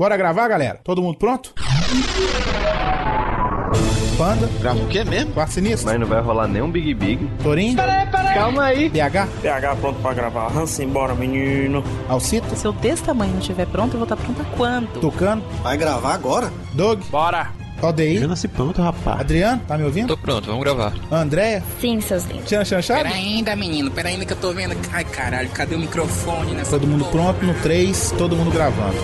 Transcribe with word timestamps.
Bora 0.00 0.16
gravar, 0.16 0.48
galera? 0.48 0.80
Todo 0.82 1.02
mundo 1.02 1.18
pronto? 1.18 1.52
Panda, 4.16 4.48
Grava 4.58 4.78
o 4.80 4.88
quê 4.88 5.04
mesmo? 5.04 5.34
Quarto 5.34 5.52
Sinistro, 5.52 5.90
Mas 5.90 6.00
não 6.00 6.06
vai 6.06 6.22
rolar 6.22 6.48
nenhum 6.48 6.70
Big 6.70 6.94
Big. 6.94 7.30
Torinho, 7.42 7.76
Calma 8.32 8.64
aí. 8.64 8.88
PH, 8.88 9.28
PH 9.42 9.76
pronto 9.76 10.00
pra 10.00 10.14
gravar. 10.14 10.56
Hansen, 10.56 10.88
bora, 10.88 11.14
menino. 11.14 11.84
Alcito, 12.08 12.56
Se 12.56 12.66
eu 12.66 12.72
desse 12.72 13.02
tamanho 13.02 13.32
não 13.32 13.40
estiver 13.40 13.66
pronto, 13.66 13.92
eu 13.92 13.98
vou 13.98 14.04
estar 14.04 14.16
pronta 14.16 14.42
quando? 14.56 15.00
Tucano, 15.02 15.42
Vai 15.62 15.76
gravar 15.76 16.14
agora? 16.14 16.50
Doug, 16.72 17.02
Bora. 17.10 17.59
ODI, 17.82 18.26
nasci 18.26 18.48
pronto, 18.48 18.80
rapaz. 18.82 19.20
Adriano, 19.20 19.62
tá 19.66 19.76
me 19.78 19.84
ouvindo? 19.84 20.08
Tô 20.08 20.16
pronto, 20.16 20.46
vamos 20.46 20.62
gravar. 20.62 20.92
Andréia, 21.10 21.62
Sim, 21.80 22.00
seus 22.00 22.24
lindos. 22.26 22.44
Tchan 22.44 22.64
Chanchado? 22.64 23.02
Pera 23.04 23.14
ainda, 23.14 23.56
menino, 23.56 23.90
pera 23.90 24.08
ainda 24.08 24.24
que 24.24 24.32
eu 24.32 24.36
tô 24.36 24.52
vendo. 24.52 24.76
Ai, 24.92 25.04
caralho, 25.04 25.48
cadê 25.50 25.74
o 25.74 25.78
microfone 25.78 26.52
nessa 26.52 26.70
Todo 26.72 26.86
mundo 26.86 27.04
porra? 27.06 27.32
pronto 27.34 27.46
no 27.46 27.54
3, 27.62 28.14
todo 28.18 28.36
mundo 28.36 28.50
gravando. 28.50 28.96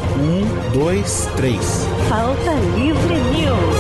1, 0.72 0.72
2, 0.72 1.28
3. 1.36 1.56
Falta 2.08 2.52
Livre 2.76 3.14
News. 3.14 3.75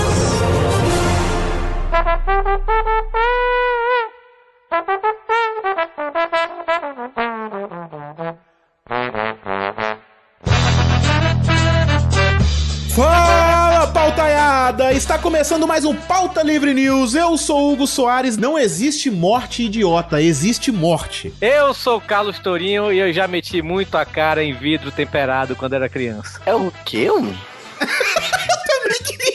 Está 15.06 15.16
começando 15.16 15.68
mais 15.68 15.84
um 15.84 15.94
Pauta 15.94 16.42
Livre 16.42 16.74
News. 16.74 17.14
Eu 17.14 17.38
sou 17.38 17.72
Hugo 17.72 17.86
Soares. 17.86 18.36
Não 18.36 18.58
existe 18.58 19.08
morte 19.08 19.62
idiota, 19.62 20.20
existe 20.20 20.72
morte. 20.72 21.32
Eu 21.40 21.72
sou 21.72 21.98
o 21.98 22.00
Carlos 22.00 22.40
Tourinho 22.40 22.92
e 22.92 22.98
eu 22.98 23.12
já 23.12 23.28
meti 23.28 23.62
muito 23.62 23.96
a 23.96 24.04
cara 24.04 24.42
em 24.42 24.52
vidro 24.52 24.90
temperado 24.90 25.54
quando 25.54 25.74
era 25.74 25.88
criança. 25.88 26.40
É 26.44 26.52
o 26.52 26.72
quê, 26.84 27.08
homem? 27.08 27.38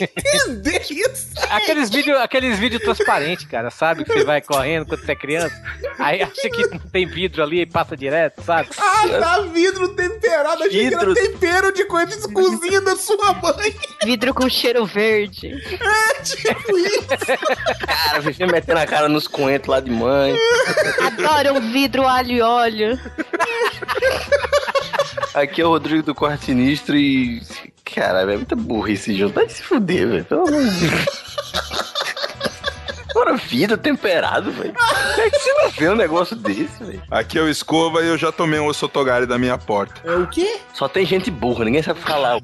Entender 0.02 0.82
isso? 0.90 1.32
Aqueles 1.50 1.90
vídeos 1.90 2.18
aqueles 2.18 2.58
vídeo 2.58 2.80
transparentes, 2.80 3.46
cara, 3.46 3.70
sabe? 3.70 4.04
Que 4.04 4.12
você 4.12 4.24
vai 4.24 4.40
correndo 4.40 4.86
quando 4.86 5.04
você 5.04 5.12
é 5.12 5.16
criança, 5.16 5.54
aí 5.98 6.22
acha 6.22 6.48
que 6.48 6.66
não 6.68 6.78
tem 6.78 7.06
vidro 7.06 7.42
ali 7.42 7.60
e 7.60 7.66
passa 7.66 7.96
direto, 7.96 8.42
sabe? 8.42 8.68
Ah, 8.78 9.08
tá 9.08 9.40
vidro 9.42 9.88
temperado. 9.88 10.62
Achei 10.62 10.70
que 10.70 10.90
Vidro. 10.90 11.12
era 11.12 11.14
tempero 11.14 11.72
de 11.72 11.84
coisa 11.84 12.16
de 12.26 12.32
cozinha 12.32 12.80
da 12.80 12.96
sua 12.96 13.34
mãe. 13.34 13.74
Vidro 14.04 14.32
com 14.32 14.48
cheiro 14.48 14.86
verde. 14.86 15.52
Tipo 16.24 16.78
isso. 16.78 17.08
Cara, 17.86 18.20
vive 18.20 18.46
metendo 18.46 18.80
a 18.80 18.86
cara 18.86 19.08
nos 19.08 19.26
coentros 19.28 19.68
lá 19.68 19.80
de 19.80 19.90
mãe. 19.90 20.36
Adoro 21.02 21.58
um 21.58 21.72
vidro 21.72 22.06
alho 22.06 22.32
e 22.32 22.40
óleo. 22.40 22.98
Aqui 25.34 25.62
é 25.62 25.66
o 25.66 25.70
Rodrigo 25.70 26.02
do 26.02 26.14
Quarto 26.14 26.44
Sinistro 26.44 26.96
e. 26.96 27.40
Caralho, 27.84 28.30
é 28.30 28.36
muita 28.36 28.54
burrice 28.54 29.16
junto. 29.16 29.34
Vai 29.34 29.48
se 29.48 29.62
fuder, 29.62 30.08
velho. 30.08 30.24
Pelo 30.24 30.46
amor 30.46 30.62
de 30.62 30.88
Deus. 30.88 31.04
Bora, 33.14 33.36
vida 33.36 33.76
temperado, 33.76 34.50
velho. 34.50 34.74
Como 34.74 35.20
é 35.20 35.30
que 35.30 35.38
você 35.38 35.52
não 35.54 35.70
vê 35.70 35.88
um 35.88 35.96
negócio 35.96 36.36
desse, 36.36 36.82
velho? 36.82 37.02
Aqui 37.10 37.38
é 37.38 37.42
o 37.42 37.48
Escova 37.48 38.02
e 38.02 38.08
eu 38.08 38.18
já 38.18 38.32
tomei 38.32 38.58
um 38.58 38.66
ossotogari 38.66 39.26
da 39.26 39.38
minha 39.38 39.56
porta. 39.56 40.00
É 40.04 40.16
o 40.16 40.26
quê? 40.26 40.58
Só 40.74 40.88
tem 40.88 41.06
gente 41.06 41.30
burra, 41.30 41.64
ninguém 41.64 41.82
sabe 41.82 42.00
falar. 42.00 42.40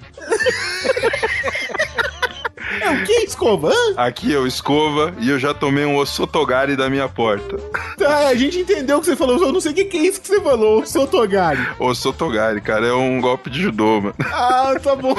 É 2.88 3.02
o 3.02 3.04
quê, 3.04 3.24
escova? 3.26 3.68
Hã? 3.68 3.94
Aqui 3.98 4.34
é 4.34 4.38
o 4.38 4.46
Escova 4.46 5.12
e 5.20 5.28
eu 5.28 5.38
já 5.38 5.52
tomei 5.52 5.84
um 5.84 5.96
ossotogari 5.96 6.74
da 6.74 6.88
minha 6.88 7.06
porta. 7.06 7.58
Tá, 7.98 8.28
a 8.28 8.34
gente 8.34 8.60
entendeu 8.60 8.96
o 8.96 9.00
que 9.00 9.06
você 9.06 9.16
falou. 9.16 9.38
Eu 9.38 9.52
não 9.52 9.60
sei 9.60 9.72
o 9.72 9.74
que 9.74 9.84
que 9.84 9.98
é 9.98 10.02
isso 10.06 10.20
que 10.20 10.28
você 10.28 10.40
falou, 10.40 10.86
seu 10.86 11.06
Togari. 11.06 11.60
Ossotogari, 11.78 12.60
cara, 12.62 12.86
é 12.86 12.92
um 12.92 13.20
golpe 13.20 13.50
de 13.50 13.60
judô, 13.60 14.00
mano. 14.00 14.14
Ah, 14.32 14.74
tá 14.82 14.96
bom. 14.96 15.14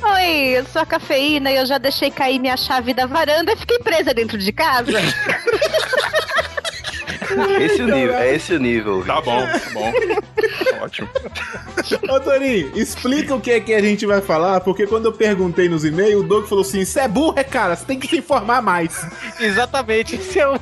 Oi, 0.00 0.58
eu 0.58 0.64
sou 0.64 0.80
a 0.82 0.86
cafeína 0.86 1.50
e 1.50 1.56
eu 1.56 1.66
já 1.66 1.76
deixei 1.76 2.10
cair 2.10 2.38
minha 2.38 2.56
chave 2.56 2.94
da 2.94 3.04
varanda 3.04 3.52
e 3.52 3.56
fiquei 3.56 3.78
presa 3.80 4.14
dentro 4.14 4.38
de 4.38 4.52
casa. 4.52 4.92
Esse 7.60 7.80
é 7.80 7.84
o 7.84 7.88
nível, 7.88 8.14
é 8.14 8.34
esse 8.34 8.54
o 8.54 8.58
nível. 8.58 9.04
Tá 9.04 9.20
bom, 9.20 9.40
tá 9.40 9.60
bom. 9.72 9.92
Ótimo. 10.82 11.08
Ô, 12.10 12.20
Torinho, 12.20 12.70
explica 12.74 13.34
o 13.34 13.40
que 13.40 13.50
é 13.50 13.60
que 13.60 13.74
a 13.74 13.80
gente 13.80 14.06
vai 14.06 14.20
falar, 14.20 14.60
porque 14.60 14.86
quando 14.86 15.06
eu 15.06 15.12
perguntei 15.12 15.68
nos 15.68 15.84
e-mails, 15.84 16.22
o 16.24 16.26
Doug 16.26 16.46
falou 16.46 16.62
assim: 16.62 16.84
Você 16.84 17.00
é 17.00 17.08
burro, 17.08 17.34
é 17.36 17.44
cara, 17.44 17.76
você 17.76 17.84
tem 17.84 17.98
que 17.98 18.06
se 18.06 18.18
informar 18.18 18.62
mais. 18.62 19.04
Exatamente, 19.40 20.16
esse 20.16 20.38
é 20.38 20.48
um 20.48 20.58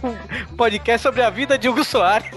podcast 0.57 1.03
sobre 1.03 1.23
a 1.23 1.31
vida 1.31 1.59
de 1.59 1.69
Hugo 1.69 1.85
Soares. 1.85 2.31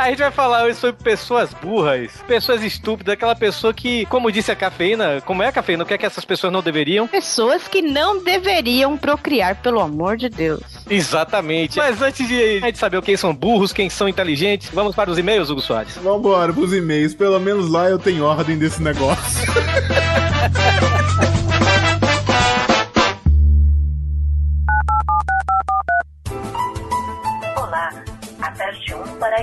A 0.00 0.08
gente 0.08 0.18
vai 0.20 0.30
falar 0.30 0.64
hoje 0.64 0.76
sobre 0.78 1.02
pessoas 1.02 1.52
burras, 1.52 2.10
pessoas 2.26 2.62
estúpidas, 2.62 3.12
aquela 3.12 3.36
pessoa 3.36 3.74
que, 3.74 4.06
como 4.06 4.32
disse 4.32 4.50
a 4.50 4.56
cafeína, 4.56 5.20
como 5.26 5.42
é 5.42 5.48
a 5.48 5.52
cafeína, 5.52 5.84
o 5.84 5.86
que 5.86 5.92
é 5.92 5.98
que 5.98 6.06
essas 6.06 6.24
pessoas 6.24 6.50
não 6.50 6.62
deveriam? 6.62 7.06
Pessoas 7.06 7.68
que 7.68 7.82
não 7.82 8.24
deveriam 8.24 8.96
procriar, 8.96 9.56
pelo 9.56 9.78
amor 9.78 10.16
de 10.16 10.30
Deus. 10.30 10.62
Exatamente. 10.88 11.76
Mas 11.76 12.00
antes 12.00 12.26
de 12.26 12.56
a 12.62 12.66
gente 12.66 12.78
saber 12.78 13.02
quem 13.02 13.14
são 13.14 13.34
burros, 13.34 13.74
quem 13.74 13.90
são 13.90 14.08
inteligentes, 14.08 14.70
vamos 14.72 14.96
para 14.96 15.10
os 15.10 15.18
e-mails, 15.18 15.50
Hugo 15.50 15.60
Soares. 15.60 15.94
Vambora 15.98 16.50
pros 16.50 16.72
e-mails, 16.72 17.12
pelo 17.12 17.38
menos 17.38 17.70
lá 17.70 17.90
eu 17.90 17.98
tenho 17.98 18.24
ordem 18.24 18.56
desse 18.56 18.82
negócio. 18.82 19.46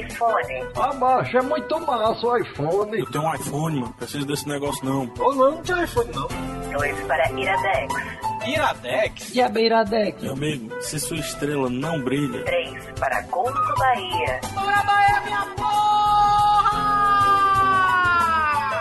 iPhone, 0.01 0.67
Ah, 0.75 0.93
macho, 0.93 1.37
é 1.37 1.41
muito 1.41 1.79
massa 1.81 2.25
o 2.27 2.37
iPhone. 2.37 2.99
Eu 2.99 3.05
tenho 3.11 3.23
um 3.25 3.33
iPhone, 3.35 3.79
não 3.81 3.91
preciso 3.93 4.25
desse 4.25 4.47
negócio 4.47 4.85
não. 4.85 5.11
Ou 5.19 5.35
não, 5.35 5.51
não 5.51 5.61
tem 5.63 5.83
iPhone 5.83 6.09
não. 6.13 6.27
2 6.71 6.99
para 7.07 7.31
Iradex, 7.31 7.93
Iradex? 8.47 9.35
E 9.35 9.41
a 9.41 9.49
Beiradex? 9.49 10.21
Meu 10.21 10.33
amigo, 10.33 10.81
se 10.81 10.99
sua 10.99 11.17
estrela 11.17 11.69
não 11.69 11.99
brilha, 12.01 12.43
3 12.43 12.85
para 12.99 13.21
Gol 13.23 13.51
do 13.51 13.75
Bahia. 13.75 14.39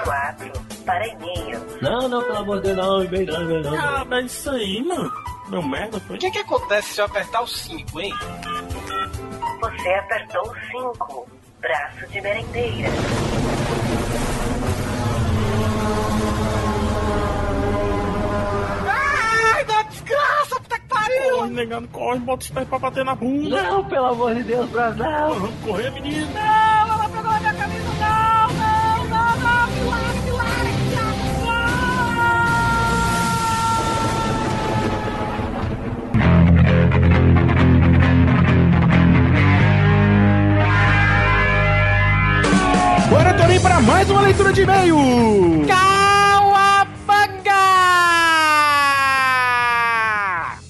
4 0.05 0.53
para 0.85 1.07
e-mail, 1.09 1.61
Não, 1.83 2.09
não, 2.09 2.23
pelo 2.23 2.37
amor 2.39 2.61
de 2.61 2.73
Deus, 2.75 2.77
não, 2.77 2.99
não, 3.01 3.07
bem 3.07 3.27
não. 3.27 3.75
ah, 3.75 4.07
é 4.11 4.21
isso 4.23 4.51
aí, 4.51 4.83
mano. 4.85 5.13
Meu 5.49 5.63
merda, 5.63 6.01
foi. 6.01 6.17
O 6.17 6.19
que 6.19 6.31
que 6.31 6.39
acontece 6.39 6.95
se 6.95 7.01
eu 7.01 7.05
apertar 7.05 7.41
o 7.43 7.47
5, 7.47 8.01
hein? 8.01 8.13
Você 9.61 9.89
apertou 9.95 10.55
5, 10.71 11.29
braço 11.61 12.07
de 12.09 12.21
merendeira. 12.21 12.89
Ai, 18.89 19.65
da 19.65 19.83
desgraça, 19.83 20.61
puta 20.61 20.79
que 20.79 20.89
pariu! 20.89 21.37
Corre, 21.37 21.51
negando, 21.51 21.89
corre, 21.89 22.19
bota 22.21 22.43
os 22.43 22.51
pés 22.51 22.69
pra 22.69 22.79
bater 22.79 23.05
na 23.05 23.15
bunda. 23.15 23.63
Não, 23.63 23.85
pelo 23.85 24.07
amor 24.07 24.35
de 24.35 24.43
Deus, 24.43 24.69
Brasil. 24.71 25.05
Vamos 25.05 25.65
correr, 25.65 25.91
menino. 25.91 26.27
Não, 26.33 26.95
ela 26.95 27.09
pegou 27.09 27.31
a 27.31 27.41
minha 27.41 27.55
camisa, 27.55 27.89
não, 28.01 28.49
não, 28.49 29.05
não, 29.09 29.37
não, 29.37 29.67
me 29.69 29.81
larga, 29.91 30.36
Bora, 43.17 43.33
Torinho, 43.33 43.63
para 43.63 43.81
mais 43.81 44.11
uma 44.11 44.21
leitura 44.21 44.53
de 44.53 44.61
e-mail! 44.61 44.95
Cauabanga! 45.67 47.55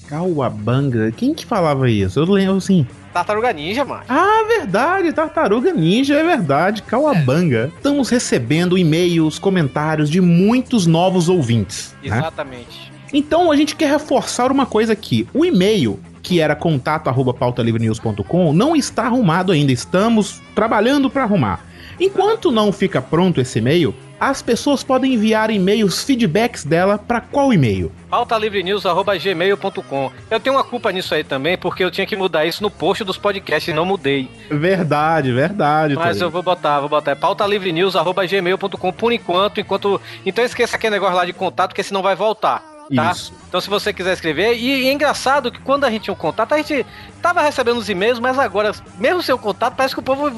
Cauabanga? 0.07 1.11
Quem 1.11 1.33
que 1.33 1.45
falava 1.45 1.89
isso? 1.89 2.17
Eu 2.17 2.23
lembro 2.23 2.55
assim. 2.55 2.87
Tartaruga 3.11 3.51
Ninja, 3.51 3.83
mano. 3.83 4.03
Ah, 4.07 4.45
verdade, 4.47 5.11
Tartaruga 5.11 5.73
Ninja, 5.73 6.15
é 6.15 6.23
verdade, 6.23 6.83
Cauabanga. 6.83 7.69
Estamos 7.75 8.07
recebendo 8.07 8.77
e-mails, 8.77 9.37
comentários 9.37 10.09
de 10.09 10.21
muitos 10.21 10.85
novos 10.85 11.27
ouvintes. 11.27 11.93
né? 12.01 12.17
Exatamente. 12.17 12.93
Então 13.11 13.51
a 13.51 13.57
gente 13.57 13.75
quer 13.75 13.89
reforçar 13.89 14.53
uma 14.53 14.65
coisa 14.65 14.93
aqui. 14.93 15.27
O 15.33 15.43
e-mail, 15.43 15.99
que 16.21 16.39
era 16.39 16.55
contato 16.55 17.09
arroba 17.09 17.33
pautalivrenews.com, 17.33 18.53
não 18.53 18.73
está 18.73 19.03
arrumado 19.07 19.51
ainda. 19.51 19.73
Estamos 19.73 20.41
trabalhando 20.55 21.09
para 21.09 21.23
arrumar. 21.23 21.66
Enquanto 21.99 22.51
não 22.51 22.71
fica 22.71 23.01
pronto 23.01 23.41
esse 23.41 23.59
e-mail, 23.59 23.93
as 24.19 24.41
pessoas 24.41 24.83
podem 24.83 25.13
enviar 25.13 25.51
e-mails, 25.51 26.03
feedbacks 26.03 26.63
dela 26.63 26.97
para 26.97 27.21
qual 27.21 27.53
e-mail? 27.53 27.91
pautalivrenews.gmail.com 28.09 30.11
Eu 30.29 30.39
tenho 30.39 30.55
uma 30.55 30.63
culpa 30.63 30.91
nisso 30.91 31.13
aí 31.13 31.23
também, 31.23 31.55
porque 31.57 31.83
eu 31.83 31.91
tinha 31.91 32.07
que 32.07 32.15
mudar 32.15 32.45
isso 32.45 32.63
no 32.63 32.71
post 32.71 33.03
dos 33.03 33.17
podcasts 33.17 33.71
e 33.71 33.75
não 33.75 33.85
mudei. 33.85 34.29
Verdade, 34.49 35.31
verdade. 35.31 35.95
Mas 35.95 36.05
Torinho. 36.05 36.25
eu 36.25 36.31
vou 36.31 36.43
botar, 36.43 36.79
vou 36.79 36.89
botar. 36.89 37.11
É 37.11 37.15
pautalivrenews.gmail.com 37.15 38.91
por 38.91 39.11
enquanto, 39.11 39.59
enquanto. 39.59 40.01
Então 40.25 40.43
esqueça 40.43 40.77
aquele 40.77 40.95
negócio 40.95 41.15
lá 41.15 41.25
de 41.25 41.33
contato, 41.33 41.75
que 41.75 41.83
senão 41.83 42.01
vai 42.01 42.15
voltar. 42.15 42.76
Tá? 42.95 43.11
Isso. 43.11 43.33
Então, 43.49 43.59
se 43.59 43.69
você 43.69 43.91
quiser 43.91 44.13
escrever, 44.13 44.55
e, 44.57 44.87
é 44.87 44.91
engraçado 44.93 45.51
que 45.51 45.59
quando 45.59 45.83
a 45.83 45.89
gente 45.91 46.03
tinha 46.03 46.13
um 46.13 46.17
contato, 46.17 46.53
a 46.53 46.57
gente 46.57 46.85
tava 47.21 47.41
recebendo 47.41 47.77
os 47.77 47.89
e-mails, 47.89 48.19
mas 48.19 48.37
agora, 48.39 48.71
mesmo 48.97 49.21
sem 49.21 49.33
o 49.35 49.37
contato, 49.37 49.75
parece 49.75 49.93
que 49.93 49.99
o 49.99 50.03
povo 50.03 50.31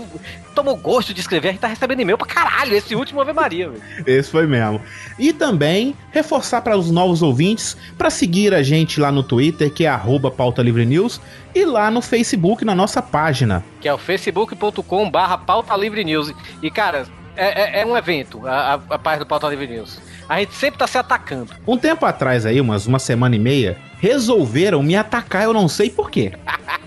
tomou 0.56 0.76
gosto 0.76 1.14
de 1.14 1.20
escrever. 1.22 1.50
A 1.50 1.52
gente 1.52 1.62
tá 1.62 1.68
recebendo 1.68 2.00
e-mail 2.02 2.18
pra 2.18 2.26
caralho. 2.28 2.76
Esse 2.76 2.96
último 2.96 3.22
Ave 3.22 3.34
Maria, 3.34 3.70
velho. 3.70 3.82
Esse 4.06 4.32
foi 4.32 4.48
mesmo. 4.48 4.82
E 5.18 5.32
também 5.32 5.96
reforçar 6.12 6.62
para 6.62 6.76
os 6.78 6.90
novos 6.90 7.22
ouvintes 7.22 7.78
para 7.98 8.10
seguir 8.10 8.54
a 8.54 8.64
gente 8.64 9.00
lá 9.00 9.12
no 9.12 9.22
Twitter, 9.24 9.72
que 9.72 9.86
é 9.86 9.90
arroba 9.90 10.32
Pauta 10.32 10.62
Livre 10.64 10.86
News, 10.86 11.22
e 11.54 11.66
lá 11.66 11.92
no 11.92 12.02
Facebook, 12.02 12.66
na 12.66 12.74
nossa 12.74 13.02
página. 13.02 13.64
Que 13.82 13.88
é 13.88 13.94
o 13.94 13.98
facebook.com 13.98 15.10
barra 15.10 15.38
Pauta 15.38 15.76
Livre 15.76 16.04
News. 16.04 16.34
E, 16.62 16.70
cara, 16.72 17.06
é, 17.36 17.80
é- 17.80 17.82
é 17.82 17.86
um 17.86 17.96
evento, 17.96 18.46
a, 18.48 18.74
a, 18.90 18.96
a 18.96 19.00
página 19.00 19.24
do 19.24 19.28
Pauta 19.28 19.48
Livre 19.48 19.68
News. 19.68 20.00
A 20.30 20.40
gente 20.40 20.54
sempre 20.54 20.78
tá 20.78 20.86
se 20.88 20.98
atacando. 20.98 21.52
Um 21.68 21.76
tempo 21.78 22.06
atrás 22.06 22.46
aí, 22.46 22.62
umas 22.62 22.86
uma 22.86 23.00
semana 23.00 23.36
e 23.36 23.40
meia, 23.40 23.78
resolveram 24.00 24.84
me 24.84 24.96
atacar, 24.96 25.44
eu 25.44 25.54
não 25.54 25.68
sei 25.68 25.90
porquê. 25.90 26.32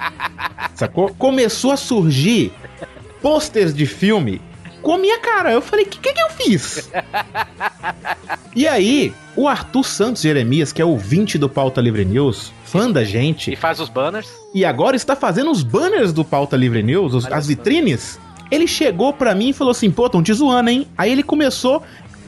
Sacou? 0.77 1.13
Começou 1.19 1.73
a 1.73 1.77
surgir 1.77 2.53
posters 3.21 3.75
de 3.75 3.85
filme 3.85 4.41
com 4.81 4.95
a 4.95 4.99
minha 4.99 5.19
cara. 5.21 5.51
Eu 5.53 5.61
falei, 5.61 5.85
o 5.85 5.89
que, 5.89 5.99
que 5.99 6.13
que 6.13 6.21
eu 6.23 6.31
fiz? 6.31 6.89
E 8.55 8.69
aí, 8.69 9.15
o 9.35 9.49
Arthur 9.49 9.83
Santos 9.85 10.21
Jeremias, 10.21 10.73
que 10.73 10.83
é 10.83 10.85
ouvinte 10.85 11.39
do 11.39 11.49
Pauta 11.49 11.81
Livre 11.81 12.05
News, 12.05 12.53
fã 12.67 12.91
da 12.91 13.03
gente, 13.03 13.51
E 13.51 13.57
faz 13.57 13.81
os 13.81 13.89
banners. 13.89 14.29
e 14.55 14.63
agora 14.63 14.95
está 14.95 15.17
fazendo 15.17 15.51
os 15.51 15.63
banners 15.63 16.13
do 16.13 16.23
Pauta 16.23 16.55
Livre 16.55 16.83
News, 16.83 17.15
os- 17.15 17.25
as 17.33 17.47
vitrines. 17.47 18.21
Ele 18.51 18.67
chegou 18.67 19.11
pra 19.15 19.35
mim 19.35 19.49
e 19.49 19.53
falou 19.55 19.71
assim: 19.71 19.91
pô, 19.91 20.07
tão 20.11 20.23
te 20.23 20.35
zoando, 20.35 20.69
hein? 20.69 20.87
Aí 20.99 21.11
ele 21.11 21.23
começou 21.23 21.83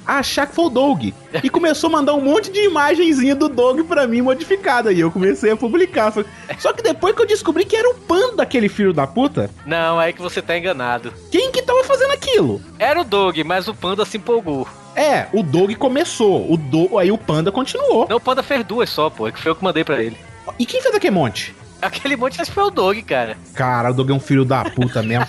a 0.06 0.18
achar 0.18 0.46
que 0.46 0.54
foi 0.54 0.64
o 0.66 0.70
Doug. 0.70 1.04
E 1.42 1.50
começou 1.50 1.88
a 1.88 1.92
mandar 1.92 2.14
um 2.14 2.20
monte 2.20 2.50
de 2.50 2.60
imagenzinha 2.64 3.34
do 3.34 3.48
Doug 3.48 3.80
pra 3.86 4.06
mim 4.06 4.20
modificada. 4.20 4.92
E 4.92 5.00
eu 5.00 5.10
comecei 5.10 5.50
a 5.50 5.56
publicar. 5.56 6.12
Só 6.58 6.72
que 6.72 6.82
depois 6.82 7.14
que 7.14 7.22
eu 7.22 7.26
descobri 7.26 7.64
que 7.64 7.76
era 7.76 7.88
o 7.90 7.94
panda 7.94 8.36
daquele 8.36 8.68
filho 8.68 8.92
da 8.92 9.06
puta, 9.06 9.50
Não, 9.66 10.00
é 10.00 10.12
que 10.12 10.20
você 10.22 10.40
tá 10.42 10.56
enganado. 10.56 11.12
quem 11.30 11.50
que 11.50 11.62
tava 11.62 11.82
fazendo 11.84 12.12
aquilo? 12.12 12.60
Era 12.78 13.00
o 13.00 13.04
Dog, 13.04 13.42
mas 13.44 13.68
o 13.68 13.74
Panda 13.74 14.04
se 14.04 14.16
empolgou. 14.16 14.66
É, 14.96 15.26
o 15.32 15.42
Doug 15.42 15.72
começou. 15.74 16.50
O 16.52 16.56
Do... 16.56 16.98
Aí 16.98 17.10
o 17.10 17.18
panda 17.18 17.50
continuou. 17.50 18.06
Não, 18.08 18.16
o 18.16 18.20
Panda 18.20 18.42
fez 18.42 18.64
duas 18.64 18.88
só, 18.90 19.10
pô. 19.10 19.30
Que 19.32 19.40
foi 19.40 19.50
eu 19.50 19.56
que 19.56 19.64
mandei 19.64 19.82
pra 19.82 20.00
ele. 20.02 20.16
E 20.58 20.64
quem 20.64 20.80
fez 20.80 20.94
aquele 20.94 21.10
monte? 21.14 21.54
Aquele 21.94 22.16
monte 22.16 22.40
acho 22.40 22.50
que 22.50 22.54
foi 22.54 22.64
o 22.64 22.70
Dog, 22.70 23.02
cara. 23.02 23.36
Cara, 23.54 23.90
o 23.90 23.94
Doug 23.94 24.10
é 24.10 24.12
um 24.14 24.20
filho 24.20 24.44
da 24.44 24.64
puta 24.64 25.02
mesmo. 25.02 25.26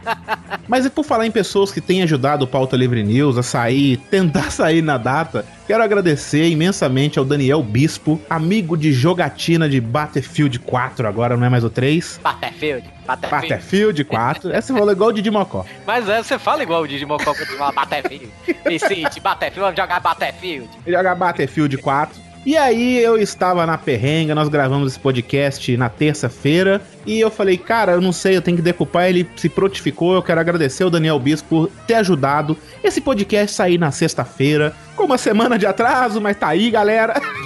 Mas 0.66 0.86
e 0.86 0.90
por 0.90 1.04
falar 1.04 1.26
em 1.26 1.30
pessoas 1.30 1.70
que 1.70 1.80
têm 1.80 2.02
ajudado 2.02 2.44
o 2.44 2.48
Pauta 2.48 2.76
Livre 2.76 3.02
News 3.02 3.36
a 3.36 3.42
sair, 3.42 3.98
tentar 4.10 4.48
sair 4.50 4.80
na 4.80 4.96
data, 4.96 5.44
quero 5.66 5.82
agradecer 5.82 6.48
imensamente 6.48 7.18
ao 7.18 7.24
Daniel 7.24 7.62
Bispo, 7.62 8.20
amigo 8.30 8.76
de 8.76 8.92
jogatina 8.92 9.68
de 9.68 9.80
Battlefield 9.80 10.58
4, 10.60 11.06
agora 11.06 11.36
não 11.36 11.46
é 11.46 11.50
mais 11.50 11.64
o 11.64 11.70
3. 11.70 12.20
Battlefield, 12.22 12.88
Battlefield. 13.06 13.48
Battlefield 13.48 14.04
4. 14.04 14.52
Essa 14.52 14.72
falou 14.72 14.92
igual 14.92 15.10
o 15.10 15.12
Didi 15.12 15.30
Mocó. 15.30 15.66
Mas 15.86 16.08
é, 16.08 16.22
você 16.22 16.38
fala 16.38 16.62
igual 16.62 16.82
o 16.82 16.88
Digimon 16.88 17.18
quando 17.18 17.36
você 17.36 17.56
fala 17.56 17.72
Battlefield. 17.72 18.30
E 18.70 18.78
City, 18.78 19.20
Battlefield, 19.20 19.60
vamos 19.60 19.76
jogar 19.76 20.00
Battlefield. 20.00 20.68
Jogar 20.86 21.14
Battlefield 21.16 21.76
4. 21.76 22.31
E 22.44 22.56
aí 22.56 22.98
eu 22.98 23.16
estava 23.16 23.64
na 23.64 23.78
perrenga, 23.78 24.34
nós 24.34 24.48
gravamos 24.48 24.92
esse 24.92 24.98
podcast 24.98 25.76
na 25.76 25.88
terça-feira 25.88 26.82
e 27.06 27.20
eu 27.20 27.30
falei, 27.30 27.56
cara, 27.56 27.92
eu 27.92 28.00
não 28.00 28.10
sei, 28.10 28.36
eu 28.36 28.42
tenho 28.42 28.56
que 28.56 28.62
decupar, 28.62 29.08
ele 29.08 29.28
se 29.36 29.48
prontificou, 29.48 30.14
eu 30.14 30.22
quero 30.22 30.40
agradecer 30.40 30.84
o 30.84 30.90
Daniel 30.90 31.20
Bispo 31.20 31.48
por 31.48 31.70
ter 31.86 31.94
ajudado 31.94 32.56
esse 32.82 33.00
podcast 33.00 33.54
sair 33.54 33.78
na 33.78 33.92
sexta-feira, 33.92 34.74
com 34.96 35.04
uma 35.04 35.18
semana 35.18 35.56
de 35.56 35.66
atraso, 35.66 36.20
mas 36.20 36.36
tá 36.36 36.48
aí, 36.48 36.68
galera. 36.68 37.20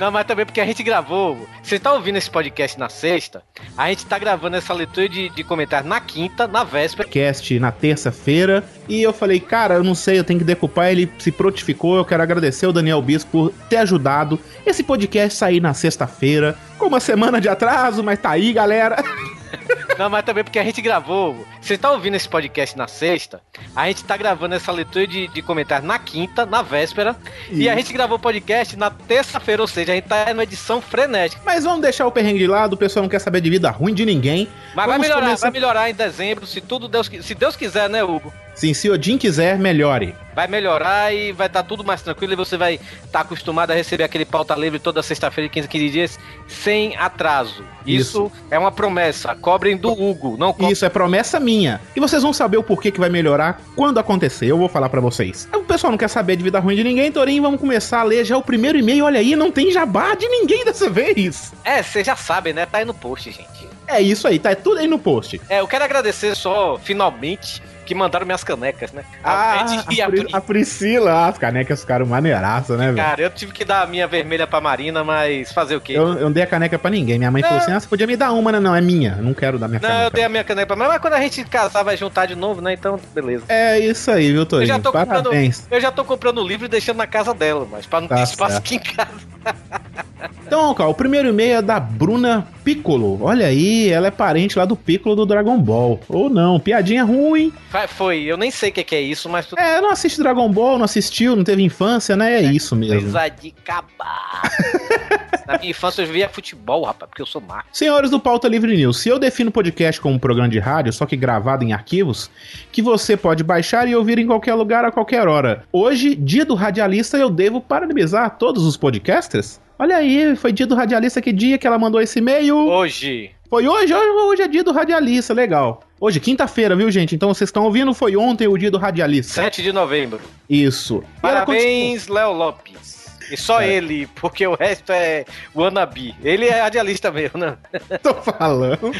Não, 0.00 0.10
mas 0.10 0.26
também 0.26 0.44
porque 0.44 0.60
a 0.60 0.66
gente 0.66 0.82
gravou. 0.82 1.46
Você 1.62 1.78
tá 1.78 1.92
ouvindo 1.92 2.16
esse 2.16 2.30
podcast 2.30 2.78
na 2.78 2.88
sexta? 2.88 3.42
A 3.76 3.88
gente 3.88 4.06
tá 4.06 4.18
gravando 4.18 4.56
essa 4.56 4.72
leitura 4.72 5.08
de, 5.08 5.28
de 5.30 5.44
comentários 5.44 5.88
na 5.88 6.00
quinta, 6.00 6.46
na 6.46 6.64
véspera. 6.64 7.06
Podcast 7.06 7.58
na 7.58 7.72
terça-feira 7.72 8.64
e 8.88 9.02
eu 9.02 9.12
falei, 9.12 9.40
cara, 9.40 9.74
eu 9.74 9.84
não 9.84 9.94
sei, 9.94 10.18
eu 10.18 10.24
tenho 10.24 10.38
que 10.38 10.44
decupar, 10.44 10.90
ele 10.90 11.10
se 11.18 11.32
prontificou, 11.32 11.96
eu 11.96 12.04
quero 12.04 12.22
agradecer 12.22 12.66
o 12.66 12.72
Daniel 12.72 13.02
Bispo 13.02 13.30
por 13.30 13.52
ter 13.68 13.78
ajudado 13.78 14.38
esse 14.64 14.82
podcast 14.82 15.38
sair 15.38 15.60
na 15.60 15.74
sexta-feira, 15.74 16.56
com 16.78 16.86
uma 16.86 17.00
semana 17.00 17.40
de 17.40 17.48
atraso, 17.48 18.02
mas 18.02 18.18
tá 18.18 18.30
aí, 18.30 18.52
galera. 18.52 18.96
Não, 19.98 20.10
mas 20.10 20.24
também 20.24 20.44
porque 20.44 20.58
a 20.58 20.64
gente 20.64 20.82
gravou. 20.82 21.46
Você 21.60 21.78
tá 21.78 21.90
ouvindo 21.90 22.14
esse 22.14 22.28
podcast 22.28 22.76
na 22.76 22.86
sexta? 22.86 23.40
A 23.74 23.86
gente 23.88 24.04
tá 24.04 24.16
gravando 24.16 24.54
essa 24.54 24.70
leitura 24.70 25.06
de, 25.06 25.26
de 25.28 25.40
comentários 25.42 25.86
na 25.88 25.98
quinta, 25.98 26.44
na 26.44 26.60
véspera. 26.62 27.16
E 27.50 27.68
a 27.68 27.74
gente 27.74 27.92
gravou 27.92 28.16
o 28.16 28.20
podcast 28.20 28.76
na 28.76 28.90
terça-feira, 28.90 29.62
ou 29.62 29.68
seja, 29.68 29.92
a 29.92 29.94
gente 29.94 30.06
tá 30.06 30.26
numa 30.34 30.42
edição 30.42 30.80
frenética. 30.82 31.40
Mas 31.44 31.64
vamos 31.64 31.80
deixar 31.80 32.06
o 32.06 32.12
perrengue 32.12 32.38
de 32.40 32.46
lado, 32.46 32.74
o 32.74 32.76
pessoal 32.76 33.02
não 33.04 33.08
quer 33.10 33.20
saber 33.20 33.40
de 33.40 33.48
vida 33.48 33.70
ruim 33.70 33.94
de 33.94 34.04
ninguém. 34.04 34.48
Mas 34.74 34.86
vai 34.86 34.86
Vamos 34.86 35.00
melhorar, 35.02 35.22
começar- 35.26 35.46
vai 35.46 35.50
melhorar 35.50 35.90
em 35.90 35.94
dezembro, 35.94 36.46
se 36.46 36.60
tudo 36.60 36.88
Deus, 36.88 37.10
se 37.22 37.34
Deus 37.34 37.56
quiser, 37.56 37.88
né, 37.88 38.04
Hugo? 38.04 38.32
Sim, 38.56 38.72
se 38.72 38.88
Odin 38.88 39.18
quiser, 39.18 39.58
melhore. 39.58 40.14
Vai 40.34 40.48
melhorar 40.48 41.14
e 41.14 41.30
vai 41.30 41.46
estar 41.46 41.62
tudo 41.62 41.84
mais 41.84 42.00
tranquilo 42.00 42.32
e 42.32 42.36
você 42.36 42.56
vai 42.56 42.80
estar 43.04 43.20
acostumado 43.20 43.70
a 43.70 43.74
receber 43.74 44.04
aquele 44.04 44.24
pauta 44.24 44.54
livre 44.54 44.78
toda 44.78 45.02
sexta-feira, 45.02 45.48
15, 45.48 45.68
15 45.68 45.90
dias, 45.90 46.18
sem 46.48 46.96
atraso. 46.96 47.62
Isso, 47.86 48.32
é 48.50 48.58
uma 48.58 48.72
promessa. 48.72 49.34
Cobrem 49.34 49.76
do 49.76 49.92
Hugo, 49.92 50.36
não 50.38 50.52
cobrem. 50.52 50.72
Isso 50.72 50.86
é 50.86 50.88
promessa 50.88 51.38
minha. 51.38 51.80
E 51.94 52.00
vocês 52.00 52.22
vão 52.22 52.32
saber 52.32 52.56
o 52.56 52.62
porquê 52.62 52.90
que 52.90 52.98
vai 52.98 53.10
melhorar 53.10 53.60
quando 53.74 53.98
acontecer. 53.98 54.46
Eu 54.46 54.58
vou 54.58 54.68
falar 54.68 54.88
pra 54.88 55.00
vocês. 55.00 55.46
O 55.54 55.60
pessoal 55.60 55.90
não 55.90 55.98
quer 55.98 56.08
saber 56.08 56.36
de 56.36 56.42
vida 56.42 56.58
ruim 56.58 56.76
de 56.76 56.84
ninguém, 56.84 57.12
Torinho. 57.12 57.42
Vamos 57.42 57.60
começar 57.60 58.00
a 58.00 58.04
ler 58.04 58.24
já 58.24 58.38
o 58.38 58.42
primeiro 58.42 58.78
e-mail. 58.78 59.04
Olha 59.04 59.20
aí, 59.20 59.36
não 59.36 59.50
tem 59.50 59.70
jabá 59.70 60.14
de 60.14 60.26
ninguém 60.28 60.64
dessa 60.64 60.88
vez. 60.88 61.52
É, 61.62 61.82
vocês 61.82 62.06
já 62.06 62.16
sabem, 62.16 62.54
né? 62.54 62.64
Tá 62.64 62.78
aí 62.78 62.84
no 62.86 62.94
post, 62.94 63.30
gente. 63.30 63.68
É 63.86 64.00
isso 64.00 64.26
aí, 64.26 64.38
tá 64.38 64.54
tudo 64.54 64.80
aí 64.80 64.88
no 64.88 64.98
post. 64.98 65.40
É, 65.48 65.60
eu 65.60 65.68
quero 65.68 65.84
agradecer 65.84 66.34
só, 66.34 66.78
finalmente, 66.82 67.62
que 67.86 67.94
mandaram 67.94 68.26
minhas 68.26 68.44
canecas, 68.44 68.92
né? 68.92 69.02
Ah, 69.24 69.64
Ed 69.64 69.94
e 69.96 70.02
a, 70.02 70.06
a 70.06 70.10
Pri- 70.10 70.26
a 70.32 70.40
Priscila, 70.40 71.28
as 71.28 71.38
canecas 71.38 71.80
ficaram 71.80 72.04
maneiraça, 72.04 72.76
né, 72.76 72.86
velho? 72.92 72.96
Cara, 72.96 73.22
eu 73.22 73.30
tive 73.30 73.52
que 73.52 73.64
dar 73.64 73.82
a 73.82 73.86
minha 73.86 74.06
vermelha 74.06 74.46
pra 74.46 74.60
Marina, 74.60 75.02
mas 75.04 75.52
fazer 75.52 75.76
o 75.76 75.80
quê? 75.80 75.92
Eu, 75.94 76.08
eu 76.08 76.24
não 76.24 76.32
dei 76.32 76.42
a 76.42 76.46
caneca 76.46 76.78
pra 76.78 76.90
ninguém. 76.90 77.16
Minha 77.18 77.30
mãe 77.30 77.40
falou 77.42 77.56
Não. 77.58 77.62
assim: 77.64 77.72
ah, 77.72 77.80
você 77.80 77.86
podia 77.88 78.06
me 78.06 78.16
dar 78.16 78.32
uma, 78.32 78.52
né? 78.52 78.60
Não, 78.60 78.74
é 78.74 78.80
minha. 78.80 79.14
Eu 79.18 79.22
não 79.24 79.32
quero 79.32 79.58
dar 79.58 79.68
minha 79.68 79.80
Não, 79.80 79.88
eu 79.88 79.94
caneca. 79.94 80.10
dei 80.16 80.24
a 80.24 80.28
minha 80.28 80.44
caneca 80.44 80.66
pra 80.66 80.76
Marina, 80.76 80.94
mas 80.94 81.00
quando 81.02 81.14
a 81.14 81.20
gente 81.20 81.44
casar 81.44 81.82
vai 81.84 81.96
juntar 81.96 82.26
de 82.26 82.34
novo, 82.34 82.60
né? 82.60 82.72
Então, 82.72 83.00
beleza. 83.14 83.44
É 83.48 83.78
isso 83.78 84.10
aí, 84.10 84.32
viu, 84.32 84.40
Eu 84.42 84.46
Torinho? 84.46 84.66
já, 84.68 84.78
tô 84.78 84.92
comprando, 84.92 85.24
Parabéns. 85.30 85.66
eu 85.70 85.80
já 85.80 85.92
tô 85.92 86.04
comprando 86.04 86.38
o 86.42 86.46
livro 86.46 86.66
e 86.66 86.68
deixando 86.68 86.96
na 86.98 87.06
casa 87.06 87.32
dela, 87.32 87.66
mas 87.70 87.86
pra 87.86 88.00
não 88.00 88.08
Tá 88.08 88.16
ter 88.16 88.22
espaço 88.24 88.52
certo. 88.54 88.64
aqui 88.64 88.74
em 88.76 88.78
casa. 88.80 89.10
Então, 90.46 90.72
cara, 90.74 90.88
o 90.88 90.94
primeiro 90.94 91.28
e-mail 91.28 91.58
é 91.58 91.62
da 91.62 91.78
Bruna 91.78 92.46
Piccolo. 92.64 93.18
Olha 93.22 93.46
aí, 93.46 93.88
ela 93.88 94.06
é 94.06 94.10
parente 94.10 94.58
lá 94.58 94.64
do 94.64 94.76
Piccolo 94.76 95.14
do 95.14 95.26
Dragon 95.26 95.58
Ball. 95.58 96.00
Ou 96.08 96.30
não, 96.30 96.58
piadinha 96.58 97.04
ruim. 97.04 97.52
Foi, 97.88 98.22
eu 98.22 98.36
nem 98.36 98.50
sei 98.50 98.70
o 98.70 98.72
que, 98.72 98.84
que 98.84 98.94
é 98.94 99.00
isso, 99.00 99.28
mas 99.28 99.46
tudo 99.46 99.58
É, 99.58 99.80
não 99.80 99.90
assiste 99.90 100.18
Dragon 100.18 100.50
Ball, 100.50 100.78
não 100.78 100.84
assistiu, 100.84 101.36
não 101.36 101.44
teve 101.44 101.62
infância, 101.62 102.16
né? 102.16 102.36
É 102.36 102.42
isso 102.42 102.74
mesmo. 102.74 103.00
coisa 103.00 103.28
de 103.28 103.50
cabar. 103.50 104.42
Na 105.46 105.58
minha 105.58 105.70
infância 105.70 106.02
eu 106.02 106.06
via 106.08 106.28
futebol, 106.28 106.84
rapaz, 106.84 107.08
porque 107.08 107.22
eu 107.22 107.26
sou 107.26 107.40
macho. 107.40 107.66
Senhores 107.72 108.10
do 108.10 108.18
Pauta 108.18 108.48
Livre 108.48 108.76
News, 108.76 108.98
se 108.98 109.08
eu 109.08 109.18
defino 109.18 109.50
o 109.50 109.52
podcast 109.52 110.00
como 110.00 110.16
um 110.16 110.18
programa 110.18 110.48
de 110.48 110.58
rádio, 110.58 110.92
só 110.92 111.06
que 111.06 111.16
gravado 111.16 111.62
em 111.62 111.72
arquivos, 111.72 112.28
que 112.72 112.82
você 112.82 113.16
pode 113.16 113.44
baixar 113.44 113.86
e 113.86 113.94
ouvir 113.94 114.18
em 114.18 114.26
qualquer 114.26 114.54
lugar 114.54 114.84
a 114.84 114.90
qualquer 114.90 115.28
hora. 115.28 115.62
Hoje, 115.72 116.16
dia 116.16 116.44
do 116.44 116.54
radialista, 116.56 117.16
eu 117.16 117.30
devo 117.30 117.60
parabenizar 117.60 118.36
todos 118.38 118.64
os 118.64 118.76
podcasters? 118.76 119.60
Olha 119.78 119.96
aí, 119.98 120.34
foi 120.36 120.52
dia 120.52 120.66
do 120.66 120.74
radialista, 120.74 121.20
que 121.20 121.32
dia 121.32 121.58
que 121.58 121.66
ela 121.66 121.78
mandou 121.78 122.00
esse 122.00 122.18
e-mail? 122.18 122.56
Hoje, 122.56 123.30
Foi 123.50 123.68
hoje? 123.68 123.92
Hoje 123.94 124.10
hoje 124.10 124.42
é 124.42 124.48
dia 124.48 124.64
do 124.64 124.72
radialista, 124.72 125.34
legal. 125.34 125.82
Hoje, 126.00 126.18
quinta-feira, 126.18 126.74
viu, 126.74 126.90
gente? 126.90 127.14
Então 127.14 127.32
vocês 127.32 127.48
estão 127.48 127.64
ouvindo, 127.64 127.92
foi 127.92 128.16
ontem 128.16 128.48
o 128.48 128.56
dia 128.56 128.70
do 128.70 128.78
radialista. 128.78 129.34
7 129.34 129.62
de 129.62 129.72
novembro. 129.72 130.20
Isso. 130.48 131.04
Parabéns, 131.20 132.08
Léo 132.08 132.32
Lopes. 132.32 133.05
E 133.30 133.36
só 133.36 133.60
É. 133.60 133.68
ele, 133.68 134.06
porque 134.14 134.46
o 134.46 134.54
resto 134.54 134.92
é 134.92 135.24
wannabe. 135.54 136.14
Ele 136.22 136.46
é 136.46 136.60
radialista 136.60 137.10
mesmo, 137.10 137.38
né? 137.38 137.56
Tô 138.02 138.14
falando. 138.14 138.92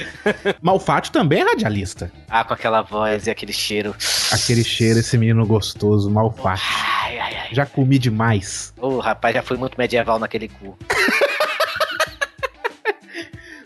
Malfátio 0.61 1.12
também 1.12 1.40
é 1.40 1.45
radialista. 1.45 2.11
Ah, 2.28 2.45
com 2.45 2.54
aquela 2.54 2.83
voz 2.83 3.26
e 3.26 3.30
aquele 3.30 3.52
cheiro. 3.52 3.95
Aquele 4.33 4.64
cheiro, 4.64 4.99
esse 4.99 5.16
menino 5.16 5.47
gostoso, 5.47 6.11
Malfátio. 6.11 6.64
Ai, 7.02 7.18
ai, 7.18 7.35
ai. 7.37 7.49
Já 7.52 7.64
comi 7.66 7.99
demais. 7.99 8.73
Ô, 8.78 8.99
rapaz, 8.99 9.35
já 9.35 9.42
foi 9.42 9.56
muito 9.56 9.76
medieval 9.78 10.18
naquele 10.18 10.49
cu. 10.49 10.76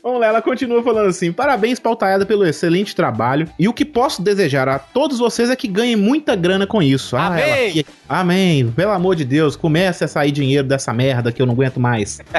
Vamos 0.03 0.21
lá, 0.21 0.27
ela 0.29 0.43
continua 0.43 0.83
falando 0.83 1.09
assim: 1.09 1.33
parabéns, 1.33 1.79
pautaiada, 1.79 2.25
pelo 2.25 2.47
excelente 2.47 2.95
trabalho. 2.95 3.49
E 3.59 3.69
o 3.69 3.73
que 3.73 3.85
posso 3.85 4.23
desejar 4.23 4.69
a 4.69 4.79
todos 4.79 5.19
vocês 5.19 5.51
é 5.51 5.57
que 5.57 5.69
ganhem 5.69 5.97
muita 5.97 6.35
grana 6.35 6.67
com 6.67 6.83
isso. 6.83 7.17
Ah, 7.17 7.27
Amém. 7.27 7.85
ela 8.09 8.21
Amém. 8.21 8.73
Pelo 8.73 8.93
amor 8.93 9.15
de 9.15 9.25
Deus, 9.25 9.57
comece 9.57 10.05
a 10.05 10.09
sair 10.09 10.33
dinheiro 10.33 10.67
dessa 10.67 10.93
merda 10.93 11.31
que 11.31 11.41
eu 11.41 11.47
não 11.47 11.55
aguento 11.55 11.79
mais. 11.79 12.21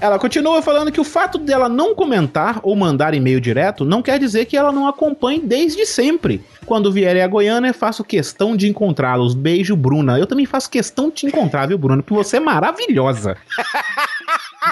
Ela 0.00 0.18
continua 0.18 0.60
falando 0.60 0.92
que 0.92 1.00
o 1.00 1.04
fato 1.04 1.38
dela 1.38 1.66
não 1.66 1.94
comentar 1.94 2.60
ou 2.62 2.76
mandar 2.76 3.14
e-mail 3.14 3.40
direto 3.40 3.86
não 3.86 4.02
quer 4.02 4.18
dizer 4.18 4.44
que 4.44 4.54
ela 4.54 4.70
não 4.70 4.86
acompanhe 4.86 5.40
desde 5.40 5.86
sempre. 5.86 6.44
Quando 6.66 6.92
vierem 6.92 7.22
a 7.22 7.26
Goiânia, 7.26 7.72
faço 7.72 8.04
questão 8.04 8.54
de 8.54 8.68
encontrá-los. 8.68 9.32
Beijo, 9.32 9.74
Bruna. 9.74 10.18
Eu 10.18 10.26
também 10.26 10.44
faço 10.44 10.68
questão 10.68 11.08
de 11.08 11.14
te 11.14 11.26
encontrar, 11.26 11.66
viu, 11.68 11.78
Bruna? 11.78 12.02
Porque 12.02 12.12
você 12.22 12.36
é 12.36 12.40
maravilhosa. 12.40 13.34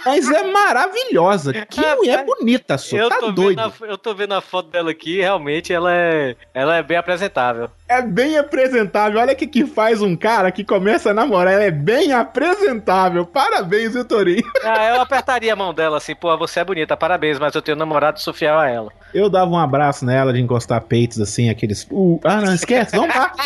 Mas 0.05 0.31
é 0.31 0.43
maravilhosa. 0.45 1.53
Que 1.67 1.81
mulher 1.97 2.25
bonita, 2.25 2.79
só. 2.79 2.97
Eu 2.97 3.09
Tá 3.09 3.19
tô, 3.19 3.33
doido. 3.33 3.49
vendo 3.61 3.61
a, 3.61 3.87
eu 3.87 3.99
tô 3.99 4.15
vendo 4.15 4.33
a 4.35 4.41
foto 4.41 4.71
dela 4.71 4.91
aqui, 4.91 5.21
realmente 5.21 5.73
ela 5.73 5.93
é, 5.93 6.37
ela 6.55 6.77
é 6.77 6.83
bem 6.83 6.97
apresentável. 6.97 7.69
É 7.89 8.01
bem 8.01 8.39
apresentável. 8.39 9.21
Olha 9.21 9.33
o 9.33 9.37
que, 9.37 9.47
que 9.47 9.67
faz 9.67 10.01
um 10.01 10.17
cara 10.17 10.51
que 10.51 10.65
começa 10.65 11.11
a 11.11 11.15
namorar. 11.15 11.53
Ela 11.55 11.65
é 11.65 11.71
bem 11.71 12.13
apresentável. 12.13 13.27
Parabéns, 13.27 13.93
viu, 13.93 14.05
Torinho? 14.05 14.43
Ah, 14.65 14.89
eu 14.95 15.01
apertaria 15.03 15.53
a 15.53 15.57
mão 15.57 15.75
dela 15.75 15.99
assim, 15.99 16.15
pô, 16.15 16.37
você 16.39 16.61
é 16.61 16.65
bonita, 16.65 16.97
parabéns, 16.97 17.39
mas 17.39 17.55
eu 17.55 17.61
tenho 17.63 17.77
namorado 17.77 18.21
sou 18.21 18.33
fiel 18.33 18.59
a 18.59 18.69
ela. 18.69 18.91
Eu 19.13 19.29
dava 19.29 19.51
um 19.51 19.59
abraço 19.59 20.05
nela 20.07 20.33
de 20.33 20.41
encostar 20.41 20.81
peitos 20.81 21.21
assim, 21.21 21.51
aqueles. 21.51 21.87
Uh, 21.91 22.19
ah, 22.25 22.41
não, 22.41 22.55
esquece, 22.55 22.97
vamos 22.97 23.15
lá. 23.15 23.33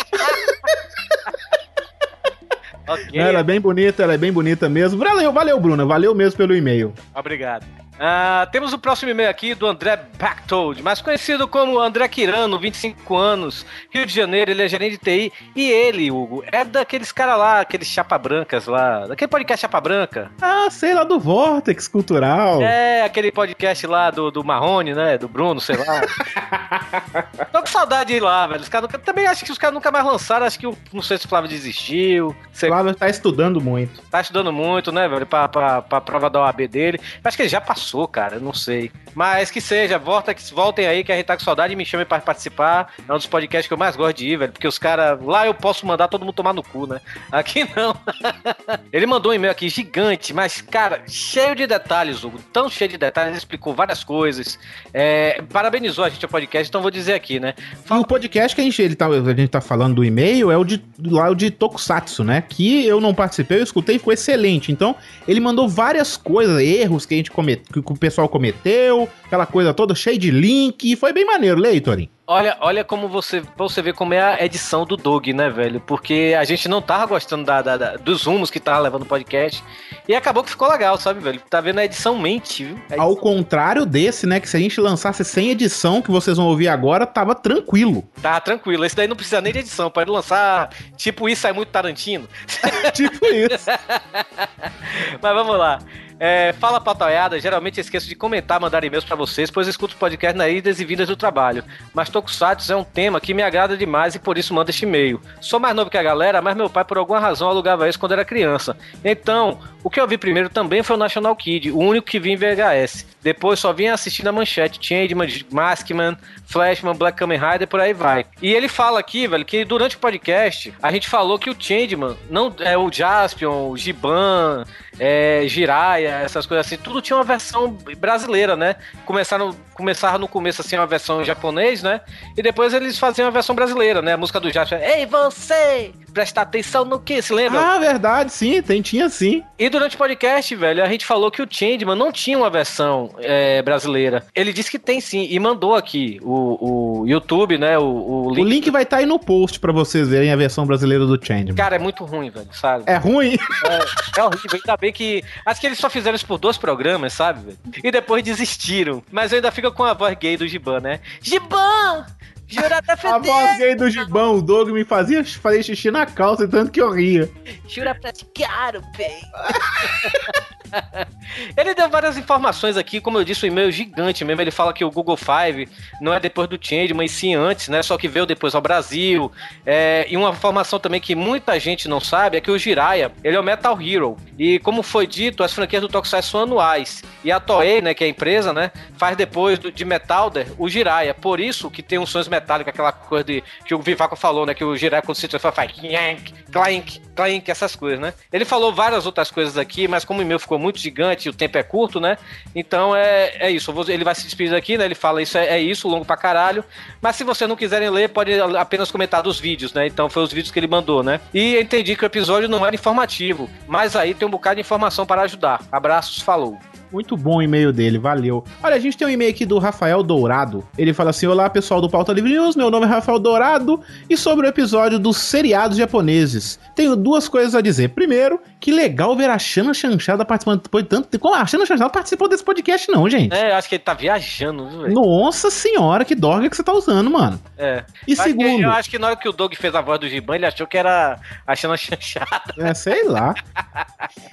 Ok, 2.87 3.09
Ela 3.13 3.39
é 3.39 3.43
bem 3.43 3.59
bonita, 3.59 4.03
ela 4.03 4.13
é 4.13 4.17
bem 4.17 4.31
bonita 4.31 4.69
mesmo. 4.69 4.97
Valeu, 4.97 5.31
valeu, 5.33 5.59
Bruna. 5.59 5.85
Valeu 5.85 6.15
mesmo 6.15 6.37
pelo 6.37 6.55
e-mail. 6.55 6.93
obrigado. 7.13 7.65
Ah, 7.99 8.47
temos 8.51 8.73
o 8.73 8.77
próximo 8.79 9.09
e-mail 9.11 9.29
aqui 9.29 9.55
do 9.55 9.65
André 9.65 9.99
Backtold, 10.19 10.81
mais 10.83 11.01
conhecido 11.01 11.47
como 11.47 11.79
André 11.79 12.07
Quirano, 12.07 12.59
25 12.59 13.15
anos, 13.17 13.65
Rio 13.91 14.05
de 14.05 14.13
Janeiro, 14.13 14.51
ele 14.51 14.63
é 14.63 14.67
gerente 14.67 14.91
de 14.91 14.97
TI. 14.99 15.33
E 15.55 15.69
ele, 15.71 16.11
Hugo, 16.11 16.43
é 16.51 16.63
daqueles 16.63 17.11
caras 17.11 17.37
lá, 17.39 17.59
aqueles 17.61 17.87
chapa 17.87 18.17
brancas 18.17 18.67
lá, 18.67 19.07
daquele 19.07 19.27
podcast 19.29 19.61
Chapa 19.61 19.81
Branca. 19.81 20.31
Ah, 20.41 20.67
sei 20.69 20.93
lá, 20.93 21.03
do 21.03 21.19
Vortex 21.19 21.87
Cultural. 21.87 22.61
É, 22.61 23.03
aquele 23.03 23.31
podcast 23.31 23.85
lá 23.87 24.11
do, 24.11 24.29
do 24.29 24.43
Marrone, 24.43 24.93
né? 24.93 25.17
Do 25.17 25.27
Bruno, 25.27 25.59
sei 25.59 25.77
lá. 25.77 26.01
Tô 27.51 27.61
com 27.61 27.67
saudade 27.67 28.09
de 28.11 28.17
ir 28.17 28.19
lá, 28.21 28.45
velho. 28.47 28.61
Os 28.61 28.69
caras 28.69 28.83
nunca- 28.89 28.99
também 28.99 29.25
acho 29.27 29.43
que 29.43 29.51
os 29.51 29.57
caras 29.57 29.73
nunca 29.73 29.91
mais 29.91 30.05
lançaram. 30.05 30.45
Acho 30.45 30.59
que 30.59 30.67
o, 30.67 30.77
não 30.93 31.01
sei 31.01 31.17
se 31.17 31.25
o 31.25 31.29
Flávio 31.29 31.49
desistiu. 31.49 32.35
Sei, 32.51 32.69
Flávio 32.69 32.93
tá 32.93 33.09
estudando 33.09 33.59
muito. 33.61 34.01
tá 34.09 34.21
estudando 34.21 34.51
muito, 34.51 34.91
né, 34.91 35.07
velho? 35.07 35.25
Pra, 35.25 35.47
pra, 35.47 35.81
pra 35.81 36.01
prova 36.01 36.29
da 36.29 36.41
OAB 36.41 36.67
dele. 36.67 36.99
Acho 37.23 37.35
que 37.37 37.43
ele 37.43 37.49
já 37.49 37.61
passou, 37.61 37.86
cara. 38.07 38.35
eu 38.35 38.41
Não 38.41 38.53
sei. 38.53 38.91
Mas 39.13 39.49
que 39.49 39.61
seja, 39.61 39.97
volta, 39.97 40.33
que 40.33 40.53
voltem 40.53 40.87
aí, 40.87 41.03
que 41.03 41.11
a 41.11 41.15
gente 41.15 41.25
tá 41.25 41.35
com 41.35 41.43
saudade 41.43 41.73
e 41.73 41.75
me 41.75 41.85
chamem 41.85 42.05
pra 42.05 42.19
participar. 42.19 42.93
É 43.07 43.11
um 43.11 43.17
dos 43.17 43.25
podcasts 43.25 43.67
que 43.67 43.73
eu 43.73 43.77
mais 43.77 43.95
gosto 43.95 44.17
de 44.17 44.27
ir, 44.27 44.37
velho. 44.37 44.51
Porque 44.51 44.67
os 44.67 44.77
caras. 44.77 45.19
Lá 45.21 45.45
eu 45.45 45.53
posso 45.53 45.85
mandar 45.85 46.07
todo 46.07 46.23
mundo 46.25 46.35
tomar 46.35 46.53
no 46.53 46.63
cu, 46.63 46.87
né? 46.87 46.99
Aqui 47.31 47.67
não. 47.75 47.95
Ele 48.91 49.05
mandou 49.05 49.31
um 49.31 49.35
e-mail 49.35 49.51
aqui 49.51 49.69
gigante, 49.69 50.33
mas, 50.33 50.61
cara, 50.61 51.01
cheio 51.07 51.55
de 51.55 51.67
detalhes, 51.67 52.23
Hugo. 52.23 52.39
Tão 52.51 52.69
cheio 52.69 52.89
de 52.89 52.97
detalhes, 52.97 53.29
ele 53.29 53.37
explicou 53.37 53.73
várias 53.73 54.03
coisas. 54.03 54.57
É, 54.93 55.41
parabenizou 55.51 56.03
a 56.03 56.09
gente 56.09 56.23
ao 56.23 56.29
podcast, 56.29 56.69
então 56.69 56.81
vou 56.81 56.91
dizer 56.91 57.13
aqui, 57.13 57.39
né? 57.39 57.53
E 57.89 57.93
o 57.93 58.05
podcast 58.05 58.55
que 58.55 58.61
a 58.61 58.63
gente, 58.63 58.81
ele 58.81 58.95
tá, 58.95 59.07
a 59.07 59.33
gente 59.33 59.47
tá 59.47 59.61
falando 59.61 59.95
do 59.95 60.05
e-mail 60.05 60.51
é 60.51 60.57
o 60.57 60.63
de 60.63 60.83
lá 61.03 61.29
o 61.29 61.35
de 61.35 61.51
Tokusatsu, 61.51 62.23
né? 62.23 62.41
Que 62.41 62.85
eu 62.85 62.99
não 62.99 63.13
participei, 63.13 63.59
eu 63.59 63.63
escutei 63.63 63.97
ficou 63.97 64.13
excelente. 64.13 64.71
Então, 64.71 64.95
ele 65.27 65.39
mandou 65.39 65.67
várias 65.67 66.17
coisas, 66.17 66.61
erros 66.61 67.05
que 67.05 67.13
a 67.13 67.17
gente 67.17 67.31
comete, 67.31 67.63
que 67.83 67.91
o 67.93 67.97
pessoal 67.97 68.27
cometeu, 68.29 69.07
aquela 69.25 69.45
coisa 69.45 69.73
toda 69.73 69.93
cheia 69.95 70.17
de 70.17 70.31
link, 70.31 70.83
e 70.91 70.95
foi 70.95 71.13
bem 71.13 71.25
maneiro, 71.25 71.61
Torinho. 71.81 72.09
Olha, 72.29 72.57
olha 72.59 72.83
como 72.83 73.07
você, 73.07 73.41
você 73.55 73.81
ver 73.81 73.93
como 73.93 74.13
é 74.13 74.19
a 74.19 74.43
edição 74.45 74.85
do 74.85 74.97
Doug, 74.97 75.27
né, 75.27 75.49
velho? 75.49 75.79
Porque 75.79 76.35
a 76.37 76.43
gente 76.43 76.67
não 76.67 76.81
tava 76.81 77.05
gostando 77.05 77.45
da, 77.45 77.61
da- 77.61 77.77
da- 77.77 77.95
dos 77.95 78.25
rumos 78.25 78.51
que 78.51 78.59
tava 78.59 78.79
levando 78.79 79.03
o 79.03 79.05
podcast. 79.05 79.63
E 80.05 80.13
acabou 80.13 80.43
que 80.43 80.49
ficou 80.49 80.67
legal, 80.69 80.97
sabe, 80.97 81.21
velho? 81.21 81.39
Tá 81.49 81.61
vendo 81.61 81.79
a 81.79 81.85
edição 81.85 82.19
mente, 82.19 82.65
viu? 82.65 82.77
A 82.97 83.01
Ao 83.01 83.15
contrário 83.15 83.85
desse, 83.85 84.27
né? 84.27 84.41
Que 84.41 84.49
se 84.49 84.57
a 84.57 84.59
gente 84.59 84.81
lançasse 84.81 85.23
sem 85.23 85.51
edição, 85.51 86.01
que 86.01 86.11
vocês 86.11 86.35
vão 86.35 86.47
ouvir 86.47 86.67
agora, 86.67 87.05
tava 87.05 87.33
tranquilo. 87.33 88.03
Tá 88.21 88.41
tranquilo, 88.41 88.83
esse 88.83 88.95
daí 88.95 89.07
não 89.07 89.15
precisa 89.15 89.39
nem 89.39 89.53
de 89.53 89.59
edição, 89.59 89.89
pode 89.89 90.11
lançar 90.11 90.67
tipo 90.97 91.29
isso, 91.29 91.43
sai 91.43 91.53
muito 91.53 91.69
Tarantino. 91.69 92.27
tipo 92.93 93.25
isso. 93.25 93.69
Mas 95.21 95.33
vamos 95.33 95.57
lá. 95.57 95.79
É, 96.19 96.53
fala 96.53 96.81
pataiada, 96.81 97.39
geralmente 97.39 97.79
esqueço 97.79 98.07
de 98.07 98.15
comentar, 98.15 98.59
mandar 98.59 98.83
e-mails 98.83 99.05
pra 99.05 99.15
vocês, 99.15 99.51
pois 99.51 99.67
escuto 99.67 99.95
o 99.95 99.97
podcast 99.97 100.35
na 100.35 100.49
idas 100.49 100.79
e 100.79 100.85
vindas 100.85 101.07
do 101.07 101.15
trabalho. 101.15 101.63
Mas 101.93 102.09
Tokusatsu 102.09 102.73
é 102.73 102.75
um 102.75 102.83
tema 102.83 103.21
que 103.21 103.33
me 103.33 103.43
agrada 103.43 103.77
demais 103.77 104.15
e 104.15 104.19
por 104.19 104.37
isso 104.37 104.53
mando 104.53 104.71
este 104.71 104.83
e-mail. 104.83 105.21
Sou 105.39 105.59
mais 105.59 105.75
novo 105.75 105.91
que 105.91 105.97
a 105.97 106.03
galera, 106.03 106.41
mas 106.41 106.55
meu 106.55 106.69
pai 106.69 106.83
por 106.83 106.97
alguma 106.97 107.19
razão 107.19 107.47
alugava 107.47 107.87
isso 107.87 107.99
quando 107.99 108.13
era 108.13 108.25
criança. 108.25 108.75
Então, 109.03 109.59
o 109.83 109.89
que 109.89 110.01
eu 110.01 110.07
vi 110.07 110.17
primeiro 110.17 110.49
também 110.49 110.81
foi 110.81 110.95
o 110.95 110.99
National 110.99 111.35
Kid, 111.35 111.71
o 111.71 111.77
único 111.77 112.07
que 112.07 112.19
vi 112.19 112.31
em 112.31 112.35
VHS. 112.35 113.05
Depois 113.21 113.59
só 113.59 113.71
vinha 113.71 113.93
assistindo 113.93 114.27
a 114.27 114.31
manchete, 114.31 114.79
Changeman, 114.81 115.27
Maskman, 115.51 116.17
Flashman, 116.45 116.95
Black 116.95 117.17
Kamen 117.17 117.39
Rider, 117.39 117.67
por 117.67 117.79
aí 117.79 117.93
vai. 117.93 118.25
E 118.41 118.53
ele 118.53 118.67
fala 118.67 118.99
aqui, 118.99 119.27
velho, 119.27 119.45
que 119.45 119.65
durante 119.65 119.97
o 119.97 119.99
podcast 119.99 120.73
a 120.81 120.91
gente 120.91 121.07
falou 121.09 121.37
que 121.37 121.49
o 121.49 121.55
Changeman, 121.57 122.15
não 122.29 122.53
é 122.59 122.77
o 122.77 122.91
Jaspion, 122.91 123.69
o 123.69 123.77
Giban, 123.77 124.65
é, 124.99 125.43
Jiraiya, 125.47 126.06
essas 126.07 126.45
coisas 126.45 126.65
assim, 126.65 126.77
tudo 126.77 127.01
tinha 127.01 127.17
uma 127.17 127.23
versão 127.23 127.77
brasileira, 127.97 128.55
né? 128.55 128.75
Começaram, 129.05 129.55
começaram 129.73 130.19
no 130.19 130.27
começo 130.27 130.61
assim 130.61 130.75
uma 130.77 130.87
versão 130.87 131.23
japonês, 131.23 131.83
né? 131.83 132.01
E 132.37 132.41
depois 132.41 132.73
eles 132.73 132.97
faziam 132.97 133.27
a 133.27 133.31
versão 133.31 133.55
brasileira, 133.55 134.01
né? 134.01 134.13
A 134.13 134.17
música 134.17 134.39
do 134.39 134.51
Jaspion, 134.51 134.79
Ei 134.79 135.05
você, 135.05 135.91
presta 136.13 136.41
atenção 136.41 136.85
no 136.85 136.99
que, 136.99 137.21
se 137.21 137.33
lembra? 137.33 137.59
Ah, 137.59 137.77
verdade, 137.79 138.31
sim, 138.31 138.61
tem, 138.61 138.81
tinha 138.81 139.09
sim. 139.09 139.43
E 139.57 139.69
durante 139.69 139.95
o 139.95 139.97
podcast, 139.97 140.55
velho, 140.55 140.83
a 140.83 140.87
gente 140.87 141.05
falou 141.05 141.29
que 141.31 141.41
o 141.41 141.47
Changeman 141.49 141.95
não 141.95 142.11
tinha 142.11 142.37
uma 142.37 142.49
versão 142.49 143.11
é, 143.19 143.61
brasileira. 143.61 144.25
Ele 144.35 144.51
disse 144.53 144.69
que 144.71 144.79
tem 144.79 144.99
sim, 145.01 145.27
e 145.29 145.39
mandou 145.39 145.75
aqui 145.75 146.19
o, 146.23 147.01
o 147.01 147.07
YouTube, 147.07 147.57
né? 147.57 147.77
O, 147.77 147.83
o 147.83 148.27
O 148.27 148.35
link. 148.35 148.47
link 148.47 148.71
vai 148.71 148.83
estar 148.83 148.97
aí 148.97 149.05
no 149.05 149.19
post 149.19 149.59
pra 149.59 149.71
vocês 149.71 150.07
verem 150.07 150.31
a 150.31 150.35
versão 150.35 150.65
brasileira 150.65 151.05
do 151.05 151.23
Changeman. 151.23 151.55
Cara, 151.55 151.75
é 151.75 151.79
muito 151.79 152.03
ruim, 152.05 152.29
velho, 152.29 152.47
sabe? 152.51 152.83
É 152.85 152.97
ruim? 152.97 153.37
É, 153.65 154.19
é 154.19 154.23
horrível. 154.23 154.51
Ainda 154.53 154.77
bem 154.77 154.91
que. 154.91 155.23
Acho 155.45 155.61
que 155.61 155.67
eles 155.67 155.77
só 155.77 155.89
fizeram 155.97 156.15
isso 156.15 156.25
por 156.25 156.37
dois 156.37 156.57
programas, 156.57 157.13
sabe? 157.13 157.57
E 157.83 157.91
depois 157.91 158.23
desistiram. 158.23 159.03
Mas 159.11 159.33
ainda 159.33 159.51
fica 159.51 159.71
com 159.71 159.83
a 159.83 159.93
voz 159.93 160.17
gay 160.17 160.37
do 160.37 160.47
Giban, 160.47 160.79
né? 160.79 160.99
Giban! 161.21 162.05
Jura 162.49 162.79
A 163.03 163.17
voz 163.19 163.57
gay 163.57 163.75
do 163.75 163.89
Gibão, 163.89 164.35
o 164.35 164.41
Doug 164.41 164.69
me 164.69 164.85
fazia 164.85 165.23
fazer 165.25 165.63
xixi 165.63 165.91
na 165.91 166.05
calça, 166.05 166.47
tanto 166.47 166.71
que 166.71 166.81
eu 166.81 166.91
ria. 166.91 167.29
Jura 167.67 167.93
praticar 167.93 168.77
o 168.77 168.81
bem. 168.95 169.21
Ele 171.55 171.73
deu 171.73 171.89
várias 171.89 172.17
informações 172.17 172.77
aqui, 172.77 172.99
como 172.99 173.17
eu 173.17 173.23
disse, 173.23 173.45
o 173.45 173.47
e-mail 173.47 173.71
gigante 173.71 174.23
mesmo. 174.23 174.41
Ele 174.41 174.51
fala 174.51 174.73
que 174.73 174.83
o 174.83 174.91
Google 174.91 175.17
Five 175.17 175.67
não 176.01 176.13
é 176.13 176.19
depois 176.19 176.47
do 176.47 176.57
Change, 176.59 176.93
mas 176.93 177.11
sim 177.11 177.35
antes, 177.35 177.67
né? 177.67 177.81
Só 177.83 177.97
que 177.97 178.07
veio 178.07 178.25
depois 178.25 178.55
ao 178.55 178.61
Brasil. 178.61 179.31
É, 179.65 180.05
e 180.09 180.17
uma 180.17 180.29
informação 180.29 180.79
também 180.79 180.99
que 180.99 181.15
muita 181.15 181.59
gente 181.59 181.87
não 181.87 181.99
sabe 181.99 182.37
é 182.37 182.41
que 182.41 182.51
o 182.51 182.57
Jiraiya, 182.57 183.11
ele 183.23 183.35
é 183.35 183.39
o 183.39 183.43
Metal 183.43 183.79
Hero. 183.81 184.17
E 184.37 184.59
como 184.59 184.83
foi 184.83 185.07
dito, 185.07 185.43
as 185.43 185.53
franquias 185.53 185.81
do 185.81 185.87
Tokusatsu 185.87 186.31
são 186.31 186.41
anuais. 186.41 187.03
E 187.23 187.31
a 187.31 187.39
Toei, 187.39 187.81
né, 187.81 187.93
que 187.93 188.03
é 188.03 188.07
a 188.07 188.09
empresa, 188.09 188.53
né, 188.53 188.71
faz 188.97 189.15
depois 189.17 189.59
do, 189.59 189.71
de 189.71 189.85
Metalder 189.85 190.47
o 190.57 190.69
Jiraiya. 190.69 191.13
Por 191.13 191.39
isso 191.39 191.69
que 191.69 191.81
tem 191.81 191.97
uns 191.97 192.09
sons 192.09 192.27
metálicos, 192.27 192.73
aquela 192.73 192.91
coisa 192.91 193.23
de, 193.23 193.43
que 193.65 193.73
o 193.73 193.81
Vivaco 193.81 194.15
falou, 194.15 194.45
né, 194.45 194.53
que 194.53 194.63
o 194.63 194.75
Jiraiya 194.75 195.01
quando 195.01 195.17
se 195.17 195.27
transforma 195.27 195.55
faz 195.55 195.71
clank, 195.71 196.33
clank, 196.51 197.01
clank, 197.17 197.49
essas 197.49 197.75
coisas, 197.75 197.99
né? 197.99 198.13
Ele 198.31 198.45
falou 198.45 198.71
várias 198.71 199.05
outras 199.07 199.31
coisas 199.31 199.57
aqui, 199.57 199.87
mas 199.87 200.05
como 200.05 200.19
o 200.19 200.21
e-mail 200.21 200.39
ficou 200.39 200.59
muito 200.59 200.77
gigante 200.79 201.27
e 201.27 201.29
o 201.31 201.33
tempo 201.33 201.57
é 201.57 201.63
curto, 201.63 201.99
né? 201.99 202.17
Então 202.55 202.95
é, 202.95 203.33
é 203.39 203.49
isso. 203.51 203.73
Vou- 203.73 203.89
ele 203.89 204.03
vai 204.03 204.13
se 204.13 204.23
despedir 204.23 204.53
aqui, 204.55 204.77
né? 204.77 204.85
Ele 204.85 204.95
fala 204.95 205.21
isso 205.21 205.37
é, 205.37 205.47
é 205.47 205.59
isso, 205.59 205.87
longo 205.87 206.05
pra 206.05 206.15
caralho. 206.15 206.63
Mas 207.01 207.15
se 207.15 207.23
vocês 207.23 207.49
não 207.49 207.55
quiserem 207.55 207.89
ler, 207.89 208.09
pode 208.09 208.31
apenas 208.57 208.91
comentar 208.91 209.23
dos 209.23 209.39
vídeos, 209.39 209.73
né? 209.73 209.87
Então 209.87 210.09
foi 210.09 210.21
os 210.23 210.31
vídeos 210.31 210.51
que 210.51 210.59
ele 210.59 210.67
mandou, 210.67 211.01
né? 211.01 211.19
E 211.33 211.57
entendi 211.59 211.95
que 211.95 212.03
o 212.03 212.05
episódio 212.05 212.47
não 212.47 212.65
era 212.65 212.75
informativo, 212.75 213.49
mas 213.67 213.95
aí 213.95 214.13
tem 214.13 214.27
um 214.27 214.31
bocado 214.31 214.55
de 214.55 214.61
informação 214.61 215.05
para 215.05 215.23
ajudar. 215.23 215.61
Abraços, 215.71 216.21
falou. 216.21 216.57
Muito 216.91 217.17
bom 217.17 217.37
o 217.37 217.41
e-mail 217.41 217.73
dele, 217.73 217.97
valeu. 217.97 218.43
Olha, 218.63 218.75
a 218.75 218.79
gente 218.79 218.97
tem 218.97 219.07
um 219.07 219.09
e-mail 219.09 219.31
aqui 219.31 219.45
do 219.45 219.59
Rafael 219.59 220.01
Dourado. 220.01 220.65
Ele 220.77 220.93
fala 220.93 221.09
assim: 221.09 221.27
Olá 221.27 221.49
pessoal 221.49 221.81
do 221.81 221.89
Pauta 221.89 222.13
Livre 222.13 222.31
News, 222.31 222.55
meu 222.55 222.71
nome 222.71 222.85
é 222.85 222.89
Rafael 222.89 223.19
Dourado 223.19 223.81
e 224.09 224.15
sobre 224.15 224.45
o 224.47 224.49
episódio 224.49 224.97
dos 224.99 225.17
seriados 225.17 225.77
japoneses. 225.77 226.59
Tenho 226.75 226.95
duas 226.95 227.27
coisas 227.27 227.55
a 227.55 227.61
dizer. 227.61 227.89
Primeiro, 227.89 228.39
que 228.59 228.71
legal 228.71 229.15
ver 229.15 229.29
a 229.29 229.37
Shana 229.37 229.73
Chanchada 229.73 230.23
participando 230.23 230.61
depois 230.63 230.83
de 230.83 230.89
tanto 230.89 231.07
tempo. 231.07 231.21
Como 231.23 231.35
a 231.35 231.45
Shana 231.45 231.65
Chanchada 231.65 231.89
participou 231.89 232.29
desse 232.29 232.43
podcast, 232.43 232.89
não, 232.91 233.09
gente? 233.09 233.33
É, 233.33 233.51
eu 233.51 233.55
acho 233.55 233.67
que 233.67 233.75
ele 233.75 233.83
tá 233.83 233.93
viajando, 233.93 234.69
viu, 234.69 234.81
velho? 234.83 234.93
Nossa 234.93 235.49
senhora, 235.51 236.05
que 236.05 236.15
dorga 236.15 236.49
que 236.49 236.55
você 236.55 236.63
tá 236.63 236.73
usando, 236.73 237.09
mano. 237.09 237.39
É. 237.57 237.83
E 238.07 238.13
Eu 238.13 238.21
acho 238.21 238.23
que- 238.33 238.43
segundo? 238.43 238.63
eu 238.63 238.71
acho 238.71 238.89
que 238.89 238.99
na 238.99 239.07
hora 239.07 239.15
que 239.15 239.27
o 239.27 239.33
Doug 239.33 239.53
fez 239.55 239.73
a 239.75 239.81
voz 239.81 239.99
do 239.99 240.07
Giban, 240.07 240.35
ele 240.35 240.45
achou 240.45 240.65
que 240.67 240.77
era 240.77 241.19
a 241.45 241.55
chanchada. 241.55 242.53
É, 242.59 242.73
sei 242.73 243.03
lá. 243.07 243.33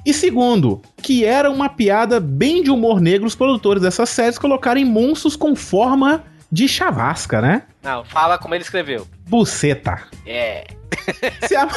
E 0.05 0.13
segundo, 0.13 0.83
que 1.03 1.25
era 1.25 1.51
uma 1.51 1.69
piada 1.69 2.21
bem 2.21 2.44
de 2.63 2.71
humor 2.71 3.01
negro 3.01 3.27
os 3.27 3.35
produtores 3.35 3.83
dessas 3.83 4.09
séries 4.11 4.39
colocarem 4.39 4.85
monstros 4.85 5.37
com 5.37 5.55
forma 5.55 6.25
de 6.51 6.69
chavasca, 6.69 7.41
né? 7.41 7.63
Não, 7.83 8.05
fala 8.05 8.39
como 8.39 8.55
ele 8.55 8.63
escreveu. 8.63 9.07
buceta. 9.27 10.03
É. 10.27 10.67
Se 11.47 11.57
a, 11.57 11.69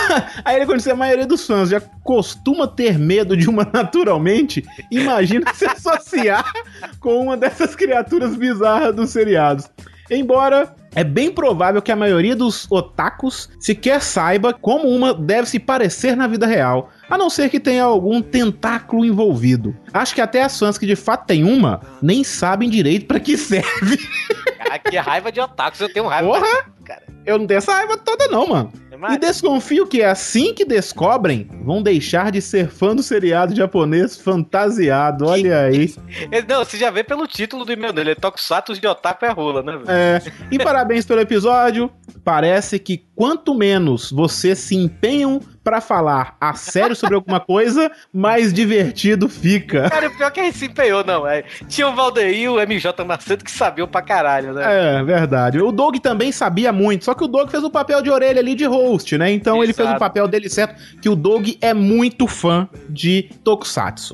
aí 0.46 0.58
ele 0.58 0.66
quando 0.66 0.88
a 0.88 0.96
maioria 0.96 1.26
dos 1.26 1.46
fãs 1.46 1.70
já 1.70 1.82
costuma 2.04 2.68
ter 2.68 3.00
medo 3.00 3.36
de 3.36 3.50
uma 3.50 3.68
naturalmente, 3.74 4.64
imagina 4.92 5.52
se 5.54 5.66
associar 5.66 6.52
com 7.00 7.20
uma 7.24 7.36
dessas 7.36 7.76
criaturas 7.76 8.36
bizarras 8.36 8.96
dos 8.96 9.10
seriados. 9.10 9.70
Embora 10.10 10.76
é 10.96 11.04
bem 11.04 11.32
provável 11.32 11.82
que 11.82 11.92
a 11.92 11.96
maioria 11.96 12.36
dos 12.36 12.66
otakus 12.72 13.50
sequer 13.60 14.02
saiba 14.02 14.54
como 14.54 14.88
uma 14.88 15.14
deve 15.14 15.48
se 15.48 15.60
parecer 15.60 16.16
na 16.16 16.28
vida 16.28 16.46
real, 16.46 16.90
a 17.10 17.18
não 17.18 17.30
ser 17.30 17.50
que 17.50 17.60
tenha 17.60 17.84
algum 17.84 18.22
tentáculo 18.22 19.06
envolvido. 19.06 19.76
Acho 19.94 20.14
que 20.16 20.22
até 20.22 20.44
as 20.44 20.58
fãs 20.58 20.78
que 20.78 20.86
de 20.86 20.96
fato 20.96 21.26
tem 21.26 21.44
uma 21.44 21.82
nem 22.02 22.24
sabem 22.24 22.70
direito 22.70 23.06
pra 23.06 23.20
que 23.20 23.38
serve. 23.38 23.98
Cara, 24.58 24.80
que 24.80 24.98
raiva 24.98 25.32
de 25.32 25.40
otakus, 25.40 25.80
eu 25.80 25.92
tenho 25.92 26.08
raiva. 26.08 26.28
Porra! 26.28 26.66
Cara. 26.84 27.04
Eu 27.26 27.38
não 27.38 27.46
tenho 27.46 27.58
essa 27.58 27.74
raiva 27.74 27.98
toda 27.98 28.28
não, 28.28 28.48
mano. 28.48 28.72
E 29.14 29.18
desconfio 29.18 29.86
que 29.88 30.02
assim 30.04 30.54
que 30.54 30.66
descobrem, 30.66 31.48
vão 31.64 31.82
deixar 31.82 32.32
de 32.32 32.42
ser 32.42 32.70
fã 32.70 32.96
do 32.96 33.04
seriado 33.04 33.56
japonês 33.56 34.18
fantasiado. 34.18 35.26
Olha 35.26 35.60
aí. 35.62 35.94
Ele- 36.32 36.46
Não, 36.48 36.64
você 36.64 36.78
já 36.78 36.90
vê 36.90 37.04
pelo 37.04 37.28
título 37.28 37.66
do 37.66 37.72
e-mail 37.72 37.94
dele, 37.94 38.12
é 38.12 38.16
Tokusatsu 38.16 38.74
de 38.80 38.88
Otaku 38.88 39.26
é 39.26 39.32
rola, 39.32 39.62
né? 39.64 39.74
É, 39.88 40.22
e 40.52 40.58
parabéns 40.58 41.06
pelo 41.06 41.20
episódio. 41.22 41.92
Parece 42.24 42.78
que 42.80 43.06
quanto 43.16 43.56
menos 43.56 44.12
vocês 44.12 44.58
se 44.60 44.76
empenham 44.76 45.40
pra 45.64 45.80
falar 45.82 46.36
a 46.40 46.54
sério 46.54 46.96
sobre 46.96 47.16
alguma 47.16 47.40
coisa, 47.42 47.92
mais 48.14 48.54
divertido 48.54 49.28
fica. 49.30 49.90
Cara, 49.90 50.08
o 50.08 50.16
pior 50.16 50.28
é 50.28 50.32
que 50.32 50.40
a 50.40 50.44
gente 50.44 50.58
se 50.58 50.66
empenhou, 50.66 51.04
não. 51.04 51.28
É. 51.28 51.44
Tinha 51.68 51.88
o 51.90 51.96
Valdeir 51.96 52.38
e 52.38 52.48
o 52.50 52.56
MJ 52.60 53.04
Macedo 53.06 53.44
que 53.44 53.52
sabiam 53.52 53.88
pra 53.88 54.02
caralho, 54.02 54.54
né? 54.54 54.64
É, 55.00 55.04
verdade. 55.04 55.60
O 55.62 55.72
Doug 55.72 55.98
também 55.98 56.32
sabia 56.32 56.72
muito, 56.72 57.04
só 57.06 57.14
que 57.14 57.24
o 57.24 57.28
Doug 57.28 57.50
fez 57.50 57.64
o 57.64 57.70
papel 57.70 58.02
de 58.02 58.10
orelha 58.10 58.40
ali 58.40 58.56
de 58.56 58.66
host, 58.88 59.18
né? 59.18 59.32
Então 59.32 59.64
ele 59.64 59.74
fez 59.74 59.88
o 59.88 59.92
Exato. 59.92 60.00
papel 60.00 60.28
dele 60.28 60.50
certo, 60.50 60.76
que 61.02 61.10
o 61.10 61.16
Doug 61.16 61.50
é 61.62 61.74
muito 61.74 62.28
fã 62.28 62.68
de 62.90 63.24
Tokusatsu. 63.44 64.14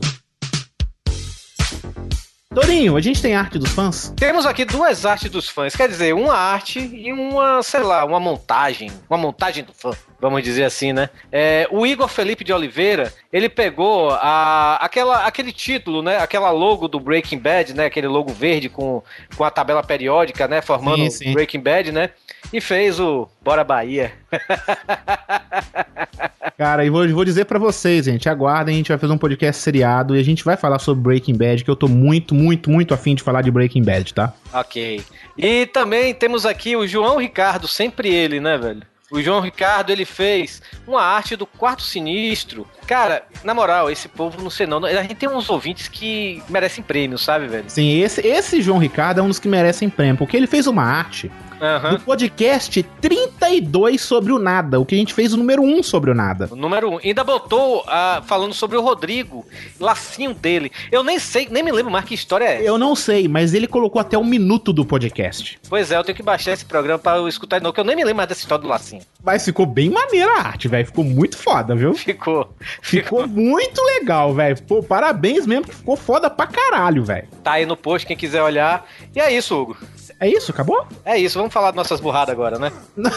Torinho, 2.54 2.96
a 2.96 3.02
gente 3.02 3.20
tem 3.20 3.34
arte 3.34 3.58
dos 3.58 3.72
fãs? 3.72 4.14
Temos 4.16 4.46
aqui 4.46 4.64
duas 4.64 5.08
artes 5.08 5.30
dos 5.30 5.50
fãs, 5.50 5.76
quer 5.76 5.90
dizer, 5.90 6.14
uma 6.14 6.36
arte 6.36 6.80
e 6.80 7.12
uma, 7.12 7.64
sei 7.64 7.82
lá, 7.82 8.06
uma 8.06 8.20
montagem, 8.20 8.92
uma 9.10 9.18
montagem 9.18 9.64
do 9.64 9.74
fã, 9.74 9.92
vamos 10.24 10.42
dizer 10.42 10.64
assim, 10.64 10.94
né? 10.94 11.10
É, 11.30 11.68
o 11.70 11.86
Igor 11.86 12.08
Felipe 12.08 12.46
de 12.46 12.54
Oliveira, 12.54 13.14
ele 13.32 13.50
pegou 13.50 14.12
a, 14.12 14.78
aquela, 14.78 15.26
aquele 15.26 15.52
título, 15.52 16.02
né? 16.02 16.18
Aquela 16.18 16.50
logo 16.50 16.88
do 16.88 16.98
Breaking 16.98 17.40
Bad, 17.40 17.74
né? 17.74 17.88
Aquele 17.88 18.08
logo 18.08 18.32
verde 18.32 18.70
com, 18.70 19.04
com 19.36 19.44
a 19.44 19.52
tabela 19.52 19.84
periódica, 19.84 20.48
né? 20.48 20.62
Formando 20.62 21.04
Sim, 21.04 21.10
sim. 21.10 21.34
Breaking 21.34 21.60
Bad, 21.60 21.92
né? 21.92 22.12
E 22.54 22.62
fez 22.62 23.02
o 23.02 23.28
Bora 23.42 23.66
Bahia. 23.66 24.14
Cara, 26.58 26.86
e 26.86 26.90
vou, 26.90 27.06
vou 27.10 27.26
dizer 27.26 27.44
pra 27.44 27.60
vocês, 27.60 28.06
gente, 28.06 28.30
aguardem, 28.30 28.76
a 28.76 28.78
gente 28.78 28.88
vai 28.88 28.98
fazer 28.98 29.12
um 29.12 29.18
podcast 29.18 29.62
seriado 29.62 30.16
e 30.16 30.22
a 30.22 30.24
gente 30.24 30.46
vai 30.46 30.56
falar 30.56 30.80
sobre 30.80 31.04
Breaking 31.04 31.36
Bad, 31.36 31.66
que 31.66 31.70
eu 31.70 31.76
tô 31.76 31.90
muito, 31.90 32.34
muito, 32.34 32.70
muito 32.70 32.94
afim 32.94 33.14
de 33.14 33.24
falar 33.24 33.42
de 33.42 33.52
Breaking 33.52 33.84
Bad, 33.84 34.14
tá? 34.14 34.34
Ok. 34.54 35.04
E 35.38 35.66
também 35.66 36.14
temos 36.14 36.46
aqui 36.46 36.78
o 36.78 36.88
João 36.88 37.18
Ricardo, 37.18 37.68
sempre 37.68 38.08
ele, 38.08 38.40
né, 38.40 38.58
velho? 38.58 38.93
O 39.14 39.22
João 39.22 39.42
Ricardo, 39.42 39.92
ele 39.92 40.06
fez 40.06 40.60
uma 40.88 41.00
arte 41.00 41.36
do 41.36 41.46
Quarto 41.46 41.84
Sinistro. 41.84 42.68
Cara, 42.88 43.24
na 43.44 43.54
moral, 43.54 43.92
esse 43.92 44.10
povo, 44.10 44.42
não 44.42 44.50
sei 44.50 44.66
não. 44.66 44.84
A 44.84 45.04
gente 45.04 45.14
tem 45.14 45.30
uns 45.30 45.52
ouvintes 45.52 45.88
que 45.88 46.42
merecem 46.50 46.84
prêmio, 46.84 47.20
sabe, 47.20 47.46
velho? 47.46 47.66
Sim, 47.68 48.00
esse, 48.02 48.26
esse 48.26 48.60
João 48.60 48.80
Ricardo 48.80 49.20
é 49.20 49.22
um 49.22 49.28
dos 49.28 49.38
que 49.38 49.48
merecem 49.48 49.88
prêmio, 49.88 50.18
porque 50.18 50.36
ele 50.36 50.48
fez 50.48 50.66
uma 50.66 50.82
arte 50.82 51.32
Aham. 51.64 51.92
do 51.92 52.00
podcast 52.02 52.84
32 53.00 54.02
sobre 54.02 54.34
o 54.34 54.38
nada, 54.38 54.82
o 54.82 54.86
que 54.86 54.96
a 54.96 54.98
gente 54.98 55.14
fez 55.14 55.32
o 55.32 55.38
número 55.38 55.62
1 55.62 55.82
sobre 55.82 56.12
o 56.12 56.14
nada. 56.14 56.50
O 56.52 56.58
número 56.58 56.92
um. 56.92 57.00
Ainda 57.02 57.24
botou 57.24 57.86
ah, 57.88 58.22
falando 58.26 58.54
sobre 58.54 58.76
o 58.76 58.82
Rodrigo, 58.82 59.46
lacinho 59.80 60.34
dele. 60.34 60.70
Eu 60.92 61.06
nem 61.06 61.18
sei, 61.18 61.48
nem 61.50 61.64
me 61.64 61.72
lembro 61.72 61.90
mais 61.90 62.04
que 62.04 62.14
história 62.14 62.44
é 62.44 62.56
essa. 62.56 62.64
Eu 62.64 62.78
não 62.78 62.94
sei, 62.98 63.30
mas 63.30 63.54
ele 63.54 63.66
colocou 63.66 64.02
até 64.02 64.18
um 64.18 64.26
minuto 64.26 64.74
do 64.74 64.86
podcast. 64.86 65.58
Pois 65.70 65.90
é, 65.90 65.96
eu 65.96 66.04
tenho 66.04 66.18
que 66.18 66.22
baixar 66.22 66.52
esse 66.52 66.66
programa 66.66 67.00
pra 67.00 67.16
eu 67.16 67.30
escutar 67.30 67.60
de 67.60 67.64
novo, 67.64 67.74
que 67.74 67.80
eu 67.80 67.86
nem 67.86 67.96
me 67.96 68.04
lembro 68.04 68.18
mais 68.18 68.28
dessa 68.28 68.42
história 68.42 68.62
do 68.62 68.68
lacinho. 68.68 69.02
Mas 69.24 69.46
ficou 69.46 69.66
bem 69.66 69.90
maneira 69.90 70.34
a 70.34 70.48
arte, 70.48 70.68
velho. 70.68 70.86
Ficou 70.86 71.06
muito 71.06 71.38
foda, 71.38 71.74
viu? 71.74 71.94
Ficou. 71.94 72.54
Ficou 72.82 73.26
muito 73.26 73.82
legal, 73.82 74.34
velho. 74.34 74.62
Pô, 74.64 74.84
parabéns 74.84 75.46
mesmo, 75.46 75.66
que 75.66 75.76
ficou 75.76 75.96
foda 75.96 76.30
pra 76.30 76.46
caralho, 76.46 77.06
velho. 77.06 77.30
Tá 77.42 77.54
aí 77.54 77.66
no 77.66 77.78
post, 77.78 78.06
quem 78.06 78.18
quiser 78.18 78.44
olhar. 78.44 78.86
E 79.16 79.22
é 79.22 79.32
isso, 79.32 79.56
Hugo. 79.56 79.78
É 80.20 80.28
isso? 80.28 80.52
Acabou? 80.52 80.86
É 81.04 81.18
isso, 81.18 81.38
vamos 81.38 81.54
falar 81.54 81.72
de 81.72 81.78
nossas 81.78 82.00
burradas 82.00 82.34
agora, 82.34 82.58
né? 82.60 82.72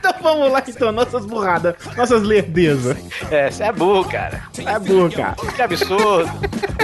Então 0.00 0.14
vamos 0.22 0.50
lá, 0.50 0.62
então. 0.66 0.90
Nossas 0.92 1.26
burradas, 1.26 1.74
nossas 1.96 2.22
lerdezas. 2.22 2.96
É, 3.30 3.50
você 3.50 3.64
é 3.64 3.72
burro, 3.72 4.04
cara. 4.08 4.42
É 4.58 4.78
burro, 4.78 5.10
cara. 5.12 5.36
Que 5.54 5.60
absurdo. 5.62 6.30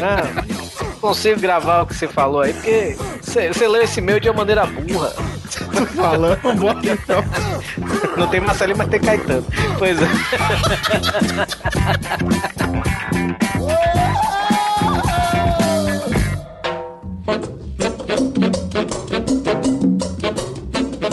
Não, 0.00 0.44
não 0.84 0.90
consigo 1.00 1.40
gravar 1.40 1.82
o 1.82 1.86
que 1.86 1.94
você 1.94 2.06
falou 2.06 2.42
aí, 2.42 2.52
porque 2.52 2.96
você, 3.22 3.48
você 3.48 3.66
leu 3.66 3.82
esse 3.82 4.00
e-mail 4.00 4.20
de 4.20 4.28
uma 4.28 4.36
maneira 4.38 4.66
burra. 4.66 5.14
Tô 5.72 5.86
falando, 5.86 6.40
vambora 6.42 6.78
então. 6.84 7.24
Não 8.16 8.28
tem 8.28 8.40
Marcelinho, 8.40 8.76
mas 8.78 8.88
tem 8.88 9.00
Caetano. 9.00 9.46
Pois 9.78 9.96
é. 10.00 10.06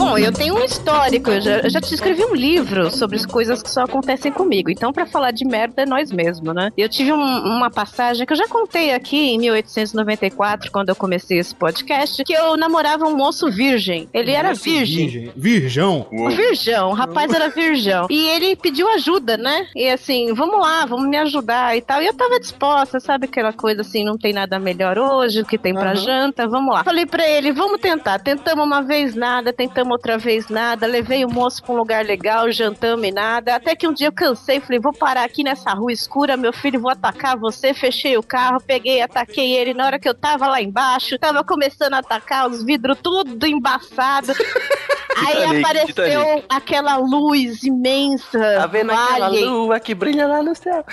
Bom, 0.03 0.17
eu 0.17 0.31
tenho 0.33 0.55
um 0.55 0.63
histórico, 0.63 1.29
eu 1.31 1.41
já, 1.41 1.57
eu 1.59 1.69
já 1.69 1.79
te 1.79 1.93
escrevi 1.93 2.23
um 2.25 2.35
livro 2.35 2.91
sobre 2.91 3.15
as 3.15 3.25
coisas 3.25 3.63
que 3.63 3.69
só 3.71 3.83
acontecem 3.83 4.31
comigo. 4.31 4.69
Então, 4.69 4.91
pra 4.91 5.05
falar 5.05 5.31
de 5.31 5.45
merda 5.45 5.83
é 5.83 5.85
nós 5.85 6.11
mesmos, 6.11 6.53
né? 6.53 6.71
Eu 6.77 6.89
tive 6.89 7.13
um- 7.13 7.17
uma 7.45 7.69
passagem 7.71 8.25
que 8.25 8.33
eu 8.33 8.37
já 8.37 8.47
contei 8.47 8.93
aqui 8.93 9.31
em 9.31 9.39
1894, 9.39 10.71
quando 10.71 10.89
eu 10.89 10.95
comecei 10.95 11.39
esse 11.39 11.55
podcast, 11.55 12.23
que 12.23 12.33
eu 12.33 12.57
namorava 12.57 13.05
um 13.05 13.15
moço 13.15 13.49
virgem. 13.49 14.09
Ele 14.13 14.31
era 14.31 14.53
virgem. 14.53 15.07
Virgem. 15.07 15.31
Virgão. 15.35 16.07
O 16.11 16.29
virgão, 16.29 16.89
o 16.89 16.93
rapaz 16.93 17.31
era 17.31 17.49
virgão. 17.49 18.07
E 18.09 18.27
ele 18.29 18.55
pediu 18.55 18.89
ajuda, 18.89 19.37
né? 19.37 19.67
E 19.75 19.87
assim, 19.89 20.33
vamos 20.33 20.59
lá, 20.59 20.85
vamos 20.85 21.07
me 21.07 21.17
ajudar 21.17 21.75
e 21.77 21.81
tal. 21.81 22.01
E 22.01 22.07
eu 22.07 22.13
tava 22.13 22.39
disposta, 22.39 22.99
sabe 22.99 23.25
aquela 23.25 23.53
coisa 23.53 23.81
assim, 23.81 24.03
não 24.03 24.17
tem 24.17 24.33
nada 24.33 24.59
melhor 24.59 24.97
hoje, 24.97 25.41
o 25.41 25.45
que 25.45 25.57
tem 25.57 25.73
pra 25.73 25.91
Aham. 25.91 25.95
janta, 25.95 26.47
vamos 26.47 26.73
lá. 26.73 26.83
Falei 26.83 27.05
pra 27.05 27.27
ele, 27.27 27.51
vamos 27.51 27.79
tentar. 27.79 28.19
Tentamos 28.19 28.65
uma 28.65 28.81
vez 28.81 29.15
nada, 29.15 29.53
tentamos 29.53 29.92
outra 29.93 30.17
vez 30.17 30.49
nada. 30.49 30.85
Levei 30.85 31.23
o 31.23 31.29
moço 31.29 31.63
pra 31.63 31.73
um 31.73 31.77
lugar 31.77 32.05
legal, 32.05 32.51
jantamos 32.51 33.07
e 33.07 33.11
nada. 33.11 33.55
Até 33.55 33.75
que 33.75 33.87
um 33.87 33.93
dia 33.93 34.07
eu 34.07 34.11
cansei, 34.11 34.59
falei, 34.59 34.79
vou 34.79 34.93
parar 34.93 35.23
aqui 35.23 35.43
nessa 35.43 35.73
rua 35.73 35.91
escura, 35.91 36.35
meu 36.35 36.51
filho, 36.51 36.79
vou 36.79 36.91
atacar 36.91 37.37
você. 37.37 37.73
Fechei 37.73 38.17
o 38.17 38.23
carro, 38.23 38.61
peguei, 38.61 39.01
ataquei 39.01 39.53
ele. 39.53 39.73
Na 39.73 39.85
hora 39.85 39.99
que 39.99 40.09
eu 40.09 40.13
tava 40.13 40.47
lá 40.47 40.61
embaixo, 40.61 41.17
tava 41.17 41.43
começando 41.43 41.93
a 41.93 41.99
atacar 41.99 42.49
os 42.49 42.63
vidros 42.63 42.97
tudo 43.01 43.45
embaçado. 43.45 44.33
Aí 45.15 45.59
apareceu 45.59 45.87
Titanic. 45.87 46.45
aquela 46.49 46.97
luz 46.97 47.63
imensa. 47.63 48.39
Tá 48.57 48.67
vendo 48.67 48.91
aquela 48.91 49.27
lua 49.27 49.79
que 49.79 49.93
brilha 49.93 50.27
lá 50.27 50.41
no 50.43 50.55
céu? 50.55 50.83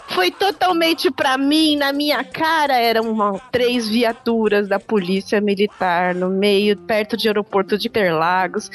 Foi 0.08 0.30
totalmente 0.30 1.10
pra 1.10 1.36
mim, 1.38 1.76
na 1.76 1.92
minha 1.92 2.22
cara 2.24 2.76
eram 2.76 3.10
uma- 3.10 3.38
três 3.50 3.88
viaturas 3.88 4.68
da 4.68 4.78
polícia 4.78 5.40
militar 5.40 6.14
no 6.14 6.28
meio, 6.28 6.76
perto 6.76 7.16
de 7.16 7.28
aeroporto 7.28 7.76
de 7.78 7.88
Interlagos. 7.88 8.70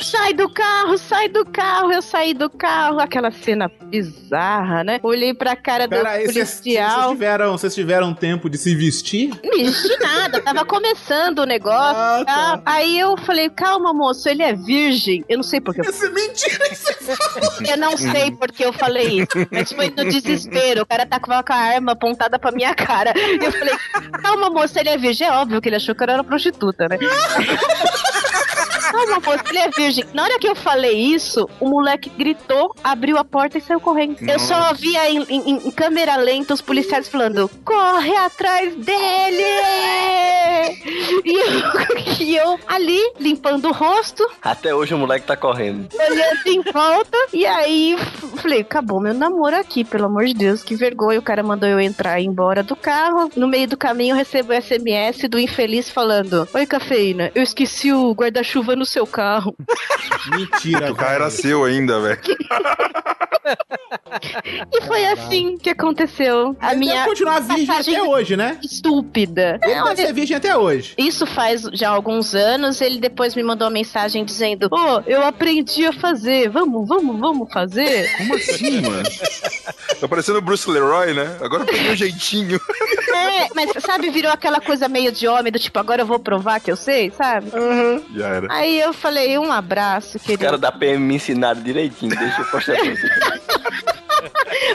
Sai 0.00 0.32
do 0.34 0.48
carro, 0.50 0.98
sai 0.98 1.28
do 1.28 1.44
carro, 1.46 1.92
eu 1.92 2.02
saí 2.02 2.34
do 2.34 2.50
carro, 2.50 2.98
aquela 3.00 3.30
cena 3.30 3.70
bizarra, 3.84 4.82
né? 4.84 4.98
Olhei 5.02 5.32
pra 5.34 5.54
cara 5.56 5.86
do 5.86 5.90
Pera 5.90 6.10
aí, 6.10 6.24
vocês 6.26 6.34
vocês 6.48 6.60
policial. 6.60 7.10
tiveram, 7.10 7.52
vocês 7.52 7.74
tiveram 7.74 8.12
tempo 8.14 8.48
de 8.50 8.58
se 8.58 8.74
vestir? 8.74 9.30
De 9.42 9.98
nada, 9.98 10.40
tava 10.40 10.64
começando 10.64 11.40
o 11.40 11.44
negócio. 11.46 11.91
Ah, 11.94 12.24
tá. 12.24 12.62
Aí 12.64 12.98
eu 12.98 13.16
falei, 13.16 13.50
calma, 13.50 13.92
moço, 13.92 14.28
ele 14.28 14.42
é 14.42 14.52
virgem. 14.52 15.24
Eu 15.28 15.38
não 15.38 15.44
sei 15.44 15.60
porque. 15.60 15.80
Essa 15.80 16.06
é 16.06 16.10
mentira 16.10 16.68
que 16.68 16.74
você 16.74 16.94
falou. 16.94 17.52
Eu 17.68 17.76
não 17.76 17.96
sei 17.96 18.30
porque 18.32 18.64
eu 18.64 18.72
falei 18.72 19.20
isso, 19.20 19.48
mas 19.50 19.72
foi 19.72 19.90
no 19.90 20.04
desespero. 20.04 20.82
O 20.82 20.86
cara 20.86 21.06
tá 21.06 21.20
com 21.20 21.32
a 21.32 21.42
arma 21.54 21.92
apontada 21.92 22.38
pra 22.38 22.52
minha 22.52 22.74
cara. 22.74 23.12
E 23.16 23.44
eu 23.44 23.52
falei, 23.52 23.74
calma, 24.22 24.50
moça, 24.50 24.80
ele 24.80 24.88
é 24.88 24.98
virgem. 24.98 25.26
É 25.26 25.32
óbvio 25.32 25.60
que 25.60 25.68
ele 25.68 25.76
achou 25.76 25.94
que 25.94 26.02
eu 26.02 26.08
era 26.08 26.24
prostituta, 26.24 26.88
né? 26.88 26.98
Calma, 28.90 29.20
moço, 29.20 29.44
ele 29.48 29.58
é 29.58 29.68
virgem. 29.70 30.04
Na 30.12 30.24
hora 30.24 30.38
que 30.38 30.48
eu 30.48 30.54
falei 30.54 30.92
isso, 30.98 31.48
o 31.60 31.68
moleque 31.68 32.10
gritou, 32.10 32.74
abriu 32.82 33.16
a 33.18 33.24
porta 33.24 33.58
e 33.58 33.60
saiu 33.60 33.80
correndo. 33.80 34.16
Eu 34.20 34.38
só 34.38 34.72
via 34.74 35.08
em, 35.10 35.22
em- 35.28 35.66
em 35.66 35.70
câmera 35.70 36.16
lenta 36.16 36.54
os 36.54 36.60
policiais 36.60 37.08
falando: 37.08 37.50
corre 37.64 38.14
atrás 38.16 38.74
dele! 38.76 39.42
E 41.24 41.38
eu, 41.38 42.16
e 42.20 42.36
eu 42.36 42.58
ali, 42.66 43.00
limpando 43.18 43.68
o 43.68 43.72
rosto, 43.72 44.26
Até 44.42 44.74
hoje 44.74 44.94
o 44.94 44.98
moleque 44.98 45.26
tá 45.26 45.36
correndo. 45.36 45.88
olhando 45.94 46.46
em 46.46 46.62
volta. 46.62 47.16
E 47.32 47.46
aí, 47.46 47.96
falei: 48.36 48.60
acabou 48.60 49.00
meu 49.00 49.14
namoro 49.14 49.56
aqui, 49.56 49.84
pelo 49.84 50.06
amor 50.06 50.24
de 50.24 50.34
Deus, 50.34 50.62
que 50.62 50.74
vergonha. 50.74 51.18
O 51.18 51.22
cara 51.22 51.42
mandou 51.42 51.68
eu 51.68 51.80
entrar 51.80 52.20
e 52.20 52.24
ir 52.24 52.26
embora 52.26 52.62
do 52.62 52.76
carro. 52.76 53.30
No 53.36 53.46
meio 53.46 53.68
do 53.68 53.76
caminho, 53.76 54.12
eu 54.12 54.16
recebo 54.18 54.52
o 54.52 54.60
SMS 54.62 55.28
do 55.28 55.38
infeliz 55.38 55.88
falando: 55.90 56.48
Oi, 56.52 56.66
cafeína, 56.66 57.30
eu 57.34 57.42
esqueci 57.42 57.92
o 57.92 58.12
guarda-chuva 58.12 58.71
no 58.76 58.84
seu 58.86 59.06
carro. 59.06 59.54
Mentira. 60.30 60.92
O 60.92 60.94
carro 60.96 61.14
era 61.14 61.30
seu 61.30 61.64
ainda, 61.64 62.00
velho. 62.00 62.20
E 64.72 64.82
foi 64.82 65.04
assim 65.06 65.56
que 65.58 65.70
aconteceu. 65.70 66.56
A 66.60 66.70
Ele 66.70 66.80
minha 66.80 66.94
deve 66.94 67.08
continuar 67.08 67.40
virgem 67.40 67.74
até 67.76 68.02
hoje, 68.02 68.36
né? 68.36 68.58
estúpida. 68.62 69.58
Ele 69.62 69.74
Não, 69.74 69.84
deve 69.88 70.02
ser 70.06 70.12
virgem 70.12 70.36
até 70.36 70.56
hoje. 70.56 70.94
Isso 70.96 71.26
faz 71.26 71.62
já 71.72 71.88
alguns 71.90 72.34
anos. 72.34 72.80
Ele 72.80 72.98
depois 73.00 73.34
me 73.34 73.42
mandou 73.42 73.66
uma 73.66 73.72
mensagem 73.74 74.24
dizendo: 74.24 74.68
Ô, 74.70 75.00
eu 75.06 75.22
aprendi 75.24 75.86
a 75.86 75.92
fazer. 75.92 76.48
Vamos, 76.50 76.88
vamos, 76.88 77.18
vamos 77.18 77.52
fazer. 77.52 78.14
Como 78.16 78.34
assim, 78.34 78.80
mano? 78.82 79.02
Tá 80.00 80.08
parecendo 80.08 80.38
o 80.38 80.42
Bruce 80.42 80.68
Leroy, 80.70 81.14
né? 81.14 81.38
Agora 81.40 81.64
peguei 81.64 81.90
um 81.90 81.96
jeitinho. 81.96 82.60
é, 83.14 83.48
mas 83.54 83.70
sabe, 83.82 84.10
virou 84.10 84.32
aquela 84.32 84.60
coisa 84.60 84.88
meio 84.88 85.10
de 85.12 85.26
homem, 85.26 85.52
do 85.52 85.58
tipo, 85.58 85.78
agora 85.78 86.02
eu 86.02 86.06
vou 86.06 86.18
provar 86.18 86.60
que 86.60 86.70
eu 86.70 86.76
sei, 86.76 87.10
sabe? 87.10 87.50
Já 88.14 88.28
era. 88.28 88.46
Aí 88.50 88.61
eu 88.70 88.92
falei: 88.92 89.38
um 89.38 89.52
abraço, 89.52 90.16
Os 90.16 90.22
querido. 90.22 90.44
caras 90.44 90.60
da 90.60 90.70
PM 90.72 91.02
me 91.04 91.14
ensinaram 91.16 91.62
direitinho. 91.62 92.16
Deixa 92.16 92.40
eu 92.40 92.44
postar 92.46 92.76
pra 92.76 92.84
você. 92.90 93.92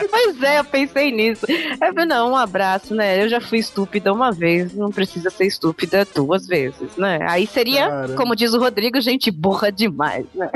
Pois 0.10 0.44
é, 0.44 0.60
eu 0.60 0.64
pensei 0.66 1.12
nisso. 1.12 1.46
Eu 1.50 1.78
falei, 1.94 2.06
não, 2.06 2.32
um 2.32 2.36
abraço, 2.36 2.94
né? 2.94 3.24
Eu 3.24 3.30
já 3.30 3.40
fui 3.40 3.60
estúpida 3.60 4.12
uma 4.12 4.32
vez, 4.32 4.74
não 4.74 4.92
precisa 4.92 5.30
ser 5.30 5.46
estúpida 5.46 6.06
duas 6.14 6.46
vezes, 6.48 6.96
né? 6.98 7.20
Aí 7.30 7.48
seria, 7.48 7.88
Cara. 7.88 8.14
como 8.16 8.36
diz 8.36 8.54
o 8.54 8.60
Rodrigo, 8.60 9.00
gente 9.00 9.32
burra 9.32 9.72
demais, 9.72 10.26
né? 10.36 10.50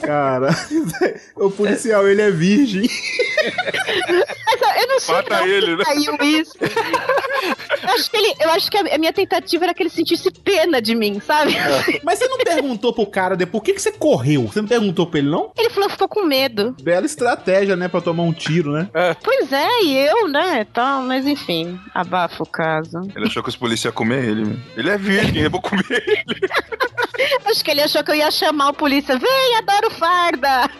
Cara, 0.00 0.48
o 1.36 1.50
policial, 1.50 2.08
ele 2.08 2.22
é 2.22 2.30
virgem. 2.30 2.88
Mas 4.60 4.76
eu 4.82 4.88
não 4.88 5.00
sei 5.00 5.14
Mata 5.14 5.46
ele, 5.46 5.76
né? 5.76 5.84
saiu 5.84 6.16
isso. 6.22 6.54
Eu 7.88 7.94
acho 7.94 8.10
que, 8.10 8.16
ele, 8.16 8.34
eu 8.40 8.50
acho 8.50 8.70
que 8.70 8.76
a 8.76 8.88
a 8.94 8.98
minha 8.98 9.12
tentativa 9.12 9.64
era 9.64 9.74
que 9.74 9.82
ele 9.82 9.90
sentisse 9.90 10.30
pena 10.30 10.80
de 10.80 10.94
mim, 10.94 11.20
sabe? 11.20 11.54
Mas 12.02 12.18
você 12.18 12.26
não 12.26 12.38
perguntou 12.38 12.92
pro 12.92 13.06
cara 13.06 13.36
depois 13.36 13.58
por 13.58 13.64
que, 13.64 13.72
que 13.72 13.82
você 13.82 13.90
correu? 13.90 14.46
Você 14.46 14.60
não 14.60 14.68
perguntou 14.68 15.06
pra 15.06 15.18
ele, 15.18 15.28
não? 15.28 15.50
Ele 15.58 15.70
falou 15.70 15.88
que 15.88 15.94
ficou 15.94 16.08
com 16.08 16.24
medo. 16.24 16.76
Bela 16.80 17.06
estratégia, 17.06 17.74
né? 17.74 17.88
Pra 17.88 18.00
tomar 18.00 18.22
um 18.22 18.32
tiro, 18.32 18.70
né? 18.72 18.88
Pois 19.22 19.52
é, 19.52 19.82
e 19.82 19.96
eu, 19.96 20.28
né? 20.28 20.64
Tal, 20.72 21.02
mas 21.02 21.26
enfim, 21.26 21.78
abafa 21.94 22.42
o 22.42 22.46
caso. 22.46 23.00
Ele 23.16 23.26
achou 23.26 23.42
que 23.42 23.48
os 23.48 23.56
polícias 23.56 23.86
iam 23.86 23.92
comer 23.92 24.24
ele. 24.24 24.58
Ele 24.76 24.90
é 24.90 24.96
virgem, 24.96 25.42
eu 25.42 25.50
vou 25.50 25.60
comer 25.60 25.84
ele. 25.90 26.40
Acho 27.46 27.64
que 27.64 27.70
ele 27.70 27.82
achou 27.82 28.02
que 28.04 28.10
eu 28.10 28.14
ia 28.14 28.30
chamar 28.30 28.70
o 28.70 28.72
polícia. 28.74 29.18
Vem, 29.18 29.56
adoro 29.56 29.90
farda! 29.90 30.70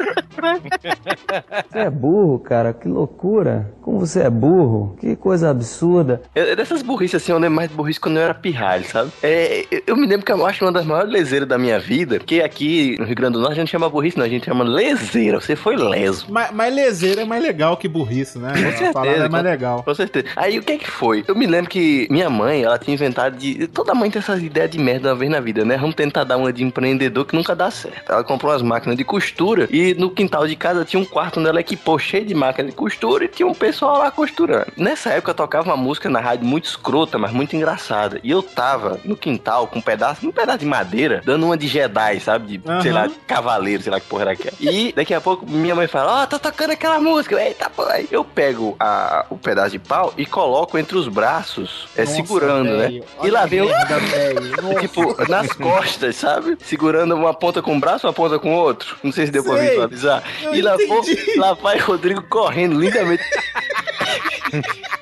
Você 1.70 1.78
é 1.78 1.90
burro, 1.90 2.38
cara, 2.38 2.72
que 2.72 2.86
loucura. 2.88 3.72
Como 3.82 4.00
você 4.00 4.20
é 4.20 4.30
burro, 4.30 4.96
que 5.00 5.16
coisa 5.16 5.50
absurda. 5.50 6.22
Eu- 6.34 6.54
dessas 6.54 6.82
burrices 6.82 7.22
assim, 7.22 7.32
eu 7.32 7.38
lembro 7.38 7.56
mais 7.56 7.70
de 7.70 7.74
burrice 7.76 7.98
quando 7.98 8.18
eu 8.18 8.22
era 8.22 8.34
pirralho, 8.34 8.84
sabe? 8.84 9.10
É, 9.22 9.64
eu- 9.86 9.96
me 9.96 10.06
lembro 10.06 10.24
que 10.24 10.30
eu 10.32 10.46
acho 10.46 10.64
uma 10.64 10.70
das 10.72 10.84
maiores 10.84 11.10
leseiras 11.10 11.48
da 11.48 11.58
minha 11.58 11.78
vida, 11.78 12.18
porque 12.18 12.40
aqui 12.40 12.96
no 12.98 13.04
Rio 13.06 13.14
Grande 13.16 13.34
do 13.34 13.40
Norte 13.40 13.54
a 13.54 13.60
gente 13.60 13.70
chama 13.70 13.88
burrice, 13.88 14.18
não, 14.18 14.24
a 14.24 14.28
gente 14.28 14.44
chama 14.44 14.62
leseira. 14.64 15.40
Você 15.40 15.56
foi 15.56 15.76
leso. 15.76 16.26
Mas, 16.28 16.50
mas 16.52 16.74
leseira 16.74 17.22
é 17.22 17.24
mais 17.24 17.42
legal 17.42 17.76
que 17.76 17.88
burrice, 17.88 18.38
né? 18.38 18.54
certeza, 18.54 18.90
A 18.90 18.92
palavra 18.92 19.24
é 19.24 19.28
mais 19.28 19.44
com- 19.44 19.50
legal. 19.50 19.82
Com 19.82 19.94
certeza. 19.94 20.26
Aí 20.36 20.58
o 20.58 20.62
que 20.62 20.72
é 20.72 20.76
que 20.78 20.90
foi? 20.90 21.24
Eu 21.26 21.34
me 21.34 21.46
lembro 21.46 21.70
que 21.70 22.06
minha 22.10 22.28
mãe, 22.30 22.62
ela 22.62 22.78
tinha 22.78 22.94
inventado 22.94 23.36
de. 23.36 23.66
Toda 23.68 23.94
mãe 23.94 24.10
tem 24.10 24.20
essas 24.20 24.42
ideias 24.42 24.70
de 24.70 24.78
merda 24.78 25.08
uma 25.10 25.14
vez 25.16 25.30
na 25.30 25.40
vida, 25.40 25.64
né? 25.64 25.76
Vamos 25.78 25.94
tentar 25.96 26.24
dar 26.28 26.36
uma 26.36 26.52
de 26.52 26.62
empreendedor 26.62 27.24
que 27.24 27.34
nunca 27.34 27.56
dá 27.56 27.70
certo. 27.70 28.10
Ela 28.12 28.22
comprou 28.22 28.52
umas 28.52 28.62
máquinas 28.62 28.96
de 28.96 29.04
costura 29.04 29.66
e 29.70 29.94
no 29.94 30.10
quintal 30.10 30.46
de 30.46 30.54
casa 30.54 30.84
tinha 30.84 31.00
um 31.00 31.04
quarto 31.04 31.40
onde 31.40 31.48
ela 31.48 31.60
equipou 31.60 31.98
cheio 31.98 32.24
de 32.24 32.34
máquina 32.34 32.68
de 32.68 32.74
costura 32.74 33.24
e 33.24 33.28
tinha 33.28 33.46
um 33.46 33.54
pessoal 33.54 33.98
lá 33.98 34.10
costurando. 34.10 34.72
Nessa 34.76 35.10
época 35.10 35.30
eu 35.30 35.34
tocava 35.34 35.68
uma 35.68 35.76
música 35.76 36.08
na 36.08 36.20
rádio 36.20 36.46
muito 36.46 36.66
escrota, 36.66 37.18
mas 37.18 37.32
muito 37.32 37.56
engraçada. 37.56 38.20
E 38.22 38.30
eu 38.30 38.42
tava 38.42 39.00
no 39.04 39.16
quintal 39.16 39.66
com 39.66 39.78
um 39.78 39.82
pedaço, 39.82 40.26
um 40.26 40.32
pedaço 40.32 40.58
de 40.58 40.66
madeira, 40.66 41.22
dando 41.24 41.46
uma 41.46 41.56
de 41.56 41.66
Jedi, 41.66 42.20
sabe? 42.20 42.58
De, 42.58 42.82
sei 42.82 42.90
Aham. 42.90 43.06
lá, 43.06 43.10
cavaleiro, 43.26 43.82
sei 43.82 43.90
lá 43.92 44.00
que 44.00 44.06
porra 44.06 44.22
era 44.22 44.32
aquela. 44.32 44.56
E 44.60 44.92
daqui 44.92 45.14
a 45.14 45.20
pouco 45.20 45.46
minha 45.46 45.74
mãe 45.74 45.86
fala: 45.86 46.22
Ó, 46.22 46.26
tá 46.26 46.38
tocando 46.38 46.72
aquela 46.72 47.00
música. 47.00 47.40
Eita, 47.42 47.70
pô. 47.70 47.82
Aí 47.84 48.06
eu 48.10 48.24
pego 48.24 48.76
a, 48.78 49.24
o 49.30 49.36
pedaço 49.38 49.70
de 49.70 49.78
pau 49.78 50.12
e 50.16 50.26
coloco 50.26 50.76
entre 50.78 50.96
os 50.96 51.08
braços, 51.08 51.88
é, 51.96 52.02
Nossa, 52.02 52.16
segurando, 52.16 52.76
né? 52.76 52.88
velho. 52.88 53.04
E 53.22 53.30
lá 53.30 53.40
Olha 53.40 53.48
vem 53.48 53.60
o. 53.62 53.68
Tipo, 54.80 55.16
nas 55.28 55.52
costas, 55.52 56.16
sabe? 56.18 56.56
Segurando 56.60 57.14
uma 57.14 57.32
ponta 57.32 57.62
com 57.62 57.74
um 57.74 57.80
braço, 57.80 58.06
uma 58.06 58.12
ponta 58.12 58.38
com 58.38 58.54
o 58.54 58.58
outro. 58.58 58.96
Não 59.02 59.12
sei 59.12 59.26
se 59.26 59.32
deu 59.32 59.42
pra 59.44 59.56
Sei. 59.56 59.70
visualizar. 59.70 60.22
Eu 60.42 60.54
e 60.54 60.60
lá, 60.62 60.76
vou- 60.88 61.02
lá 61.36 61.54
vai 61.54 61.78
Rodrigo 61.78 62.22
correndo 62.22 62.78
lindamente. 62.78 63.22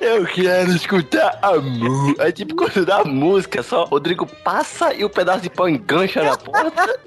Eu 0.01 0.25
quero 0.25 0.71
escutar 0.75 1.39
a 1.41 1.53
música. 1.55 2.23
Aí, 2.23 2.31
tipo, 2.33 2.53
quando 2.55 2.85
dá 2.85 2.97
a 2.97 3.03
música, 3.05 3.63
só 3.63 3.85
Rodrigo 3.85 4.25
passa 4.25 4.93
e 4.93 5.03
o 5.05 5.09
pedaço 5.09 5.41
de 5.41 5.49
pau 5.49 5.67
engancha 5.69 6.21
na 6.21 6.37
porta. 6.37 6.99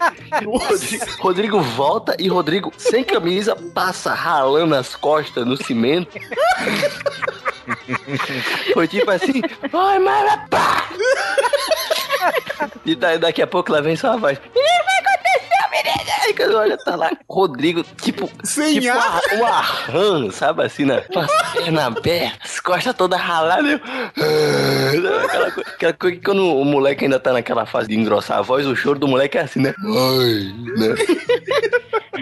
Rodrigo, 0.44 1.04
Rodrigo 1.20 1.60
volta 1.60 2.16
e 2.18 2.28
Rodrigo, 2.28 2.72
sem 2.78 3.04
camisa, 3.04 3.54
passa 3.74 4.12
ralando 4.14 4.74
as 4.74 4.96
costas 4.96 5.46
no 5.46 5.56
cimento. 5.62 6.18
Foi 8.72 8.88
tipo 8.88 9.10
assim, 9.10 9.42
vai, 9.70 9.98
mara, 9.98 10.38
pá! 10.50 10.88
E 12.84 12.94
daí, 12.94 13.18
daqui 13.18 13.42
a 13.42 13.46
pouco 13.46 13.72
lá 13.72 13.80
vem 13.80 13.96
só 13.96 14.12
a 14.12 14.16
voz. 14.16 14.38
Menino, 14.54 14.84
vai 14.84 14.98
acontecer, 14.98 15.70
menino! 15.70 16.10
Aí 16.22 16.34
quando 16.34 16.56
olha, 16.56 16.76
tá 16.78 16.94
lá, 16.96 17.10
Rodrigo, 17.28 17.82
tipo, 18.02 18.28
Sem 18.44 18.80
tipo 18.80 18.92
ar. 18.96 19.20
um 19.34 19.44
arran, 19.46 20.30
sabe 20.30 20.64
assim, 20.64 20.84
né? 20.84 21.00
Com 21.12 21.20
as 21.20 21.52
pernas 21.52 21.84
abertas, 21.84 22.38
as 22.44 22.60
costas 22.60 22.94
todas 22.94 23.20
raladas. 23.20 23.80
eu- 24.16 25.18
Aquela, 25.24 25.50
co- 25.50 25.60
aquela 25.60 25.92
coisa 25.94 26.16
que 26.16 26.22
quando 26.24 26.44
o 26.44 26.64
moleque 26.64 27.04
ainda 27.04 27.18
tá 27.18 27.32
naquela 27.32 27.64
fase 27.66 27.88
de 27.88 27.96
engrossar 27.96 28.38
a 28.38 28.42
voz, 28.42 28.66
o 28.66 28.76
choro 28.76 28.98
do 28.98 29.08
moleque 29.08 29.38
é 29.38 29.42
assim, 29.42 29.60
né? 29.60 29.74
Mãe, 29.78 30.54
né? 30.76 30.94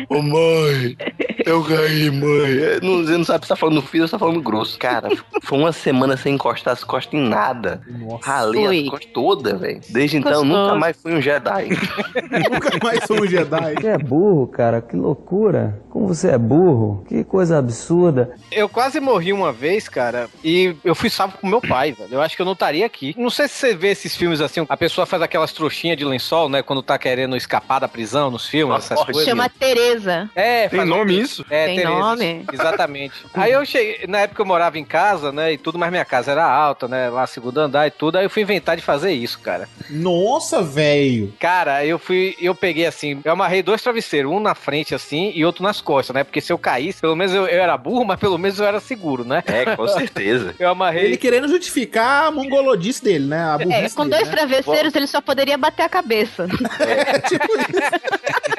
Ô 0.08 0.22
mãe, 0.22 0.96
eu 1.46 1.62
ganhei, 1.62 2.10
mãe. 2.10 2.58
É, 2.58 2.80
Não, 2.82 3.04
você 3.04 3.16
não 3.16 3.24
sabe 3.24 3.44
se 3.44 3.48
tá 3.48 3.56
falando 3.56 3.82
fino 3.82 4.04
ou 4.04 4.08
se 4.08 4.12
tá 4.12 4.18
falando 4.18 4.40
grosso. 4.42 4.78
Cara, 4.78 5.08
foi 5.42 5.58
uma 5.58 5.72
semana 5.72 6.16
sem 6.16 6.34
encostar 6.34 6.72
as 6.72 6.84
costas 6.84 7.14
em 7.18 7.22
nada. 7.28 7.80
Ralei 8.22 8.66
Ui. 8.68 8.82
as 8.84 8.88
costas 8.90 9.10
todas, 9.12 9.60
velho. 9.60 9.80
Desde 9.90 10.16
então, 10.16 10.44
nunca 10.44 10.74
mais 10.74 10.96
fui 11.00 11.14
um 11.14 11.20
Jedi. 11.20 11.68
Nunca 12.50 12.78
mais 12.82 13.04
sou 13.04 13.20
um 13.22 13.26
Jedi. 13.26 13.74
Você 13.80 13.86
é 13.88 13.98
burro, 13.98 14.46
cara, 14.48 14.80
que 14.80 14.96
loucura. 14.96 15.80
Como 15.90 16.08
você 16.08 16.28
é 16.30 16.38
burro, 16.38 17.04
que 17.08 17.24
coisa 17.24 17.58
absurda. 17.58 18.34
Eu 18.52 18.68
quase 18.68 19.00
morri 19.00 19.32
uma 19.32 19.52
vez, 19.52 19.88
cara, 19.88 20.28
e 20.44 20.74
eu 20.84 20.94
fui 20.94 21.10
salvo 21.10 21.38
com 21.38 21.46
meu 21.46 21.60
pai, 21.60 21.92
velho. 21.92 22.08
Eu 22.14 22.20
acho 22.20 22.36
que 22.36 22.42
eu 22.42 22.46
não 22.46 22.52
estaria 22.52 22.84
aqui. 22.86 23.14
Não 23.16 23.30
sei 23.30 23.48
se 23.48 23.54
você 23.54 23.74
vê 23.74 23.88
esses 23.88 24.14
filmes 24.16 24.40
assim, 24.40 24.64
a 24.68 24.76
pessoa 24.76 25.06
faz 25.06 25.22
aquelas 25.22 25.52
trouxinhas 25.52 25.96
de 25.96 26.04
lençol, 26.04 26.48
né, 26.48 26.62
quando 26.62 26.82
tá 26.82 26.98
querendo 26.98 27.36
escapar 27.36 27.78
da 27.80 27.88
prisão 27.88 28.30
nos 28.30 28.46
filmes, 28.46 28.76
essas 28.78 28.96
porta. 28.98 29.12
coisas. 29.12 29.28
Chama 29.28 29.48
Tereza. 29.48 30.30
É, 30.34 30.68
Tem 30.68 30.78
faz- 30.78 30.88
nome 30.88 31.20
isso? 31.28 31.44
É, 31.50 31.66
Tem 31.66 31.76
Tereza. 31.76 31.94
nome? 31.94 32.44
Exatamente. 32.52 33.14
Aí 33.34 33.52
eu 33.52 33.64
cheguei, 33.64 34.06
na 34.08 34.20
época 34.20 34.42
eu 34.42 34.46
morava 34.46 34.78
em 34.78 34.84
casa, 34.84 35.30
né, 35.30 35.52
e 35.52 35.58
tudo, 35.58 35.78
mas 35.78 35.90
minha 35.90 36.04
casa 36.04 36.32
era 36.32 36.44
alta, 36.44 36.88
né, 36.88 37.08
lá 37.10 37.26
segundo 37.26 37.58
andar 37.58 37.86
e 37.86 37.90
tudo, 37.90 38.16
aí 38.16 38.24
eu 38.24 38.30
fui 38.30 38.42
inventar 38.42 38.76
de 38.76 38.82
fazer 38.82 39.12
isso, 39.12 39.38
cara. 39.40 39.68
Nossa, 39.90 40.62
velho. 40.62 41.32
Cara, 41.38 41.84
eu 41.84 41.98
fui, 41.98 42.34
eu 42.40 42.54
peguei 42.54 42.86
assim, 42.86 43.20
eu 43.24 43.32
amarrei 43.32 43.62
dois 43.62 43.82
travesseiros, 43.82 44.30
um 44.32 44.40
na 44.40 44.54
frente 44.54 44.94
assim 44.94 45.32
e 45.34 45.44
outro 45.44 45.62
nas 45.62 45.80
costas, 45.80 46.14
né, 46.14 46.24
porque 46.24 46.40
se 46.40 46.52
eu 46.52 46.58
caísse, 46.58 47.00
pelo 47.00 47.16
menos 47.16 47.34
eu, 47.34 47.46
eu 47.46 47.62
era 47.62 47.76
burro, 47.76 48.04
mas 48.04 48.18
pelo 48.18 48.38
menos 48.38 48.58
eu 48.58 48.66
era 48.66 48.80
seguro, 48.80 49.24
né. 49.24 49.42
É, 49.46 49.76
com 49.76 49.86
certeza. 49.88 50.54
Eu 50.58 50.70
amarrei... 50.70 51.04
Ele 51.04 51.16
querendo 51.16 51.48
justificar 51.48 52.26
a 52.26 52.30
mongolodice 52.30 53.02
dele, 53.02 53.26
né? 53.26 53.42
A 53.42 53.58
É, 53.60 53.88
com 53.90 54.08
dele, 54.08 54.16
dois 54.16 54.28
né? 54.28 54.36
travesseiros 54.36 54.94
ele 54.94 55.06
só 55.06 55.20
poderia 55.20 55.58
bater 55.58 55.82
a 55.82 55.88
cabeça. 55.88 56.46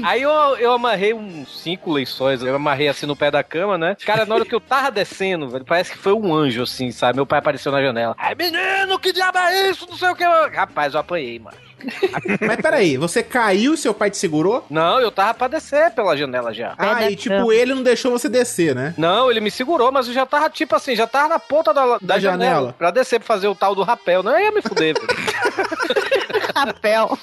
Aí 0.04 0.22
eu, 0.22 0.30
eu 0.30 0.72
amarrei 0.72 1.12
uns 1.14 1.62
cinco 1.62 1.92
lençóis, 1.92 2.42
eu 2.42 2.54
amarrei 2.54 2.88
assim 2.88 3.06
no 3.06 3.16
pé 3.16 3.30
da 3.30 3.42
cama, 3.42 3.76
né? 3.78 3.96
Cara, 4.04 4.24
na 4.26 4.34
hora 4.34 4.44
que 4.44 4.54
eu 4.54 4.60
tava 4.60 4.90
descendo, 4.90 5.48
velho, 5.48 5.64
parece 5.64 5.92
que 5.92 5.98
foi 5.98 6.12
um 6.12 6.34
anjo, 6.34 6.62
assim, 6.62 6.90
sabe? 6.90 7.16
Meu 7.16 7.26
pai 7.26 7.38
apareceu 7.38 7.70
na 7.72 7.82
janela. 7.82 8.14
Ai, 8.18 8.34
menino, 8.34 8.98
que 8.98 9.12
diabo 9.12 9.38
é 9.38 9.70
isso? 9.70 9.86
Não 9.88 9.96
sei 9.96 10.08
o 10.08 10.14
que. 10.16 10.24
Rapaz, 10.24 10.94
eu 10.94 11.00
apanhei, 11.00 11.38
mano. 11.38 11.56
Mas 12.40 12.56
peraí, 12.56 12.96
você 12.96 13.22
caiu 13.22 13.74
e 13.74 13.76
seu 13.76 13.92
pai 13.92 14.10
te 14.10 14.16
segurou? 14.16 14.64
Não, 14.70 15.00
eu 15.00 15.10
tava 15.10 15.34
pra 15.34 15.48
descer 15.48 15.90
pela 15.90 16.16
janela 16.16 16.52
já. 16.52 16.74
Ah, 16.78 17.10
e 17.10 17.14
tipo, 17.16 17.34
cama. 17.36 17.54
ele 17.54 17.74
não 17.74 17.82
deixou 17.82 18.10
você 18.10 18.28
descer, 18.28 18.74
né? 18.74 18.94
Não, 18.96 19.30
ele 19.30 19.40
me 19.40 19.50
segurou, 19.50 19.92
mas 19.92 20.08
eu 20.08 20.14
já 20.14 20.24
tava, 20.24 20.48
tipo 20.48 20.74
assim, 20.74 20.96
já 20.96 21.06
tava 21.06 21.28
na 21.28 21.38
ponta 21.38 21.74
da, 21.74 21.84
da, 21.86 21.98
Da 22.00 22.18
janela. 22.18 22.44
janela. 22.54 22.74
Pra 22.78 22.90
descer 22.90 23.18
pra 23.18 23.26
fazer 23.26 23.48
o 23.48 23.54
tal 23.54 23.74
do 23.74 23.82
rapel. 23.82 24.22
Não, 24.22 24.32
eu 24.32 24.44
ia 24.44 24.52
me 24.52 24.62
fuder, 24.62 24.94
velho. 24.94 25.08
Rapel. 26.56 27.18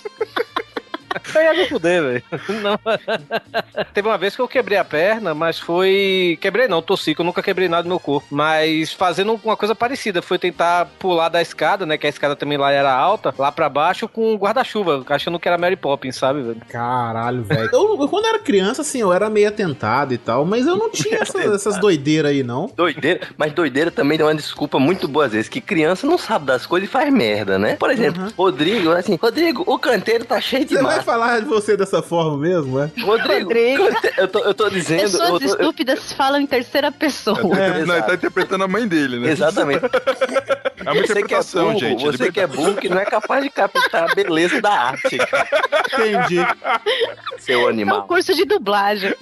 Eu 1.36 1.42
ia 1.42 1.54
me 1.54 1.66
fuder, 1.68 2.04
velho. 2.04 2.24
Não. 2.62 2.80
Teve 3.94 4.08
uma 4.08 4.18
vez 4.18 4.36
que 4.36 4.42
eu 4.42 4.48
quebrei 4.48 4.78
a 4.78 4.84
perna, 4.84 5.34
mas 5.34 5.60
foi. 5.60 6.38
Quebrei 6.42 6.68
não, 6.68 6.82
tossi, 6.82 7.16
que 7.16 7.22
eu 7.22 7.26
nunca 7.26 7.42
quebrei 7.42 7.68
nada 7.68 7.84
no 7.84 7.90
meu 7.90 8.00
corpo. 8.00 8.28
Mas 8.30 8.94
fazendo 8.94 9.40
uma 9.44 9.58
coisa 9.58 9.74
parecida. 9.74 10.22
Foi 10.22 10.38
tentar 10.38 10.86
pular 11.00 11.30
da 11.30 11.42
escada, 11.42 11.86
né? 11.86 11.98
Que 11.98 12.06
a 12.06 12.10
escada 12.10 12.36
também 12.36 12.58
lá 12.58 12.72
era 12.72 12.94
alta, 12.94 13.34
lá 13.38 13.52
pra 13.52 13.70
baixo 13.70 14.08
com 14.08 14.34
um 14.34 14.38
guarda-chuva, 14.38 15.04
achando 15.10 15.40
que 15.40 15.48
era 15.48 15.58
Mary 15.58 15.76
Poppins, 15.76 16.16
sabe, 16.16 16.42
velho? 16.42 16.62
Caralho, 16.70 17.44
velho. 17.44 17.70
Eu, 17.72 18.02
eu, 18.02 18.08
quando 18.08 18.26
era 18.26 18.40
criança, 18.40 18.82
assim, 18.82 19.02
eu 19.02 19.12
era 19.12 19.30
meio 19.30 19.48
atentado 19.48 20.14
e 20.14 20.18
tal, 20.18 20.46
mas 20.46 20.68
eu 20.68 20.76
não 20.76 20.90
tinha 20.92 21.20
essas, 21.20 21.46
essas 21.46 21.80
doideiras 21.80 22.32
aí, 22.32 22.44
não. 22.44 22.72
Doideira, 22.76 23.22
mas 23.38 23.54
doideira 23.54 23.92
também 23.92 24.18
tem 24.18 24.26
uma 24.26 24.36
desculpa 24.36 24.80
muito 24.80 25.08
boa 25.08 25.26
às 25.26 25.32
vezes, 25.32 25.50
que 25.50 25.62
criança 25.62 26.06
não 26.06 26.18
sabe 26.18 26.46
das 26.46 26.66
coisas 26.66 26.88
e 26.90 26.92
faz 26.92 27.12
merda, 27.12 27.58
né? 27.58 27.76
Por 27.76 27.90
exemplo, 27.90 28.32
Rodrigo, 28.38 28.92
assim, 28.92 29.16
Rodrigo, 29.16 29.64
o 29.66 29.80
canteiro 29.80 30.26
tá 30.26 30.40
cheio 30.40 30.66
de 30.66 30.76
Você 30.76 30.82
vai 31.04 31.16
falar 31.16 31.40
de 31.40 31.46
você 31.46 31.76
dessa 31.78 32.02
forma 32.02 32.38
mesmo, 32.38 32.80
é? 32.80 32.90
Rodrigo, 33.02 33.44
Rodrigo. 33.50 33.88
cante- 33.88 34.14
eu, 34.18 34.28
tô, 34.28 34.40
eu 34.40 34.54
tô 34.54 34.70
dizendo. 34.70 35.02
Pessoas 35.02 35.30
eu 35.30 35.40
tô- 35.40 35.46
eu- 35.46 35.50
estúpidas 35.52 36.14
falam 36.14 36.40
em 36.42 36.46
terceira 36.48 36.92
pessoa. 36.92 37.40
É, 37.58 37.84
não, 37.86 37.96
ele 37.96 38.04
tá 38.04 38.14
interpretando 38.14 38.64
a 38.64 38.68
mãe 38.68 38.88
dele, 38.88 39.20
né? 39.20 39.32
Exatamente. 39.32 39.84
É 40.84 40.92
uma 40.92 40.94
Você 40.96 41.02
que 41.08 41.12
é 41.12 41.14
interpretação, 41.14 41.68
burro, 41.68 41.80
gente. 41.80 42.04
Você 42.04 42.32
que 42.32 42.40
é 42.40 42.48
burro 42.48 42.76
que 42.76 42.90
não 42.90 43.00
é 43.00 43.06
capaz 43.06 43.44
de 43.44 43.50
captar 43.50 44.10
a 44.12 44.16
beleza 44.16 44.62
da 44.62 44.72
arte, 44.72 45.18
cara, 45.18 45.48
Entendi. 45.94 46.38
seu 47.40 47.62
É 47.62 47.66
um 47.66 47.68
animal. 47.68 48.04
curso 48.08 48.34
de 48.34 48.46
dublagem. 48.46 49.14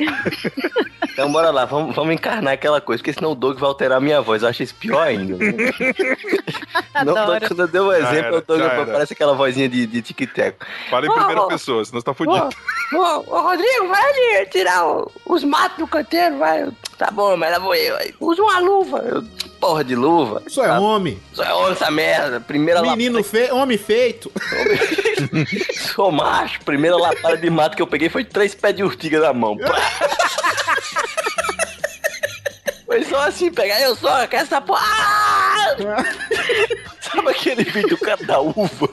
Então 1.19 1.31
bora 1.31 1.51
lá, 1.51 1.65
vamos, 1.65 1.95
vamos 1.95 2.13
encarnar 2.13 2.53
aquela 2.53 2.79
coisa, 2.79 3.01
porque 3.01 3.13
senão 3.13 3.31
o 3.31 3.35
Doug 3.35 3.57
vai 3.59 3.67
alterar 3.67 3.97
a 3.97 4.01
minha 4.01 4.21
voz. 4.21 4.41
Eu 4.43 4.49
acho 4.49 4.63
isso 4.63 4.75
pior 4.75 5.05
ainda. 5.05 5.35
não, 7.05 7.17
Adoro. 7.17 7.47
quando 7.47 7.59
eu 7.61 7.67
dei 7.67 7.81
um 7.81 7.91
exemplo, 7.91 8.17
era, 8.17 8.37
o 8.37 8.41
Doug 8.41 8.61
parece 8.91 9.13
aquela 9.13 9.33
vozinha 9.33 9.67
de, 9.67 9.85
de 9.85 10.01
tic-teco. 10.01 10.65
Fala 10.89 11.05
em 11.05 11.11
primeira 11.11 11.45
pessoa, 11.47 11.83
senão 11.85 11.99
você 11.99 12.05
tá 12.05 12.13
fudido. 12.13 12.49
Ô, 12.93 12.97
ô, 12.97 13.41
Rodrigo, 13.41 13.87
vai 13.87 14.01
ali 14.03 14.45
tirar 14.47 14.85
o- 14.87 15.11
os 15.25 15.43
matos 15.43 15.77
do 15.77 15.87
canteiro, 15.87 16.37
vai. 16.37 16.67
Tá 16.97 17.09
bom, 17.11 17.35
mas 17.37 17.51
lá 17.51 17.59
vou 17.59 17.75
eu. 17.75 17.95
Aí, 17.97 18.13
usa 18.19 18.41
uma 18.41 18.59
luva. 18.59 18.97
Eu, 18.99 19.23
porra 19.59 19.83
de 19.83 19.95
luva. 19.95 20.41
Isso 20.47 20.61
é 20.61 20.67
Tá- 20.67 20.79
homem. 20.79 21.19
Isso 21.31 21.43
é 21.43 21.53
homem, 21.53 21.71
essa 21.73 21.91
merda. 21.91 22.39
Primeira 22.41 22.81
Menino 22.81 23.23
feio, 23.23 23.55
homem 23.55 23.77
feito. 23.77 24.31
lapada. 24.35 25.49
Sou 25.93 26.11
macho. 26.11 26.59
Primeira 26.65 26.97
lapada 26.97 27.37
de 27.37 27.49
mato 27.49 27.75
que 27.75 27.81
eu 27.81 27.87
peguei 27.87 28.09
foi 28.09 28.23
três 28.23 28.55
pés 28.55 28.75
de 28.75 28.83
urtiga 28.83 29.19
na 29.19 29.33
mão. 29.33 29.57
Foi 32.85 33.03
só 33.05 33.27
assim, 33.27 33.51
pegar 33.51 33.79
eu 33.81 33.95
só, 33.95 34.25
quer 34.27 34.41
essa 34.41 34.59
porra. 34.59 34.83
Sabe 37.01 37.29
aquele 37.29 37.63
vídeo 37.63 37.89
do 37.89 37.97
cara 37.97 38.23
da 38.25 38.39
uva? 38.39 38.89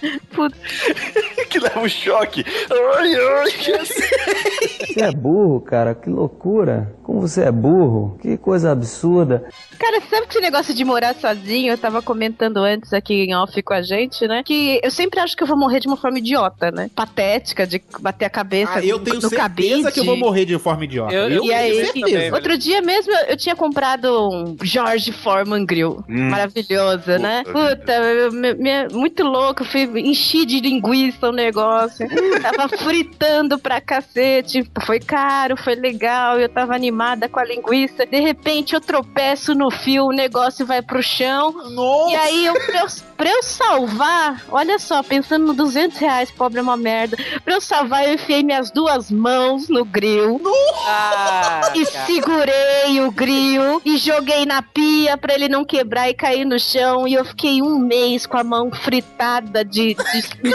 que 1.50 1.58
leva 1.58 1.80
um 1.80 1.88
choque. 1.88 2.44
Ai, 2.70 3.14
ai. 3.14 3.50
Você 3.86 5.00
é 5.02 5.10
burro, 5.12 5.60
cara, 5.60 5.94
que 5.94 6.08
loucura. 6.10 6.94
Como 7.02 7.20
você 7.22 7.42
é 7.44 7.50
burro, 7.52 8.18
que 8.20 8.36
coisa 8.36 8.70
absurda. 8.72 9.44
Cara, 9.78 10.00
sabe 10.10 10.26
que 10.26 10.34
esse 10.34 10.40
negócio 10.42 10.74
de 10.74 10.84
morar 10.84 11.14
sozinho, 11.14 11.72
eu 11.72 11.78
tava 11.78 12.02
comentando 12.02 12.58
antes 12.58 12.92
aqui 12.92 13.14
em 13.24 13.34
off 13.34 13.62
com 13.62 13.72
a 13.72 13.80
gente, 13.80 14.26
né? 14.28 14.42
Que 14.44 14.78
eu 14.82 14.90
sempre 14.90 15.18
acho 15.20 15.34
que 15.36 15.42
eu 15.42 15.46
vou 15.46 15.56
morrer 15.56 15.80
de 15.80 15.86
uma 15.88 15.96
forma 15.96 16.18
idiota, 16.18 16.70
né? 16.70 16.90
Patética, 16.94 17.66
de 17.66 17.82
bater 18.00 18.26
a 18.26 18.30
cabeça 18.30 18.72
Ah, 18.76 18.84
eu 18.84 18.98
no- 18.98 19.04
tenho 19.04 19.16
no 19.16 19.22
certeza 19.22 19.36
cabide. 19.42 19.92
que 19.92 20.00
eu 20.00 20.04
vou 20.04 20.16
morrer 20.18 20.44
de 20.44 20.58
forma 20.58 20.84
idiota. 20.84 21.14
Eu- 21.14 21.28
eu 21.30 21.44
E 21.44 21.52
aí, 21.52 21.86
certeza. 21.86 22.34
outro 22.34 22.58
dia 22.58 22.82
mesmo 22.82 23.10
eu, 23.12 23.26
eu 23.28 23.36
tinha 23.36 23.56
comprado 23.56 24.28
um 24.30 24.56
George 24.62 25.10
Foreman 25.12 25.64
Grill. 25.64 26.04
Hum. 26.08 26.28
Maravilhoso, 26.30 27.10
né? 27.18 27.42
Puta 27.44 27.68
Puta, 27.78 27.92
eu- 27.92 28.32
me- 28.32 28.54
me- 28.54 28.88
muito 28.92 29.22
louco. 29.22 29.64
Fui, 29.64 29.87
enchi 29.96 30.44
de 30.44 30.60
linguiça 30.60 31.28
o 31.28 31.32
negócio. 31.32 32.06
tava 32.42 32.68
fritando 32.68 33.58
pra 33.58 33.80
cacete. 33.80 34.68
Foi 34.84 34.98
caro, 35.00 35.56
foi 35.56 35.74
legal. 35.74 36.38
Eu 36.38 36.48
tava 36.48 36.74
animada 36.74 37.28
com 37.28 37.38
a 37.38 37.44
linguiça. 37.44 38.04
De 38.04 38.20
repente 38.20 38.74
eu 38.74 38.80
tropeço 38.80 39.54
no 39.54 39.70
fio, 39.70 40.06
o 40.06 40.12
negócio 40.12 40.66
vai 40.66 40.82
pro 40.82 41.02
chão. 41.02 41.52
Nossa! 41.70 42.12
E 42.12 42.16
aí, 42.16 42.46
eu, 42.46 42.54
eu, 42.54 42.86
pra 43.18 43.28
eu 43.28 43.42
salvar, 43.42 44.42
olha 44.48 44.78
só, 44.78 45.02
pensando 45.02 45.46
no 45.46 45.52
200 45.54 45.98
reais, 45.98 46.30
pobre 46.30 46.60
é 46.60 46.62
uma 46.62 46.76
merda. 46.76 47.16
Pra 47.44 47.54
eu 47.54 47.60
salvar, 47.60 48.06
eu 48.06 48.14
enfiei 48.14 48.42
minhas 48.42 48.70
duas 48.70 49.10
mãos 49.10 49.68
no 49.68 49.84
grill. 49.84 50.40
Ah, 50.86 51.72
E 51.74 51.84
cara. 51.84 52.06
segurei 52.06 53.00
o 53.06 53.10
grill 53.10 53.82
e 53.84 53.98
joguei 53.98 54.46
na 54.46 54.62
pia 54.62 55.16
pra 55.18 55.34
ele 55.34 55.48
não 55.48 55.64
quebrar 55.64 56.08
e 56.08 56.14
cair 56.14 56.44
no 56.44 56.58
chão. 56.58 57.06
E 57.08 57.14
eu 57.14 57.24
fiquei 57.24 57.60
um 57.60 57.78
mês 57.78 58.24
com 58.24 58.36
a 58.38 58.44
mão 58.44 58.70
fritada 58.70 59.64
de. 59.64 59.94
de, 59.94 60.22
de- 60.42 60.54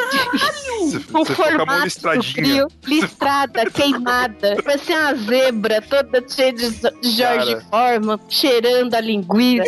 a 0.83 1.11
mão 1.11 1.23
formato 1.25 2.01
do 2.01 2.33
grill, 2.33 2.67
listrada, 2.85 3.69
queimada. 3.69 4.57
Parecia 4.63 4.97
uma 4.99 5.15
zebra 5.15 5.81
toda 5.81 6.23
cheia 6.27 6.53
de, 6.53 6.69
de 6.71 7.11
Jorge. 7.11 7.57
Forma, 7.69 8.19
cheirando 8.29 8.93
a 8.95 9.01
linguiça. 9.01 9.63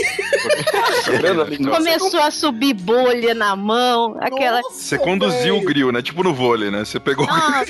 Começou 1.69 2.21
a 2.21 2.31
subir 2.31 2.73
bolha 2.85 3.33
na 3.33 3.55
mão, 3.55 4.15
aquela. 4.21 4.61
Você 4.61 4.97
conduziu 4.97 5.57
o 5.57 5.61
grill, 5.61 5.91
né? 5.91 6.01
Tipo 6.01 6.23
no 6.23 6.33
vôlei, 6.33 6.69
né? 6.71 6.85
Você 6.85 6.99
pegou. 6.99 7.25
Nossa, 7.25 7.65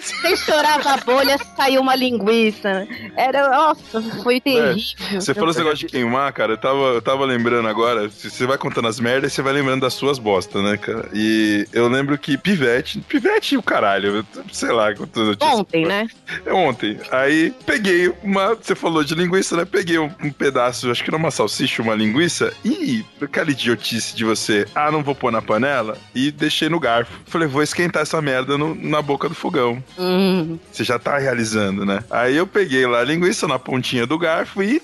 você 0.00 0.28
estourava 0.28 0.90
a 0.92 0.96
bolha, 0.98 1.38
saiu 1.56 1.80
uma 1.80 1.94
linguiça. 1.94 2.86
Era, 3.16 3.48
nossa, 3.48 4.02
foi 4.22 4.40
terrível. 4.40 5.20
Você 5.20 5.34
falou 5.34 5.50
esse 5.50 5.58
negócio 5.58 5.78
de 5.78 5.86
queimar, 5.86 6.32
cara. 6.32 6.52
Eu 6.54 6.58
tava, 6.58 6.78
eu 6.78 7.02
tava 7.02 7.24
lembrando 7.24 7.68
agora. 7.68 8.08
Você 8.08 8.46
vai 8.46 8.58
contando 8.58 8.88
as 8.88 8.98
merdas 9.00 9.32
e 9.32 9.34
você 9.34 9.42
vai 9.42 9.52
lembrando 9.52 9.82
das 9.82 9.94
suas 9.94 10.18
bostas, 10.18 10.62
né, 10.62 10.76
cara? 10.76 11.08
E 11.12 11.66
eu 11.72 11.88
lembro 11.88 12.16
que 12.18 12.36
Pivete. 12.36 13.00
Pivete 13.00 13.54
e 13.54 13.58
o 13.58 13.62
caralho. 13.62 14.26
Sei 14.52 14.70
lá. 14.72 14.94
quanto 14.94 15.20
eu 15.20 15.36
tinha- 15.36 15.50
Ontem, 15.54 15.84
né? 15.86 16.06
É 16.44 16.52
ontem. 16.52 16.98
Aí 17.10 17.52
peguei 17.64 18.12
uma. 18.22 18.54
Você 18.54 18.74
falou 18.74 19.02
de 19.04 19.14
linguiça, 19.14 19.56
né? 19.56 19.64
Peguei 19.64 19.98
um, 19.98 20.10
um 20.22 20.30
pedaço, 20.30 20.90
acho 20.90 21.02
que 21.04 21.10
era 21.10 21.16
uma 21.16 21.30
salsicha, 21.30 21.82
uma 21.82 21.94
linguiça. 21.94 22.52
E 22.64 23.04
aquela 23.20 23.50
idiotice 23.50 24.14
de 24.16 24.24
você, 24.24 24.55
ah, 24.74 24.90
não 24.90 25.02
vou 25.02 25.14
pôr 25.14 25.30
na 25.32 25.42
panela. 25.42 25.96
E 26.14 26.30
deixei 26.30 26.68
no 26.68 26.78
garfo. 26.80 27.12
Falei, 27.26 27.48
vou 27.48 27.62
esquentar 27.62 28.02
essa 28.02 28.20
merda 28.22 28.56
no- 28.56 28.74
na 28.74 29.02
boca 29.02 29.28
do 29.28 29.34
fogão. 29.34 29.82
Hum. 29.98 30.58
Você 30.72 30.84
já 30.84 30.98
tá 30.98 31.18
realizando, 31.18 31.84
né? 31.84 32.02
Aí 32.10 32.36
eu 32.36 32.46
peguei 32.46 32.86
lá 32.86 33.00
a 33.00 33.04
linguiça 33.04 33.46
na 33.48 33.58
pontinha 33.58 34.06
do 34.06 34.18
garfo 34.18 34.62
e. 34.62 34.80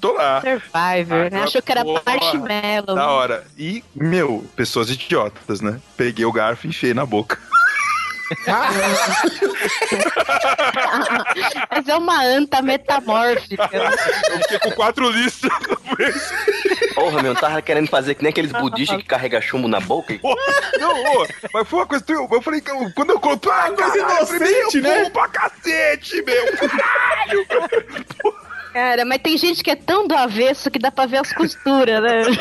Tô 0.00 0.12
lá. 0.12 0.40
Survivor, 0.42 1.30
né? 1.30 1.42
Achou 1.42 1.62
que 1.62 1.72
era 1.72 1.82
porra. 1.82 2.02
marshmallow. 2.04 2.94
Da 2.94 3.08
hora. 3.10 3.44
E, 3.58 3.82
meu, 3.94 4.44
pessoas 4.54 4.90
idiotas, 4.90 5.60
né? 5.62 5.80
Peguei 5.96 6.24
o 6.24 6.32
garfo 6.32 6.66
e 6.66 6.70
enfiei 6.70 6.92
na 6.92 7.06
boca. 7.06 7.38
Mas 11.70 11.88
é 11.88 11.96
uma 11.96 12.22
anta 12.24 12.60
metamórfica. 12.62 13.68
Eu 14.30 14.38
fiquei 14.40 14.58
com 14.58 14.70
quatro 14.72 15.08
listas. 15.10 15.50
Porra, 16.94 17.22
meu, 17.22 17.32
eu 17.32 17.40
tava 17.40 17.62
querendo 17.62 17.88
fazer 17.88 18.14
que 18.14 18.22
nem 18.22 18.30
aqueles 18.30 18.52
budistas 18.52 18.98
que 18.98 19.04
carregam 19.04 19.40
chumbo 19.40 19.68
na 19.68 19.80
boca. 19.80 20.12
e- 20.12 20.20
Não, 20.78 20.92
ô, 21.22 21.26
mas 21.52 21.68
foi 21.68 21.78
uma 21.80 21.86
coisa. 21.86 22.04
Eu, 22.08 22.28
eu 22.30 22.42
falei 22.42 22.60
que 22.60 22.70
eu- 22.70 22.92
quando 22.94 23.10
eu 23.10 23.20
conto. 23.20 23.50
Ah, 23.50 23.70
coisa 23.70 23.92
caralho, 23.92 24.20
eu 24.20 24.26
falei, 24.26 24.60
inocente, 24.60 24.80
meu, 24.80 25.02
né? 25.04 25.10
pra 25.10 25.28
cacete, 25.28 26.22
meu. 26.22 26.56
Caralho. 26.56 27.46
Cara, 28.76 29.06
mas 29.06 29.22
tem 29.22 29.38
gente 29.38 29.64
que 29.64 29.70
é 29.70 29.74
tão 29.74 30.06
do 30.06 30.14
avesso 30.14 30.70
que 30.70 30.78
dá 30.78 30.90
pra 30.90 31.06
ver 31.06 31.16
as 31.16 31.32
costuras, 31.32 32.02
né? 32.02 32.24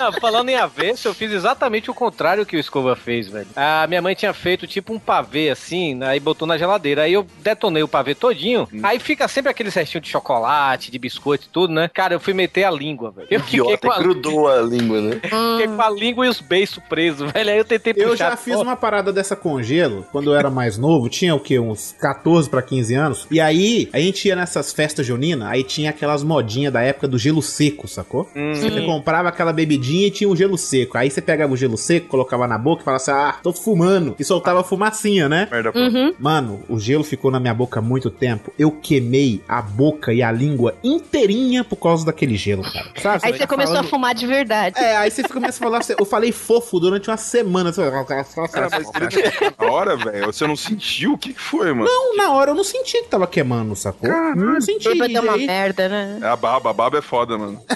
Ah, 0.00 0.10
falando 0.20 0.48
em 0.48 0.56
avesso, 0.56 1.06
eu 1.06 1.14
fiz 1.14 1.30
exatamente 1.30 1.90
o 1.90 1.94
contrário 1.94 2.44
que 2.46 2.56
o 2.56 2.58
Escova 2.58 2.96
fez, 2.96 3.28
velho. 3.28 3.46
A 3.54 3.86
minha 3.86 4.02
mãe 4.02 4.14
tinha 4.14 4.32
feito 4.32 4.66
tipo 4.66 4.92
um 4.92 4.98
pavê 4.98 5.50
assim, 5.50 6.02
aí 6.02 6.18
botou 6.18 6.46
na 6.46 6.58
geladeira. 6.58 7.02
Aí 7.02 7.12
eu 7.12 7.24
detonei 7.40 7.82
o 7.84 7.88
pavê 7.88 8.14
todinho. 8.14 8.68
Aí 8.82 8.98
fica 8.98 9.28
sempre 9.28 9.50
aquele 9.50 9.70
restinho 9.70 10.00
de 10.00 10.08
chocolate, 10.08 10.90
de 10.90 10.98
biscoito 10.98 11.46
e 11.46 11.50
tudo, 11.50 11.72
né? 11.72 11.88
Cara, 11.92 12.14
eu 12.14 12.20
fui 12.20 12.34
meter 12.34 12.64
a 12.64 12.70
língua, 12.70 13.12
velho. 13.12 13.28
Eu 13.30 13.40
fiquei 13.40 13.60
Idiota, 13.60 13.86
com 13.86 13.92
a, 13.92 13.98
grudou 13.98 14.48
a 14.48 14.62
língua, 14.62 15.00
né? 15.00 15.20
fiquei 15.22 15.68
com 15.68 15.82
a 15.82 15.90
língua 15.90 16.26
e 16.26 16.28
os 16.28 16.40
beiços 16.40 16.82
presos, 16.88 17.30
velho. 17.30 17.50
Aí 17.50 17.58
eu 17.58 17.64
tentei 17.64 17.94
puxar. 17.94 18.08
Eu 18.08 18.16
já 18.16 18.36
fiz 18.36 18.56
uma 18.56 18.76
parada 18.76 19.12
dessa 19.12 19.36
com 19.36 19.62
gelo 19.62 20.04
quando 20.10 20.32
eu 20.32 20.36
era 20.36 20.50
mais 20.50 20.78
novo, 20.78 21.08
tinha 21.08 21.34
o 21.34 21.40
quê? 21.40 21.60
Uns 21.60 21.94
14 22.00 22.50
pra 22.50 22.62
15 22.62 22.94
anos. 22.94 23.26
E 23.30 23.40
aí, 23.40 23.88
a 23.92 24.00
gente 24.00 24.26
ia 24.26 24.34
nessas 24.34 24.72
festas 24.72 24.91
juninas, 25.00 25.48
aí 25.48 25.62
tinha 25.64 25.90
aquelas 25.90 26.22
modinhas 26.22 26.72
da 26.72 26.82
época 26.82 27.08
do 27.08 27.18
gelo 27.18 27.40
seco, 27.40 27.88
sacou? 27.88 28.28
Hum. 28.36 28.54
Você 28.54 28.82
comprava 28.82 29.28
aquela 29.28 29.52
bebidinha 29.52 30.08
e 30.08 30.10
tinha 30.10 30.28
o 30.28 30.36
gelo 30.36 30.58
seco. 30.58 30.98
Aí 30.98 31.10
você 31.10 31.22
pegava 31.22 31.52
o 31.52 31.56
gelo 31.56 31.76
seco, 31.76 32.08
colocava 32.08 32.46
na 32.46 32.58
boca 32.58 32.82
e 32.82 32.84
falava 32.84 33.00
assim: 33.02 33.10
Ah, 33.12 33.36
tô 33.42 33.52
fumando. 33.52 34.14
E 34.18 34.24
soltava 34.24 34.62
fumacinha, 34.64 35.28
né? 35.28 35.48
Merda. 35.50 35.72
Uhum. 35.74 36.14
Mano, 36.18 36.62
o 36.68 36.78
gelo 36.78 37.04
ficou 37.04 37.30
na 37.30 37.40
minha 37.40 37.54
boca 37.54 37.78
há 37.78 37.82
muito 37.82 38.10
tempo. 38.10 38.52
Eu 38.58 38.70
queimei 38.72 39.40
a 39.48 39.62
boca 39.62 40.12
e 40.12 40.22
a 40.22 40.30
língua 40.32 40.74
inteirinha 40.82 41.64
por 41.64 41.76
causa 41.76 42.04
daquele 42.04 42.36
gelo, 42.36 42.62
cara. 42.62 42.90
Sabe? 43.00 43.20
Aí 43.24 43.32
tá 43.32 43.38
você 43.38 43.46
começou 43.46 43.72
a 43.74 43.76
falando- 43.76 43.90
fumar 43.90 44.14
de 44.14 44.26
verdade. 44.26 44.78
É, 44.78 44.96
aí 44.96 45.10
você 45.10 45.22
começa 45.24 45.58
a 45.58 45.70
falar, 45.70 45.80
eu 45.98 46.04
falei 46.04 46.32
fofo 46.32 46.78
durante 46.80 47.08
uma 47.08 47.16
semana. 47.16 47.72
Cara, 47.72 48.68
mas 48.70 48.86
na 49.58 49.70
hora, 49.70 49.96
velho, 49.96 50.26
você 50.26 50.46
não 50.46 50.56
sentiu? 50.56 51.12
O 51.14 51.18
que 51.18 51.32
foi, 51.34 51.72
mano? 51.72 51.84
Não, 51.84 52.16
na 52.16 52.32
hora 52.32 52.50
eu 52.50 52.54
não 52.54 52.64
senti 52.64 53.02
que 53.02 53.08
tava 53.08 53.26
queimando, 53.26 53.74
sacou? 53.76 54.08
Não 54.34 54.60
senti. 54.60 54.81
Bêbado 54.82 55.16
é 55.16 55.20
uma 55.20 55.38
e 55.38 55.46
merda, 55.46 55.88
né? 55.88 56.18
É 56.22 56.26
a 56.26 56.36
baba, 56.36 56.70
a 56.70 56.72
baba 56.72 56.98
é 56.98 57.02
foda, 57.02 57.36
mano. 57.38 57.60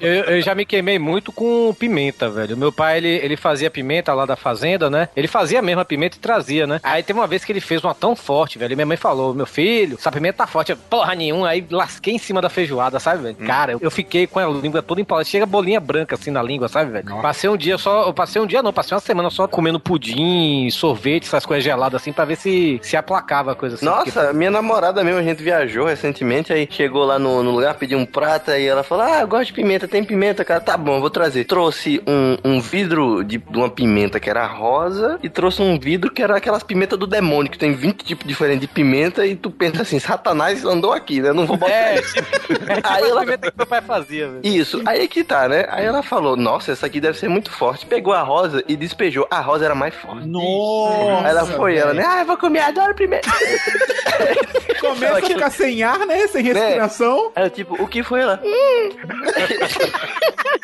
Eu, 0.00 0.24
eu 0.24 0.42
já 0.42 0.54
me 0.54 0.64
queimei 0.64 0.98
muito 0.98 1.32
com 1.32 1.74
pimenta, 1.74 2.28
velho. 2.28 2.56
Meu 2.56 2.70
pai, 2.70 2.98
ele, 2.98 3.08
ele 3.08 3.36
fazia 3.36 3.70
pimenta 3.70 4.12
lá 4.12 4.26
da 4.26 4.36
fazenda, 4.36 4.90
né? 4.90 5.08
Ele 5.16 5.26
fazia 5.26 5.62
mesmo 5.62 5.80
a 5.80 5.84
pimenta 5.84 6.16
e 6.16 6.20
trazia, 6.20 6.66
né? 6.66 6.80
Aí 6.82 7.02
teve 7.02 7.18
uma 7.18 7.26
vez 7.26 7.44
que 7.44 7.52
ele 7.52 7.60
fez 7.60 7.82
uma 7.82 7.94
tão 7.94 8.14
forte, 8.14 8.58
velho. 8.58 8.72
E 8.72 8.76
minha 8.76 8.86
mãe 8.86 8.96
falou: 8.96 9.34
Meu 9.34 9.46
filho, 9.46 9.96
essa 9.98 10.12
pimenta 10.12 10.38
tá 10.38 10.46
forte. 10.46 10.72
Eu, 10.72 10.76
Porra 10.76 11.14
nenhuma. 11.14 11.48
Aí 11.48 11.66
lasquei 11.70 12.14
em 12.14 12.18
cima 12.18 12.40
da 12.40 12.48
feijoada, 12.48 13.00
sabe, 13.00 13.22
velho? 13.22 13.36
Cara, 13.46 13.72
eu, 13.72 13.78
eu 13.80 13.90
fiquei 13.90 14.26
com 14.26 14.38
a 14.38 14.46
língua 14.46 14.82
toda 14.82 15.00
empalada. 15.00 15.24
Chega 15.24 15.46
bolinha 15.46 15.80
branca 15.80 16.14
assim 16.14 16.30
na 16.30 16.42
língua, 16.42 16.68
sabe, 16.68 16.90
velho? 16.90 17.20
Passei 17.20 17.48
um 17.48 17.56
dia 17.56 17.78
só. 17.78 18.06
Eu 18.06 18.14
passei 18.14 18.40
um 18.40 18.46
dia 18.46 18.62
não, 18.62 18.72
passei 18.72 18.94
uma 18.94 19.00
semana 19.00 19.30
só 19.30 19.48
comendo 19.48 19.80
pudim, 19.80 20.68
sorvete, 20.70 21.24
essas 21.24 21.44
coisas 21.46 21.64
geladas 21.64 22.00
assim, 22.00 22.12
pra 22.12 22.24
ver 22.24 22.36
se, 22.36 22.78
se 22.82 22.96
aplacava 22.96 23.52
a 23.52 23.54
coisa 23.54 23.76
assim. 23.76 23.84
Nossa, 23.84 24.32
minha 24.32 24.50
namorada 24.50 25.02
mesmo, 25.02 25.20
gente 25.26 25.42
viajou 25.42 25.86
recentemente, 25.86 26.52
aí 26.52 26.66
chegou 26.70 27.04
lá 27.04 27.18
no, 27.18 27.42
no 27.42 27.50
lugar, 27.50 27.74
pediu 27.74 27.98
um 27.98 28.06
prato, 28.06 28.50
e 28.50 28.66
ela 28.66 28.82
falou, 28.82 29.04
ah, 29.04 29.20
eu 29.20 29.28
gosto 29.28 29.46
de 29.46 29.52
pimenta, 29.52 29.88
tem 29.88 30.04
pimenta, 30.04 30.44
cara, 30.44 30.60
tá 30.60 30.76
bom, 30.76 31.00
vou 31.00 31.10
trazer. 31.10 31.44
Trouxe 31.44 32.02
um, 32.06 32.36
um 32.44 32.60
vidro 32.60 33.22
de, 33.24 33.38
de 33.38 33.56
uma 33.56 33.68
pimenta 33.68 34.18
que 34.20 34.30
era 34.30 34.46
rosa, 34.46 35.18
e 35.22 35.28
trouxe 35.28 35.62
um 35.62 35.78
vidro 35.78 36.10
que 36.10 36.22
era 36.22 36.36
aquelas 36.36 36.62
pimentas 36.62 36.98
do 36.98 37.06
demônio, 37.06 37.50
que 37.50 37.58
tem 37.58 37.72
20 37.72 38.04
tipos 38.04 38.26
diferentes 38.26 38.62
de 38.62 38.68
pimenta, 38.68 39.26
e 39.26 39.36
tu 39.36 39.50
pensa 39.50 39.82
assim, 39.82 39.98
satanás 39.98 40.64
andou 40.64 40.92
aqui, 40.92 41.20
né, 41.20 41.32
não 41.32 41.46
vou 41.46 41.56
botar 41.56 41.72
É, 41.72 42.00
isso. 42.00 42.14
Aí 42.82 43.08
ela 43.08 43.20
pimenta 43.20 43.50
que 43.50 43.56
meu 43.56 43.66
pai 43.66 43.80
fazia, 43.80 44.28
velho. 44.28 44.40
Isso, 44.42 44.82
aí 44.86 45.08
que 45.08 45.24
tá, 45.24 45.48
né? 45.48 45.66
Aí 45.68 45.84
ela 45.84 46.02
falou, 46.02 46.36
nossa, 46.36 46.72
essa 46.72 46.86
aqui 46.86 47.00
deve 47.00 47.18
ser 47.18 47.28
muito 47.28 47.50
forte. 47.50 47.86
Pegou 47.86 48.12
a 48.12 48.22
rosa 48.22 48.62
e 48.68 48.76
despejou. 48.76 49.26
A 49.30 49.40
rosa 49.40 49.64
era 49.64 49.74
mais 49.74 49.94
forte. 49.94 50.26
Nossa! 50.26 51.24
Aí 51.24 51.30
ela 51.30 51.46
foi, 51.46 51.76
ela, 51.76 51.92
né? 51.92 52.04
Ah, 52.06 52.20
eu 52.20 52.26
vou 52.26 52.36
comer, 52.36 52.60
adoro 52.60 52.94
primeiro. 52.94 53.26
Começa 55.20 55.26
a 55.26 55.36
ficar 55.36 55.50
sem 55.50 55.82
ar, 55.82 55.98
né? 56.06 56.26
Sem 56.28 56.42
respiração. 56.44 57.32
Aí 57.34 57.44
eu, 57.44 57.50
tipo, 57.50 57.82
o 57.82 57.88
que 57.88 58.02
foi 58.02 58.20
ela? 58.20 58.40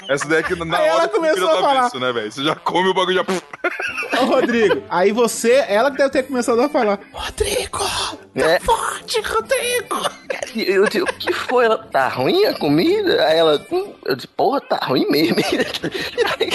Essa 0.09 0.29
daí 0.29 0.41
é 0.41 0.43
que 0.43 0.55
na 0.57 0.77
Aí 0.79 0.89
ela 0.89 0.99
hora 1.01 1.09
que 1.09 1.15
começou 1.15 1.49
a 1.49 1.55
falar. 1.61 1.79
avesso, 1.81 2.01
né, 2.01 2.13
velho? 2.13 2.31
Você 2.33 2.43
já 2.45 2.55
come 2.57 2.89
o 2.89 2.95
bagulho 2.95 3.17
já. 3.17 4.21
Ô, 4.21 4.25
Rodrigo, 4.27 4.83
aí 4.91 5.13
você, 5.13 5.65
ela 5.69 5.91
que 5.91 5.97
deve 5.97 6.11
ter 6.11 6.25
começado 6.25 6.61
a 6.61 6.69
falar. 6.69 6.99
Rodrigo! 7.13 7.79
É. 8.35 8.59
Forte, 8.61 9.21
Rodrigo! 9.21 10.11
Eu 10.57 10.85
disse, 10.87 11.03
o 11.03 11.07
que 11.07 11.33
foi? 11.33 11.65
Ela, 11.67 11.79
tá 11.79 12.09
ruim 12.09 12.45
a 12.47 12.55
comida? 12.59 13.25
Aí 13.27 13.39
ela, 13.39 13.65
hum, 13.71 13.93
eu 14.05 14.15
disse, 14.17 14.29
porra, 14.29 14.61
tá 14.61 14.77
ruim 14.83 15.07
mesmo. 15.09 15.37
Aí, 15.39 16.51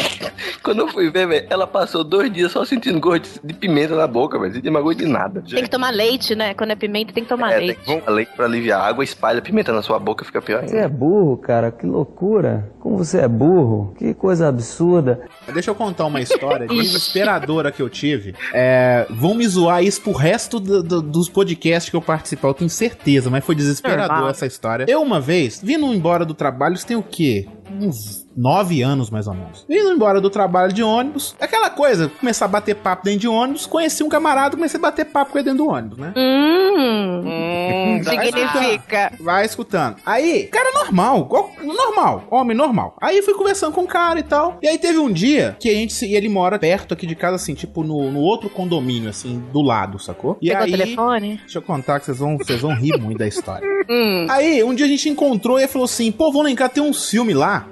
quando 0.62 0.80
eu 0.80 0.88
fui 0.90 1.10
ver, 1.10 1.28
velho, 1.28 1.48
ela 1.50 1.66
passou 1.66 2.04
dois 2.04 2.32
dias 2.32 2.52
só 2.52 2.64
sentindo 2.66 3.00
gosto 3.00 3.40
de 3.44 3.54
pimenta 3.54 3.96
na 3.96 4.08
boca, 4.08 4.38
velho. 4.40 4.72
Mais 4.72 4.84
gosto 4.84 5.00
de 5.00 5.06
nada. 5.06 5.44
Tem 5.50 5.64
que 5.64 5.70
tomar 5.70 5.92
leite, 5.92 6.36
né? 6.36 6.54
Quando 6.54 6.72
é 6.72 6.76
pimenta, 6.76 7.14
tem 7.14 7.24
que 7.24 7.30
tomar 7.30 7.54
É, 7.54 7.58
tem 7.58 7.68
leite. 7.68 7.87
Tomar 7.88 8.12
leite 8.12 8.32
pra 8.36 8.45
aliviar. 8.45 8.82
A 8.82 8.86
água 8.88 9.04
espalha 9.04 9.41
pimenta 9.41 9.71
na 9.73 9.82
sua 9.82 9.97
boca, 10.00 10.23
fica 10.26 10.41
pior 10.41 10.62
Você 10.63 10.76
ainda. 10.76 10.86
é 10.86 10.89
burro, 10.89 11.38
cara, 11.38 11.71
que 11.71 11.86
loucura. 11.86 12.69
Como 12.80 12.97
você 12.97 13.19
é 13.19 13.28
burro, 13.28 13.93
que 13.97 14.13
coisa 14.13 14.47
absurda. 14.47 15.21
Deixa 15.54 15.71
eu 15.71 15.76
contar 15.76 16.06
uma 16.06 16.21
história 16.21 16.67
desesperadora 16.69 17.71
que 17.71 17.82
eu 17.82 17.89
tive. 17.89 18.36
É, 18.54 19.06
vão 19.10 19.34
me 19.34 19.47
zoar 19.47 19.84
isso 19.84 20.02
pro 20.02 20.12
resto 20.12 20.60
do- 20.60 20.84
do- 20.84 21.02
dos 21.02 21.30
podcasts 21.30 21.89
que 21.89 21.95
eu 21.95 22.02
participar, 22.02 22.50
eu 22.50 22.54
tenho 22.54 22.69
certeza, 22.69 23.30
mas 23.30 23.43
foi 23.43 23.56
desesperador 23.56 24.08
Normal. 24.10 24.30
essa 24.30 24.45
história. 24.45 24.86
Eu, 24.88 25.02
uma 25.02 25.19
vez, 25.19 25.62
vindo 25.63 25.86
embora 25.93 26.26
do 26.26 26.34
trabalho, 26.34 26.78
tem 26.86 26.95
o 26.97 27.04
quê? 27.04 27.47
Uns 27.82 28.27
nove 28.38 28.82
anos, 28.84 29.10
mais 29.10 29.28
ou 29.28 29.34
menos. 29.34 29.65
Vindo 29.67 29.91
embora 29.91 30.21
do 30.21 30.30
trabalho 30.30 30.71
de 30.71 30.84
ônibus, 30.84 31.36
aquela 31.41 31.69
coisa, 31.69 32.10
começar 32.19 32.45
a 32.45 32.47
bater 32.47 32.76
papo 32.76 33.04
dentro 33.06 33.21
de 33.21 33.28
ônibus, 33.28 33.65
conheci 33.65 34.04
um 34.04 34.10
camarada, 34.10 34.56
comecei 34.56 34.80
a 34.80 34.82
bater 34.82 35.06
papo 35.06 35.32
com 35.32 35.38
ele 35.39 35.45
dentro 35.50 35.65
do 35.65 35.69
ônibus, 35.71 35.97
né? 35.97 36.13
Hum, 36.15 37.23
Hum, 37.26 38.04
significa. 38.04 39.12
Vai 39.19 39.45
escutando. 39.45 39.95
Aí, 40.06 40.43
cara 40.43 40.71
normal, 40.73 41.28
normal, 41.63 42.23
homem 42.30 42.56
normal. 42.56 42.95
Aí 43.02 43.21
fui 43.21 43.34
conversando 43.34 43.73
com 43.73 43.82
o 43.82 43.88
cara 43.88 44.19
e 44.19 44.23
tal. 44.23 44.58
E 44.62 44.67
aí 44.67 44.78
teve 44.78 45.00
um 45.00 45.12
dia 45.12 45.56
que 45.60 45.69
a 45.69 45.73
gente, 45.73 45.93
se- 45.93 46.06
e 46.08 46.15
ele 46.15 46.30
mora 46.30 46.60
perto 46.60 46.93
aqui 46.93 47.08
de 47.08 47.15
casa, 47.15 47.36
assim, 47.36 47.54
tipo 47.56 47.84
no, 47.84 48.12
no 48.12 48.19
outro 48.19 48.50
condomínio, 48.50 49.10
assim, 49.10 49.43
do 49.52 49.62
lado, 49.62 49.97
sacou? 50.00 50.38
E 50.41 50.50
Pegou 50.50 50.62
o 50.62 50.65
aí, 50.65 50.71
telefone? 50.71 51.38
deixa 51.43 51.58
eu 51.58 51.62
contar 51.62 52.00
que 52.00 52.06
vocês 52.06 52.19
vão, 52.19 52.38
vocês 52.38 52.62
vão 52.62 52.76
rir 52.76 52.97
muito 53.00 53.17
da 53.17 53.28
história. 53.28 53.67
Hum. 53.89 54.28
Aí, 54.30 54.62
um 54.65 54.76
dia 54.76 54.86
a 54.86 54.89
gente 54.89 55.08
encontrou 55.08 55.58
e 55.58 55.62
ele 55.62 55.71
falou 55.71 55.86
assim: 55.86 56.12
pô, 56.12 56.26
vamos 56.30 56.43
lá 56.43 56.52
em 56.52 56.56
cá, 56.58 56.67
tem 56.67 56.84
uns 56.84 57.10
filmes 57.10 57.34
lá. 57.38 57.67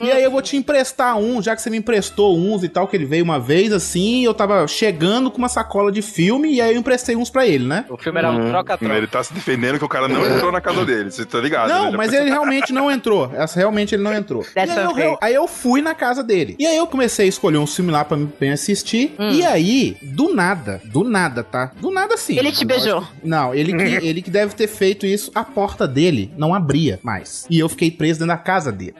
E 0.00 0.09
aí 0.10 0.22
eu 0.22 0.30
vou 0.30 0.42
te 0.42 0.56
emprestar 0.56 1.16
um, 1.16 1.42
já 1.42 1.54
que 1.54 1.62
você 1.62 1.70
me 1.70 1.78
emprestou 1.78 2.36
uns 2.38 2.62
e 2.62 2.68
tal, 2.68 2.86
que 2.86 2.96
ele 2.96 3.04
veio 3.04 3.24
uma 3.24 3.38
vez 3.38 3.72
assim, 3.72 4.20
e 4.20 4.24
eu 4.24 4.34
tava 4.34 4.66
chegando 4.66 5.30
com 5.30 5.38
uma 5.38 5.48
sacola 5.48 5.90
de 5.90 6.02
filme, 6.02 6.54
e 6.54 6.60
aí 6.60 6.74
eu 6.74 6.80
emprestei 6.80 7.16
uns 7.16 7.30
pra 7.30 7.46
ele, 7.46 7.66
né? 7.66 7.84
O 7.88 7.96
filme 7.96 8.18
era 8.18 8.30
um 8.30 8.48
troca-troca. 8.48 8.94
Ele 8.94 9.06
tá 9.06 9.22
se 9.22 9.32
defendendo 9.32 9.78
que 9.78 9.84
o 9.84 9.88
cara 9.88 10.08
não 10.08 10.24
entrou 10.26 10.52
na 10.52 10.60
casa 10.60 10.84
dele. 10.84 11.10
Você 11.10 11.24
tá 11.24 11.40
ligado? 11.40 11.68
Não, 11.68 11.90
né? 11.90 11.96
mas 11.96 12.12
ele 12.12 12.30
realmente 12.30 12.72
não 12.72 12.90
entrou. 12.90 13.30
Essa 13.34 13.58
realmente 13.58 13.94
ele 13.94 14.02
não 14.02 14.14
entrou. 14.14 14.44
E 14.50 14.54
Dessa 14.54 14.80
aí, 14.80 14.84
eu, 14.86 14.94
vez. 14.94 15.16
aí 15.20 15.34
eu 15.34 15.46
fui 15.46 15.80
na 15.82 15.94
casa 15.94 16.22
dele. 16.22 16.56
E 16.58 16.66
aí 16.66 16.76
eu 16.76 16.86
comecei 16.86 17.26
a 17.26 17.28
escolher 17.28 17.58
um 17.58 17.66
filme 17.66 17.90
lá 17.90 18.04
pra 18.04 18.16
me 18.16 18.50
assistir. 18.50 19.14
E 19.18 19.44
aí, 19.44 19.96
do 20.02 20.34
nada, 20.34 20.80
do 20.84 21.04
nada, 21.04 21.42
tá? 21.42 21.72
Do 21.80 21.90
nada 21.90 22.16
sim. 22.16 22.38
Ele 22.38 22.52
te 22.52 22.64
beijou. 22.64 23.06
Não, 23.22 23.54
ele 23.54 23.72
que, 23.72 23.82
ele 24.06 24.22
que 24.22 24.30
deve 24.30 24.54
ter 24.54 24.66
feito 24.66 25.06
isso, 25.06 25.30
a 25.34 25.44
porta 25.44 25.86
dele 25.86 26.32
não 26.36 26.54
abria 26.54 26.98
mais. 27.02 27.46
E 27.50 27.58
eu 27.58 27.68
fiquei 27.68 27.90
preso 27.90 28.20
dentro 28.20 28.34
da 28.34 28.38
casa 28.38 28.72
dele. 28.72 28.94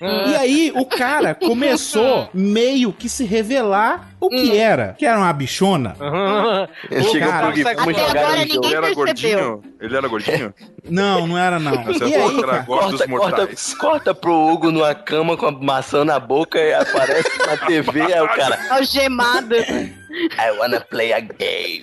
E 0.00 0.35
aí 0.36 0.72
o 0.74 0.84
cara 0.84 1.34
começou 1.34 2.28
meio 2.34 2.92
que 2.92 3.08
se 3.08 3.24
revelar 3.24 4.10
o 4.20 4.28
que 4.28 4.56
era. 4.56 4.94
Que 4.98 5.04
era 5.06 5.18
uma 5.18 5.32
bichona. 5.32 5.96
Ele 6.90 7.04
chegou 7.04 7.28
cara, 7.28 7.46
pro 7.46 7.54
Gui, 7.54 7.62
vamos 7.64 7.96
jogar 7.96 8.10
agora 8.10 8.30
no 8.32 8.36
jogo. 8.36 8.52
ninguém 8.54 8.70
Ele 8.70 8.76
era 8.76 8.94
percebeu. 8.94 9.04
gordinho? 9.04 9.62
Ele 9.80 9.96
era 9.96 10.08
gordinho? 10.08 10.54
Não, 10.88 11.26
não 11.26 11.38
era 11.38 11.58
não. 11.58 11.90
Essa 11.90 12.04
E 12.06 12.14
é 12.14 12.22
aí, 12.22 12.38
era 12.38 12.62
Corta, 12.64 13.08
corta, 13.08 13.48
corta 13.78 14.14
pro 14.14 14.32
Hugo 14.32 14.70
numa 14.70 14.94
cama 14.94 15.36
com 15.36 15.46
a 15.46 15.52
maçã 15.52 16.04
na 16.04 16.18
boca 16.18 16.58
e 16.58 16.72
aparece 16.72 17.30
na 17.38 17.56
TV, 17.56 18.00
aí 18.12 18.20
o 18.20 18.28
cara, 18.28 18.58
Algemado. 18.70 19.54
I 19.56 20.50
wanna 20.58 20.80
play 20.80 21.12
a 21.12 21.20
game. 21.20 21.82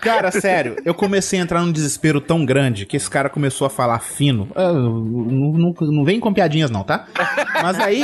Cara, 0.00 0.30
sério, 0.30 0.76
eu 0.84 0.94
comecei 0.94 1.38
a 1.38 1.42
entrar 1.42 1.62
num 1.62 1.72
desespero 1.72 2.20
tão 2.20 2.44
grande 2.44 2.86
que 2.86 2.96
esse 2.96 3.08
cara 3.08 3.28
começou 3.28 3.66
a 3.66 3.70
falar 3.70 3.98
fino. 4.00 4.48
Ah, 4.54 4.72
não, 4.72 5.00
não, 5.02 5.74
não 5.80 6.04
vem 6.04 6.20
com 6.20 6.32
piadinhas, 6.32 6.70
não, 6.70 6.84
tá? 6.84 7.06
Mas 7.62 7.78
aí. 7.78 8.02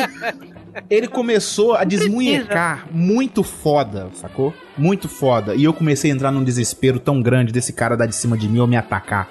Ele 0.90 1.06
começou 1.08 1.74
a 1.74 1.84
desmunhecar 1.84 2.86
muito 2.90 3.42
foda, 3.42 4.08
sacou? 4.14 4.54
Muito 4.76 5.08
foda. 5.08 5.54
E 5.54 5.62
eu 5.64 5.72
comecei 5.72 6.10
a 6.10 6.14
entrar 6.14 6.32
num 6.32 6.42
desespero 6.42 6.98
tão 6.98 7.22
grande 7.22 7.52
desse 7.52 7.72
cara 7.72 7.96
dar 7.96 8.06
de 8.06 8.14
cima 8.14 8.36
de 8.36 8.48
mim 8.48 8.58
ou 8.58 8.66
me 8.66 8.76
atacar. 8.76 9.28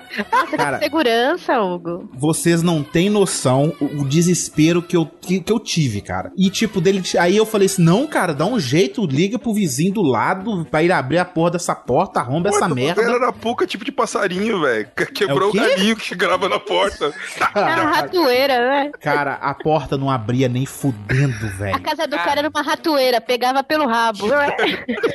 Cara, 0.56 0.80
Segurança, 0.80 1.60
Hugo. 1.60 2.10
vocês 2.14 2.62
não 2.64 2.82
têm 2.82 3.10
noção 3.10 3.74
o, 3.82 4.02
o 4.02 4.08
desespero 4.08 4.82
que 4.82 4.96
eu, 4.96 5.06
que, 5.06 5.42
que 5.42 5.52
eu 5.52 5.60
tive, 5.60 6.00
cara. 6.00 6.32
E 6.38 6.50
tipo, 6.50 6.80
dele. 6.80 7.04
Aí 7.20 7.36
eu 7.36 7.46
falei 7.46 7.66
assim: 7.66 7.84
não, 7.84 8.08
cara, 8.08 8.34
dá 8.34 8.46
um 8.46 8.58
jeito, 8.60 9.06
liga 9.06 9.38
pro 9.38 9.54
vizinho 9.54 9.94
do 9.94 10.02
lado 10.02 10.66
pra 10.72 10.82
ir 10.82 10.92
abrir 10.92 11.18
a 11.18 11.26
porra 11.26 11.52
dessa 11.52 11.76
porta, 11.76 12.20
arromba 12.22 12.50
essa 12.50 12.70
merda. 12.70 13.02
Era 13.02 13.16
arapuca 13.16 13.68
tipo 13.68 13.84
de 13.84 13.92
passarinho, 13.92 14.62
velho. 14.62 14.88
Quebrou 15.14 15.44
É 15.44 15.46
o 15.46 15.50
o 15.50 15.54
galinho 15.54 15.96
que 15.96 16.16
grava 16.16 16.48
na 16.48 16.60
porta. 16.60 17.14
É 17.54 17.60
uma 17.60 17.92
ratoeira, 17.92 18.60
né? 18.60 18.92
Cara, 19.02 19.34
a 19.34 19.54
porta 19.54 19.98
não 19.98 20.10
abria 20.10 20.48
nem 20.48 20.66
fudendo, 20.66 21.33
A 21.36 21.48
velho. 21.58 21.82
casa 21.82 22.08
do 22.08 22.16
cara 22.18 22.40
era 22.40 22.50
uma 22.50 22.62
ratoeira, 22.62 23.20
pegava 23.22 23.64
pelo 23.64 23.88
rabo. 23.88 24.28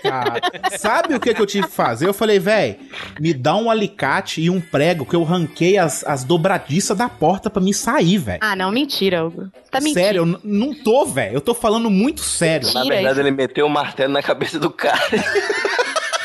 Cara, 0.03 0.41
sabe 0.79 1.15
o 1.15 1.21
que, 1.21 1.35
que 1.35 1.41
eu 1.43 1.47
tive 1.47 1.67
que 1.67 1.73
fazer? 1.73 2.07
Eu 2.07 2.15
falei, 2.15 2.39
velho, 2.39 2.77
me 3.21 3.33
dá 3.35 3.55
um 3.57 3.71
alicate 3.71 4.41
e 4.41 4.51
um 4.51 4.61
prego 4.61 5.05
que 5.07 5.15
eu 5.17 5.23
ranquei 5.25 5.79
as, 5.79 6.05
as 6.05 6.25
dobradiças 6.25 6.97
da 6.97 7.09
porta 7.09 7.49
pra 7.51 7.63
me 7.63 7.73
sair, 7.75 8.19
velho. 8.19 8.39
Ah, 8.43 8.57
não, 8.57 8.71
mentira, 8.71 9.25
Hugo. 9.25 9.51
Você 9.53 9.71
Tá 9.71 9.81
mentindo. 9.81 10.01
Sério, 10.01 10.23
eu 10.23 10.41
não 10.45 10.73
tô, 10.75 11.05
velho. 11.05 11.35
Eu 11.35 11.41
tô 11.41 11.55
falando 11.55 11.91
muito 11.91 12.21
sério. 12.21 12.67
Na 12.73 12.83
Tira 12.83 12.95
verdade, 12.95 13.21
isso. 13.21 13.21
ele 13.29 13.31
meteu 13.31 13.67
o 13.67 13.71
martelo 13.71 14.13
na 14.13 14.23
cabeça 14.23 14.59
do 14.59 14.71
cara. 14.71 14.99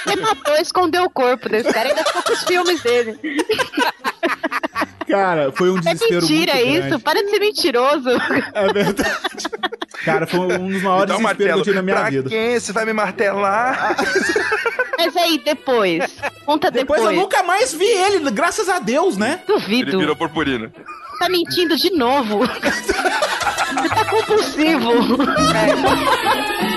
Você 0.06 0.16
matou, 0.18 0.56
escondeu 0.58 1.04
o 1.06 1.10
corpo 1.10 1.48
desse 1.50 1.72
cara, 1.72 1.90
ainda 1.90 2.04
ficou 2.04 2.24
com 2.24 2.34
os 2.34 2.44
filmes 2.44 2.82
dele. 2.84 3.20
Cara, 5.14 5.52
foi 5.52 5.70
um 5.70 5.78
É 5.78 5.82
desespero 5.82 6.22
mentira 6.22 6.54
muito 6.56 6.68
isso, 6.70 6.88
grande. 6.90 7.04
para 7.04 7.24
de 7.24 7.30
ser 7.30 7.40
mentiroso. 7.40 8.10
É 8.54 8.74
verdade. 8.74 9.20
Cara, 10.04 10.26
foi 10.28 10.40
um 10.58 10.70
dos 10.72 10.82
maiores 10.82 11.16
um 11.16 11.18
desesperos 11.18 11.18
que 11.18 11.20
eu 11.20 11.24
martelo. 11.24 11.62
tive 11.64 11.76
na 11.76 11.82
minha 11.84 11.96
pra 11.98 12.10
vida. 12.10 12.30
quem? 12.30 12.60
Você 12.60 12.74
vai 12.74 12.86
me 12.86 12.94
martelar? 12.94 13.96
Mas 14.98 15.16
aí, 15.18 15.40
depois. 15.44 16.04
Conta 16.46 16.72
Depois 16.72 17.00
depois. 17.02 17.16
eu 17.18 17.22
nunca 17.24 17.44
mais 17.44 17.74
vi 17.74 17.86
ele, 17.86 18.32
graças 18.32 18.68
a 18.70 18.80
Deus, 18.80 19.18
né? 19.18 19.42
Ele 19.48 19.54
Duvido. 19.60 20.00
virou 20.00 20.16
purpurina. 20.16 20.72
Tá 21.20 21.30
mentindo 21.30 21.76
de 21.78 21.92
novo. 21.92 22.40
Você 22.48 22.94
tá 23.94 24.06
compulsivo. 24.06 24.90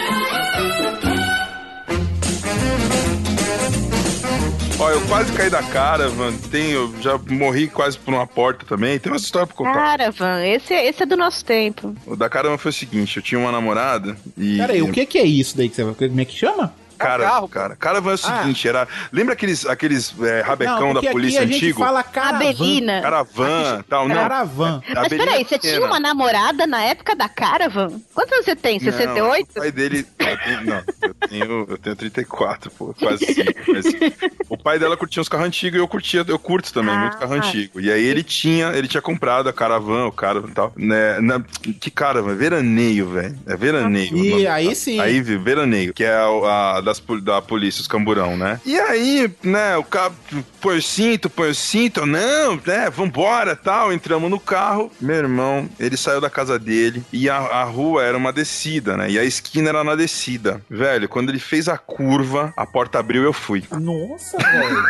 Ó, 4.79 4.91
eu 4.91 5.01
quase 5.07 5.33
caí 5.33 5.49
da 5.49 5.63
cara. 5.63 6.11
Tem, 6.51 6.71
eu 6.71 6.95
já 7.01 7.19
morri 7.31 7.67
quase 7.67 7.97
por 7.99 8.13
uma 8.13 8.27
porta 8.27 8.67
também. 8.67 8.99
Tem 8.99 9.11
uma 9.11 9.17
história 9.17 9.47
pra 9.47 9.57
contar. 9.57 9.73
Caravan, 9.73 10.45
esse, 10.45 10.75
esse 10.75 11.03
é 11.03 11.07
do 11.07 11.17
nosso 11.17 11.43
tempo. 11.45 11.95
O 12.07 12.15
da 12.15 12.29
caramba 12.29 12.59
foi 12.59 12.71
o 12.71 12.75
seguinte, 12.75 13.17
eu 13.17 13.23
tinha 13.23 13.39
uma 13.39 13.51
namorada 13.51 14.17
e... 14.37 14.59
Pera 14.59 14.75
aí, 14.75 14.83
o 14.83 14.93
que 14.93 15.07
que 15.07 15.19
é 15.19 15.25
isso 15.25 15.57
daí 15.57 15.71
que 15.71 15.77
você... 15.77 15.83
Como 16.09 16.21
é 16.21 16.25
que 16.27 16.37
chama? 16.37 16.75
Caravan, 16.97 17.31
carro, 17.31 17.49
cara. 17.49 17.77
Caravan 17.77 18.11
é 18.13 18.15
o 18.15 18.19
seguinte, 18.19 18.69
era... 18.69 18.87
Lembra 19.13 19.35
aqueles, 19.35 19.67
aqueles 19.67 20.15
é, 20.23 20.41
rabecão 20.41 20.93
Não, 20.95 21.01
da 21.03 21.11
polícia 21.11 21.41
aqui 21.41 21.49
a 21.51 21.53
gente 21.53 21.65
antigo? 21.65 21.79
fala 21.81 22.03
caravan. 22.03 22.37
Abelina. 22.37 23.01
Caravan, 23.03 23.85
tal, 23.89 24.09
não. 24.09 24.17
Caravan. 24.17 24.83
Mas 24.89 24.97
Abelina 24.99 25.25
peraí, 25.25 25.45
você 25.45 25.59
tinha 25.59 25.85
uma 25.85 26.01
namorada 26.01 26.67
na 26.67 26.83
época 26.83 27.15
da 27.15 27.29
Caravan? 27.29 28.01
Quantos 28.15 28.33
anos 28.33 28.45
você 28.45 28.57
tem? 28.57 28.79
Não, 28.79 28.85
68? 28.93 29.49
o 29.51 29.55
pai 29.55 29.73
dele. 29.73 30.07
não, 30.65 30.83
eu 31.03 31.15
tenho, 31.29 31.67
eu 31.71 31.79
tenho 31.79 31.97
34, 31.97 32.71
pô, 32.73 32.95
quase 32.99 33.25
cinco, 33.27 33.53
mas 33.69 33.85
O 34.49 34.57
pai 34.57 34.79
dela 34.79 34.97
curtia 34.97 35.21
uns 35.21 35.29
carros 35.29 35.47
antigos 35.47 35.79
e 35.79 35.83
eu 35.83 35.89
curtia, 35.89 36.25
eu 36.27 36.39
curto 36.39 36.73
também, 36.73 36.95
Ah. 36.95 36.99
muito 37.01 37.17
carro 37.19 37.35
antigo. 37.35 37.81
E 37.81 37.91
aí 37.91 38.05
ele 38.05 38.23
tinha, 38.23 38.69
ele 38.69 38.89
tinha 38.89 39.03
comprado 39.03 39.49
a 39.49 39.53
caravan, 39.53 40.07
o 40.07 40.13
caravan 40.13 40.49
e 40.49 40.53
tal. 40.53 40.73
Né, 40.77 41.21
na, 41.21 41.41
que 41.81 41.91
caravan? 41.91 42.35
Veraneio, 42.35 43.09
velho. 43.09 43.39
É 43.47 43.57
veraneio. 43.57 44.17
E 44.17 44.47
aí 44.47 44.75
sim. 44.75 45.01
Aí, 45.01 45.21
viu, 45.21 45.41
veraneio, 45.41 45.93
que 45.93 46.05
é 46.05 46.13
a, 46.15 46.77
a 46.79 46.81
das, 46.87 47.03
da 47.23 47.43
polícia, 47.43 47.81
os 47.83 47.89
camburão, 47.89 48.37
né? 48.37 48.61
E 48.65 48.79
aí, 48.79 49.31
né, 49.43 49.77
o 49.77 49.85
cara 49.85 50.13
põe 50.61 50.79
o 50.79 50.83
cinto, 50.83 51.29
põe 51.29 51.51
o 51.51 51.55
cinto, 51.55 52.07
não, 52.07 52.61
né, 52.65 52.89
vambora, 52.89 53.55
tal, 53.57 53.93
entramos 53.93 54.31
no 54.31 54.41
carro. 54.41 54.91
Meu 55.01 55.17
irmão, 55.17 55.69
ele 55.79 55.97
saiu 55.97 56.21
da 56.21 56.31
casa 56.31 56.59
dele 56.59 57.05
e 57.13 57.29
a, 57.29 57.37
a 57.37 57.65
rua 57.65 58.03
era 58.05 58.17
uma 58.17 58.33
descida, 58.33 58.97
né? 58.97 59.11
E 59.11 59.19
a 59.19 59.25
esquina 59.25 59.69
era 59.69 59.85
na 59.85 59.95
descida. 59.95 60.63
Velho, 60.71 61.09
quando 61.09 61.29
ele 61.31 61.41
fez 61.41 61.69
a 61.69 61.77
curva, 61.77 62.53
a 62.57 62.65
porta 62.67 62.99
abriu 62.99 63.23
e 63.23 63.27
eu 63.27 63.33
fui. 63.33 63.65
Nossa, 63.71 64.39
velho. 64.39 64.85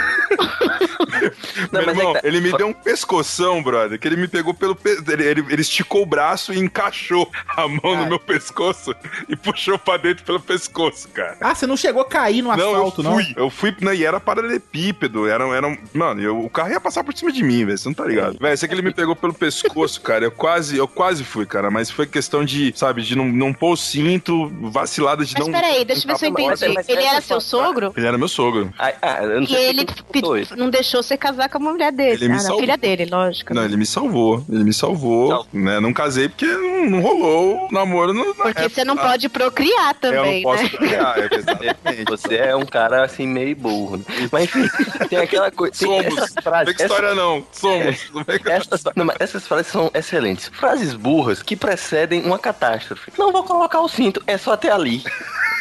Não, 1.72 1.80
Meu 1.80 1.90
é 1.90 1.92
irmão, 1.92 2.12
que 2.14 2.20
tá- 2.22 2.28
ele 2.28 2.40
me 2.40 2.52
deu 2.56 2.66
um 2.68 2.72
pescoção, 2.72 3.62
brother, 3.62 3.98
que 3.98 4.06
ele 4.06 4.16
me 4.16 4.28
pegou 4.28 4.52
pelo... 4.52 4.74
Pe... 4.74 5.02
Ele, 5.08 5.24
ele, 5.24 5.44
ele 5.48 5.62
esticou 5.62 6.02
o 6.02 6.06
braço 6.06 6.52
e 6.52 6.58
encaixou 6.58 7.30
a 7.56 7.66
mão 7.66 7.96
no 7.96 8.06
meu 8.06 8.18
pescoço 8.18 8.94
e 9.28 9.34
puxou 9.36 9.78
pra 9.78 9.96
dentro 9.96 10.24
pelo 10.24 10.40
pescoço, 10.40 11.08
cara. 11.08 11.36
Ah, 11.40 11.54
você 11.54 11.66
não 11.66 11.76
chegou 11.86 12.02
a 12.02 12.04
cair 12.06 12.42
no 12.42 12.48
Não, 12.56 12.70
asfalto, 12.70 13.00
eu 13.00 13.04
não? 13.04 13.12
fui. 13.14 13.34
Eu 13.36 13.50
fui, 13.50 13.76
né, 13.80 13.94
e 13.94 14.04
era 14.04 14.18
paralelepípedo. 14.20 15.26
Era, 15.28 15.44
era 15.48 15.66
um- 15.66 15.76
Mano, 15.94 16.20
eu- 16.20 16.38
o 16.44 16.50
carro 16.50 16.70
ia 16.70 16.80
passar 16.80 17.02
por 17.04 17.16
cima 17.16 17.30
de 17.32 17.42
mim, 17.42 17.64
velho. 17.64 17.78
Você 17.78 17.88
não 17.88 17.94
tá 17.94 18.04
ligado. 18.04 18.38
Velho, 18.38 18.56
sei 18.58 18.68
que 18.68 18.74
ele 18.74 18.82
me 18.82 18.92
pegou 18.92 19.14
pelo 19.16 19.32
pescoço, 19.34 20.00
cara. 20.00 20.24
Eu 20.24 20.30
quase, 20.30 20.76
eu 20.76 20.88
quase 20.88 21.24
fui, 21.24 21.46
cara. 21.46 21.70
Mas 21.70 21.90
foi 21.90 22.06
questão 22.06 22.44
de, 22.44 22.72
sabe, 22.76 23.02
de 23.02 23.16
não, 23.16 23.26
não 23.26 23.52
pôr 23.52 23.72
o 23.72 23.76
cinto, 23.76 24.50
vacilada 24.70 25.24
de 25.24 25.34
Mas 25.38 25.46
não. 25.46 25.52
peraí, 25.52 25.84
deixa 25.84 26.02
eu 26.04 26.08
ver 26.12 26.18
se 26.18 26.26
eu 26.26 26.30
Mas- 26.32 26.60
entendi. 26.62 26.74
mas 26.74 26.88
Ele 26.88 27.02
era 27.02 27.20
seu 27.20 27.40
sogro? 27.40 27.92
Ele 27.96 28.06
era 28.06 28.18
meu 28.18 28.28
sogro. 28.28 28.72
Ah, 28.78 28.92
ah, 29.02 29.22
eu 29.24 29.40
não 29.40 29.46
E 29.48 29.54
ele 29.54 29.84
tu 29.84 30.04
pe- 30.04 30.20
contou 30.20 30.38
isso. 30.38 30.56
não 30.56 30.70
deixou 30.70 31.02
você 31.02 31.16
casar 31.16 31.48
com 31.48 31.58
a 31.58 31.60
mulher 31.60 31.92
dele. 31.92 32.12
Ele 32.12 32.28
me 32.28 32.36
ah, 32.36 32.40
salvou. 32.40 32.60
filha 32.60 32.76
dele, 32.76 33.06
lógico. 33.06 33.54
Não, 33.54 33.64
ele 33.64 33.76
me 33.76 33.86
salvou. 33.86 34.44
Ele 34.50 34.64
me 34.64 34.72
salvou. 34.72 35.28
Salvou. 35.28 35.46
Né? 35.52 35.80
Não 35.80 35.92
casei 35.92 36.28
porque 36.28 36.46
não, 36.46 36.90
não 36.90 37.00
rolou 37.00 37.66
o 37.68 37.72
namoro. 37.72 38.12
Na 38.12 38.24
Porque 38.34 38.68
você 38.68 38.84
não 38.84 38.94
época. 38.94 39.08
pode 39.10 39.28
procriar 39.28 39.96
Eu 40.02 40.12
não 40.12 40.18
também, 40.22 40.42
posso 40.42 40.62
né? 40.62 40.68
criar, 40.70 41.14
é, 41.18 41.28
exatamente. 41.34 41.75
Você 42.08 42.36
é 42.36 42.54
um 42.56 42.64
cara 42.66 43.04
assim 43.04 43.26
meio 43.26 43.54
burro. 43.56 43.96
né? 43.98 44.04
Mas 44.32 44.44
enfim, 44.44 44.68
tem 45.08 45.18
aquela 45.18 45.50
coisa. 45.50 45.74
Somos. 45.74 46.14
frases. 46.42 46.66
vem 46.66 46.74
com 46.76 46.82
história, 46.82 47.14
não. 47.14 47.46
Somos. 47.52 48.10
Vem 48.26 48.38
com- 48.38 48.50
Essas, 48.50 48.82
não, 48.94 49.06
essas 49.18 49.46
frases 49.46 49.66
são 49.70 49.90
excelentes. 49.94 50.48
Frases 50.54 50.94
burras 50.94 51.42
que 51.42 51.56
precedem 51.56 52.22
uma 52.24 52.38
catástrofe. 52.38 53.12
Não 53.18 53.32
vou 53.32 53.44
colocar 53.44 53.80
o 53.80 53.88
cinto, 53.88 54.22
é 54.26 54.36
só 54.38 54.52
até 54.52 54.70
ali. 54.70 55.02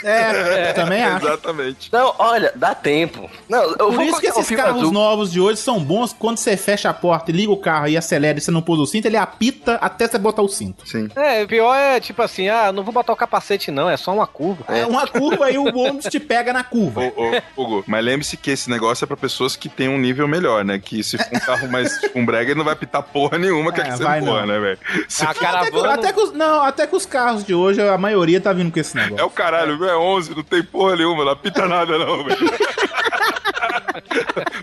É, 0.05 0.69
eu 0.69 0.73
também 0.75 1.03
acho. 1.03 1.25
Exatamente. 1.25 1.89
Não, 1.91 2.13
olha, 2.19 2.51
dá 2.55 2.73
tempo. 2.75 3.29
Não, 3.49 3.63
eu 3.63 3.77
Por 3.77 3.93
vou 3.93 4.03
isso 4.03 4.19
que 4.19 4.27
esses 4.27 4.49
carros 4.55 4.81
azul. 4.81 4.91
novos 4.91 5.31
de 5.31 5.39
hoje 5.39 5.59
são 5.59 5.79
bons 5.79 6.13
quando 6.13 6.37
você 6.37 6.55
fecha 6.57 6.89
a 6.89 6.93
porta 6.93 7.31
e 7.31 7.33
liga 7.33 7.51
o 7.51 7.57
carro 7.57 7.87
e 7.87 7.97
acelera 7.97 8.37
e 8.37 8.41
você 8.41 8.51
não 8.51 8.61
pôs 8.61 8.79
o 8.79 8.85
cinto, 8.85 9.05
ele 9.07 9.17
apita 9.17 9.75
até 9.81 10.07
você 10.07 10.17
botar 10.17 10.41
o 10.41 10.47
cinto. 10.47 10.87
Sim. 10.87 11.09
É, 11.15 11.43
o 11.43 11.47
pior 11.47 11.75
é 11.75 11.99
tipo 11.99 12.21
assim, 12.21 12.47
ah, 12.49 12.71
não 12.71 12.83
vou 12.83 12.93
botar 12.93 13.13
o 13.13 13.15
capacete 13.15 13.71
não, 13.71 13.89
é 13.89 13.97
só 13.97 14.13
uma 14.13 14.27
curva. 14.27 14.63
É 14.67 14.85
uma 14.85 15.07
curva 15.07 15.49
e 15.51 15.57
o 15.57 15.65
ônibus 15.75 16.05
te 16.05 16.19
pega 16.19 16.53
na 16.53 16.63
curva. 16.63 17.01
Ô, 17.15 17.31
ô, 17.57 17.63
Hugo, 17.63 17.83
mas 17.87 18.03
lembre-se 18.03 18.37
que 18.37 18.51
esse 18.51 18.69
negócio 18.69 19.03
é 19.03 19.07
pra 19.07 19.17
pessoas 19.17 19.55
que 19.55 19.69
têm 19.69 19.89
um 19.89 19.97
nível 19.97 20.27
melhor, 20.27 20.63
né? 20.63 20.79
Que 20.79 21.03
se 21.03 21.17
for 21.17 21.27
um 21.33 21.39
carro 21.39 21.67
mais 21.71 21.91
tipo, 21.99 22.19
um 22.19 22.25
brega, 22.25 22.51
ele 22.51 22.57
não 22.57 22.65
vai 22.65 22.75
pitar 22.75 23.01
porra 23.01 23.37
nenhuma, 23.37 23.71
que 23.71 23.81
É, 23.81 23.83
é 23.83 23.87
que 23.91 23.97
você 23.97 24.03
porra, 24.03 24.21
não. 24.21 24.45
né, 24.45 24.59
velho? 24.59 24.79
Se 25.07 25.23
A 25.23 25.27
for- 25.33 25.35
Até 25.35 25.39
que, 25.39 25.71
caravana. 25.71 25.93
até 25.93 26.13
que 26.13 26.19
os, 26.19 26.33
não, 26.33 26.61
até 26.63 26.87
que 26.87 26.95
os 26.95 27.05
carros 27.05 27.43
de 27.43 27.53
hoje, 27.53 27.81
a 27.81 27.97
maioria 27.97 28.39
tá 28.41 28.51
vindo 28.53 28.71
com 28.71 28.79
esse 28.79 28.97
É 28.97 29.03
negócio. 29.03 29.25
o 29.25 29.29
caralho, 29.29 29.77
meu, 29.79 29.94
é 29.95 29.97
11, 29.97 30.35
não 30.35 30.43
tem 30.43 30.63
porra 30.63 30.95
nenhuma, 30.95 31.23
não 31.25 31.31
apita 31.31 31.65
nada 31.67 31.97
não, 31.97 32.23
velho. 32.23 32.37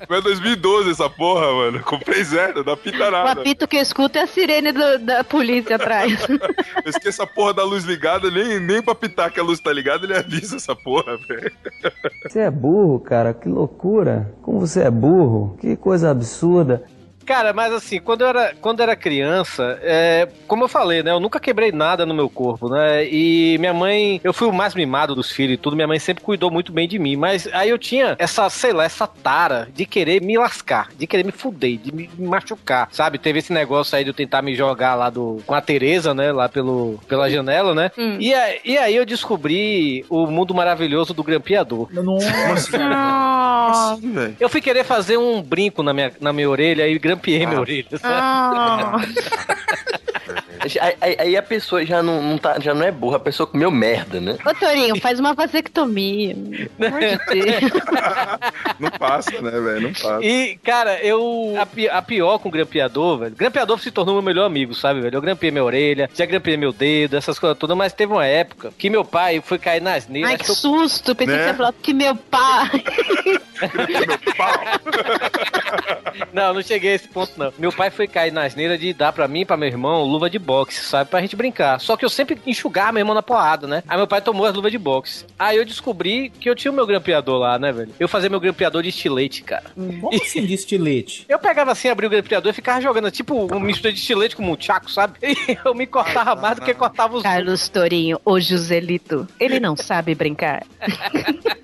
Foi 0.07 0.21
2012 0.23 0.91
essa 0.91 1.09
porra, 1.09 1.51
mano. 1.53 1.81
Comprei 1.83 2.23
zero, 2.23 2.63
não 2.65 2.75
apita 2.75 3.09
O 3.09 3.11
nada. 3.11 3.41
apito 3.41 3.67
que 3.67 3.77
eu 3.77 3.81
escuto 3.83 4.19
é 4.19 4.23
a 4.23 4.27
sirene 4.27 4.73
do- 4.73 4.99
da 4.99 5.25
polícia 5.25 5.77
atrás. 5.77 6.13
Eu 6.85 6.91
esqueço 6.91 7.23
a 7.23 7.27
porra 7.27 7.55
da 7.55 7.65
luz 7.65 7.85
ligada, 7.85 8.31
nem, 8.31 8.61
nem 8.61 8.83
pra 8.83 8.95
pitar 8.95 9.31
que 9.31 9.41
a 9.41 9.43
luz 9.43 9.59
tá 9.61 9.73
ligada, 9.73 10.05
ele 10.05 10.17
avisa 10.17 10.57
essa 10.57 10.75
porra, 10.77 11.17
velho. 11.29 11.53
Você 12.29 12.41
é 12.41 12.51
burro, 12.51 13.01
cara, 13.01 13.33
que 13.33 13.49
loucura. 13.49 14.33
Como 14.43 14.61
você 14.61 14.83
é 14.83 14.91
burro, 14.91 15.57
que 15.61 15.77
coisa 15.77 16.11
absurda. 16.11 16.83
Cara, 17.25 17.53
mas 17.53 17.73
assim, 17.73 18.01
quando 18.01 18.23
eu 18.23 18.29
era, 18.29 18.55
quando 18.61 18.81
eu 18.81 18.85
era 18.85 18.97
criança, 18.97 19.79
é, 19.83 20.29
como 20.47 20.65
eu 20.65 20.69
falei, 20.69 21.03
né? 21.03 21.11
Eu 21.13 21.21
nunca 21.21 21.39
quebrei 21.41 21.71
nada 21.73 22.05
no 22.05 22.15
meu 22.15 22.29
corpo, 22.29 22.69
né? 22.69 23.07
E 23.07 23.57
minha 23.59 23.73
mãe, 23.75 24.21
eu 24.25 24.33
fui 24.33 24.49
o 24.49 24.53
mais 24.53 24.75
mimado 24.75 25.15
dos 25.15 25.31
filhos 25.31 25.55
e 25.55 25.57
tudo, 25.57 25.77
minha 25.77 25.89
mãe 25.89 25.99
sempre 25.99 26.23
cuidou 26.25 26.51
muito 26.51 26.73
bem 26.73 26.89
de 26.89 26.99
mim. 26.99 27.17
Mas 27.17 27.49
aí 27.53 27.69
eu 27.71 27.79
tinha 27.79 28.17
essa, 28.19 28.49
sei 28.51 28.73
lá, 28.73 28.85
essa 28.85 29.07
tara 29.07 29.69
de 29.75 29.87
querer 29.87 30.21
me 30.23 30.37
lascar, 30.37 30.89
de 30.97 31.07
querer 31.07 31.25
me 31.25 31.33
fuder, 31.33 31.79
de 31.79 31.93
me, 31.95 32.11
machucar, 32.19 32.89
sabe? 32.93 33.19
Teve 33.19 33.39
esse 33.39 33.53
negócio 33.53 33.97
aí 33.97 34.05
de 34.05 34.11
eu 34.11 34.15
tentar 34.15 34.43
me 34.43 34.55
jogar 34.55 34.95
lá 34.95 35.09
do, 35.11 35.41
com 35.47 35.55
a 35.55 35.61
Tereza, 35.61 36.13
né? 36.15 36.33
Lá 36.33 36.49
pelo, 36.49 36.99
pela 37.09 37.31
janela, 37.31 37.75
né? 37.75 37.91
Hum. 37.97 38.17
E, 38.21 38.35
aí- 38.35 38.61
e 38.65 38.79
aí 38.79 38.97
eu 38.97 39.07
descobri 39.07 40.05
o 40.09 40.27
mundo 40.27 40.55
maravilhoso 40.55 41.15
do 41.15 41.23
grampeador. 41.23 41.89
Nossa, 42.91 43.97
velho. 44.03 44.37
Eu 44.41 44.49
fui 44.49 44.61
querer 44.61 44.85
fazer 44.85 45.17
um 45.19 45.41
brinco 45.43 45.83
na 45.83 45.93
minha, 45.93 46.13
na 46.21 46.33
minha 46.33 46.49
orelha 46.49 46.87
e 46.89 46.99
grampeei 47.13 47.47
minha 47.47 47.61
orelha. 47.61 47.99
sabe? 47.99 48.15
ah. 48.15 49.01
Aí, 51.01 51.17
aí- 51.19 51.37
a 51.37 51.43
pessoa 51.43 51.85
já 51.85 52.03
não, 52.03 52.23
não 52.23 52.39
tá, 52.39 52.59
já 52.61 52.73
não 52.75 52.85
é 52.85 52.91
burra, 52.93 53.17
a 53.17 53.21
pessoa 53.21 53.47
comeu 53.47 53.71
merda, 53.71 54.21
né? 54.21 54.37
Ô, 54.47 54.55
Torinho, 54.55 55.01
faz 55.01 55.19
uma 55.19 55.35
vasectomia. 55.35 56.37
Pelo 56.79 56.97
amor 56.97 57.01
de 57.01 57.17
Deus. 57.43 57.73
Não 58.79 58.91
passa, 58.91 59.31
né, 59.41 59.51
velho? 59.51 59.81
Não 59.83 59.93
passa. 59.93 60.25
E, 60.25 60.57
cara, 60.63 60.99
eu. 61.05 61.55
A, 61.57 61.99
a 61.99 62.03
pior 62.03 62.39
com 62.39 62.49
o 62.49 62.53
grampeador, 62.53 63.19
velho. 63.19 63.35
Grampeador 63.37 63.79
se 63.81 63.91
tornou 63.91 64.15
meu 64.15 64.23
melhor 64.23 64.45
amigo, 64.45 64.75
sabe, 64.75 65.01
velho? 65.01 65.17
Eu 65.17 65.21
grampeei 65.23 65.51
minha 65.51 65.63
orelha, 65.65 66.11
já 66.15 66.27
grampeei 66.27 66.57
meu 66.57 66.73
dedo, 66.73 67.17
essas 67.17 67.39
coisas 67.39 67.57
todas, 67.59 67.77
mas 67.77 67.93
teve 67.93 68.13
uma 68.13 68.27
época 68.27 68.73
que 68.77 68.91
meu 68.91 69.05
pai 69.05 69.41
foi 69.45 69.59
cair 69.59 69.81
nas 69.83 70.09
neiras. 70.09 70.31
Ai, 70.33 70.39
que 70.39 70.47
susto. 70.53 71.15
Pensei 71.15 71.35
Né? 71.37 71.39
que 71.39 71.45
você 71.45 71.51
ia 71.51 71.57
falar 71.57 71.73
que 71.81 71.93
meu 71.95 72.15
pai. 72.17 72.71
Meu 73.63 74.35
pau. 74.37 74.61
Não, 76.33 76.53
não 76.55 76.63
cheguei 76.63 76.93
a 76.93 76.95
esse 76.95 77.09
ponto, 77.09 77.33
não. 77.37 77.53
Meu 77.59 77.73
pai 77.73 77.91
foi 77.91 78.07
cair 78.07 78.33
na 78.33 78.43
asneira 78.45 78.77
de 78.77 78.93
dar 78.93 79.13
pra 79.13 79.27
mim 79.29 79.41
e 79.41 79.45
pra 79.45 79.57
meu 79.57 79.69
irmão 79.69 80.03
luva 80.05 80.29
de 80.29 80.39
boxe, 80.53 80.83
sabe? 80.85 81.09
Pra 81.09 81.21
gente 81.23 81.35
brincar. 81.35 81.81
Só 81.81 81.97
que 81.97 82.05
eu 82.05 82.11
sempre 82.11 82.39
enxugava 82.47 82.93
meu 82.93 83.01
irmão 83.01 83.15
na 83.15 83.23
porrada, 83.23 83.67
né? 83.67 83.83
Aí 83.89 83.97
meu 83.97 84.07
pai 84.07 84.21
tomou 84.21 84.45
as 84.45 84.55
luvas 84.55 84.71
de 84.71 84.77
boxe. 84.79 85.25
Aí 85.39 85.57
eu 85.57 85.65
descobri 85.65 86.29
que 86.29 86.49
eu 86.51 86.55
tinha 86.55 86.71
o 86.71 86.75
meu 86.75 86.87
grampeador 86.87 87.39
lá, 87.39 87.59
né, 87.59 87.73
velho? 87.73 87.91
Eu 87.99 88.07
fazia 88.09 88.29
meu 88.29 88.39
grampeador 88.41 88.83
de 88.83 88.91
estilete, 88.91 89.43
cara. 89.43 89.65
como 89.75 90.11
assim 90.15 90.45
de 90.45 90.55
estilete? 90.55 91.25
Eu 91.33 91.39
pegava 91.39 91.73
assim, 91.73 91.89
abria 91.89 92.07
o 92.09 92.11
grampeador 92.11 92.51
e 92.51 92.55
ficava 92.55 92.81
jogando, 92.81 93.11
tipo, 93.11 93.47
uma 93.47 93.61
mistura 93.61 93.93
de 93.93 93.99
estilete 93.99 94.37
com 94.37 94.43
um 94.51 94.57
chaco, 94.61 94.91
sabe? 94.91 95.19
E 95.49 95.59
eu 95.65 95.75
me 95.75 95.87
cortava 95.87 96.35
mais 96.41 96.57
do 96.57 96.63
que 96.63 96.75
cortava 96.75 97.17
os 97.17 97.23
Carlos 97.23 97.69
Torinho, 97.69 98.21
o 98.25 98.39
Joselito. 98.39 99.27
Ele 99.41 99.59
não 99.59 99.77
sabe 99.77 100.15
brincar. 100.15 100.63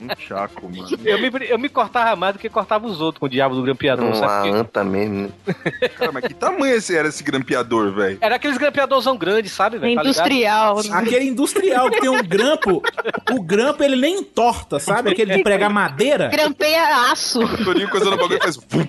Um 0.00 0.08
chaco, 0.18 0.68
mano. 0.68 0.86
Eu 1.04 1.18
me, 1.18 1.30
eu 1.48 1.58
me 1.58 1.68
cortava 1.68 2.14
mais 2.16 2.34
do 2.34 2.38
que 2.38 2.48
cortava 2.48 2.86
os 2.86 3.00
outros 3.00 3.20
com 3.20 3.26
o 3.26 3.28
diabo 3.28 3.54
do 3.54 3.62
grampeador, 3.62 4.06
Uma 4.06 4.14
sabe? 4.14 4.48
Porque 4.48 4.60
anta 4.60 4.84
mesmo. 4.84 5.32
né? 5.46 5.88
Cara, 5.96 6.12
mas 6.12 6.24
que 6.26 6.34
tamanho 6.34 6.74
esse 6.74 6.94
era 6.96 7.08
esse 7.08 7.22
grampeador, 7.22 7.83
velho? 7.92 8.18
Era 8.20 8.36
aqueles 8.36 8.56
grampeadorzão 8.56 9.16
grandes, 9.16 9.52
sabe, 9.52 9.78
velho? 9.78 9.94
Tá? 9.94 10.02
Industrial. 10.02 10.76
né? 10.82 10.90
Aquele 10.92 11.24
industrial 11.26 11.90
que 11.90 12.00
tem 12.00 12.10
um 12.10 12.22
grampo, 12.22 12.82
o 13.32 13.42
grampo 13.42 13.82
ele 13.82 13.96
nem 13.96 14.18
entorta, 14.20 14.78
sabe? 14.78 15.10
Aquele 15.10 15.36
de 15.36 15.42
pregar 15.42 15.70
madeira. 15.70 16.28
Grampeia 16.28 17.10
aço. 17.10 17.42
O 17.44 17.64
Torinho 17.64 17.88
coisando 17.88 18.14
o 18.14 18.18
bagulho 18.18 18.38
e 18.38 18.42
faz. 18.42 18.56
vum. 18.56 18.86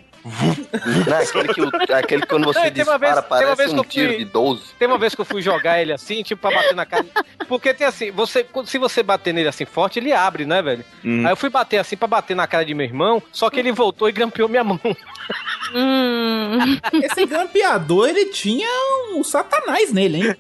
Não, 1.08 1.18
aquele 1.20 1.54
que, 1.54 1.62
o- 1.62 1.72
aquele 1.96 2.22
que 2.24 2.28
quando 2.28 2.46
você 2.46 2.60
Não, 2.60 2.72
tem 2.72 2.84
uma 2.84 2.98
vez- 2.98 3.14
dispara 3.14 3.46
uma 3.46 3.56
parece 3.56 3.56
vez 3.58 3.70
que 3.70 3.76
um 3.76 3.78
eu 3.78 3.84
fui- 3.84 3.92
tiro 3.92 4.18
de 4.18 4.26
12. 4.26 4.62
Tem 4.80 4.88
uma 4.88 4.98
vez 4.98 5.14
que 5.14 5.22
eu 5.22 5.26
fui 5.26 5.40
jogar 5.40 5.80
ele 5.80 5.94
assim, 5.94 6.24
tipo, 6.24 6.42
pra 6.42 6.50
bater 6.50 6.74
na 6.76 6.84
cara. 6.84 7.06
Porque 7.48 7.72
tem 7.76 7.86
assim, 7.86 8.10
você, 8.10 8.44
se 8.66 8.80
você 8.80 9.04
bater 9.04 9.36
nele 9.36 9.48
assim 9.50 9.66
forte, 9.66 10.00
ele 10.00 10.12
abre, 10.12 10.44
né, 10.46 10.64
velho? 10.64 10.84
Hum. 11.04 11.26
Aí 11.28 11.32
eu 11.32 11.36
fui 11.38 11.50
bater 11.52 11.78
assim 11.78 11.96
pra 11.96 12.08
bater 12.08 12.36
na 12.36 12.48
cara 12.48 12.66
de 12.66 12.74
meu 12.74 12.86
irmão, 12.88 13.22
só 13.32 13.52
que 13.52 13.60
ele 13.60 13.72
voltou 13.72 14.10
e 14.10 14.12
grampeou 14.12 14.50
minha 14.50 14.64
mão. 14.64 14.80
Hum, 15.74 16.78
Esse 17.04 17.26
grampeador, 17.26 18.08
ele 18.10 18.26
tinha 18.26 18.68
um 19.14 19.24
satanás 19.24 19.92
nele, 19.92 20.28
hein? 20.28 20.36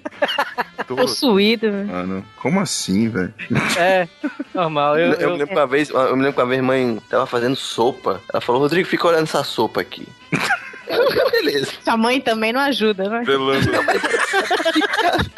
Tô- 0.88 0.95
possuído. 0.95 1.71
Mano, 1.71 2.26
como 2.38 2.59
assim, 2.59 3.09
velho? 3.09 3.34
É, 3.78 4.07
normal. 4.53 4.97
Eu, 4.97 5.13
Eu, 5.13 5.19
eu- 5.19 5.30
me 5.32 5.38
lembro 5.38 5.47
que 5.47 5.53
uma 5.53 5.67
vez, 5.67 5.89
eu 5.89 6.15
me 6.15 6.23
lembro 6.23 6.34
que 6.34 6.39
uma 6.41 6.47
vez 6.47 6.61
mãe 6.61 7.01
tava 7.09 7.26
fazendo 7.26 7.55
sopa. 7.55 8.21
Ela 8.32 8.41
falou, 8.41 8.61
Rodrigo, 8.61 8.88
fica 8.88 9.07
olhando 9.07 9.23
essa 9.23 9.43
sopa 9.43 9.82
aqui. 9.82 10.07
Beleza. 11.32 11.71
Sua 11.84 11.97
mãe 11.97 12.21
também 12.21 12.53
não 12.53 12.61
ajuda, 12.61 13.09
né? 13.09 13.23
Velando. 13.26 13.67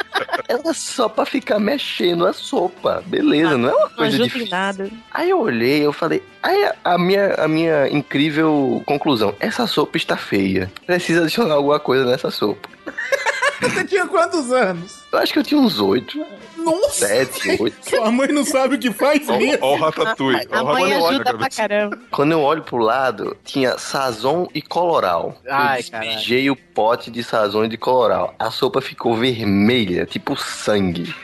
Era 0.48 0.72
só 0.72 1.08
pra 1.10 1.26
ficar 1.26 1.58
mexendo 1.58 2.26
a 2.26 2.32
sopa. 2.32 3.02
Beleza, 3.06 3.58
não 3.58 3.68
é 3.68 3.72
uma 3.74 3.80
Não 3.88 3.90
coisa 3.90 4.18
difícil. 4.18 4.48
nada. 4.48 4.90
Aí 5.12 5.28
eu 5.28 5.40
olhei, 5.40 5.84
eu 5.84 5.92
falei, 5.92 6.22
aí 6.42 6.64
a- 6.64 6.74
a 6.94 6.98
minha, 6.98 7.34
a 7.34 7.46
minha 7.46 7.86
incrível 7.88 8.82
conclusão, 8.86 9.34
essa 9.38 9.66
sopa 9.66 9.98
está 9.98 10.16
feia. 10.16 10.72
Precisa 10.86 11.20
adicionar 11.22 11.54
alguma 11.54 11.78
coisa 11.78 12.04
nessa 12.06 12.30
sopa. 12.30 12.66
Você 13.60 13.84
tinha 13.84 14.06
quantos 14.06 14.50
anos? 14.52 15.00
Eu 15.10 15.18
acho 15.18 15.32
que 15.32 15.38
eu 15.38 15.42
tinha 15.42 15.58
uns 15.60 15.80
oito, 15.80 16.22
Nossa! 16.56 17.06
sete, 17.06 17.56
oito. 17.62 17.76
Sua 17.88 18.10
mãe 18.10 18.28
não 18.28 18.44
sabe 18.44 18.74
o 18.74 18.78
que 18.78 18.92
faz 18.92 19.26
mesmo. 19.26 19.58
Ó 19.64 19.74
o 19.74 19.78
Ratatouille. 19.78 20.46
A 20.50 20.62
o 20.62 20.66
mãe 20.66 20.92
ajuda 20.94 21.34
pra 21.34 21.48
caramba. 21.48 21.98
Quando 22.10 22.32
eu 22.32 22.40
olho 22.42 22.62
pro 22.62 22.76
lado, 22.76 23.34
tinha 23.44 23.78
sazon 23.78 24.46
e 24.54 24.60
coloral. 24.60 25.40
Ai, 25.48 25.78
eu 25.78 25.82
despejei 25.82 26.50
o 26.50 26.56
pote 26.56 27.10
de 27.10 27.24
sazon 27.24 27.64
e 27.64 27.68
de 27.68 27.78
coloral. 27.78 28.34
A 28.38 28.50
sopa 28.50 28.82
ficou 28.82 29.16
vermelha, 29.16 30.04
tipo 30.04 30.36
sangue. 30.36 31.14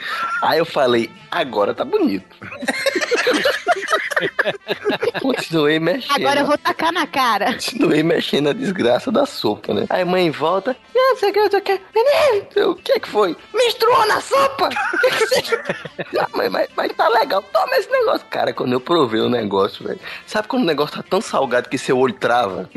Aí 0.41 0.57
eu 0.57 0.65
falei, 0.65 1.09
agora 1.29 1.73
tá 1.73 1.85
bonito. 1.85 2.35
Continuei 5.21 5.79
mexendo. 5.79 6.15
Agora 6.15 6.39
eu 6.41 6.45
vou 6.45 6.57
tacar 6.57 6.91
na 6.91 7.05
cara. 7.05 7.53
Continuei 7.53 8.03
mexendo 8.03 8.45
na 8.45 8.53
desgraça 8.53 9.11
da 9.11 9.25
sopa, 9.25 9.73
né? 9.73 9.85
Aí 9.89 10.03
mãe 10.05 10.29
volta, 10.31 10.71
ah, 10.71 10.95
não 10.95 11.17
sei 11.17 11.29
o 11.29 11.33
que, 11.33 11.39
não 11.39 11.49
sei 11.49 11.59
o 11.59 11.63
que. 11.63 11.81
Menino, 11.93 12.47
eu, 12.55 12.71
o 12.71 12.75
que 12.75 12.99
que 12.99 13.07
foi? 13.07 13.35
Menstruou 13.75 14.07
na 14.07 14.21
sopa? 14.21 14.69
Que 15.01 15.11
que 15.11 15.25
você... 15.27 15.59
ah, 16.19 16.27
mãe, 16.33 16.49
mas, 16.49 16.67
mas 16.75 16.91
tá 16.93 17.07
legal, 17.09 17.41
toma 17.41 17.75
esse 17.77 17.91
negócio. 17.91 18.25
Cara, 18.29 18.53
quando 18.53 18.73
eu 18.73 18.79
provei 18.79 19.19
o 19.21 19.29
negócio, 19.29 19.85
velho, 19.85 19.99
sabe 20.25 20.47
quando 20.47 20.63
o 20.63 20.65
negócio 20.65 20.95
tá 20.97 21.03
tão 21.09 21.19
salgado 21.21 21.67
que 21.69 21.77
seu 21.77 21.97
olho 21.97 22.13
trava? 22.13 22.69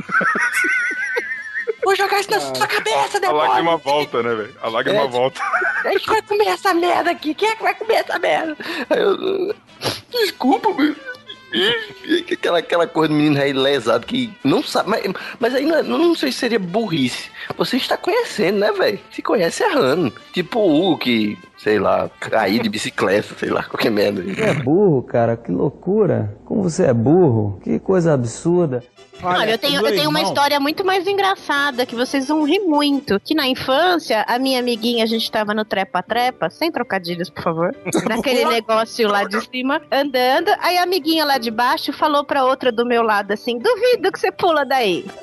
Vou 1.85 1.95
jogar 1.97 2.21
isso 2.21 2.31
na 2.31 2.41
sua 2.41 2.67
cabeça, 2.67 3.17
A 3.17 3.21
demônio! 3.21 3.49
lágrima 3.49 3.77
volta, 3.79 4.23
né, 4.23 4.35
velho? 4.35 4.55
A 4.61 4.69
lágrima 4.69 5.03
É. 5.05 5.09
volta. 5.09 5.41
A 5.85 5.91
gente 5.91 6.07
vai 6.07 6.21
comer 6.23 6.49
essa 6.49 6.75
merda 6.75 7.11
aqui. 7.13 7.35
Quem 7.35 7.49
é 7.49 7.55
que 7.57 7.63
vai 7.63 7.75
comer 7.75 7.95
essa 7.95 8.19
merda? 8.19 8.57
Aí 8.91 8.99
eu. 9.01 9.55
Desculpa, 10.11 10.71
meu. 10.75 10.95
Aquela, 12.33 12.59
aquela 12.59 12.87
coisa 12.87 13.09
do 13.09 13.15
menino 13.15 13.41
aí 13.41 13.53
lesado 13.53 14.07
que 14.07 14.33
não 14.45 14.63
sabe. 14.63 14.91
Mas, 14.91 15.03
mas 15.41 15.55
aí 15.55 15.65
não, 15.65 15.77
é- 15.77 15.83
não 15.83 16.15
sei 16.15 16.31
se 16.33 16.39
seria 16.39 16.59
burrice. 16.59 17.31
Você 17.57 17.77
está 17.77 17.97
conhecendo, 17.97 18.59
né, 18.59 18.71
velho? 18.73 19.01
Se 19.11 19.23
conhece 19.23 19.63
errando. 19.63 20.13
Tipo 20.33 20.61
o 20.61 20.89
Hugo 20.93 20.99
que, 20.99 21.39
sei 21.59 21.79
lá, 21.79 22.09
cair 22.21 22.63
de 22.63 22.69
bicicleta, 22.69 23.35
sei 23.37 23.51
lá, 23.51 23.65
qualquer 23.65 23.91
merda. 23.91 24.23
Você 24.23 24.43
é 24.43 24.55
burro, 24.55 25.03
cara, 25.03 25.37
que 25.37 25.51
loucura. 25.51 26.37
Como 26.45 26.63
você 26.63 26.85
é 26.85 26.95
burro, 26.95 27.61
que 27.63 27.79
coisa 27.79 28.15
absurda. 28.15 28.83
Olha, 29.23 29.51
eu 29.51 29.59
tenho, 29.59 29.85
eu 29.85 29.93
tenho 29.97 30.09
uma 30.09 30.23
história 30.23 30.61
muito 30.61 30.85
mais 30.85 31.05
engraçada 31.07 31.85
que 31.85 31.97
vocês 31.97 32.29
vão 32.29 32.45
rir 32.45 32.61
muito. 32.61 33.19
Que 33.19 33.35
na 33.35 33.49
infância, 33.49 34.25
a 34.29 34.39
minha 34.39 34.61
amiguinha, 34.61 35.03
a 35.03 35.07
gente 35.07 35.29
tava 35.31 35.53
no 35.53 35.65
trepa-trepa, 35.65 36.49
sem 36.49 36.71
trocadilhos, 36.71 37.29
por 37.29 37.43
favor. 37.43 37.77
Naquele 38.09 38.45
negócio 38.45 39.09
lá 39.09 39.25
de 39.25 39.41
cima, 39.41 39.83
andando. 39.91 40.51
Aí 40.61 40.79
a 40.79 40.85
amiguinha 40.85 41.25
lá 41.25 41.37
de 41.37 41.51
baixo 41.51 41.93
falou 41.93 42.23
pra 42.25 42.45
outra 42.45 42.71
do 42.71 42.87
meu 42.87 43.03
lado 43.03 43.33
assim: 43.33 43.59
duvido 43.59 44.13
que 44.13 44.21
você 44.21 44.31
pula 44.31 44.65
daí. 44.65 45.05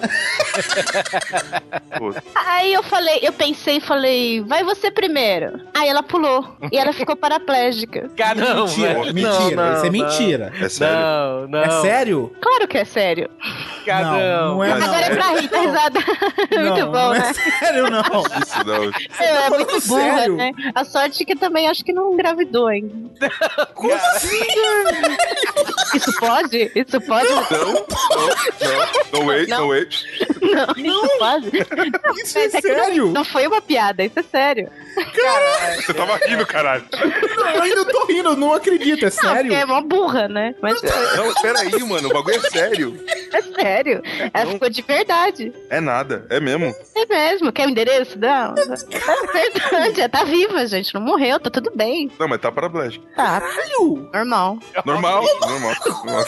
Aí 2.35 2.73
eu 2.73 2.83
falei, 2.83 3.19
eu 3.21 3.31
pensei 3.31 3.77
e 3.77 3.81
falei, 3.81 4.41
vai 4.41 4.63
você 4.63 4.91
primeiro. 4.91 5.61
Aí 5.73 5.87
ela 5.87 6.03
pulou. 6.03 6.24
E 6.71 6.77
ela 6.77 6.93
ficou 6.93 7.15
paraplégica. 7.15 8.09
Caramba, 8.17 8.61
Mentira, 8.61 9.13
mentira, 9.13 9.73
isso 9.75 9.85
é 9.85 9.89
mentira. 9.89 10.53
É 10.61 10.69
sério? 10.69 10.95
Não, 10.97 11.47
não. 11.47 11.59
É 11.63 11.81
sério? 11.81 12.35
Claro 12.41 12.67
que 12.67 12.77
é 12.77 12.85
sério. 12.85 13.29
Caramba. 13.85 14.17
Não, 14.17 14.55
não 14.55 14.63
é 14.63 14.69
não. 14.69 14.85
Agora 14.85 15.05
é 15.05 15.15
pra 15.15 15.27
rir, 15.39 15.47
tá 15.47 15.59
risada. 15.61 15.99
muito 16.59 16.79
Não, 16.79 16.91
bom, 16.91 16.97
não 16.97 17.11
né? 17.13 17.29
é 17.29 17.33
sério, 17.33 17.89
não. 17.89 18.01
Isso 18.01 18.65
não. 18.65 18.83
É, 19.19 19.45
é 19.45 19.49
muito 19.49 19.87
burra, 19.87 20.15
sério? 20.17 20.35
né? 20.35 20.51
A 20.73 20.83
sorte 20.83 21.23
é 21.23 21.25
que 21.25 21.35
também 21.35 21.67
acho 21.67 21.83
que 21.83 21.93
não 21.93 22.13
engravidou 22.13 22.67
ainda. 22.67 22.95
Como 23.73 23.93
assim? 23.93 24.39
Isso 25.95 26.19
pode? 26.19 26.71
Isso 26.75 27.01
pode? 27.01 27.29
Não, 27.29 27.41
não, 27.49 27.73
não, 27.73 29.19
no 29.19 29.25
way, 29.27 29.47
Não. 29.47 29.61
no 29.61 29.67
way. 29.69 29.87
Não, 30.41 30.67
isso 30.75 31.17
pode? 31.19 32.21
Isso 32.23 32.37
é 32.39 32.49
sério? 32.49 33.05
Não, 33.05 33.13
não 33.13 33.23
foi 33.25 33.47
uma 33.47 33.61
piada, 33.61 34.03
isso 34.03 34.19
é 34.19 34.23
sério. 34.23 34.69
Você 35.75 35.93
tava 35.93 36.14
rindo, 36.17 36.45
caralho. 36.45 36.83
Não, 37.37 37.49
eu 37.49 37.61
ainda 37.63 37.85
tô 37.85 38.05
rindo, 38.05 38.29
eu 38.29 38.35
não 38.35 38.53
acredito, 38.53 39.05
é 39.05 39.09
Não, 39.09 39.33
sério? 39.33 39.53
é 39.53 39.65
uma 39.65 39.81
burra, 39.81 40.27
né? 40.27 40.55
Mas 40.61 40.81
Não, 41.15 41.33
peraí, 41.41 41.83
mano, 41.83 42.09
o 42.09 42.13
bagulho 42.13 42.35
é 42.37 42.49
sério. 42.49 43.05
é 43.33 43.41
sério. 43.41 44.01
Ela 44.33 44.51
ficou 44.51 44.69
de 44.69 44.81
verdade. 44.81 45.53
É 45.69 45.79
nada, 45.79 46.25
é 46.29 46.39
mesmo. 46.39 46.73
É 46.95 47.05
mesmo. 47.05 47.51
Quer 47.51 47.67
o 47.67 47.69
endereço? 47.69 48.17
Não. 48.19 48.53
É 48.55 49.49
verdade. 49.49 49.99
Ela 50.01 50.09
tá 50.09 50.23
viva, 50.23 50.65
gente. 50.67 50.93
Não 50.93 51.01
morreu, 51.01 51.39
tá 51.39 51.49
tudo 51.49 51.71
bem. 51.75 52.11
Não, 52.19 52.27
mas 52.27 52.39
tá 52.41 52.51
paraplégico. 52.51 53.05
Tá. 53.15 53.41
Normal. 54.13 54.59
Normal, 54.85 55.23
normal. 55.41 55.75
normal. 55.85 56.25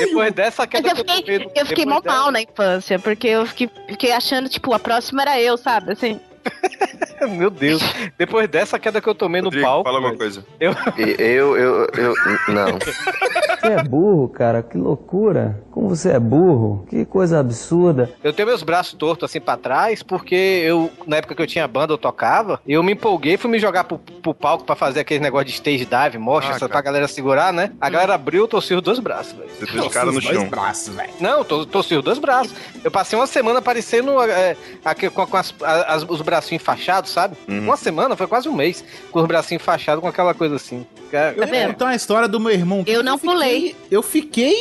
Depois 0.00 0.32
dessa 0.32 0.66
queda 0.66 0.88
eu 0.88 0.94
que 0.94 1.00
eu 1.00 1.04
fiquei, 1.16 1.38
tomei, 1.38 1.52
eu 1.56 1.66
fiquei 1.66 1.86
mó 1.86 1.96
depois 2.00 2.14
mal 2.16 2.30
na 2.30 2.40
infância, 2.40 2.98
porque 2.98 3.28
eu 3.28 3.46
fiquei, 3.46 3.70
fiquei 3.88 4.12
achando, 4.12 4.48
tipo, 4.48 4.72
a 4.72 4.78
próxima 4.78 5.22
era 5.22 5.40
eu, 5.40 5.56
sabe? 5.56 5.92
Assim. 5.92 6.20
Meu 7.30 7.48
Deus. 7.48 7.82
Depois 8.18 8.48
dessa 8.48 8.78
queda 8.78 9.00
que 9.00 9.08
eu 9.08 9.14
tomei 9.14 9.40
no 9.40 9.46
Rodrigo, 9.46 9.66
palco. 9.66 9.84
fala 9.84 9.98
uma 9.98 10.14
coisa. 10.14 10.44
Eu, 10.60 10.72
Eu, 11.18 11.56
eu, 11.56 11.86
eu. 11.96 12.14
Não. 12.48 12.78
Você 12.78 13.72
é 13.72 13.82
burro, 13.82 14.28
cara, 14.28 14.62
que 14.62 14.76
loucura. 14.76 15.62
Como 15.70 15.88
você 15.88 16.10
é 16.10 16.20
burro, 16.20 16.86
que 16.88 17.04
coisa 17.06 17.40
absurda. 17.40 18.12
eu 18.22 18.32
tenho 18.32 18.46
meus 18.46 18.62
braços 18.62 18.92
tortos 18.92 19.28
assim 19.28 19.40
pra 19.40 19.56
trás, 19.56 20.02
porque 20.02 20.34
eu, 20.34 20.90
na 21.06 21.16
época 21.16 21.34
que 21.34 21.42
eu 21.42 21.46
tinha 21.46 21.66
banda, 21.66 21.92
eu 21.92 21.98
tocava, 21.98 22.60
eu 22.68 22.82
me 22.82 22.92
empolguei, 22.92 23.36
fui 23.36 23.50
me 23.50 23.58
jogar 23.58 23.84
pro, 23.84 23.98
pro 23.98 24.34
palco 24.34 24.64
pra 24.64 24.76
fazer 24.76 25.00
aquele 25.00 25.20
negócio 25.20 25.46
de 25.46 25.52
stage 25.54 25.84
dive, 25.86 26.18
mostra, 26.18 26.54
Ah, 26.54 26.58
cara. 26.60 26.68
pra 26.70 26.80
galera 26.82 27.08
segurar, 27.08 27.52
né? 27.52 27.72
A 27.80 27.88
galera 27.90 28.14
abriu, 28.14 28.42
eu 28.44 28.48
torci 28.48 28.72
os 28.74 28.82
dois 28.82 28.98
braços, 29.00 29.32
velho. 29.32 29.50
Você 29.58 29.88
cara 29.88 30.12
no 30.12 30.18
Os 30.18 30.24
dois 30.24 30.36
chão. 30.38 30.48
braços, 30.48 30.94
velho. 30.94 31.10
Não, 31.18 31.42
torci 31.42 31.94
os 31.96 32.04
dois 32.04 32.18
braços. 32.18 32.54
Eu 32.84 32.90
passei 32.90 33.18
uma 33.18 33.26
semana 33.26 33.60
parecendo 33.62 34.20
é, 34.22 34.56
aqui, 34.84 35.08
com, 35.10 35.26
com 35.26 35.36
as- 35.36 35.54
as- 35.62 36.06
os 36.08 36.20
bracinhos 36.34 36.60
enfaixados, 36.62 37.10
sabe? 37.10 37.36
Uhum. 37.48 37.60
Uma 37.60 37.76
semana, 37.76 38.16
foi 38.16 38.26
quase 38.26 38.48
um 38.48 38.52
mês, 38.54 38.84
com 39.10 39.20
os 39.20 39.26
bracinhos 39.26 39.62
enfaixados, 39.62 40.00
com 40.02 40.08
aquela 40.08 40.34
coisa 40.34 40.56
assim. 40.56 40.84
Cara, 41.10 41.34
Eu 41.36 41.68
contar 41.68 41.84
uma 41.84 41.94
história 41.94 42.26
do 42.26 42.40
meu 42.40 42.50
irmão. 42.50 42.82
Eu 42.86 43.02
não 43.02 43.16
fiquei- 43.16 43.30
pulei. 43.34 43.76
Eu 43.90 44.02
fiquei, 44.02 44.56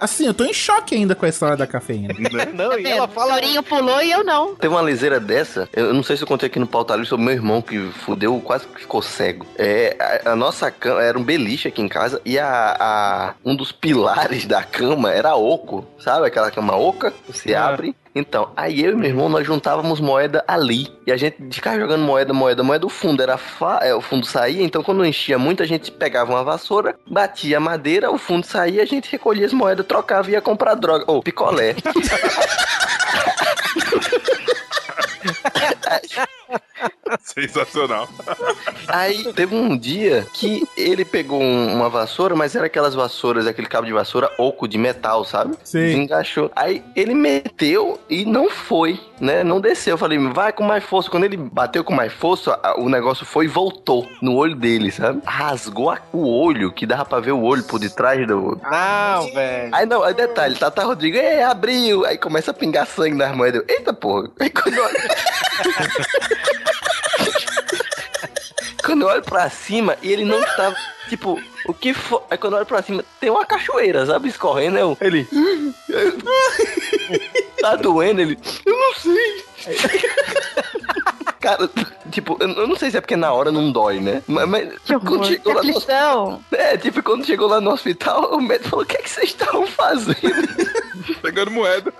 assim, 0.00 0.26
eu 0.26 0.32
tô 0.34 0.44
em 0.44 0.52
choque 0.52 0.94
ainda 0.94 1.14
com 1.16 1.26
a 1.26 1.28
história 1.28 1.56
da 1.56 1.66
cafeína. 1.66 2.14
Não, 2.54 2.70
Tá 2.70 2.78
e 2.80 2.86
ela 2.86 3.08
fala. 3.08 3.34
Torinho 3.34 3.62
pulou 3.62 4.00
e 4.02 4.10
eu 4.12 4.22
não. 4.22 4.54
Teve 4.54 4.72
uma 4.72 4.82
liseira 4.82 5.18
dessa, 5.18 5.68
eu 5.72 5.92
não 5.92 6.02
sei 6.02 6.16
se 6.16 6.22
eu 6.22 6.28
contei 6.28 6.46
aqui 6.48 6.58
no 6.58 6.66
pauta 6.66 6.94
livre 6.94 7.08
sobre 7.08 7.24
meu 7.24 7.34
irmão 7.34 7.60
que 7.60 7.90
fudeu, 8.04 8.40
quase 8.40 8.66
que 8.66 8.80
ficou 8.82 9.02
cego. 9.02 9.46
É, 9.56 9.96
a, 10.24 10.32
a 10.32 10.36
nossa 10.36 10.70
cama 10.70 11.02
era 11.02 11.18
um 11.18 11.24
beliche 11.24 11.66
aqui 11.68 11.82
em 11.82 11.88
casa 11.88 12.20
e 12.24 12.38
a, 12.38 12.76
a- 12.78 13.34
um 13.44 13.56
dos 13.56 13.72
pilares 13.72 14.44
da 14.46 14.62
cama 14.62 15.10
era 15.12 15.34
oco, 15.34 15.84
sabe? 15.98 16.26
Aquela 16.26 16.50
cama 16.50 16.76
oca, 16.76 17.12
você 17.28 17.54
Ah. 17.54 17.66
abre. 17.68 17.94
Então, 18.18 18.50
aí 18.56 18.82
eu 18.82 18.92
e 18.92 18.94
meu 18.96 19.10
irmão, 19.10 19.28
nós 19.28 19.46
juntávamos 19.46 20.00
moeda 20.00 20.42
ali. 20.48 20.88
E 21.06 21.12
a 21.12 21.18
gente 21.18 21.36
ficava 21.54 21.78
jogando 21.78 22.00
moeda, 22.00 22.32
moeda, 22.32 22.62
moeda. 22.62 22.86
O 22.86 22.88
fundo 22.88 23.22
era 23.22 23.36
fa... 23.36 23.80
é, 23.82 23.94
o 23.94 24.00
fundo 24.00 24.24
saía, 24.24 24.62
então 24.64 24.82
quando 24.82 25.04
enchia 25.04 25.38
muito, 25.38 25.62
a 25.62 25.66
gente 25.66 25.92
pegava 25.92 26.32
uma 26.32 26.42
vassoura, 26.42 26.98
batia 27.06 27.58
a 27.58 27.60
madeira, 27.60 28.10
o 28.10 28.16
fundo 28.16 28.46
saía, 28.46 28.82
a 28.82 28.86
gente 28.86 29.12
recolhia 29.12 29.44
as 29.44 29.52
moedas, 29.52 29.84
trocava 29.84 30.30
e 30.30 30.32
ia 30.32 30.40
comprar 30.40 30.74
droga. 30.76 31.04
Ou 31.06 31.22
picolé. 31.22 31.76
Sensacional. 37.22 38.08
Aí 38.88 39.32
teve 39.32 39.54
um 39.54 39.76
dia 39.76 40.26
que 40.32 40.66
ele 40.76 41.04
pegou 41.04 41.40
um- 41.40 41.72
uma 41.74 41.88
vassoura, 41.88 42.34
mas 42.34 42.54
era 42.54 42.66
aquelas 42.66 42.94
vassouras, 42.94 43.46
aquele 43.46 43.66
cabo 43.68 43.86
de 43.86 43.92
vassoura 43.92 44.30
oco 44.38 44.66
de 44.68 44.76
metal, 44.78 45.24
sabe? 45.24 45.54
Sim. 45.64 45.92
Engaixou. 46.02 46.50
Aí 46.54 46.82
ele 46.94 47.14
meteu 47.14 48.00
e 48.08 48.24
não 48.24 48.50
foi, 48.50 49.00
né? 49.20 49.42
Não 49.44 49.60
desceu. 49.60 49.94
Eu 49.94 49.98
falei, 49.98 50.18
vai 50.18 50.52
com 50.52 50.64
mais 50.64 50.84
força. 50.84 51.10
Quando 51.10 51.24
ele 51.24 51.36
bateu 51.36 51.82
com 51.84 51.94
mais 51.94 52.12
força, 52.12 52.58
a- 52.62 52.78
o 52.78 52.88
negócio 52.88 53.24
foi 53.24 53.46
e 53.46 53.48
voltou 53.48 54.08
no 54.20 54.34
olho 54.34 54.54
dele, 54.54 54.90
sabe? 54.90 55.20
Rasgou 55.24 55.90
a- 55.90 55.98
o 56.12 56.26
olho, 56.28 56.72
que 56.72 56.86
dava 56.86 57.04
pra 57.04 57.20
ver 57.20 57.32
o 57.32 57.42
olho 57.42 57.64
por 57.64 57.78
detrás 57.78 58.26
do. 58.26 58.60
Não, 58.62 59.32
velho. 59.32 59.74
Aí 59.74 59.86
não, 59.86 60.02
aí 60.02 60.14
detalhe, 60.14 60.54
Tata 60.56 60.82
Rodrigo, 60.84 61.16
ei, 61.16 61.42
abriu. 61.42 62.04
Aí 62.04 62.18
começa 62.18 62.50
a 62.50 62.54
pingar 62.54 62.86
sangue 62.86 63.14
nas 63.16 63.34
moedas. 63.34 63.62
Eu, 63.68 63.76
Eita 63.76 63.92
porra. 63.92 64.28
Aí 64.40 64.50
quando 64.50 64.74
eu 64.74 64.84
olho... 64.84 64.96
quando 68.86 69.02
eu 69.02 69.08
olho 69.08 69.22
pra 69.22 69.50
cima, 69.50 69.98
ele 70.00 70.24
não 70.24 70.40
tava. 70.56 70.76
Tipo, 71.08 71.40
o 71.68 71.74
que 71.74 71.94
foi. 71.94 72.20
Aí 72.28 72.36
quando 72.36 72.54
eu 72.54 72.58
olho 72.58 72.66
pra 72.66 72.82
cima, 72.82 73.04
tem 73.20 73.30
uma 73.30 73.46
cachoeira, 73.46 74.04
sabe? 74.04 74.28
Escorrendo. 74.28 74.76
Eu, 74.76 74.98
ele. 75.00 75.24
tá 77.60 77.76
doendo? 77.76 78.22
Ele. 78.22 78.36
Eu 78.64 78.76
não 78.76 78.94
sei. 78.94 79.44
Cara, 81.46 81.70
tipo, 82.10 82.36
eu 82.40 82.66
não 82.66 82.74
sei 82.74 82.90
se 82.90 82.96
é 82.96 83.00
porque 83.00 83.14
na 83.14 83.32
hora 83.32 83.52
não 83.52 83.70
dói, 83.70 84.00
né? 84.00 84.20
Mas, 84.26 84.48
mas 84.48 84.74
quando 84.84 85.20
Que 85.20 85.26
chegou 85.28 85.54
lá 85.54 85.62
no 85.62 86.42
é, 86.50 86.76
tipo, 86.76 87.02
quando 87.04 87.24
chegou 87.24 87.46
lá 87.46 87.60
no 87.60 87.70
hospital, 87.70 88.34
o 88.34 88.40
médico 88.40 88.70
falou: 88.70 88.84
o 88.84 88.88
que, 88.88 88.96
é 88.96 89.00
que 89.00 89.08
vocês 89.08 89.28
estavam 89.28 89.64
fazendo? 89.64 90.16
Pegando 91.22 91.52
moeda. 91.52 91.92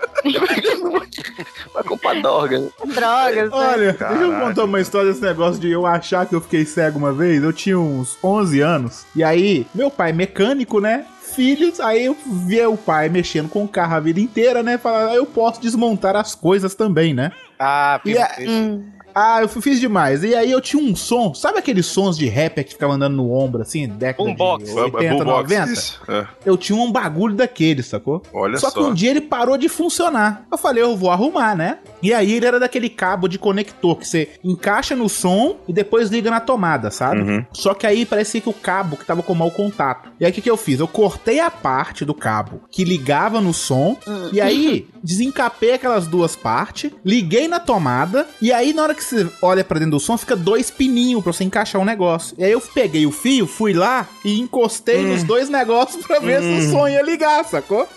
Vai 1.73 1.83
comprar 1.83 2.21
droga. 2.21 2.59
né? 2.59 2.69
Drogas. 2.87 3.35
né? 3.35 3.49
Olha, 3.51 3.93
deixa 3.93 4.23
eu 4.23 4.39
contar 4.39 4.63
uma 4.65 4.81
história 4.81 5.09
desse 5.11 5.21
negócio 5.21 5.61
de 5.61 5.71
eu 5.71 5.85
achar 5.85 6.25
que 6.25 6.35
eu 6.35 6.41
fiquei 6.41 6.65
cego 6.65 6.97
uma 6.97 7.13
vez. 7.13 7.41
Eu 7.41 7.53
tinha 7.53 7.79
uns 7.79 8.17
11 8.21 8.59
anos. 8.59 9.05
E 9.15 9.23
aí, 9.23 9.65
meu 9.73 9.89
pai 9.89 10.11
mecânico, 10.11 10.81
né? 10.81 11.05
Filhos, 11.21 11.79
aí 11.79 12.05
eu 12.05 12.17
via 12.45 12.69
o 12.69 12.75
pai 12.75 13.07
mexendo 13.07 13.47
com 13.47 13.63
o 13.63 13.67
carro 13.67 13.95
a 13.95 13.99
vida 13.99 14.19
inteira, 14.19 14.61
né? 14.63 14.77
Falar, 14.77 15.11
"Ah, 15.11 15.15
eu 15.15 15.25
posso 15.25 15.61
desmontar 15.61 16.15
as 16.15 16.33
coisas 16.33 16.73
também, 16.73 17.13
né? 17.13 17.31
Ah, 17.59 18.01
E 18.03 18.17
a- 18.17 18.35
Hum. 18.39 18.83
Ah, 19.19 19.39
eu 19.41 19.47
fiz 19.49 19.79
demais. 19.79 20.23
E 20.23 20.35
aí 20.35 20.51
eu 20.51 20.61
tinha 20.61 20.81
um 20.81 20.95
som, 20.95 21.33
sabe 21.33 21.57
aqueles 21.57 21.87
sons 21.87 22.15
de 22.15 22.27
rapper 22.29 22.63
que 22.63 22.73
ficava 22.73 22.93
andando 22.93 23.15
no 23.15 23.31
ombro, 23.31 23.63
assim, 23.63 23.87
década 23.87 24.23
Boombox. 24.29 24.65
de 24.65 24.77
É, 24.77 24.83
80, 24.83 25.03
é 25.03 25.09
boombox, 25.09 25.53
90? 25.55 25.71
isso. 25.73 26.01
É. 26.07 26.27
Eu 26.45 26.55
tinha 26.55 26.77
um 26.77 26.91
bagulho 26.91 27.35
daquele, 27.35 27.81
sacou? 27.81 28.21
Olha 28.31 28.59
Só 28.59 28.69
só. 28.69 28.79
que 28.79 28.85
um 28.85 28.93
dia 28.93 29.09
ele 29.09 29.21
parou 29.21 29.57
de 29.57 29.67
funcionar. 29.67 30.45
Eu 30.51 30.57
falei, 30.57 30.83
eu 30.83 30.95
vou 30.95 31.09
arrumar, 31.09 31.55
né? 31.55 31.79
E 32.01 32.13
aí 32.13 32.33
ele 32.33 32.45
era 32.45 32.59
daquele 32.59 32.89
cabo 32.89 33.27
de 33.27 33.39
conector 33.39 33.95
que 33.95 34.07
você 34.07 34.29
encaixa 34.43 34.95
no 34.95 35.09
som 35.09 35.57
e 35.67 35.73
depois 35.73 36.09
liga 36.09 36.29
na 36.29 36.39
tomada, 36.39 36.91
sabe? 36.91 37.21
Uhum. 37.21 37.45
Só 37.51 37.73
que 37.73 37.87
aí 37.87 38.05
parecia 38.05 38.39
que 38.39 38.49
o 38.49 38.53
cabo 38.53 38.97
que 38.97 39.05
tava 39.05 39.23
com 39.23 39.33
mau 39.33 39.49
contato. 39.49 40.11
E 40.19 40.25
aí 40.25 40.31
o 40.31 40.33
que, 40.33 40.41
que 40.41 40.49
eu 40.49 40.57
fiz? 40.57 40.79
Eu 40.79 40.87
cortei 40.87 41.39
a 41.39 41.49
parte 41.49 42.05
do 42.05 42.13
cabo 42.13 42.61
que 42.69 42.83
ligava 42.83 43.41
no 43.41 43.51
som 43.53 43.97
e 44.31 44.39
aí 44.39 44.87
desencapei 45.03 45.73
aquelas 45.73 46.05
duas 46.05 46.35
partes, 46.35 46.91
liguei 47.03 47.47
na 47.47 47.59
tomada 47.59 48.27
e 48.39 48.53
aí 48.53 48.73
na 48.73 48.83
hora 48.83 48.93
que 48.93 49.06
você 49.07 49.29
olha 49.41 49.63
pra 49.63 49.79
dentro 49.79 49.91
do 49.91 49.99
som 49.99 50.17
fica 50.17 50.35
dois 50.35 50.69
pininhos 50.69 51.23
pra 51.23 51.31
você 51.31 51.43
encaixar 51.43 51.81
um 51.81 51.85
negócio. 51.85 52.35
E 52.37 52.43
aí 52.43 52.51
eu 52.51 52.61
peguei 52.61 53.05
o 53.05 53.11
fio, 53.11 53.47
fui 53.47 53.73
lá 53.73 54.07
e 54.23 54.39
encostei 54.39 55.03
nos 55.03 55.23
dois 55.23 55.49
negócios 55.49 56.05
pra 56.05 56.19
ver 56.19 56.41
se 56.41 56.67
o 56.67 56.71
som 56.71 56.87
ia 56.87 57.01
ligar, 57.01 57.43
sacou? 57.45 57.87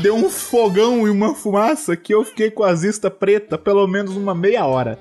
Deu 0.00 0.14
um 0.14 0.30
fogão 0.30 1.04
e 1.06 1.10
uma 1.10 1.34
fumaça 1.34 1.96
que 1.96 2.14
eu 2.14 2.24
fiquei 2.24 2.48
com 2.48 2.62
a 2.62 2.72
vista 2.72 3.10
preta 3.10 3.58
pelo 3.58 3.86
menos 3.88 4.16
uma 4.16 4.34
meia 4.34 4.64
hora. 4.64 4.98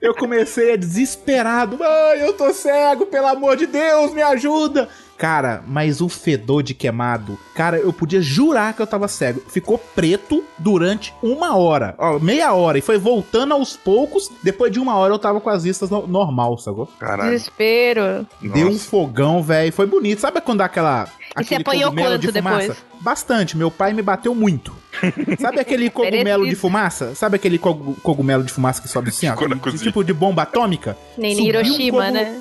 Eu 0.00 0.12
comecei 0.12 0.72
a 0.72 0.76
desesperado. 0.76 1.78
Ai, 1.80 2.26
eu 2.26 2.32
tô 2.32 2.52
cego, 2.52 3.06
pelo 3.06 3.28
amor 3.28 3.56
de 3.56 3.66
Deus, 3.66 4.12
me 4.12 4.22
ajuda. 4.22 4.88
Cara, 5.16 5.62
mas 5.66 6.00
o 6.00 6.08
fedor 6.08 6.62
de 6.62 6.74
queimado, 6.74 7.38
cara, 7.54 7.78
eu 7.78 7.92
podia 7.92 8.20
jurar 8.20 8.74
que 8.74 8.82
eu 8.82 8.86
tava 8.86 9.06
cego. 9.06 9.40
Ficou 9.48 9.78
preto 9.78 10.42
durante 10.58 11.14
uma 11.22 11.56
hora, 11.56 11.94
ó, 11.98 12.18
meia 12.18 12.52
hora, 12.52 12.78
e 12.78 12.80
foi 12.82 12.98
voltando 12.98 13.54
aos 13.54 13.76
poucos. 13.76 14.28
Depois 14.42 14.72
de 14.72 14.80
uma 14.80 14.96
hora 14.96 15.14
eu 15.14 15.18
tava 15.18 15.40
com 15.40 15.48
as 15.50 15.62
vistas 15.64 15.88
no- 15.88 16.06
normal, 16.06 16.58
sacou? 16.58 16.86
Caralho. 16.98 17.30
Desespero. 17.30 18.26
Deu 18.40 18.68
um 18.68 18.72
Nossa. 18.72 18.88
fogão, 18.88 19.42
velho. 19.42 19.72
Foi 19.72 19.86
bonito. 19.86 20.20
Sabe 20.20 20.40
quando 20.40 20.58
dá 20.58 20.64
aquela. 20.64 21.06
E 21.38 21.44
você 21.44 21.54
apanhou 21.56 21.90
de 21.90 21.96
quanto 21.96 22.32
fumaça? 22.32 22.58
depois? 22.60 22.84
Bastante. 23.00 23.56
Meu 23.56 23.70
pai 23.70 23.92
me 23.92 24.02
bateu 24.02 24.34
muito. 24.34 24.74
Sabe 25.40 25.60
aquele 25.60 25.90
cogumelo 25.90 26.46
de 26.48 26.54
fumaça? 26.54 27.14
Sabe 27.14 27.36
aquele 27.36 27.58
cogu- 27.58 27.96
cogumelo 28.02 28.42
de 28.44 28.52
fumaça 28.52 28.80
que 28.82 28.88
sobe 28.88 29.08
assim, 29.10 29.28
ó? 29.28 29.34
Tipo 29.76 30.02
de 30.04 30.12
bomba 30.12 30.42
atômica? 30.42 30.96
Nem 31.18 31.34
Subiu 31.34 31.44
um 31.44 31.48
Hiroshima, 31.48 31.98
cogu- 32.04 32.12
né? 32.14 32.40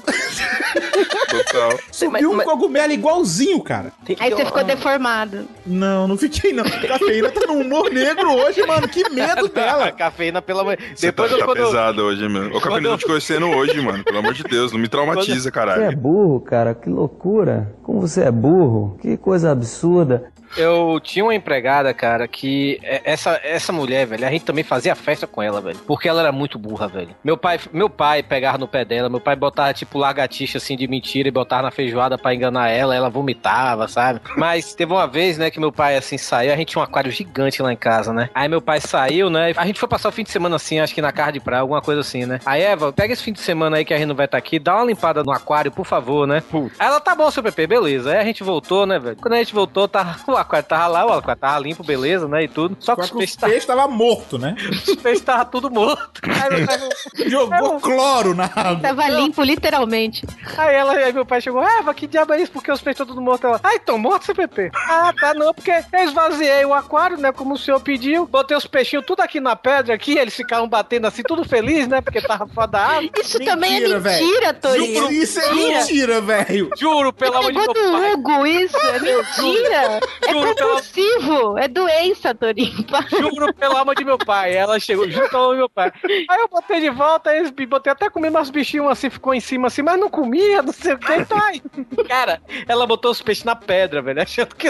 Total. 1.29 1.79
Subiu 1.91 2.31
um 2.31 2.35
mas- 2.35 2.45
cogumelo 2.45 2.93
igualzinho, 2.93 3.61
cara. 3.61 3.91
Aí 4.19 4.29
você 4.31 4.45
ficou 4.45 4.63
deformado. 4.63 5.47
Não, 5.65 6.07
não 6.07 6.17
fiquei 6.17 6.53
não. 6.53 6.63
Cafeína 6.63 7.31
tá 7.31 7.41
num 7.47 7.61
humor 7.61 7.91
negro 7.91 8.31
hoje, 8.31 8.65
mano. 8.65 8.87
Que 8.87 9.07
medo 9.09 9.47
dela. 9.53 9.91
Cafeína 9.91 10.41
pela 10.41 10.63
manhã. 10.63 10.77
Você 10.95 11.07
Depois 11.07 11.29
tá, 11.29 11.35
eu 11.35 11.39
tá 11.39 11.45
quando 11.45 11.57
pesado 11.65 12.01
hoje, 12.03 12.27
mano. 12.27 12.47
Ô, 12.47 12.51
Quando 12.51 12.61
Capelino, 12.63 12.87
eu 12.89 12.91
eu- 12.93 12.97
te 12.97 13.05
conhecendo 13.05 13.47
hoje, 13.49 13.81
mano. 13.81 14.03
Pelo 14.03 14.19
amor 14.19 14.33
de 14.33 14.43
Deus, 14.43 14.71
não 14.71 14.79
me 14.79 14.87
traumatiza, 14.87 15.41
Você 15.41 15.47
é 15.49 15.51
caralho. 15.51 15.97
burro, 15.97 16.39
cara, 16.41 16.73
que 16.75 16.89
loucura. 16.89 17.73
Como 17.83 18.01
você 18.01 18.21
é 18.21 18.31
burro, 18.31 18.97
que 19.01 19.17
coisa 19.17 19.51
absurda. 19.51 20.31
Eu 20.57 20.99
tinha 21.03 21.25
uma 21.25 21.33
empregada, 21.33 21.93
cara, 21.93 22.27
que 22.27 22.79
é- 22.83 23.01
essa, 23.05 23.39
essa 23.43 23.71
mulher, 23.73 24.05
velho, 24.05 24.25
a 24.27 24.29
gente 24.31 24.45
também 24.45 24.63
fazia 24.63 24.93
festa 24.95 25.25
com 25.25 25.41
ela, 25.41 25.59
velho. 25.61 25.77
Porque 25.87 26.07
ela 26.07 26.21
era 26.21 26.31
muito 26.31 26.59
burra, 26.59 26.87
velho. 26.87 27.09
Meu 27.23 27.35
pai, 27.37 27.59
meu 27.71 27.89
pai 27.89 28.21
pegava 28.21 28.57
no 28.57 28.67
pé 28.67 28.85
dela, 28.85 29.09
meu 29.09 29.19
pai 29.19 29.35
botava 29.35 29.73
tipo 29.73 29.97
largatixa 29.97 30.57
assim 30.57 30.75
de 30.77 30.87
mentira 30.87 31.27
e 31.27 31.31
botava 31.31 31.63
na 31.63 31.71
feijoada 31.71 32.17
pra 32.17 32.33
enganar 32.33 32.69
ela, 32.69 32.95
ela 32.95 33.09
vomitava, 33.09 33.87
sabe? 33.87 34.19
Mas 34.37 34.73
teve 34.75 34.91
uma 34.93 35.07
vez, 35.07 35.37
né, 35.37 35.49
que 35.49 35.59
meu 35.59 35.71
pai 35.71 35.95
assim 35.97 36.17
saiu, 36.17 36.53
a 36.53 36.55
gente 36.55 36.69
tinha 36.69 36.81
um 36.81 36.83
aquário 36.83 37.11
gigante 37.11 37.61
lá 37.61 37.71
em 37.73 37.77
casa, 37.77 38.13
né? 38.13 38.29
Aí 38.33 38.47
meu 38.47 38.61
pai 38.61 38.79
saiu, 38.79 39.29
né? 39.29 39.53
A 39.57 39.65
gente 39.65 39.79
foi 39.79 39.89
passar 39.89 40.09
o 40.09 40.11
fim 40.11 40.23
de 40.23 40.29
semana 40.31 40.55
assim, 40.55 40.79
acho 40.79 40.93
que 40.93 41.01
na 41.01 41.11
casa 41.11 41.31
de 41.33 41.39
praia, 41.39 41.61
alguma 41.61 41.81
coisa 41.81 42.01
assim, 42.01 42.25
né? 42.25 42.39
Aí 42.45 42.61
Eva, 42.61 42.93
pega 42.93 43.13
esse 43.13 43.23
fim 43.23 43.33
de 43.33 43.39
semana 43.41 43.77
aí 43.77 43.85
que 43.85 43.93
a 43.93 43.97
gente 43.97 44.07
não 44.07 44.15
vai 44.15 44.25
estar 44.25 44.37
aqui, 44.37 44.59
dá 44.59 44.75
uma 44.75 44.85
limpada 44.85 45.23
no 45.23 45.31
aquário, 45.31 45.71
por 45.71 45.85
favor, 45.85 46.27
né? 46.27 46.43
Aí 46.79 46.87
ela 46.87 46.99
tá 46.99 47.15
bom, 47.15 47.29
seu 47.31 47.41
Pepe, 47.43 47.65
beleza. 47.67 48.11
Aí 48.11 48.17
a 48.17 48.23
gente 48.23 48.43
voltou, 48.43 48.85
né, 48.85 48.99
velho? 48.99 49.15
Quando 49.15 49.33
a 49.33 49.37
gente 49.37 49.53
voltou, 49.53 49.87
tava, 49.87 50.15
o 50.31 50.42
aquário 50.43 50.67
tava 50.67 50.87
lá, 50.87 51.05
o 51.05 51.13
aquário 51.13 51.39
tava 51.41 51.59
limpo, 51.59 51.83
beleza, 51.83 52.27
né? 52.27 52.43
E 52.43 52.47
tudo. 52.47 52.77
Só 52.79 52.95
que 52.95 53.01
os 53.01 53.09
que 53.09 53.15
o 53.15 53.17
peixes 53.19 53.35
peixe 53.35 53.65
tava 53.67 53.87
morto, 53.87 54.37
né? 54.37 54.55
os 54.87 54.95
peixes 54.95 55.19
estavam 55.19 55.45
tudo 55.45 55.69
morto. 55.71 56.21
Aí, 56.29 56.65
pai- 56.65 57.29
Jogou 57.29 57.79
cloro 57.79 58.33
na 58.35 58.45
água. 58.45 58.79
Tava 58.81 59.07
limpo, 59.09 59.41
literalmente. 59.43 60.25
aí 60.57 60.75
ela, 60.75 60.93
aí 60.93 61.13
meu 61.13 61.25
pai 61.25 61.41
chegou, 61.41 61.63
Eva, 61.63 61.93
que 61.93 62.07
diabo 62.07 62.33
é 62.33 62.41
isso? 62.41 62.51
Porque 62.51 62.71
os 62.71 62.81
peixes 62.81 62.99
estão 62.99 63.07
tudo 63.15 63.21
mortos. 63.23 63.45
Ela, 63.49 63.59
ai, 63.63 63.79
tão 63.79 63.97
mortos, 63.97 64.25
CPP? 64.27 64.71
Ah, 64.75 65.13
tá, 65.19 65.33
não, 65.33 65.53
porque 65.53 65.71
eu 65.71 66.03
esvaziei 66.03 66.65
o 66.65 66.73
aquário, 66.73 67.17
né, 67.17 67.31
como 67.31 67.53
o 67.53 67.57
senhor 67.57 67.79
pediu, 67.79 68.25
botei 68.25 68.55
os 68.55 68.67
peixinhos 68.67 69.05
tudo 69.05 69.21
aqui 69.21 69.39
na 69.39 69.55
pedra, 69.55 69.93
aqui, 69.95 70.17
eles 70.17 70.35
ficaram 70.35 70.67
batendo 70.67 71.07
assim, 71.07 71.23
tudo 71.23 71.43
feliz, 71.43 71.87
né, 71.87 72.01
porque 72.01 72.21
tava 72.21 72.47
fora 72.47 72.67
da 72.67 72.79
água. 72.85 73.09
Isso 73.19 73.39
também 73.39 73.77
é 73.77 73.79
Mentira, 73.79 73.99
mentira, 73.99 74.53
Torinho. 74.53 75.11
Isso 75.11 75.39
é 75.39 75.53
mentira, 75.53 76.21
velho. 76.21 76.69
Juro, 76.77 77.13
pelo 77.13 77.37
amor 77.37 77.51
de 77.51 77.57
meu 77.57 77.73
do. 77.73 78.13
Hugo 78.13 78.45
isso, 78.47 78.77
é 78.77 78.99
mentira. 78.99 79.99
É 80.27 80.32
Juro 80.33 80.55
pela- 80.55 80.69
compulsivo, 80.71 81.57
é 81.57 81.67
doença, 81.67 82.33
Torinho. 82.35 82.83
Para. 82.87 83.07
Juro 83.09 83.53
pelo 83.53 83.77
amor 83.77 83.95
de 83.95 84.03
meu 84.03 84.17
pai. 84.17 84.55
Ela 84.55 84.79
chegou, 84.79 85.09
juro 85.09 85.29
pelo 85.29 85.43
amor 85.43 85.53
de 85.53 85.59
meu 85.59 85.69
pai. 85.69 85.91
Aí 86.29 86.39
eu 86.41 86.47
botei 86.47 86.79
de 86.81 86.89
volta, 86.89 87.29
aí 87.29 87.39
eles- 87.39 87.51
botei 87.67 87.91
até 87.91 88.09
comer 88.09 88.29
meus 88.29 88.49
bichinhos 88.49 88.87
assim, 88.89 89.09
ficou 89.09 89.33
em 89.33 89.39
cima 89.39 89.67
assim, 89.67 89.81
mas 89.81 89.99
não 89.99 90.09
comia, 90.09 90.61
não 90.61 90.73
sei 90.73 90.93
o 90.93 90.97
que. 90.99 91.13
Então, 91.13 91.37
aí, 91.41 91.61
cara, 92.07 92.41
ela 92.67 92.85
botou 92.85 93.11
os 93.11 93.21
peixes 93.21 93.43
na 93.43 93.55
pedra, 93.55 94.01
velho, 94.01 94.21
achando 94.21 94.55
que. 94.55 94.69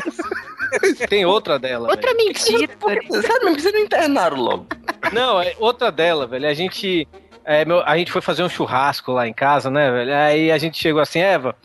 Tem 1.08 1.26
outra 1.26 1.60
dela. 1.60 1.90
Outra 1.90 2.14
velho. 2.14 2.26
mentira, 2.28 2.68
vocês 2.80 3.74
não 3.74 3.80
internaram 3.82 4.38
logo. 4.38 4.68
Não, 5.12 5.40
é 5.42 5.54
outra 5.60 5.92
dela, 5.92 6.26
velho. 6.26 6.48
A 6.48 6.54
gente. 6.54 7.08
é, 7.46 7.64
meu- 7.66 7.82
a 7.86 7.98
gente 7.98 8.12
foi 8.12 8.22
fazer 8.22 8.44
um 8.44 8.50
churrasco 8.50 9.12
lá 9.12 9.28
em 9.28 9.34
casa, 9.34 9.70
né, 9.70 9.92
velho? 9.92 10.16
Aí 10.16 10.52
a 10.52 10.58
gente 10.58 10.78
chegou 10.78 11.02
assim, 11.02 11.20
Eva. 11.20 11.56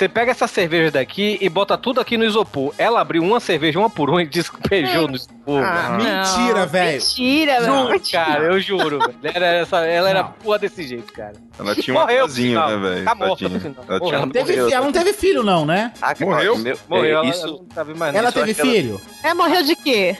Você 0.00 0.08
pega 0.08 0.30
essa 0.30 0.46
cerveja 0.46 0.90
daqui 0.90 1.36
e 1.42 1.48
bota 1.50 1.76
tudo 1.76 2.00
aqui 2.00 2.16
no 2.16 2.24
isopor. 2.24 2.72
Ela 2.78 3.02
abriu 3.02 3.22
uma 3.22 3.38
cerveja, 3.38 3.78
uma 3.78 3.90
por 3.90 4.08
uma, 4.08 4.22
e 4.22 4.26
despejou 4.26 5.06
no 5.06 5.14
isopor. 5.14 5.62
Ah, 5.62 5.98
mentira, 5.98 6.64
velho. 6.64 6.92
Mentira, 6.92 7.60
velho. 7.60 8.02
cara, 8.10 8.44
eu 8.44 8.58
juro. 8.62 8.98
velho. 8.98 9.14
Ela 9.22 9.46
era, 9.46 9.58
essa, 9.58 9.84
ela 9.84 10.08
era 10.08 10.24
porra 10.24 10.58
desse 10.58 10.84
jeito, 10.88 11.12
cara. 11.12 11.34
Ela 11.58 11.74
tinha 11.74 11.94
um 11.94 12.00
Morreu, 12.00 12.26
não. 12.26 12.80
né, 12.80 12.88
velho? 12.88 13.04
Tá 13.04 13.14
morta 13.14 13.44
Tadinha. 13.44 13.50
no 13.50 13.60
final. 13.60 13.84
Ela 13.86 13.98
tinha 14.00 14.10
Morreu. 14.10 14.22
um- 14.24 14.30
Teve, 14.30 14.52
Morreu. 14.56 14.74
ela 14.74 14.84
não 14.86 14.92
teve 14.92 15.12
filho, 15.12 15.42
não, 15.42 15.66
né? 15.66 15.92
Ah, 16.00 16.14
Morreu? 16.18 16.56
meu- 16.56 16.78
Morreu, 16.88 17.04
é, 17.04 17.10
ela, 17.10 17.26
isso, 17.26 17.66
ela 17.76 17.84
não 17.84 17.96
mais 17.96 18.14
Ela 18.14 18.32
teve 18.32 18.54
que 18.54 18.60
ela- 18.62 18.70
filho? 18.72 19.00
É, 19.22 19.34
morreu 19.34 19.62
de 19.62 19.76
quê? 19.76 20.16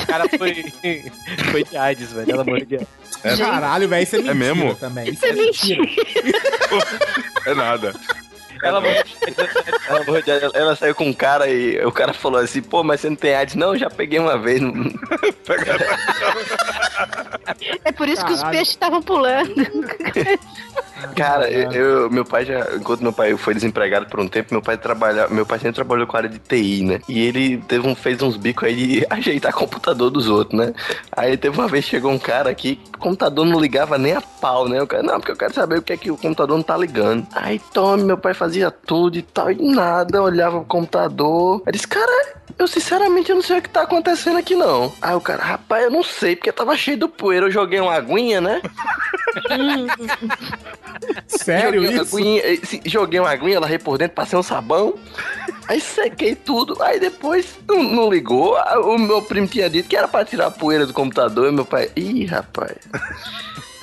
O 0.00 0.06
cara 0.06 0.28
foi, 0.38 0.54
foi 1.50 1.64
de 1.64 1.76
AIDS, 1.76 2.12
velho. 2.12 2.30
Ela 2.30 2.44
morreu 2.44 2.64
de 2.64 2.76
AIDS. 2.76 2.88
É, 3.24 3.36
Caralho, 3.36 3.88
velho, 3.88 4.02
isso 4.04 4.14
é 4.14 4.18
mentira 4.20 4.34
mesmo? 4.36 4.74
também. 4.76 5.04
Isso 5.10 5.14
Isso 5.14 5.26
é 5.26 5.32
mentira. 5.32 5.82
é 7.46 7.54
nada. 7.54 7.92
Ela 8.62 8.78
Ela, 8.86 10.04
ela- 10.26 10.52
ela 10.54 10.76
saiu 10.76 10.94
com 10.94 11.06
um 11.08 11.12
cara 11.12 11.48
e 11.48 11.84
o 11.84 11.90
cara 11.92 12.12
falou 12.12 12.40
assim, 12.40 12.62
pô, 12.62 12.82
mas 12.84 13.00
você 13.00 13.08
não 13.10 13.16
tem 13.16 13.34
AIDS? 13.34 13.54
Não, 13.56 13.76
já 13.76 13.90
peguei 13.90 14.18
uma 14.18 14.38
vez. 14.38 14.60
É 17.84 17.92
por 17.92 18.08
isso 18.08 18.24
que 18.24 18.32
os 18.32 18.38
Caralho. 18.38 18.56
peixes 18.56 18.74
estavam 18.74 19.02
pulando. 19.02 19.54
Cara, 21.16 21.50
eu, 21.50 21.72
eu- 21.72 22.10
meu 22.10 22.24
pai 22.24 22.44
já, 22.44 22.66
enquanto 22.76 23.02
meu 23.02 23.12
pai 23.12 23.36
foi 23.36 23.54
desempregado 23.54 24.06
por 24.06 24.20
um 24.20 24.28
tempo, 24.28 24.48
meu 24.52 24.62
pai 24.62 24.76
trabalha, 24.76 25.28
meu 25.28 25.44
pai 25.46 25.58
sempre 25.58 25.74
trabalhou 25.74 26.06
com 26.06 26.16
a 26.16 26.20
área 26.20 26.28
de 26.28 26.38
TI, 26.38 26.82
né? 26.84 27.00
E 27.08 27.20
ele 27.26 27.58
teve 27.68 27.86
um, 27.86 27.94
fez 27.94 28.20
uns 28.22 28.36
bicos 28.36 28.64
aí 28.68 28.74
de 28.74 29.06
ajeitar 29.10 29.52
computador 29.52 30.10
dos 30.10 30.28
outros, 30.28 30.58
né? 30.58 30.72
Aí 31.16 31.36
teve 31.36 31.58
uma 31.58 31.68
vez 31.68 31.84
chegou 31.84 32.10
um 32.10 32.18
cara 32.18 32.50
aqui, 32.50 32.80
o 32.94 32.98
computador 32.98 33.44
não 33.44 33.60
ligava 33.60 33.98
nem 33.98 34.14
a 34.14 34.20
pau, 34.20 34.68
né? 34.68 34.82
O 34.82 34.86
cara, 34.86 35.02
não, 35.02 35.18
porque 35.18 35.32
eu 35.32 35.36
quero 35.36 35.52
saber 35.54 35.78
o 35.78 35.82
que 35.82 35.92
é 35.92 35.96
que 35.96 36.10
o 36.10 36.16
computador 36.16 36.56
não 36.56 36.62
tá 36.64 36.76
ligando. 36.76 37.26
Aí 37.34 37.60
tome, 37.72 38.04
meu 38.04 38.18
pai 38.18 38.34
fazia 38.34 38.70
tudo 38.70 39.16
e 39.18 39.22
tal, 39.22 39.50
e 39.50 39.56
nada, 39.74 40.22
olhava 40.22 40.58
o 40.58 40.64
computador. 40.64 41.62
Aí 41.66 41.72
disse, 41.72 41.86
cara, 41.88 42.34
eu 42.58 42.66
sinceramente 42.66 43.30
eu 43.30 43.36
não 43.36 43.42
sei 43.42 43.58
o 43.58 43.62
que 43.62 43.68
tá 43.68 43.82
acontecendo 43.82 44.38
aqui 44.38 44.54
não. 44.54 44.92
Aí 45.00 45.14
o 45.14 45.20
cara, 45.20 45.42
rapaz, 45.42 45.84
eu 45.84 45.90
não 45.90 46.02
sei, 46.02 46.36
porque 46.36 46.52
tava 46.52 46.76
cheio 46.76 46.96
de 46.96 47.08
poeira, 47.08 47.46
eu 47.46 47.50
joguei 47.50 47.80
uma 47.80 47.94
aguinha, 47.94 48.40
né? 48.40 48.60
Sério 51.26 51.82
joguei 51.82 51.96
uma 51.96 52.02
isso? 52.04 52.16
aguinha, 52.16 52.42
eh, 52.44 52.60
joguei 52.86 53.20
uma 53.20 53.30
aguinha, 53.30 53.56
ela 53.56 53.78
por 53.78 53.98
dentro, 53.98 54.14
passei 54.14 54.38
um 54.38 54.42
sabão. 54.42 54.94
Aí 55.68 55.80
sequei 55.80 56.34
tudo. 56.34 56.82
Aí 56.82 57.00
depois 57.00 57.58
não, 57.68 57.82
não 57.82 58.10
ligou. 58.10 58.56
Ah, 58.56 58.80
O 58.80 58.98
meu 58.98 59.22
primo 59.22 59.46
tinha 59.46 59.70
dito 59.70 59.88
que 59.88 59.96
era 59.96 60.08
pra 60.08 60.24
tirar 60.24 60.46
a 60.46 60.50
poeira 60.50 60.86
do 60.86 60.92
computador. 60.92 61.48
E 61.48 61.52
meu 61.52 61.64
pai, 61.64 61.90
ih, 61.96 62.26
rapaz. 62.26 62.76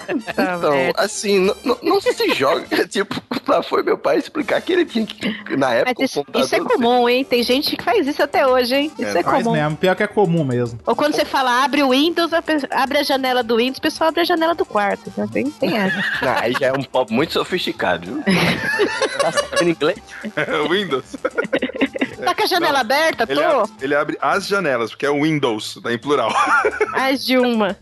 Então, 0.10 0.92
assim, 0.98 1.40
não, 1.40 1.56
não, 1.64 1.78
não 1.82 2.02
se 2.02 2.34
joga. 2.34 2.66
Tipo, 2.90 3.22
lá 3.48 3.62
foi 3.62 3.84
meu 3.84 3.98
pai 3.98 4.18
explicar 4.18 4.60
que 4.62 4.74
ele 4.74 4.86
tinha 4.86 5.06
que, 5.06 5.56
na 5.56 5.74
época, 5.74 6.04
isso, 6.04 6.26
isso 6.36 6.56
é 6.56 6.60
comum, 6.60 7.08
hein? 7.08 7.24
Tem 7.24 7.44
gente 7.44 7.76
que 7.76 7.84
faz 7.84 8.08
isso 8.08 8.22
até 8.24 8.46
hoje, 8.48 8.76
hein? 8.76 8.92
Isso 8.98 9.18
é, 9.18 9.24
Faz 9.24 9.44
comum. 9.44 9.56
mesmo, 9.56 9.78
pior 9.78 9.96
que 9.96 10.04
é 10.04 10.08
comum 10.08 10.44
mesmo. 10.44 10.80
Ou 10.86 10.96
quando 10.96 11.14
você 11.16 11.26
fala 11.26 11.64
abre 11.64 11.84
o 11.84 11.90
Windows, 11.92 12.32
abre 12.72 12.98
a 12.98 13.04
janela 13.04 13.44
do 13.44 13.58
Windows, 13.58 13.78
o 13.78 13.82
pessoal 13.82 14.10
abre 14.10 14.22
a 14.22 14.26
janela 14.26 14.56
do 14.56 14.66
quarto. 14.66 15.12
Né? 15.16 15.28
Tem, 15.32 15.50
tem 15.52 15.78
essa. 15.78 16.04
Não, 16.26 16.34
aí 16.38 16.54
já 16.60 16.68
é 16.68 16.74
um 16.74 16.84
pop 16.84 17.12
muito 17.14 17.34
sofisticado, 17.34 18.06
viu? 18.06 18.24
tá 19.22 19.32
sabendo 19.32 19.70
inglês? 19.70 20.00
Windows. 20.70 21.16
Tá 22.24 22.36
com 22.36 22.44
a 22.44 22.48
janela 22.48 22.80
aberta, 22.80 23.26
Ele 23.30 23.42
tô? 23.42 23.48
abre, 23.62 23.72
ele 23.82 23.96
abre 23.96 24.18
as 24.22 24.48
janelas, 24.48 24.92
porque 24.92 25.06
é 25.06 25.10
o 25.10 25.24
Windows, 25.24 25.80
tá 25.82 25.94
em 25.94 25.98
plural. 25.98 26.32
Mais 26.92 27.26
de 27.26 27.38
uma. 27.38 27.78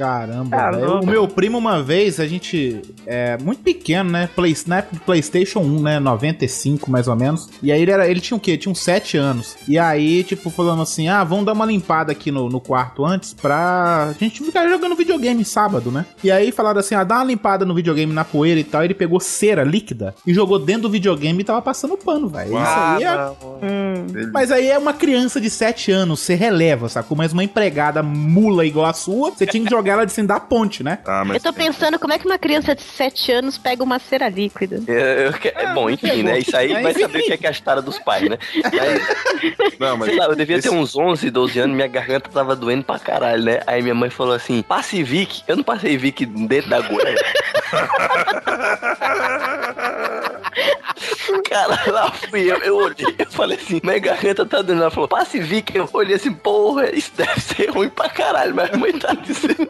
Caramba, 0.00 0.70
velho. 0.70 0.86
louco. 0.86 1.04
O 1.04 1.06
meu 1.06 1.28
primo, 1.28 1.58
uma 1.58 1.82
vez, 1.82 2.18
a 2.18 2.26
gente. 2.26 2.80
É 3.06 3.36
muito 3.36 3.62
pequeno, 3.62 4.10
né? 4.10 4.30
Play, 4.34 4.56
na 4.66 4.78
época 4.78 4.96
do 4.96 5.02
PlayStation 5.02 5.60
1, 5.60 5.82
né? 5.82 6.00
95 6.00 6.90
mais 6.90 7.06
ou 7.06 7.14
menos. 7.14 7.50
E 7.62 7.70
aí 7.70 7.82
ele, 7.82 7.90
era, 7.90 8.08
ele 8.08 8.18
tinha 8.18 8.34
o 8.36 8.40
quê? 8.40 8.56
Tinha 8.56 8.72
uns 8.72 8.80
7 8.80 9.18
anos. 9.18 9.56
E 9.68 9.78
aí, 9.78 10.24
tipo, 10.24 10.48
falando 10.48 10.80
assim: 10.80 11.08
ah, 11.08 11.22
vamos 11.22 11.44
dar 11.44 11.52
uma 11.52 11.66
limpada 11.66 12.12
aqui 12.12 12.30
no, 12.30 12.48
no 12.48 12.60
quarto 12.62 13.04
antes 13.04 13.34
pra 13.34 14.14
gente 14.18 14.42
ficar 14.42 14.66
jogando 14.70 14.96
videogame 14.96 15.44
sábado, 15.44 15.90
né? 15.90 16.06
E 16.24 16.30
aí 16.30 16.50
falaram 16.50 16.80
assim: 16.80 16.94
ah, 16.94 17.04
dá 17.04 17.16
uma 17.16 17.24
limpada 17.24 17.66
no 17.66 17.74
videogame 17.74 18.10
na 18.10 18.24
poeira 18.24 18.58
e 18.58 18.64
tal. 18.64 18.82
Ele 18.82 18.94
pegou 18.94 19.20
cera 19.20 19.62
líquida 19.62 20.14
e 20.26 20.32
jogou 20.32 20.58
dentro 20.58 20.82
do 20.82 20.90
videogame 20.90 21.42
e 21.42 21.44
tava 21.44 21.60
passando 21.60 21.98
pano, 21.98 22.26
velho. 22.26 22.54
Isso 22.54 22.78
aí 22.78 23.04
é. 23.04 23.30
Hum. 23.62 24.30
Mas 24.32 24.50
aí 24.50 24.68
é 24.68 24.78
uma 24.78 24.94
criança 24.94 25.38
de 25.38 25.50
7 25.50 25.92
anos, 25.92 26.20
você 26.20 26.34
releva, 26.34 26.88
sacou? 26.88 27.14
Mas 27.14 27.34
uma 27.34 27.44
empregada 27.44 28.02
mula 28.02 28.64
igual 28.64 28.86
a 28.86 28.94
sua, 28.94 29.30
você 29.30 29.46
tinha 29.46 29.62
que 29.62 29.68
jogar 29.68 29.89
ela 29.90 30.04
de 30.06 30.12
cima 30.12 30.28
da 30.28 30.40
ponte, 30.40 30.82
né? 30.82 30.98
Ah, 31.06 31.22
Eu 31.32 31.40
tô 31.40 31.52
pensando 31.52 31.98
como 31.98 32.12
é 32.12 32.18
que 32.18 32.26
uma 32.26 32.38
criança 32.38 32.74
de 32.74 32.82
7 32.82 33.32
anos 33.32 33.58
pega 33.58 33.82
uma 33.82 33.98
cera 33.98 34.28
líquida. 34.28 34.80
É, 34.88 35.26
eu 35.28 35.32
que- 35.32 35.48
é 35.48 35.72
bom, 35.74 35.88
enfim, 35.90 36.22
né? 36.22 36.38
Isso 36.38 36.56
aí 36.56 36.72
vai 36.82 36.92
saber 36.94 37.18
o 37.18 37.22
que 37.24 37.32
é, 37.32 37.36
que 37.36 37.46
é 37.46 37.48
a 37.48 37.52
história 37.52 37.82
dos 37.82 37.98
pais, 37.98 38.28
né? 38.28 38.38
Aí, 38.64 39.72
Não, 39.78 39.96
mas 39.96 40.08
sei 40.08 40.18
lá, 40.18 40.26
eu 40.26 40.34
devia 40.36 40.56
esse- 40.56 40.68
ter 40.68 40.74
uns 40.74 40.96
11, 40.96 41.30
12 41.30 41.58
anos, 41.58 41.74
minha 41.74 41.88
garganta 41.88 42.30
tava 42.30 42.54
doendo 42.56 42.84
pra 42.84 42.98
caralho, 42.98 43.42
né? 43.44 43.60
Aí 43.66 43.82
minha 43.82 43.94
mãe 43.94 44.10
falou 44.10 44.34
assim: 44.34 44.62
passe 44.62 45.02
Vic. 45.02 45.42
Eu 45.48 45.56
não 45.56 45.64
passei 45.64 45.96
Vic 45.96 46.24
dentro 46.26 46.70
da 46.70 46.80
goela. 46.80 47.14
Cara, 51.48 51.78
lá 51.90 52.10
fui 52.10 52.50
eu, 52.50 52.56
eu 52.58 52.76
olhei, 52.76 53.14
eu 53.18 53.30
falei 53.30 53.58
assim, 53.58 53.80
minha 53.82 53.98
garganta 53.98 54.44
tá 54.46 54.62
doendo. 54.62 54.82
Ela 54.82 54.90
falou, 54.90 55.08
passe 55.08 55.38
Vic. 55.38 55.74
Eu 55.74 55.88
olhei 55.92 56.16
assim, 56.16 56.32
porra, 56.32 56.90
isso 56.90 57.12
deve 57.16 57.40
ser 57.40 57.70
ruim 57.70 57.88
pra 57.88 58.08
caralho, 58.08 58.54
mas 58.54 58.72
a 58.72 58.76
mãe 58.76 58.92
tá 58.92 59.14
dizendo. 59.14 59.68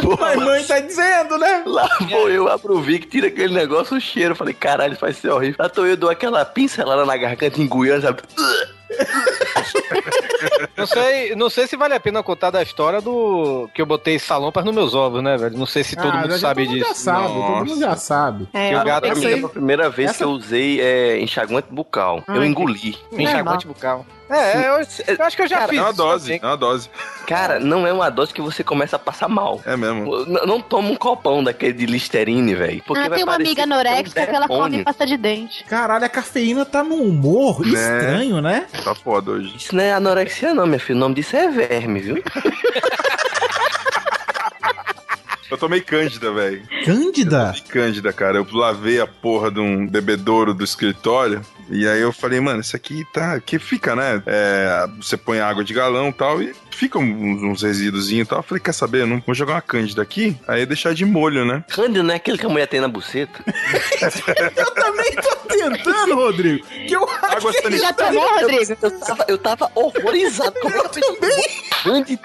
Porra, 0.00 0.18
Mas 0.36 0.44
mãe 0.44 0.64
tá 0.64 0.80
dizendo, 0.80 1.38
né? 1.38 1.62
Lá 1.66 1.88
vou 2.08 2.30
eu, 2.30 2.48
abro 2.48 2.76
o 2.76 2.80
Vic, 2.80 3.06
tira 3.06 3.28
aquele 3.28 3.54
negócio, 3.54 3.96
o 3.96 4.00
cheiro. 4.00 4.32
Eu 4.32 4.36
Falei, 4.36 4.54
caralho, 4.54 4.96
vai 5.00 5.12
ser 5.12 5.30
horrível. 5.30 5.56
Lá 5.58 5.68
tô 5.68 5.84
eu, 5.84 5.96
dou 5.96 6.10
aquela 6.10 6.44
pincelada 6.44 7.04
na 7.04 7.16
garganta, 7.16 7.60
engoiando, 7.60 8.02
sabe? 8.02 8.22
Não 10.76 10.86
sei, 10.86 11.34
não 11.34 11.50
sei 11.50 11.66
se 11.66 11.76
vale 11.76 11.94
a 11.94 12.00
pena 12.00 12.22
contar 12.22 12.50
da 12.50 12.62
história 12.62 13.00
do 13.00 13.68
que 13.74 13.82
eu 13.82 13.86
botei 13.86 14.18
salompas 14.18 14.64
nos 14.64 14.74
meus 14.74 14.94
ovos, 14.94 15.22
né, 15.22 15.36
velho? 15.36 15.56
Não 15.58 15.66
sei 15.66 15.82
se 15.84 15.96
todo 15.96 16.10
Ah, 16.12 16.16
mundo 16.22 16.30
já- 16.32 16.38
sabe 16.38 16.64
todo 16.64 16.70
mundo 16.72 16.78
disso. 16.78 16.88
já 16.88 16.94
sabe, 16.94 17.28
todo 17.34 17.66
mundo 17.66 17.80
já 17.80 17.96
sabe. 17.96 18.48
É, 18.52 18.70
o 18.76 18.78
eu- 18.80 18.84
gato 18.84 19.06
eu 19.06 19.12
Essa 19.12 19.46
a 19.46 19.48
primeira 19.48 19.90
vez 19.90 20.10
Essa- 20.10 20.18
que 20.18 20.24
eu 20.24 20.30
usei 20.30 20.80
é, 20.80 21.20
enxaguante 21.20 21.68
bucal. 21.70 22.22
eu 22.28 22.40
Ai, 22.40 22.46
engoli. 22.46 22.96
Enxaguante 23.12 23.66
bucal. 23.66 24.06
É, 24.30 24.68
eu, 24.68 24.72
eu 25.16 25.24
acho 25.24 25.36
que 25.36 25.42
eu 25.42 25.46
já 25.48 25.56
Cara, 25.58 25.68
fiz. 25.70 25.78
É 25.78 25.82
uma 25.82 25.92
dose, 25.92 26.40
é 26.42 26.46
uma 26.46 26.56
dose. 26.56 26.90
Cara, 27.26 27.58
não 27.58 27.86
é 27.86 27.92
uma 27.92 28.10
dose 28.10 28.32
que 28.34 28.42
você 28.42 28.62
começa 28.62 28.96
a 28.96 28.98
passar 28.98 29.28
mal. 29.28 29.60
É 29.64 29.76
mesmo. 29.76 30.24
N- 30.26 30.46
Não 30.46 30.60
toma 30.60 30.90
um 30.90 30.96
copão 30.96 31.42
daquele 31.42 31.72
de 31.72 31.86
Listerine, 31.86 32.54
velho. 32.54 32.82
Porque 32.86 33.02
Ah, 33.02 33.08
vai 33.08 33.16
tem 33.18 33.24
uma 33.24 33.34
amiga 33.36 33.54
que 33.54 33.60
anorexica 33.62 34.20
é 34.20 34.24
um 34.24 34.26
que 34.28 34.36
ela 34.36 34.46
come 34.48 34.84
pasta 34.84 35.06
de 35.06 35.16
dente. 35.16 35.64
Caralho, 35.64 36.04
a 36.04 36.08
cafeína 36.08 36.64
tá 36.66 36.84
num 36.84 37.02
humor 37.02 37.60
Né? 37.66 37.68
estranho, 37.72 38.40
né? 38.42 38.66
Tá 38.84 38.94
foda 38.94 39.30
hoje. 39.32 39.56
Isso 39.56 39.74
não 39.74 39.82
é 39.82 39.92
anorexia, 39.94 40.52
não, 40.52 40.66
minha 40.66 40.78
filha. 40.80 40.96
O 40.96 41.00
nome 41.00 41.14
disso 41.14 41.34
é 41.36 41.48
verme, 41.48 42.00
viu? 42.00 42.22
Eu 45.50 45.56
tomei 45.56 45.80
Cândida, 45.80 46.30
velho. 46.30 46.62
Cândida? 46.84 47.46
Tomei 47.54 47.62
Cândida, 47.70 48.12
cara. 48.12 48.36
Eu 48.36 48.46
lavei 48.52 49.00
a 49.00 49.06
porra 49.06 49.50
de 49.50 49.58
um 49.58 49.86
bebedouro 49.86 50.52
do 50.52 50.62
escritório. 50.62 51.40
E 51.70 51.86
aí 51.86 52.00
eu 52.00 52.12
falei, 52.12 52.40
mano, 52.40 52.60
isso 52.60 52.74
aqui 52.74 53.04
tá. 53.12 53.38
Que 53.40 53.58
fica, 53.58 53.94
né? 53.94 54.22
É, 54.26 54.88
você 54.96 55.16
põe 55.16 55.40
água 55.40 55.62
de 55.64 55.74
galão 55.74 56.08
e 56.08 56.12
tal. 56.12 56.42
E 56.42 56.54
fica 56.78 56.98
uns, 56.98 57.42
uns 57.42 57.62
resíduos 57.62 58.10
e 58.10 58.24
tal. 58.24 58.38
Eu 58.38 58.42
falei, 58.42 58.62
quer 58.62 58.72
saber? 58.72 59.02
Eu 59.02 59.06
não 59.06 59.22
vou 59.24 59.34
jogar 59.34 59.54
uma 59.54 59.60
Cândida 59.60 60.00
aqui. 60.00 60.36
Aí 60.46 60.64
deixar 60.64 60.94
de 60.94 61.04
molho, 61.04 61.44
né? 61.44 61.64
Cândido 61.68 62.02
não 62.02 62.12
é 62.14 62.16
aquele 62.16 62.38
que 62.38 62.46
a 62.46 62.48
mulher 62.48 62.66
tem 62.66 62.80
na 62.80 62.88
buceta? 62.88 63.38
Eu 64.56 64.70
também 64.72 65.12
tô 65.16 65.36
tentando, 65.48 66.14
Rodrigo. 66.14 66.64
Que 66.66 66.94
eu 66.94 67.08
Água 67.22 67.52
Já 67.52 67.62
sanitária. 67.62 67.94
tomou, 67.94 68.28
Rodrigo? 68.40 68.72
Eu 68.82 69.00
tava, 69.00 69.24
eu 69.28 69.38
tava 69.38 69.70
horrorizado. 69.74 70.52
Como 70.60 70.74
é 70.74 70.78
eu 70.78 70.88
Cândido? 71.82 72.22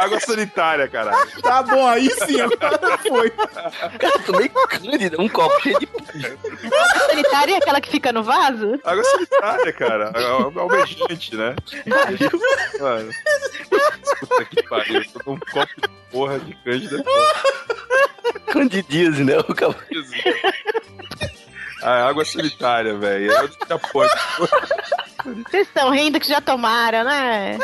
Água 0.00 0.20
sanitária, 0.20 0.88
caralho. 0.88 1.30
Tá 1.42 1.62
bom, 1.62 1.86
aí 1.86 2.10
sim, 2.26 2.40
agora 2.40 2.98
foi. 2.98 3.30
Cara, 3.30 4.14
eu 4.16 4.22
tomei 4.24 4.48
Cândido. 4.48 5.20
Um 5.20 5.28
copo 5.28 5.60
cheio 5.62 5.78
de 5.78 5.86
A 6.76 6.98
sanitária 7.08 7.54
é 7.54 7.56
aquela 7.58 7.80
que 7.80 7.90
fica 7.90 8.12
no 8.12 8.22
vaso? 8.22 8.78
Água 8.84 9.04
sanitária, 9.04 9.72
cara. 9.72 10.12
Al- 10.14 10.52
Alvejante, 10.58 11.36
né? 11.36 11.54
Mano. 12.80 13.10
Puta 14.20 14.44
que 14.44 14.62
pariu. 14.64 15.02
Eu 15.02 15.04
tô 15.12 15.30
num 15.32 15.38
copo 15.40 15.72
de 15.80 15.88
porra 16.10 16.38
de 16.38 16.54
Cândida. 16.64 17.04
candidíase, 18.46 19.24
né? 19.24 19.38
O 19.38 19.54
cabo- 19.54 19.74
Ah, 21.82 22.08
água 22.08 22.24
sanitária, 22.24 22.96
velho. 22.96 23.30
É 23.32 23.42
outra 23.42 23.78
porra. 23.78 24.08
Vocês 25.50 25.66
estão 25.66 25.90
rindo 25.90 26.18
que 26.20 26.28
já 26.28 26.40
tomaram, 26.40 27.04
né? 27.04 27.58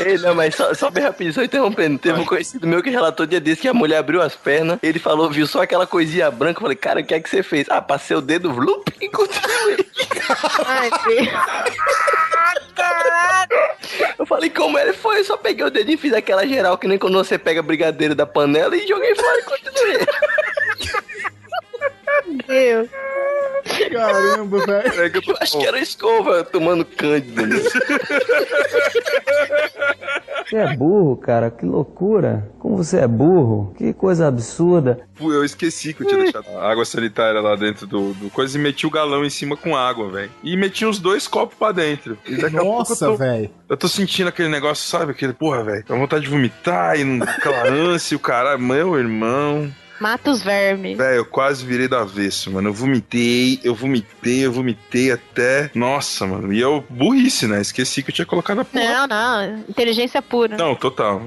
Ei, 0.00 0.16
não, 0.18 0.34
mas 0.34 0.54
só, 0.54 0.72
só 0.74 0.90
bem 0.90 1.04
rapidinho, 1.04 1.32
só 1.34 1.42
interrompendo. 1.42 1.98
Teve 1.98 2.20
um 2.20 2.24
conhecido 2.24 2.66
meu 2.66 2.82
que 2.82 2.90
relatou 2.90 3.26
dia 3.26 3.40
desse 3.40 3.60
que 3.62 3.68
a 3.68 3.74
mulher 3.74 3.98
abriu 3.98 4.20
as 4.22 4.34
pernas, 4.34 4.78
ele 4.82 4.98
falou, 4.98 5.30
viu 5.30 5.46
só 5.46 5.62
aquela 5.62 5.86
coisinha 5.86 6.30
branca. 6.30 6.58
Eu 6.58 6.62
falei, 6.62 6.76
cara, 6.76 7.00
o 7.00 7.04
que 7.04 7.14
é 7.14 7.20
que 7.20 7.28
você 7.28 7.42
fez? 7.42 7.66
Ah, 7.70 7.80
passei 7.82 8.16
o 8.16 8.20
dedo, 8.22 8.52
vlup, 8.52 8.88
e 9.00 9.08
continuei. 9.08 9.86
Ai, 10.66 10.90
Deus. 11.06 11.28
Falei, 14.42 14.50
como 14.50 14.76
ele 14.76 14.92
foi? 14.92 15.20
Eu 15.20 15.24
só 15.24 15.36
peguei 15.36 15.64
o 15.64 15.70
dedinho, 15.70 15.96
fiz 15.96 16.12
aquela 16.12 16.44
geral, 16.44 16.76
que 16.76 16.88
nem 16.88 16.98
quando 16.98 17.14
você 17.14 17.38
pega 17.38 17.62
brigadeiro 17.62 18.12
da 18.12 18.26
panela 18.26 18.74
e 18.76 18.88
joguei 18.88 19.14
fora 19.14 19.38
e 19.38 19.42
continuei. 19.44 19.98
Deus. 22.48 22.88
Caramba, 23.92 24.66
velho. 24.66 25.00
É 25.00 25.06
eu 25.06 25.36
acho 25.40 25.60
que 25.60 25.66
era 25.66 25.78
escova 25.78 26.42
tomando 26.42 26.84
cândida. 26.84 27.42
Você 30.52 30.58
é 30.58 30.76
burro, 30.76 31.16
cara, 31.16 31.50
que 31.50 31.64
loucura. 31.64 32.46
Como 32.58 32.76
você 32.76 32.98
é 32.98 33.08
burro, 33.08 33.72
que 33.78 33.92
coisa 33.94 34.28
absurda. 34.28 35.00
Pô, 35.16 35.32
Eu 35.32 35.42
esqueci 35.44 35.94
que 35.94 36.02
eu 36.02 36.06
tinha 36.06 36.18
deixado 36.24 36.44
a 36.58 36.70
água 36.70 36.84
sanitária 36.84 37.40
lá 37.40 37.56
dentro 37.56 37.86
do, 37.86 38.12
do 38.12 38.28
coisa 38.28 38.58
e 38.58 38.60
meti 38.60 38.86
o 38.86 38.90
galão 38.90 39.24
em 39.24 39.30
cima 39.30 39.56
com 39.56 39.74
água, 39.74 40.10
velho. 40.10 40.30
E 40.44 40.54
meti 40.54 40.84
uns 40.84 40.98
dois 40.98 41.26
copos 41.26 41.56
pra 41.56 41.72
dentro. 41.72 42.18
E 42.28 42.44
a 42.44 42.50
Nossa, 42.50 43.16
velho. 43.16 43.50
eu 43.66 43.76
tô 43.78 43.88
sentindo 43.88 44.28
aquele 44.28 44.50
negócio, 44.50 44.86
sabe? 44.86 45.12
Aquele, 45.12 45.32
porra, 45.32 45.64
velho, 45.64 45.84
dá 45.88 45.96
vontade 45.96 46.24
de 46.24 46.30
vomitar 46.30 46.98
e 47.00 47.04
não- 47.04 47.24
aquela 47.26 47.64
ânsia, 47.72 48.14
o 48.16 48.20
caralho. 48.20 48.60
Meu 48.60 48.98
irmão. 48.98 49.72
Mata 50.02 50.32
os 50.32 50.42
vermes. 50.42 50.98
Velho, 50.98 51.18
eu 51.18 51.24
quase 51.24 51.64
virei 51.64 51.86
do 51.86 51.94
avesso, 51.94 52.50
mano. 52.50 52.70
Eu 52.70 52.72
vomitei, 52.72 53.60
eu 53.62 53.72
vomitei, 53.72 54.44
eu 54.44 54.50
vomitei 54.50 55.12
até. 55.12 55.70
Nossa, 55.76 56.26
mano. 56.26 56.52
E 56.52 56.58
eu, 56.60 56.84
burrice, 56.90 57.46
né? 57.46 57.60
Esqueci 57.60 58.02
que 58.02 58.10
eu 58.10 58.14
tinha 58.14 58.26
colocado 58.26 58.62
a 58.62 58.64
porra. 58.64 58.84
Não, 58.84 59.06
não. 59.06 59.58
Inteligência 59.68 60.20
pura. 60.20 60.56
Não, 60.56 60.74
total. 60.74 61.22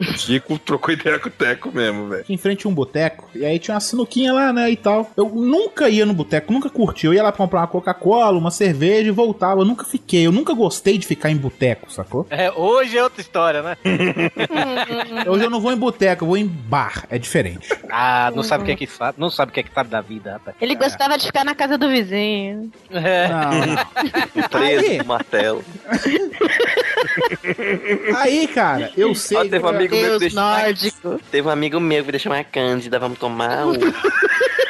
O 0.00 0.18
Chico 0.18 0.56
trocou 0.64 0.94
ideia 0.94 1.18
com 1.18 1.28
o 1.28 1.30
Teco 1.30 1.70
mesmo, 1.70 2.08
velho. 2.08 2.24
Em 2.26 2.38
frente 2.38 2.66
a 2.66 2.70
um 2.70 2.74
boteco, 2.74 3.28
e 3.34 3.44
aí 3.44 3.58
tinha 3.58 3.74
uma 3.74 3.80
sinuquinha 3.80 4.32
lá, 4.32 4.50
né, 4.50 4.70
e 4.70 4.76
tal. 4.76 5.10
Eu 5.14 5.28
nunca 5.28 5.90
ia 5.90 6.06
no 6.06 6.14
boteco, 6.14 6.50
nunca 6.54 6.70
curti. 6.70 7.04
Eu 7.04 7.12
ia 7.12 7.22
lá 7.22 7.30
pra 7.30 7.44
comprar 7.44 7.60
uma 7.60 7.66
Coca-Cola, 7.66 8.38
uma 8.38 8.50
cerveja 8.50 9.08
e 9.08 9.12
voltava. 9.12 9.60
Eu 9.60 9.66
nunca 9.66 9.84
fiquei, 9.84 10.26
eu 10.26 10.32
nunca 10.32 10.54
gostei 10.54 10.96
de 10.96 11.06
ficar 11.06 11.30
em 11.30 11.36
boteco, 11.36 11.92
sacou? 11.92 12.26
É, 12.30 12.50
hoje 12.50 12.96
é 12.96 13.02
outra 13.02 13.20
história, 13.20 13.60
né? 13.62 13.76
Hoje 15.28 15.44
eu 15.44 15.50
não 15.50 15.60
vou 15.60 15.72
em 15.72 15.76
boteco, 15.76 16.24
eu 16.24 16.28
vou 16.28 16.36
em 16.36 16.46
bar, 16.46 17.04
é 17.10 17.18
diferente. 17.18 17.68
Ah, 17.90 18.05
não 18.34 18.42
sabe 18.42 18.62
o 18.62 18.66
que 18.66 18.72
é 18.72 18.76
que 18.76 18.86
sabe, 18.86 19.18
não 19.18 19.30
sabe 19.30 19.50
o 19.50 19.54
que 19.54 19.60
é 19.60 19.62
que 19.62 19.72
sabe 19.72 19.90
da 19.90 20.00
vida, 20.00 20.32
rapaz. 20.32 20.56
Ele 20.60 20.74
gostava 20.74 21.16
de 21.18 21.26
ficar 21.26 21.44
na 21.44 21.54
casa 21.54 21.76
do 21.78 21.88
vizinho. 21.88 22.70
É. 22.90 23.28
Não, 23.36 23.50
não. 23.50 24.48
Preso 24.48 24.90
Aí. 24.90 24.98
com 24.98 25.04
martelo. 25.06 25.64
Aí, 28.16 28.46
cara, 28.48 28.90
eu 28.96 29.14
sei. 29.14 29.38
Ó, 29.38 29.42
teve 29.42 29.64
um 29.64 29.68
amigo 29.68 29.94
meu 29.96 30.12
que 30.14 30.18
deixou. 30.18 30.40
nórdico. 30.40 31.20
Teve 31.30 31.48
um 31.48 31.50
amigo 31.50 31.80
meu 31.80 32.04
que 32.04 32.10
deixou 32.10 32.32
uma 32.32 32.44
cândida, 32.44 32.98
vamos 32.98 33.18
tomar 33.18 33.66
um. 33.66 33.74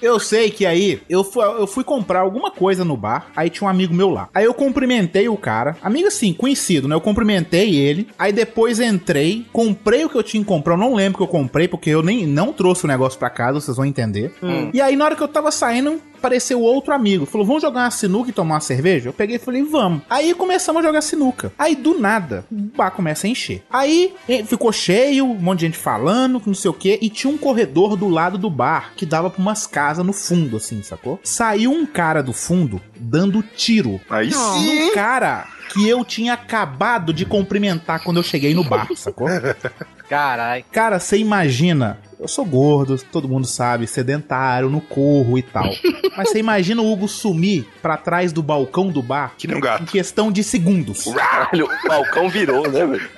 Eu 0.00 0.18
sei 0.18 0.50
que 0.50 0.64
aí 0.64 1.00
eu 1.08 1.24
fui, 1.24 1.44
eu 1.44 1.66
fui 1.66 1.84
comprar 1.84 2.20
alguma 2.20 2.50
coisa 2.50 2.84
no 2.84 2.96
bar, 2.96 3.28
aí 3.34 3.50
tinha 3.50 3.66
um 3.66 3.70
amigo 3.70 3.94
meu 3.94 4.10
lá. 4.10 4.28
Aí 4.34 4.44
eu 4.44 4.54
cumprimentei 4.54 5.28
o 5.28 5.36
cara, 5.36 5.76
amigo 5.82 6.08
assim, 6.08 6.32
conhecido, 6.32 6.88
né? 6.88 6.94
Eu 6.94 7.00
cumprimentei 7.00 7.74
ele, 7.76 8.08
aí 8.18 8.32
depois 8.32 8.80
entrei, 8.80 9.46
comprei 9.52 10.04
o 10.04 10.08
que 10.08 10.16
eu 10.16 10.22
tinha 10.22 10.42
que 10.42 10.48
comprar, 10.48 10.74
eu 10.74 10.78
não 10.78 10.94
lembro 10.94 11.14
o 11.14 11.18
que 11.18 11.22
eu 11.24 11.40
comprei, 11.40 11.66
porque 11.66 11.90
eu 11.90 12.02
nem 12.02 12.26
não 12.26 12.52
trouxe 12.52 12.84
o 12.84 12.88
negócio 12.88 13.18
pra 13.18 13.30
casa, 13.30 13.60
vocês 13.60 13.76
vão 13.76 13.86
entender. 13.86 14.32
Hum. 14.42 14.70
E 14.72 14.80
aí 14.80 14.96
na 14.96 15.04
hora 15.04 15.16
que 15.16 15.22
eu 15.22 15.28
tava 15.28 15.50
saindo, 15.50 16.00
apareceu 16.18 16.60
outro 16.60 16.92
amigo. 16.92 17.26
Falou, 17.26 17.46
vamos 17.46 17.62
jogar 17.62 17.84
uma 17.84 17.90
sinuca 17.90 18.30
e 18.30 18.32
tomar 18.32 18.56
uma 18.56 18.60
cerveja? 18.60 19.08
Eu 19.08 19.12
peguei 19.12 19.36
e 19.36 19.38
falei, 19.38 19.62
vamos. 19.62 20.02
Aí 20.10 20.34
começamos 20.34 20.82
a 20.82 20.86
jogar 20.86 21.00
sinuca. 21.00 21.52
Aí 21.58 21.74
do 21.74 21.98
nada, 21.98 22.44
o 22.50 22.54
bar 22.76 22.90
começa 22.90 23.26
a 23.26 23.30
encher. 23.30 23.62
Aí 23.70 24.14
ficou 24.46 24.72
cheio, 24.72 25.24
um 25.24 25.34
monte 25.34 25.60
de 25.60 25.66
gente 25.66 25.78
falando, 25.78 26.42
não 26.44 26.54
sei 26.54 26.70
o 26.70 26.74
que, 26.74 26.98
e 27.00 27.08
tinha 27.08 27.32
um 27.32 27.38
corredor 27.38 27.96
do 27.96 28.08
lado 28.08 28.36
do 28.36 28.50
bar 28.50 28.92
que 28.96 29.06
dava 29.06 29.30
pra 29.30 29.40
umas 29.40 29.66
casas 29.66 30.04
no 30.04 30.12
fundo, 30.12 30.56
assim, 30.56 30.82
sacou? 30.82 31.18
Saiu 31.22 31.72
um 31.72 31.86
cara 31.86 32.22
do 32.22 32.32
fundo 32.32 32.80
dando 32.96 33.42
tiro. 33.42 34.00
Aí 34.10 34.32
sim. 34.32 34.86
No 34.86 34.92
cara 34.92 35.46
que 35.68 35.88
eu 35.88 36.04
tinha 36.04 36.32
acabado 36.34 37.12
de 37.12 37.24
cumprimentar 37.24 38.02
quando 38.02 38.16
eu 38.18 38.22
cheguei 38.22 38.54
no 38.54 38.64
bar, 38.64 38.88
sacou? 38.96 39.28
Carai. 40.08 40.64
Cara, 40.72 40.98
você 40.98 41.18
imagina. 41.18 41.98
Eu 42.18 42.26
sou 42.26 42.44
gordo, 42.44 42.98
todo 43.12 43.28
mundo 43.28 43.46
sabe, 43.46 43.86
sedentário, 43.86 44.68
no 44.68 44.80
corro 44.80 45.38
e 45.38 45.42
tal. 45.42 45.70
Mas 46.16 46.30
você 46.30 46.38
imagina 46.40 46.82
o 46.82 46.90
Hugo 46.90 47.06
sumir 47.06 47.66
pra 47.80 47.96
trás 47.96 48.32
do 48.32 48.42
balcão 48.42 48.88
do 48.88 49.00
bar 49.00 49.34
Que 49.38 49.46
nem 49.46 49.56
um 49.56 49.60
gato. 49.60 49.82
em 49.84 49.86
questão 49.86 50.32
de 50.32 50.42
segundos. 50.42 51.04
Caralho, 51.04 51.66
o 51.66 51.88
balcão 51.88 52.28
virou, 52.28 52.68
né, 52.68 52.84
velho? 52.86 53.08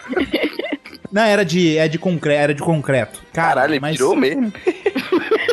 Não, 1.11 1.22
era 1.22 1.44
de, 1.44 1.78
é 1.78 1.88
de, 1.88 1.98
concre 1.98 2.34
era 2.34 2.53
de 2.55 2.61
concreto. 2.61 3.22
Cara, 3.32 3.48
Caralho, 3.55 3.72
ele 3.72 3.80
mas, 3.80 3.96
virou 3.96 4.14
mesmo. 4.14 4.53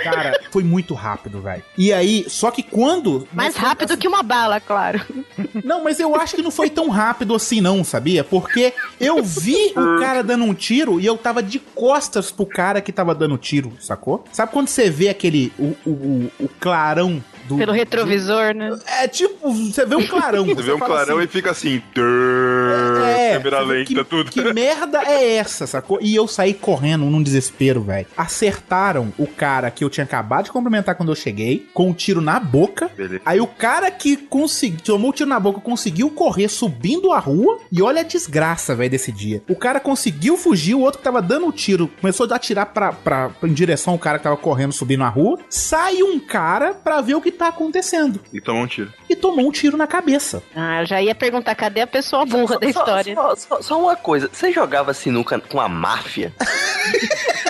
Cara, 0.04 0.37
foi 0.58 0.64
muito 0.64 0.95
rápido, 0.95 1.39
velho. 1.39 1.62
E 1.78 1.93
aí, 1.93 2.26
só 2.28 2.49
que 2.49 2.64
quando. 2.64 3.28
Mais 3.32 3.55
rápido 3.55 3.95
que 3.95 4.08
uma 4.08 4.24
bala, 4.24 4.60
claro. 4.60 4.99
Não, 5.64 5.84
mas 5.84 5.99
eu 5.99 6.16
acho 6.16 6.36
que 6.36 6.41
não 6.41 6.49
foi 6.49 6.68
tão 6.70 6.89
rápido 6.89 7.36
assim, 7.36 7.62
não, 7.62 7.84
sabia? 7.84 8.24
Porque 8.24 8.74
eu 8.99 9.24
vi 9.24 9.72
o 9.76 9.99
cara 9.99 10.24
dando 10.24 10.43
um 10.45 10.53
tiro 10.53 10.99
e 10.99 11.05
eu 11.05 11.16
tava 11.18 11.43
de 11.43 11.60
costas 11.60 12.32
pro 12.32 12.45
cara 12.45 12.80
que 12.82 12.91
tava 12.91 13.14
dando 13.14 13.38
tiro, 13.38 13.72
sacou? 13.80 14.24
Sabe 14.32 14.51
quando 14.51 14.68
você 14.68 14.89
vê 14.89 15.10
aquele. 15.10 15.51
o, 15.60 15.76
o, 15.86 15.89
o- 15.91 16.32
o 16.45 16.49
clarão 16.60 17.24
do. 17.48 17.58
Pelo 17.58 17.72
retrovisor, 17.72 18.54
né? 18.54 18.78
É 19.02 19.08
tipo, 19.08 19.52
você 19.52 19.86
vê 19.86 19.95
um 19.95 20.06
clarão. 20.08 20.45
Você 20.45 20.62
vê 20.62 20.74
um 20.74 20.80
clarão 20.80 21.18
assim, 21.18 21.26
e 21.26 21.28
fica 21.28 21.52
assim. 21.52 21.82
"Drrr", 21.93 23.04
É, 23.08 23.38
câmera 23.38 23.64
você 23.64 23.74
lenta, 23.74 23.86
que, 23.86 24.04
tudo. 24.04 24.32
Que 24.32 24.54
merda 24.54 25.02
é 25.04 25.36
essa, 25.36 25.66
sacou? 25.68 26.00
E 26.02 26.16
eu 26.16 26.28
saí 26.28 26.54
correndo 26.54 27.06
num 27.06 27.22
desespero, 27.22 27.82
velho. 27.82 28.08
Acertaram 28.16 29.12
o 29.18 29.28
cara 29.28 29.70
que 29.72 29.84
eu 29.84 29.89
tinha 29.89 30.04
acabado 30.04 30.45
de 30.45 30.52
cumprimentar 30.52 30.95
quando 30.95 31.10
eu 31.12 31.16
cheguei, 31.16 31.68
com 31.74 31.89
um 31.89 31.93
tiro 31.93 32.22
na 32.22 32.39
boca. 32.39 32.89
Beleza. 32.95 33.22
Aí 33.26 33.39
o 33.39 33.48
cara 33.48 33.89
que 33.91 34.18
conseguiu, 34.18 34.80
tomou 34.84 35.10
o 35.12 35.14
tiro 35.14 35.30
na 35.30 35.39
boca, 35.39 35.60
conseguiu 35.60 36.10
correr 36.10 36.48
subindo 36.48 37.12
a 37.12 37.20
rua. 37.20 37.60
E 37.72 37.82
olha 37.82 38.02
a 38.02 38.04
desgraça, 38.04 38.76
velho, 38.76 38.89
desse 38.89 39.12
dia. 39.12 39.41
O 39.50 39.56
cara 39.56 39.80
conseguiu 39.80 40.38
fugir, 40.38 40.76
o 40.76 40.82
outro 40.82 41.00
que 41.00 41.04
tava 41.04 41.22
dando 41.22 41.48
o 41.48 41.52
tiro 41.52 41.89
começou 42.00 42.28
a 42.30 42.36
atirar 42.36 42.68
pra, 42.68 42.91
pra, 42.91 43.32
em 43.43 43.54
direção 43.54 43.93
ao 43.93 44.00
cara 44.00 44.18
que 44.18 44.24
tava 44.24 44.38
correndo, 44.38 44.72
subindo 44.74 45.04
a 45.04 45.10
rua. 45.10 45.39
Sai 45.50 46.04
um 46.04 46.20
cara 46.20 46.74
pra 46.74 47.02
ver 47.02 47.16
o 47.16 47.22
que 47.22 47.32
tá 47.38 47.48
acontecendo. 47.48 48.20
E 48.34 48.42
tomou 48.42 48.64
um 48.64 48.68
tiro. 48.68 48.92
E 49.10 49.16
tomou 49.16 49.48
um 49.48 49.52
tiro 49.52 49.78
na 49.78 49.88
cabeça. 49.88 50.44
Ah, 50.56 50.82
eu 50.82 50.86
já 50.86 51.02
ia 51.02 51.16
perguntar 51.16 51.56
cadê 51.56 51.82
a 51.82 51.88
pessoa 51.88 52.26
burra 52.26 52.60
da 52.60 52.72
Só- 52.72 52.80
história. 52.82 53.16
Só, 53.16 53.36
só- 53.36 53.62
só 53.62 53.80
uma 53.82 53.96
coisa, 53.96 54.30
você 54.32 54.52
jogava 54.52 54.94
sinuca 54.94 55.40
com 55.40 55.60
a 55.62 55.70
máfia? 55.70 56.34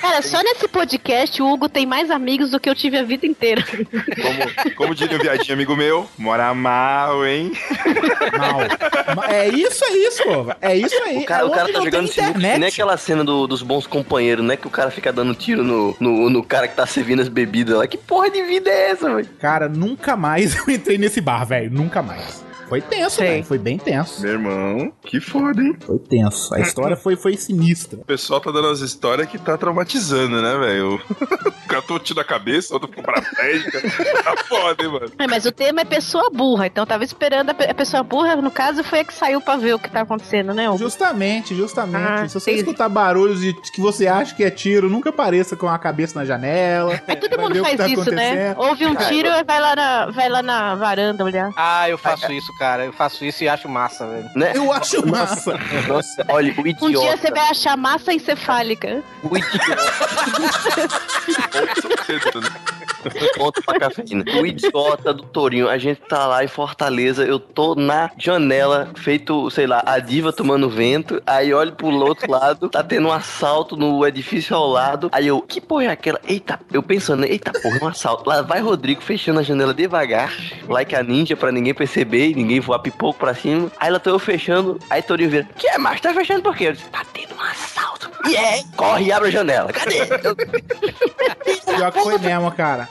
Cara, 0.00 0.22
só 0.22 0.42
nesse 0.42 0.68
podcast 0.68 1.40
o 1.42 1.50
Hugo 1.52 1.68
tem 1.68 1.86
mais 1.86 2.10
amigos 2.10 2.50
do 2.50 2.60
que 2.60 2.68
eu 2.68 2.74
tive 2.74 2.98
a 2.98 3.02
vida 3.02 3.26
inteira. 3.26 3.62
Como, 3.64 4.74
como 4.76 4.94
diria 4.94 5.16
um 5.16 5.20
viadinho 5.20 5.54
amigo 5.54 5.76
meu, 5.76 6.08
mora 6.18 6.52
mal, 6.54 7.24
hein? 7.26 7.52
Mal. 8.38 9.14
Ma- 9.16 9.26
é 9.32 9.48
isso, 9.48 9.84
é 9.84 9.92
isso, 9.96 10.22
pô. 10.22 10.46
É 10.60 10.76
isso 10.76 10.94
aí. 11.04 11.18
O 11.18 11.24
cara, 11.24 11.42
é 11.42 11.46
o 11.46 11.50
cara 11.50 11.72
tá 11.72 11.80
jogando 11.80 12.08
sinuca, 12.08 12.32
que 12.40 12.58
nem 12.58 12.68
aquela 12.68 12.96
cena 12.96 13.24
do- 13.24 13.46
dos 13.46 13.62
bons 13.62 13.86
companheiros, 13.86 14.44
né? 14.44 14.56
Que 14.56 14.66
o 14.66 14.70
cara 14.70 14.90
fica 14.90 15.12
dando 15.12 15.34
tiro 15.34 15.62
no, 15.64 15.96
no, 15.98 16.30
no 16.30 16.42
cara 16.44 16.68
que 16.68 16.74
tá 16.76 16.86
servindo 16.86 17.20
as 17.22 17.28
bebidas 17.28 17.76
lá. 17.76 17.86
Que 17.86 17.96
porra 17.98 18.30
de 18.30 18.42
vida 18.42 18.70
é 18.70 18.90
essa, 18.90 19.14
velho? 19.14 19.28
Cara, 19.38 19.68
nunca 19.68 20.16
mais 20.16 20.56
eu 20.66 20.72
entrei 20.72 20.98
nesse 20.98 21.20
bar, 21.20 21.44
velho. 21.44 21.70
Nunca 21.70 22.02
mais. 22.02 22.44
Foi 22.70 22.80
tenso, 22.80 23.16
Sei. 23.16 23.28
velho. 23.28 23.44
Foi 23.44 23.58
bem 23.58 23.76
tenso. 23.76 24.22
Meu 24.22 24.32
irmão, 24.32 24.92
que 25.02 25.20
foda, 25.20 25.60
hein? 25.62 25.76
Foi 25.84 25.98
tenso. 25.98 26.54
A 26.54 26.60
história 26.60 26.96
foi, 26.96 27.16
foi 27.16 27.36
sinistra. 27.36 27.98
O 28.00 28.04
pessoal 28.04 28.40
tá 28.40 28.50
dando 28.50 28.68
as 28.68 28.80
histórias 28.80 29.28
que 29.28 29.36
tá 29.38 29.58
traumatizando, 29.58 30.40
né, 30.40 30.56
velho? 30.58 31.00
O 31.70 31.72
cara 31.72 31.82
tomou 31.82 32.00
tiro 32.00 32.18
na 32.18 32.24
cabeça, 32.24 32.74
outro 32.74 32.88
ficou 32.88 33.04
paraplégica. 33.04 33.80
Tá 34.24 34.36
foda, 34.48 34.82
hein, 34.82 34.90
mano? 34.90 35.06
É, 35.20 35.26
mas 35.28 35.46
o 35.46 35.52
tema 35.52 35.82
é 35.82 35.84
pessoa 35.84 36.28
burra, 36.28 36.66
então 36.66 36.82
eu 36.82 36.86
tava 36.86 37.04
esperando 37.04 37.50
a, 37.50 37.54
pe- 37.54 37.70
a 37.70 37.74
pessoa 37.74 38.02
burra, 38.02 38.34
no 38.36 38.50
caso, 38.50 38.82
foi 38.82 39.00
a 39.00 39.04
que 39.04 39.14
saiu 39.14 39.40
pra 39.40 39.56
ver 39.56 39.74
o 39.74 39.78
que 39.78 39.88
tá 39.88 40.00
acontecendo, 40.00 40.52
né, 40.52 40.68
Hugo? 40.68 40.78
Justamente, 40.78 41.54
justamente. 41.54 42.02
Ah, 42.04 42.28
Se 42.28 42.34
você 42.34 42.50
entendi. 42.50 42.66
escutar 42.68 42.88
barulhos 42.88 43.40
de 43.40 43.52
que 43.72 43.80
você 43.80 44.08
acha 44.08 44.34
que 44.34 44.42
é 44.42 44.50
tiro, 44.50 44.90
nunca 44.90 45.10
apareça 45.10 45.54
com 45.56 45.68
a 45.68 45.78
cabeça 45.78 46.18
na 46.18 46.24
janela. 46.24 47.00
Mas 47.06 47.20
todo 47.20 47.38
mundo 47.40 47.62
faz 47.62 47.76
tá 47.76 47.86
isso, 47.86 48.10
né? 48.10 48.52
Ouve 48.58 48.86
um 48.86 48.94
tiro 48.96 49.28
e 49.28 49.44
vai 49.44 49.60
lá, 49.60 49.76
na, 49.76 50.06
vai 50.10 50.28
lá 50.28 50.42
na 50.42 50.74
varanda 50.74 51.24
olhar. 51.24 51.50
Ah, 51.56 51.88
eu 51.88 51.96
faço 51.98 52.30
isso, 52.32 52.52
cara. 52.60 52.84
Eu 52.84 52.92
faço 52.92 53.24
isso 53.24 53.42
e 53.42 53.48
acho 53.48 53.66
massa, 53.70 54.06
velho. 54.06 54.30
Né? 54.36 54.52
Eu 54.54 54.70
acho 54.70 55.06
massa. 55.06 55.58
Nossa, 55.88 56.26
olha, 56.28 56.54
o 56.58 56.60
Um 56.60 56.64
dia 56.64 56.74
idiota. 56.88 57.16
você 57.16 57.30
vai 57.30 57.48
achar 57.48 57.74
massa 57.74 58.12
encefálica. 58.12 59.02
O 59.22 59.34
idiota. 59.34 59.76
Ponto 63.36 63.62
pra 63.62 63.78
cafeína. 63.78 64.24
O 64.40 64.46
idiota 64.46 65.14
do 65.14 65.22
Torinho, 65.22 65.68
a 65.68 65.78
gente 65.78 66.00
tá 66.02 66.26
lá 66.26 66.44
em 66.44 66.48
Fortaleza, 66.48 67.24
eu 67.24 67.38
tô 67.38 67.74
na 67.74 68.10
janela, 68.18 68.90
feito, 68.94 69.50
sei 69.50 69.66
lá, 69.66 69.82
a 69.86 69.98
diva 69.98 70.32
tomando 70.32 70.68
vento, 70.68 71.22
aí 71.26 71.54
olho 71.54 71.72
pro 71.72 71.88
outro 71.88 72.30
lado, 72.30 72.68
tá 72.68 72.82
tendo 72.82 73.08
um 73.08 73.12
assalto 73.12 73.76
no 73.76 74.06
edifício 74.06 74.54
ao 74.54 74.68
lado, 74.68 75.08
aí 75.12 75.26
eu, 75.26 75.40
que 75.40 75.60
porra 75.60 75.84
é 75.84 75.88
aquela? 75.88 76.20
Eita, 76.26 76.60
eu 76.72 76.82
pensando, 76.82 77.24
eita 77.24 77.52
porra, 77.52 77.78
é 77.80 77.84
um 77.84 77.88
assalto. 77.88 78.28
Lá 78.28 78.42
vai 78.42 78.60
Rodrigo 78.60 79.00
fechando 79.00 79.40
a 79.40 79.42
janela 79.42 79.72
devagar, 79.72 80.34
like 80.68 80.94
a 80.94 81.02
ninja, 81.02 81.36
pra 81.36 81.50
ninguém 81.50 81.72
perceber 81.72 82.30
e 82.30 82.34
ninguém 82.34 82.49
voar 82.58 82.80
pipoco 82.80 83.18
pra 83.18 83.34
cima. 83.34 83.70
Aí 83.78 83.90
lá 83.90 84.00
tô 84.00 84.10
eu 84.10 84.18
fechando, 84.18 84.80
aí 84.88 85.02
Torinho 85.02 85.30
vira, 85.30 85.48
que 85.56 85.68
é, 85.68 85.78
macho, 85.78 86.02
tá 86.02 86.12
fechando 86.12 86.42
por 86.42 86.56
quê? 86.56 86.68
Eu 86.68 86.72
disse, 86.72 86.88
tá 86.88 87.04
tendo 87.12 87.34
um 87.34 87.40
assalto. 87.40 88.10
E 88.26 88.36
é, 88.36 88.62
corre 88.76 89.04
e 89.04 89.12
abre 89.12 89.28
a 89.28 89.30
janela. 89.30 89.72
Cadê? 89.72 90.06
Pior 91.76 91.92
que 91.92 92.02
foi 92.02 92.18
mesmo, 92.18 92.50
cara. 92.52 92.88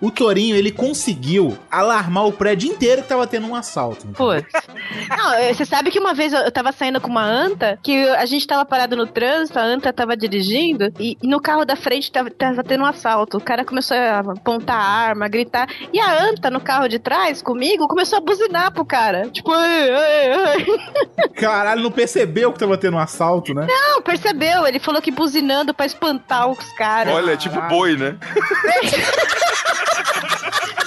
O 0.00 0.10
Torinho, 0.10 0.56
ele 0.56 0.70
conseguiu 0.70 1.56
alarmar 1.70 2.26
o 2.26 2.32
prédio 2.32 2.70
inteiro 2.70 3.02
que 3.02 3.08
tava 3.08 3.26
tendo 3.26 3.46
um 3.46 3.54
assalto. 3.54 4.06
Pô. 4.08 4.32
Não, 4.34 5.54
você 5.54 5.64
sabe 5.64 5.90
que 5.90 5.98
uma 5.98 6.14
vez 6.14 6.32
eu 6.32 6.50
tava 6.50 6.72
saindo 6.72 7.00
com 7.00 7.08
uma 7.08 7.24
anta, 7.24 7.78
que 7.82 8.08
a 8.10 8.26
gente 8.26 8.46
tava 8.46 8.64
parado 8.64 8.96
no 8.96 9.06
trânsito, 9.06 9.58
a 9.58 9.62
anta 9.62 9.92
tava 9.92 10.16
dirigindo, 10.16 10.92
e, 10.98 11.16
e 11.22 11.26
no 11.26 11.40
carro 11.40 11.64
da 11.64 11.76
frente 11.76 12.10
tava, 12.10 12.30
tava 12.30 12.64
tendo 12.64 12.82
um 12.82 12.86
assalto. 12.86 13.36
O 13.36 13.40
cara 13.40 13.64
começou 13.64 13.96
a 13.96 14.20
apontar 14.20 14.76
a 14.76 14.84
arma, 14.84 15.28
gritar. 15.28 15.68
E 15.92 16.00
a 16.00 16.24
anta 16.24 16.50
no 16.50 16.60
carro 16.60 16.88
de 16.88 16.98
trás, 16.98 17.42
comigo, 17.42 17.86
começou 17.88 18.18
a 18.18 18.20
buzinar 18.20 18.72
pro 18.72 18.84
cara. 18.84 19.28
Tipo, 19.28 19.52
ei, 19.54 19.90
ei, 19.90 20.66
ei. 20.66 21.28
Caralho, 21.36 21.82
não 21.82 21.90
percebeu 21.90 22.52
que 22.52 22.58
tava 22.58 22.76
tendo 22.76 22.96
um 22.96 23.00
assalto, 23.00 23.54
né? 23.54 23.66
Não, 23.68 24.02
percebeu? 24.02 24.66
Ele 24.66 24.78
falou 24.78 25.00
que 25.00 25.10
buzinando 25.10 25.72
pra 25.74 25.86
espantar 25.86 26.48
os 26.48 26.72
caras. 26.72 27.14
Olha, 27.14 27.32
é 27.32 27.36
tipo 27.36 27.60
boi, 27.68 27.96
né? 27.96 28.16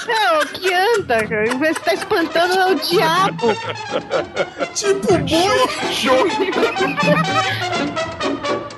Não, 0.06 0.46
que 0.48 0.74
anta, 0.74 1.26
cara. 1.28 1.46
Você 1.58 1.74
tá 1.80 1.94
espantando 1.94 2.54
é 2.54 2.66
o 2.68 2.76
diabo. 2.76 3.56
tipo 4.74 5.18
boi. 5.20 5.68
Show! 5.92 6.28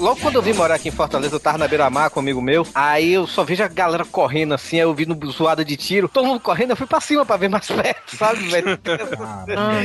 Logo 0.00 0.18
quando 0.20 0.36
eu 0.36 0.42
vim 0.42 0.54
morar 0.54 0.76
aqui 0.76 0.88
em 0.88 0.92
Fortaleza, 0.92 1.34
eu 1.36 1.40
tava 1.40 1.58
na 1.58 1.68
beira-mar 1.68 2.08
com 2.08 2.20
um 2.20 2.22
amigo 2.22 2.40
meu. 2.40 2.66
Aí 2.74 3.12
eu 3.12 3.26
só 3.26 3.44
vejo 3.44 3.62
a 3.62 3.68
galera 3.68 4.02
correndo 4.04 4.54
assim, 4.54 4.76
aí 4.76 4.82
eu 4.82 4.94
vi 4.94 5.04
no 5.04 5.14
zoada 5.30 5.62
de 5.62 5.76
tiro. 5.76 6.08
Todo 6.08 6.26
mundo 6.26 6.40
correndo, 6.40 6.70
eu 6.70 6.76
fui 6.76 6.86
pra 6.86 7.00
cima 7.00 7.24
pra 7.26 7.36
ver 7.36 7.48
mais 7.50 7.66
perto, 7.70 8.16
sabe, 8.16 8.40
velho? 8.48 8.78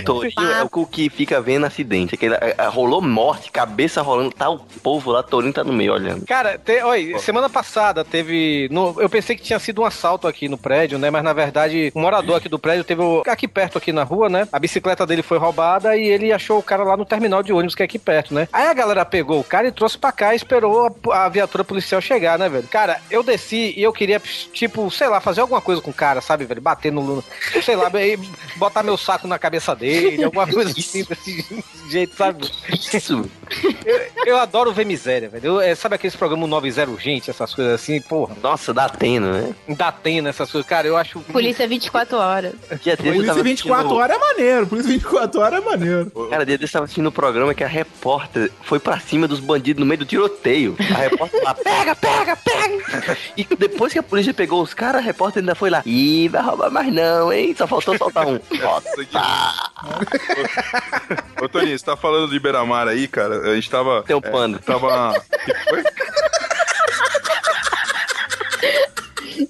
Torinho 0.05 0.51
é 0.51 0.63
o 0.71 0.85
que 0.85 1.09
fica 1.09 1.41
vendo 1.41 1.65
acidente. 1.65 2.15
Aquele, 2.15 2.35
é, 2.35 2.55
é, 2.57 2.65
rolou 2.67 3.01
morte, 3.01 3.51
cabeça 3.51 4.01
rolando, 4.01 4.31
tá 4.31 4.49
o 4.49 4.59
povo 4.81 5.11
lá, 5.11 5.21
Torinho 5.21 5.51
tá 5.53 5.63
no 5.63 5.73
meio 5.73 5.91
olhando. 5.93 6.25
Cara, 6.25 6.57
te, 6.57 6.81
oi, 6.83 7.17
semana 7.19 7.49
passada 7.49 8.03
teve. 8.05 8.69
no- 8.71 8.95
eu 9.01 9.09
pensei 9.09 9.35
que 9.35 9.43
tinha 9.43 9.59
sido 9.59 9.81
um 9.81 9.85
assalto 9.85 10.27
aqui 10.27 10.47
no 10.47 10.57
prédio, 10.57 10.97
né? 10.97 11.09
Mas 11.09 11.23
na 11.23 11.33
verdade, 11.33 11.91
um 11.95 12.01
morador 12.01 12.37
aqui 12.37 12.47
do 12.47 12.57
prédio 12.59 12.83
teve. 12.83 13.01
o- 13.01 13.23
aqui 13.27 13.47
perto, 13.47 13.77
aqui 13.77 13.91
na 13.91 14.03
rua, 14.03 14.29
né? 14.29 14.47
A 14.51 14.59
bicicleta 14.59 15.05
dele 15.05 15.21
foi 15.21 15.37
roubada 15.37 15.97
e 15.97 16.07
ele 16.07 16.31
achou 16.31 16.57
o 16.59 16.63
cara 16.63 16.83
lá 16.85 16.95
no 16.95 17.05
terminal 17.05 17.43
de 17.43 17.51
ônibus 17.51 17.75
que 17.75 17.81
é 17.81 17.85
aqui 17.85 17.99
perto, 17.99 18.33
né? 18.33 18.47
Aí 18.53 18.67
a 18.67 18.73
galera 18.73 19.03
pegou 19.05 19.39
o 19.39 19.43
cara 19.43 19.67
e 19.67 19.71
trouxe 19.71 19.97
pra 19.97 20.04
pra 20.05 20.11
cá 20.11 20.33
e 20.33 20.35
esperou 20.37 20.95
a, 21.11 21.25
a 21.25 21.29
viatura 21.29 21.63
policial 21.63 21.99
chegar, 21.99 22.37
né, 22.37 22.47
velho? 22.47 22.67
Cara, 22.67 22.99
eu 23.09 23.23
desci 23.23 23.73
e 23.75 23.81
eu 23.81 23.91
queria, 23.91 24.19
tipo, 24.53 24.89
sei 24.91 25.07
lá, 25.07 25.19
fazer 25.19 25.41
alguma 25.41 25.61
coisa 25.61 25.81
com 25.81 25.89
o 25.89 25.93
cara, 25.93 26.21
sabe, 26.21 26.45
velho? 26.45 26.61
Bater 26.61 26.91
no. 26.91 27.23
Sei 27.63 27.75
lá, 27.75 27.89
botar 28.57 28.83
meu 28.83 28.97
saco 28.97 29.27
na 29.27 29.39
cabeça 29.39 29.75
dele, 29.75 30.23
alguma 30.23 30.45
coisa 30.45 30.69
assim, 30.69 31.03
desse 31.03 31.63
jeito, 31.89 32.15
sabe? 32.15 32.49
Isso. 32.71 33.29
Eu, 33.85 34.09
eu 34.25 34.37
adoro 34.37 34.71
ver 34.73 34.85
miséria, 34.85 35.29
velho. 35.29 35.45
Eu- 35.45 35.61
é, 35.61 35.73
sabe 35.73 35.95
aqueles 35.95 36.15
programas 36.15 36.47
90 36.49 36.89
Urgente, 36.91 37.29
essas 37.29 37.53
coisas 37.55 37.73
assim, 37.73 37.99
porra? 38.01 38.35
Nossa, 38.43 38.73
dá 38.73 38.87
tendo, 38.89 39.27
né? 39.31 39.53
Dá 39.69 39.91
tendo 39.91 40.27
essas 40.29 40.51
coisas. 40.51 40.67
Cara, 40.69 40.87
eu 40.87 40.95
acho. 40.97 41.19
Polícia 41.21 41.67
24 41.67 42.17
horas. 42.17 42.53
Dia 42.83 42.95
Polícia 42.97 43.27
tava 43.27 43.43
24 43.43 43.73
assistindo- 43.87 43.97
horas 43.99 44.15
é 44.15 44.19
maneiro. 44.19 44.67
Polícia 44.67 44.91
24 44.91 45.41
horas 45.41 45.61
é 45.61 45.65
maneiro. 45.65 46.11
Cara, 46.29 46.45
dia 46.45 46.57
desse 46.57 46.71
eu 46.71 46.73
tava 46.73 46.85
assistindo 46.85 47.07
um 47.07 47.11
programa 47.11 47.53
que 47.53 47.63
a 47.63 47.67
repórter 47.67 48.51
foi 48.63 48.79
pra 48.79 48.99
cima 48.99 49.27
dos 49.27 49.39
bandidos 49.39 49.79
no 49.79 49.85
meio 49.85 49.94
do 49.97 50.05
tiroteio. 50.05 50.75
A 50.79 50.97
repórter 50.97 51.43
lá, 51.43 51.53
pega, 51.63 51.95
pega, 51.95 52.35
pega! 52.35 53.17
E 53.37 53.43
depois 53.43 53.91
que 53.91 53.99
a 53.99 54.03
polícia 54.03 54.33
pegou 54.33 54.61
os 54.61 54.73
caras, 54.73 55.01
a 55.01 55.05
repórter 55.05 55.41
ainda 55.41 55.55
foi 55.55 55.69
lá. 55.69 55.81
Ih, 55.85 56.29
vai 56.29 56.41
roubar 56.41 56.71
mais 56.71 56.93
não, 56.93 57.31
hein? 57.31 57.53
Só 57.57 57.67
faltou 57.67 57.97
soltar 57.97 58.25
um. 58.27 58.39
Nossa, 58.59 58.89
Ô, 61.41 61.49
Toninho, 61.49 61.77
você 61.77 61.85
tá 61.85 61.97
falando 61.97 62.29
de 62.29 62.39
Beramar 62.39 62.87
aí, 62.87 63.07
cara? 63.07 63.51
A 63.51 63.55
gente 63.55 63.69
tava. 63.69 64.03
Tem 64.03 64.15
um 64.15 64.21
pano. 64.21 64.59
tava. 64.59 65.13
que 65.45 65.53
foi? 65.69 65.83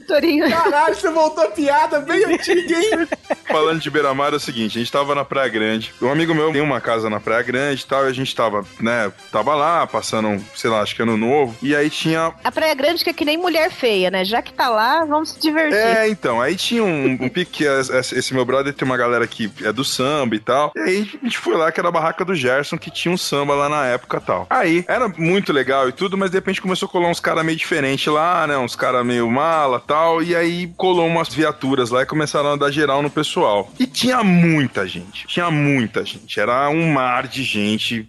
Torinho. 0.07 0.49
Caralho, 0.49 0.95
você 0.95 1.09
voltou 1.09 1.43
a 1.43 1.51
piada 1.51 1.99
bem 1.99 2.23
antiga, 2.25 2.75
hein? 2.75 3.07
Falando 3.55 3.79
de 3.79 3.89
Beira-Mar 3.89 4.33
é 4.33 4.35
o 4.35 4.39
seguinte, 4.39 4.77
a 4.77 4.81
gente 4.81 4.91
tava 4.91 5.15
na 5.15 5.23
Praia 5.23 5.47
Grande. 5.47 5.93
Um 6.01 6.11
amigo 6.11 6.35
meu 6.35 6.51
tem 6.51 6.59
uma 6.59 6.81
casa 6.81 7.09
na 7.09 7.21
Praia 7.21 7.41
Grande 7.41 7.83
e 7.83 7.85
tal, 7.85 8.05
e 8.05 8.09
a 8.09 8.13
gente 8.13 8.35
tava, 8.35 8.65
né, 8.81 9.09
tava 9.31 9.55
lá, 9.55 9.87
passando, 9.87 10.43
sei 10.53 10.69
lá, 10.69 10.81
acho 10.81 10.93
que 10.93 11.01
ano 11.01 11.15
novo. 11.15 11.55
E 11.61 11.73
aí 11.73 11.89
tinha 11.89 12.33
A 12.43 12.51
Praia 12.51 12.75
Grande 12.75 13.01
que 13.01 13.09
é 13.09 13.13
que 13.13 13.23
nem 13.23 13.37
mulher 13.37 13.71
feia, 13.71 14.11
né? 14.11 14.25
Já 14.25 14.41
que 14.41 14.51
tá 14.51 14.67
lá, 14.67 15.05
vamos 15.05 15.29
se 15.29 15.39
divertir. 15.39 15.79
É, 15.79 16.09
então, 16.09 16.41
aí 16.41 16.57
tinha 16.57 16.83
um, 16.83 17.13
um 17.13 17.29
pique, 17.29 17.63
esse 17.63 18.17
esse 18.19 18.33
meu 18.33 18.43
brother 18.43 18.73
tem 18.73 18.85
uma 18.85 18.97
galera 18.97 19.25
que 19.25 19.49
é 19.63 19.71
do 19.71 19.85
samba 19.85 20.35
e 20.35 20.39
tal. 20.39 20.73
E 20.75 20.79
aí 20.81 21.09
a 21.21 21.25
gente 21.25 21.37
foi 21.37 21.55
lá, 21.55 21.71
que 21.71 21.79
era 21.79 21.87
a 21.87 21.93
barraca 21.93 22.25
do 22.25 22.35
Gerson, 22.35 22.77
que 22.77 22.91
tinha 22.91 23.13
um 23.13 23.17
samba 23.17 23.55
lá 23.55 23.69
na 23.69 23.85
época 23.85 24.17
e 24.17 24.21
tal. 24.21 24.47
Aí, 24.49 24.83
era 24.85 25.07
muito 25.07 25.53
legal 25.53 25.87
e 25.87 25.93
tudo, 25.93 26.17
mas 26.17 26.29
de 26.29 26.35
repente 26.35 26.61
começou 26.61 26.89
a 26.89 26.91
colar 26.91 27.07
uns 27.07 27.21
caras 27.21 27.45
meio 27.45 27.57
diferentes 27.57 28.11
lá, 28.11 28.45
né? 28.45 28.57
Uns 28.57 28.75
caras 28.75 29.05
meio 29.05 29.31
mala 29.31 29.81
e 29.81 29.87
tal. 29.87 30.21
E 30.21 30.35
aí 30.35 30.67
colou 30.75 31.07
umas 31.07 31.33
viaturas 31.33 31.89
lá 31.89 32.01
e 32.01 32.05
começaram 32.05 32.51
a 32.51 32.55
dar 32.57 32.69
geral 32.69 33.01
no 33.01 33.09
pessoal. 33.09 33.44
E 33.79 33.85
tinha 33.85 34.23
muita 34.23 34.87
gente. 34.87 35.27
Tinha 35.27 35.49
muita 35.51 36.05
gente. 36.05 36.39
Era 36.39 36.69
um 36.69 36.91
mar 36.91 37.27
de 37.27 37.43
gente 37.43 38.07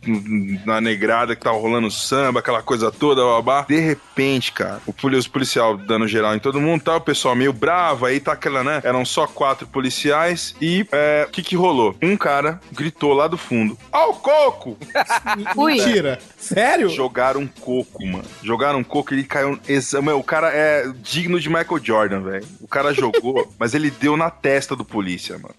na 0.64 0.80
negrada 0.80 1.34
que 1.34 1.42
tava 1.42 1.58
rolando 1.58 1.90
samba, 1.90 2.40
aquela 2.40 2.62
coisa 2.62 2.90
toda, 2.90 3.22
babá. 3.22 3.66
De 3.68 3.78
repente, 3.78 4.52
cara, 4.52 4.80
o 4.86 4.92
policial 4.92 5.76
dando 5.76 6.08
geral 6.08 6.34
em 6.34 6.38
todo 6.38 6.60
mundo, 6.60 6.82
tá? 6.82 6.96
O 6.96 7.00
pessoal 7.00 7.34
meio 7.34 7.52
bravo, 7.52 8.06
aí 8.06 8.20
tá 8.20 8.32
aquela, 8.32 8.62
né? 8.62 8.80
Eram 8.84 9.04
só 9.04 9.26
quatro 9.26 9.66
policiais 9.66 10.54
e 10.60 10.86
é, 10.92 11.26
o 11.28 11.30
que 11.30 11.42
que 11.42 11.56
rolou? 11.56 11.96
Um 12.02 12.16
cara 12.16 12.60
gritou 12.72 13.12
lá 13.12 13.26
do 13.26 13.36
fundo: 13.36 13.76
Ó 13.92 14.10
o 14.10 14.14
coco! 14.14 14.76
Ui. 15.56 15.74
Mentira. 15.74 16.18
Sério? 16.38 16.88
Jogaram 16.88 17.40
um 17.40 17.46
coco, 17.46 18.06
mano. 18.06 18.24
Jogaram 18.42 18.78
um 18.78 18.84
coco 18.84 19.12
e 19.12 19.18
ele 19.18 19.24
caiu. 19.24 19.58
Meu, 20.02 20.18
o 20.18 20.24
cara 20.24 20.50
é 20.52 20.88
digno 21.02 21.40
de 21.40 21.48
Michael 21.48 21.80
Jordan, 21.82 22.20
velho. 22.20 22.46
O 22.60 22.68
cara 22.68 22.92
jogou, 22.92 23.52
mas 23.58 23.74
ele 23.74 23.90
deu 23.90 24.16
na 24.16 24.30
testa 24.30 24.76
do 24.76 24.84
polícia, 25.16 25.38
mano. 25.38 25.54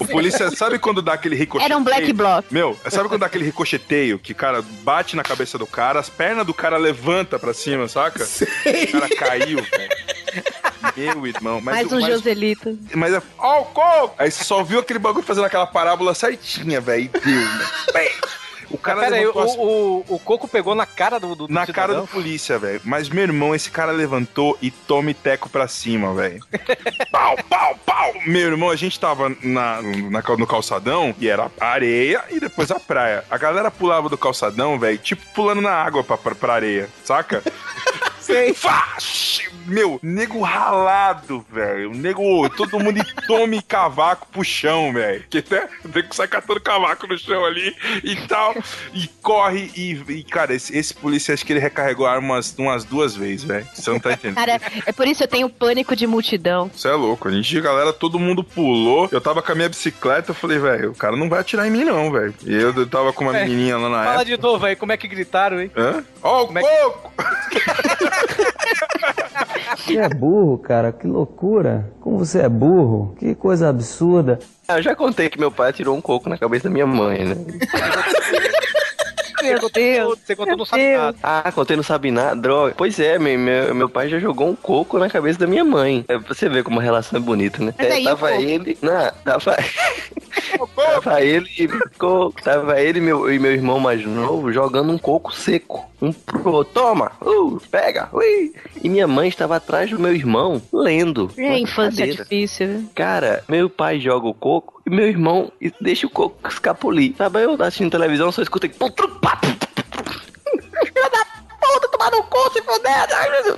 O 0.00 0.06
polícia, 0.06 0.50
sabe 0.50 0.78
quando 0.78 1.00
dá 1.00 1.12
aquele 1.14 1.36
ricocheteio? 1.36 1.66
Era 1.72 1.76
um 1.78 1.84
black 1.84 2.12
bloc. 2.12 2.44
Meu, 2.50 2.78
sabe 2.88 3.08
quando 3.08 3.20
dá 3.20 3.26
aquele 3.26 3.44
ricocheteio 3.44 4.18
que 4.18 4.32
o 4.32 4.34
cara 4.34 4.62
bate 4.82 5.14
na 5.16 5.22
cabeça 5.22 5.56
do 5.58 5.66
cara, 5.66 6.00
as 6.00 6.08
pernas 6.08 6.46
do 6.46 6.54
cara 6.54 6.76
levanta 6.76 7.38
pra 7.38 7.54
cima, 7.54 7.88
saca? 7.88 8.24
O 8.24 8.92
cara 8.92 9.08
caiu, 9.16 9.62
velho. 9.62 9.88
Meu 10.96 11.26
irmão, 11.26 11.60
mas 11.60 11.74
Mais 11.76 11.92
um 11.92 12.00
mais- 12.00 12.14
Joselito. 12.14 12.78
mas 12.94 13.14
é. 13.14 13.22
Ó, 13.38 13.60
o 13.62 13.64
coco! 13.66 14.14
Aí 14.18 14.30
você 14.30 14.44
só 14.44 14.62
viu 14.62 14.80
aquele 14.80 14.98
bagulho 14.98 15.24
fazendo 15.24 15.44
aquela 15.44 15.66
parábola 15.66 16.14
certinha, 16.14 16.80
velho. 16.80 17.04
E 17.04 17.08
deu, 17.08 17.40
né? 17.40 17.66
O 18.70 18.76
cara 18.78 19.00
aí, 19.02 19.06
o, 19.26 19.28
levantou 19.28 19.42
as- 19.42 19.56
o, 19.56 20.04
o 20.08 20.18
Coco 20.18 20.46
pegou 20.46 20.74
na 20.74 20.84
cara 20.84 21.18
do, 21.18 21.34
do 21.34 21.48
na 21.48 21.64
do 21.64 21.72
cara 21.72 21.94
do 21.94 22.06
polícia, 22.06 22.58
velho. 22.58 22.80
Mas, 22.84 23.08
meu 23.08 23.22
irmão, 23.22 23.54
esse 23.54 23.70
cara 23.70 23.92
levantou 23.92 24.58
e 24.60 24.70
tome 24.70 25.14
teco 25.14 25.48
pra 25.48 25.66
cima, 25.68 26.12
velho. 26.14 26.44
pau, 27.10 27.36
pau, 27.48 27.78
pau! 27.86 28.12
Meu 28.26 28.48
irmão, 28.48 28.68
a 28.70 28.76
gente 28.76 28.98
tava 29.00 29.30
na, 29.42 29.80
na- 29.82 30.22
no 30.36 30.46
calçadão 30.46 31.14
e 31.18 31.28
era 31.28 31.50
areia 31.60 32.22
e 32.30 32.38
depois 32.38 32.70
a 32.70 32.78
praia. 32.78 33.24
A 33.30 33.38
galera 33.38 33.70
pulava 33.70 34.08
do 34.08 34.18
calçadão, 34.18 34.78
velho, 34.78 34.98
tipo 34.98 35.22
pulando 35.34 35.60
na 35.62 35.72
água 35.72 36.04
pra, 36.04 36.16
pra, 36.18 36.34
pra 36.34 36.54
areia, 36.54 36.88
saca? 37.04 37.42
Sei. 38.20 38.54
Meu, 39.68 40.00
nego 40.02 40.40
ralado, 40.40 41.44
velho. 41.50 41.90
Nego, 41.94 42.48
todo 42.50 42.80
mundo 42.80 42.98
e 42.98 43.26
tome 43.26 43.60
cavaco 43.62 44.26
pro 44.32 44.42
chão, 44.44 44.92
velho. 44.92 45.24
Que 45.30 45.44
né? 45.50 45.68
O 45.84 45.88
nego 45.88 46.14
sai 46.14 46.26
catando 46.26 46.60
cavaco 46.60 47.06
no 47.06 47.18
chão 47.18 47.44
ali 47.44 47.76
e 48.02 48.16
tal. 48.26 48.54
E 48.94 49.06
corre 49.22 49.70
e, 49.76 49.92
e, 50.08 50.24
cara, 50.24 50.54
esse, 50.54 50.76
esse 50.76 50.92
polícia 50.94 51.34
acho 51.34 51.44
que 51.44 51.52
ele 51.52 51.60
recarregou 51.60 52.06
a 52.06 52.12
arma 52.12 52.34
umas, 52.34 52.54
umas 52.58 52.84
duas 52.84 53.14
vezes, 53.14 53.44
velho. 53.44 53.66
Você 53.74 53.90
não 53.90 54.00
tá 54.00 54.12
entendendo. 54.12 54.36
Cara, 54.36 54.60
é 54.86 54.92
por 54.92 55.06
isso 55.06 55.18
que 55.18 55.24
eu 55.24 55.28
tenho 55.28 55.48
pânico 55.48 55.94
de 55.94 56.06
multidão. 56.06 56.70
Você 56.74 56.88
é 56.88 56.92
louco. 56.92 57.28
A 57.28 57.30
gente, 57.30 57.60
galera, 57.60 57.92
todo 57.92 58.18
mundo 58.18 58.42
pulou. 58.42 59.08
Eu 59.12 59.20
tava 59.20 59.42
com 59.42 59.52
a 59.52 59.54
minha 59.54 59.68
bicicleta, 59.68 60.30
eu 60.30 60.34
falei, 60.34 60.58
velho, 60.58 60.90
o 60.92 60.94
cara 60.94 61.16
não 61.16 61.28
vai 61.28 61.40
atirar 61.40 61.66
em 61.66 61.70
mim, 61.70 61.84
não, 61.84 62.10
velho. 62.10 62.34
E 62.44 62.54
eu, 62.54 62.72
eu 62.74 62.86
tava 62.86 63.12
com 63.12 63.24
uma 63.24 63.36
É. 63.36 63.44
menininha 63.44 63.76
lá 63.76 63.88
na 63.88 63.98
Fala 64.04 64.10
época. 64.22 64.24
de 64.36 64.42
novo 64.42 64.64
aí, 64.66 64.76
como 64.76 64.92
é 64.92 64.96
que 64.96 65.06
gritaram, 65.08 65.60
hein? 65.60 65.70
Hã? 65.76 66.02
Ó, 66.22 66.42
o 66.42 66.46
Como 66.46 66.58
é 66.58 66.62
que- 66.62 66.68
coco! 66.80 67.12
Você 69.94 69.98
é 69.98 70.08
burro, 70.08 70.58
cara, 70.58 70.92
que 70.92 71.06
loucura. 71.06 71.90
Como 72.00 72.18
você 72.18 72.40
é 72.40 72.48
burro, 72.48 73.14
que 73.18 73.34
coisa 73.34 73.68
absurda. 73.68 74.38
Ah, 74.66 74.78
Eu 74.78 74.82
já 74.82 74.94
contei 74.94 75.28
que 75.28 75.38
meu 75.38 75.50
pai 75.50 75.70
atirou 75.70 75.96
um 75.96 76.00
coco 76.00 76.28
na 76.28 76.36
cabeça 76.38 76.64
da 76.64 76.70
minha 76.70 76.86
mãe, 76.86 77.24
né? 77.24 77.36
Meu 79.40 79.70
Deus. 79.70 80.18
Você 80.24 80.34
contou, 80.36 80.50
não 80.52 80.56
Meu 80.58 80.66
sabe 80.66 80.82
Deus. 80.82 80.98
nada. 81.00 81.18
Ah, 81.22 81.52
contei 81.52 81.76
não 81.76 81.82
sabe 81.84 82.10
nada, 82.10 82.34
droga. 82.40 82.74
Pois 82.76 82.98
é, 82.98 83.18
meu, 83.18 83.38
meu, 83.38 83.74
meu 83.74 83.88
pai 83.88 84.08
já 84.08 84.18
jogou 84.18 84.48
um 84.48 84.54
coco 84.56 84.98
na 84.98 85.08
cabeça 85.08 85.38
da 85.38 85.46
minha 85.46 85.64
mãe. 85.64 86.04
É, 86.08 86.18
pra 86.18 86.34
você 86.34 86.48
ver 86.48 86.64
como 86.64 86.80
a 86.80 86.82
relação 86.82 87.18
é 87.18 87.22
bonita, 87.22 87.62
né? 87.62 87.72
Mas 87.78 87.86
É, 87.86 87.92
aí 87.92 88.02
o 88.02 88.04
tava 88.04 88.32
ele. 88.32 88.76
Não, 88.82 89.10
tava. 89.24 89.56
tava 90.76 91.22
ele 91.22 91.48
e 91.58 91.68
coco. 91.98 92.42
Tava 92.42 92.80
ele 92.80 93.00
meu, 93.00 93.32
e 93.32 93.38
meu 93.38 93.52
irmão 93.52 93.78
mais 93.78 94.04
novo 94.04 94.52
jogando 94.52 94.92
um 94.92 94.98
coco 94.98 95.34
seco. 95.34 95.88
Um 96.00 96.12
pro 96.12 96.52
outro. 96.52 96.74
Toma! 96.74 97.12
Uh, 97.20 97.60
pega! 97.70 98.08
Ui! 98.12 98.52
E 98.82 98.88
minha 98.88 99.08
mãe 99.08 99.28
estava 99.28 99.56
atrás 99.56 99.90
do 99.90 99.98
meu 99.98 100.14
irmão, 100.14 100.62
lendo. 100.72 101.30
É, 101.36 101.58
infância 101.58 102.06
cadeira. 102.06 102.22
difícil, 102.22 102.68
viu? 102.68 102.90
Cara, 102.94 103.42
meu 103.48 103.68
pai 103.68 103.98
joga 103.98 104.28
o 104.28 104.34
coco 104.34 104.80
e 104.86 104.90
meu 104.90 105.06
irmão 105.06 105.50
deixa 105.80 106.06
o 106.06 106.10
coco 106.10 106.48
escapulir. 106.48 107.14
Sabe, 107.16 107.42
eu 107.42 107.60
assistindo 107.60 107.90
televisão, 107.90 108.30
só. 108.30 108.42
Filha 110.84 111.10
da 111.10 111.24
puta, 111.72 111.88
tomar 111.88 112.10
no 112.10 112.22
cu, 112.24 112.50
se 112.52 112.62
fuder. 112.62 113.06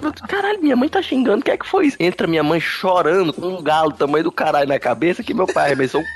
Deus. 0.00 0.12
Caralho, 0.28 0.61
minha 0.61 0.76
mãe 0.76 0.88
tá 0.88 1.00
xingando, 1.02 1.40
o 1.40 1.44
que 1.44 1.50
é 1.50 1.56
que 1.56 1.66
foi 1.66 1.86
isso? 1.86 1.96
Entra 2.00 2.26
minha 2.26 2.42
mãe 2.42 2.61
chorando 2.61 3.32
com 3.32 3.46
um 3.46 3.62
galo 3.62 3.92
tamanho 3.92 4.24
do 4.24 4.32
caralho 4.32 4.68
na 4.68 4.78
cabeça 4.78 5.22
que 5.22 5.34
meu 5.34 5.46
pai 5.46 5.66
arremessou 5.66 6.00
um 6.00 6.04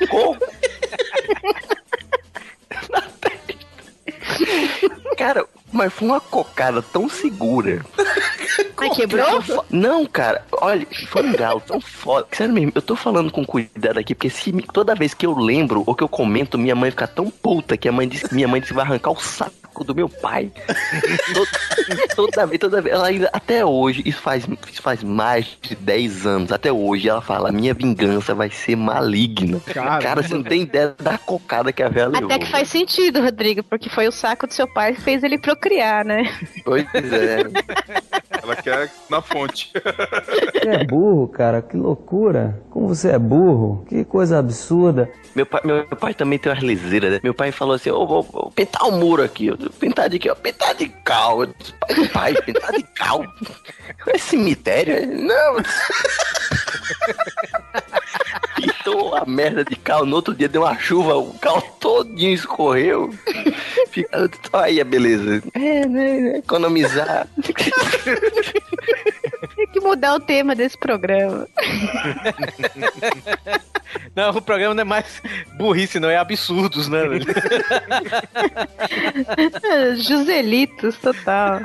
testa. 3.21 3.55
Cara, 5.17 5.47
mas 5.75 5.93
foi 5.93 6.09
uma 6.09 6.21
cocada 6.21 6.81
tão 6.81 7.09
segura. 7.09 7.85
Ai, 8.77 8.91
quebrou? 8.91 9.43
Não, 9.71 10.07
cara, 10.07 10.45
olha, 10.53 10.87
foi 11.09 11.23
um 11.23 11.33
galo 11.33 11.61
tão 11.61 11.81
foda. 11.81 12.27
Sério 12.33 12.55
mesmo, 12.55 12.73
eu 12.75 12.83
tô 12.83 12.95
falando 12.95 13.31
com 13.31 13.45
cuidado 13.45 13.99
aqui, 13.99 14.15
porque 14.15 14.31
se 14.31 14.53
toda 14.73 14.95
vez 14.95 15.15
que 15.15 15.27
eu 15.27 15.37
lembro 15.37 15.83
ou 15.87 15.95
que 15.95 16.05
eu 16.05 16.09
comento, 16.09 16.59
minha 16.59 16.75
mãe 16.75 16.91
fica 16.91 17.07
tão 17.07 17.31
puta 17.31 17.77
que 17.77 17.89
a 17.89 17.93
mãe 17.93 18.09
disse, 18.09 18.33
minha 18.33 18.47
mãe 18.47 18.61
disse 18.61 18.73
que 18.73 18.77
vai 18.77 18.85
arrancar 18.85 19.11
o 19.11 19.17
saco 19.17 19.83
do 19.83 19.95
meu 19.95 20.09
pai. 20.09 20.53
toda, 21.35 21.51
toda 22.15 22.47
vez, 22.47 22.61
toda 22.61 22.83
vez, 22.83 22.95
ela 22.95 23.07
ainda, 23.07 23.31
até 23.33 23.65
hoje, 23.65 24.03
isso 24.05 24.21
faz, 24.21 24.47
isso 24.71 24.83
faz 24.83 25.03
mais 25.03 25.59
de 25.61 25.75
10 25.75 26.27
anos, 26.27 26.53
até 26.53 26.71
hoje, 26.71 27.09
ela 27.09 27.23
fala, 27.23 27.51
minha 27.51 27.75
vingança 27.75 28.35
vai 28.35 28.51
ser 28.51 28.77
maligna. 28.77 29.61
Caramba. 29.61 29.99
Cara, 29.99 30.23
você 30.23 30.35
não 30.35 30.43
tem 30.43 30.63
ideia 30.63 30.95
da 31.01 31.19
cocada 31.19 31.73
que 31.73 31.83
a 31.83 31.89
velha 31.89 32.09
levou. 32.09 32.31
Até 32.31 32.39
que 32.39 32.51
faz 32.51 32.69
sentido, 32.69 33.21
Rodrigo, 33.21 33.63
porque 33.63 33.89
foi 33.89 34.07
o 34.07 34.13
saco 34.13 34.47
do 34.47 34.53
seu 34.53 34.69
pai 34.69 34.95
que 34.95 35.01
fez 35.01 35.25
ele 35.25 35.39
procriar, 35.65 36.05
né? 36.05 36.31
Pois 36.65 36.85
é. 36.95 37.41
Ela 38.43 38.57
quer 38.57 38.91
na 39.09 39.23
fonte. 39.23 39.73
Você 39.73 40.69
é 40.69 40.85
burro, 40.85 41.29
cara, 41.29 41.63
que 41.63 41.77
loucura. 41.77 42.63
Como 42.71 42.89
você 42.89 43.11
é 43.11 43.19
burro, 43.19 43.87
que 43.89 44.05
coisa 44.05 44.39
absurda. 44.39 45.11
Meu 45.35 45.47
pai, 45.47 45.63
meu 45.65 45.85
pai 45.87 46.13
também 46.13 46.39
tem 46.39 46.53
umas 46.53 46.63
liseiras, 46.63 47.13
né? 47.13 47.21
Meu 47.23 47.33
pai 47.33 47.51
falou 47.51 47.75
assim: 47.75 47.91
Ô, 47.91 48.07
vou, 48.07 48.23
vou 48.23 48.51
pintar 48.51 48.87
o 48.87 48.93
muro 48.93 49.23
aqui. 49.23 49.47
Eu, 49.47 49.57
pintar 49.57 50.11
de 50.11 50.19
quê? 50.19 50.31
ó? 50.31 50.35
Pintar 50.35 50.75
de 50.75 50.89
cal. 50.89 51.43
Eu 51.43 51.55
disse, 51.59 51.73
pai, 52.13 52.35
pai, 52.35 52.35
pintar 52.43 52.73
de 52.73 52.83
cal. 52.83 53.25
É 54.07 54.19
cemitério? 54.19 55.07
Não. 55.07 55.57
Pintou 58.85 59.17
a 59.17 59.25
merda 59.25 59.65
de 59.65 59.77
cal. 59.77 60.05
No 60.05 60.17
outro 60.17 60.35
dia 60.35 60.49
deu 60.49 60.63
uma 60.63 60.79
chuva, 60.79 61.17
o 61.17 61.33
cal 61.39 61.61
todinho 61.81 62.35
escorreu. 62.35 63.11
Fica, 63.91 64.31
aí 64.53 64.81
a 64.81 64.85
beleza. 64.85 65.43
É, 65.55 65.87
né? 65.87 66.39
Economizar. 66.39 67.27
Tem 69.57 69.67
que 69.69 69.81
mudar 69.81 70.15
o 70.15 70.21
tema 70.21 70.55
desse 70.55 70.77
programa. 70.77 71.49
Não, 74.15 74.31
o 74.31 74.43
programa 74.43 74.75
não 74.75 74.81
é 74.83 74.85
mais 74.85 75.23
burrice, 75.57 76.01
não, 76.01 76.09
é 76.09 76.17
absurdos, 76.17 76.89
né, 76.89 77.07
velho? 77.07 77.25
Joselitos, 80.03 80.97
total. 80.99 81.61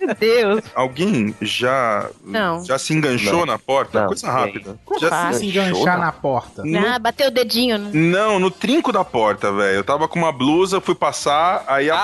Meu 0.00 0.14
Deus. 0.14 0.64
Alguém 0.74 1.34
já, 1.40 2.08
Não. 2.24 2.64
já 2.64 2.78
se 2.78 2.92
enganchou 2.94 3.40
Não. 3.40 3.46
na 3.46 3.58
porta? 3.58 4.00
Não, 4.00 4.06
Coisa 4.08 4.30
rápida. 4.30 4.78
Já 5.00 5.08
faz? 5.08 5.36
Se 5.36 5.46
enganchou, 5.46 5.86
não? 5.86 6.03
Na 6.04 6.12
porta. 6.12 6.62
Ah, 6.88 6.98
bateu 6.98 7.28
o 7.28 7.30
dedinho. 7.30 7.78
né? 7.78 7.90
Não, 7.92 8.38
no 8.38 8.50
trinco 8.50 8.92
da 8.92 9.04
porta, 9.04 9.52
velho. 9.52 9.76
Eu 9.76 9.84
tava 9.84 10.06
com 10.08 10.18
uma 10.18 10.32
blusa, 10.32 10.80
fui 10.80 10.94
passar, 10.94 11.64
aí 11.66 11.90
a 11.90 12.02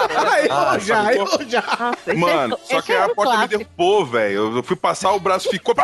Ah, 0.50 0.74
eu 0.74 0.80
já, 0.80 1.02
sabe 1.04 1.16
eu 1.16 1.48
já. 1.48 1.60
Nossa, 1.62 1.98
esse 2.06 2.16
Mano, 2.16 2.54
é, 2.54 2.74
só 2.74 2.82
que 2.82 2.92
é 2.92 3.02
a 3.02 3.08
porta 3.08 3.36
me 3.38 3.48
derrubou, 3.48 4.04
velho. 4.06 4.56
Eu 4.56 4.62
fui 4.62 4.76
passar, 4.76 5.12
o 5.12 5.20
braço 5.20 5.48
ficou 5.50 5.74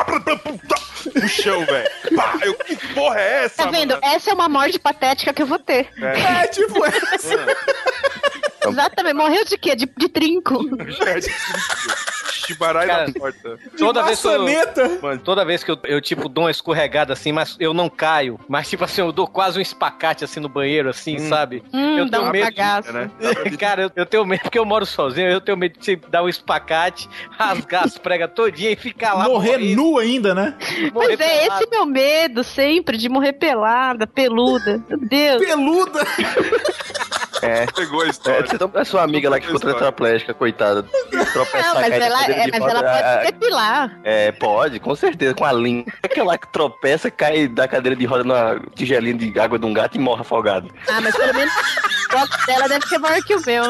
no 1.14 1.29
chão, 1.29 1.64
velho. 1.64 1.91
Eu, 2.43 2.55
que 2.55 2.77
porra 2.95 3.21
é 3.21 3.45
essa, 3.45 3.64
Tá 3.64 3.71
vendo? 3.71 3.91
mano? 3.91 4.01
Essa 4.05 4.31
é 4.31 4.35
uma 4.35 4.49
morte 4.49 4.79
patética 4.79 5.33
que 5.33 5.43
eu 5.43 5.47
vou 5.47 5.59
ter. 5.59 5.89
É, 6.01 6.47
tipo 6.49 6.83
essa. 6.85 7.35
Exatamente. 8.69 9.14
Morreu 9.14 9.45
de 9.45 9.57
quê? 9.57 9.77
De, 9.77 9.87
de 9.97 10.09
trinco. 10.09 10.59
É, 11.07 11.21
de- 11.21 11.31
Chibarai 12.47 12.86
Cara, 12.86 13.07
na 13.09 13.12
porta. 13.12 13.59
Toda 13.76 14.03
vez 14.03 14.20
que 14.20 14.28
eu. 14.28 14.47
Mano, 15.03 15.20
toda 15.20 15.44
vez 15.44 15.64
que 15.64 15.70
eu, 15.70 15.78
eu, 15.84 16.01
tipo, 16.01 16.28
dou 16.28 16.44
uma 16.44 16.51
escorregada 16.51 17.12
assim, 17.12 17.32
mas 17.32 17.57
eu 17.59 17.72
não 17.74 17.88
caio. 17.88 18.38
Mas, 18.49 18.68
tipo 18.68 18.84
assim, 18.84 19.01
eu 19.01 19.12
dou 19.12 19.26
quase 19.26 19.59
um 19.59 19.62
espacate 19.62 20.24
assim 20.24 20.40
no 20.40 20.49
banheiro, 20.49 20.88
assim, 20.88 21.18
sabe? 21.18 21.62
Hum, 21.72 21.99
eu 21.99 22.05
dá 22.09 22.18
tenho 22.18 22.28
um 22.28 22.32
medo 22.32 22.51
de- 22.51 22.55
cagaço. 22.57 22.92
né? 22.92 23.11
Cara, 23.59 23.82
eu, 23.82 23.90
eu 23.97 24.07
tenho 24.07 24.24
medo, 24.24 24.42
porque 24.42 24.59
eu 24.59 24.64
moro 24.64 24.86
sozinho, 24.86 25.28
eu 25.28 25.40
tenho 25.40 25.57
medo 25.57 25.72
de 25.74 25.80
tipo, 25.80 26.09
dar 26.09 26.22
um 26.22 26.28
espacate, 26.28 27.09
rasgar 27.30 27.84
as 27.84 27.99
pregas 27.99 28.30
todinha 28.34 28.70
e 28.70 28.76
ficar 28.76 29.14
lá. 29.14 29.24
Morrer 29.24 29.59
morrendo, 29.59 29.76
nu 29.82 29.99
ainda, 29.99 30.34
né? 30.34 30.55
morrer 30.92 31.16
Mas 31.16 31.20
é 31.20 31.40
pelado. 31.40 31.62
esse 31.62 31.70
meu 31.70 31.86
medo 31.86 32.44
sempre, 32.44 32.97
de 32.97 33.09
morrer 33.09 33.32
pelada, 33.32 34.07
peluda. 34.07 34.82
Meu 34.88 34.99
Deus. 34.99 35.44
Peluda. 35.44 36.01
É. 37.47 37.66
Pegou 37.74 38.03
a 38.03 38.07
É, 38.07 38.11
história. 38.11 38.47
você 38.47 38.59
tá 38.59 38.68
a 38.74 38.84
sua 38.84 39.03
amiga 39.03 39.28
lá 39.30 39.38
que 39.40 39.47
ficou 39.47 39.61
tetraplégica, 39.61 40.34
coitada. 40.34 40.82
Tropeçar, 40.82 41.62
Não, 41.66 41.74
mas 41.74 41.88
cair 41.88 41.99
na 42.01 42.07
ela, 42.07 42.24
é, 42.24 42.51
mas 42.51 42.61
ela 42.62 42.82
pode 42.82 43.03
a- 43.05 43.20
se 43.20 43.26
depilar. 43.32 44.01
É, 44.05 44.32
pode, 44.32 44.80
com 44.80 44.94
certeza, 44.94 45.34
com 45.34 45.44
a 45.44 45.53
linha. 45.53 45.84
Aquela 46.03 46.36
que 46.38 46.49
tropeça, 46.53 47.11
cai 47.11 47.47
da 47.49 47.66
cadeira 47.68 47.97
de 47.97 48.05
roda 48.07 48.24
numa 48.24 48.61
tigelinha 48.74 49.14
de 49.14 49.38
água 49.38 49.59
de 49.59 49.66
um 49.66 49.72
gato 49.72 49.97
e 49.97 50.01
morre 50.01 50.20
afogado. 50.22 50.70
Ah, 50.88 51.01
mas 51.01 51.14
pelo 51.16 51.34
menos 51.34 51.53
o 51.55 52.09
copo 52.11 52.47
dela 52.47 52.68
deve 52.68 52.86
ser 52.86 52.99
maior 52.99 53.20
que 53.22 53.34
o 53.34 53.42
meu. 53.44 53.62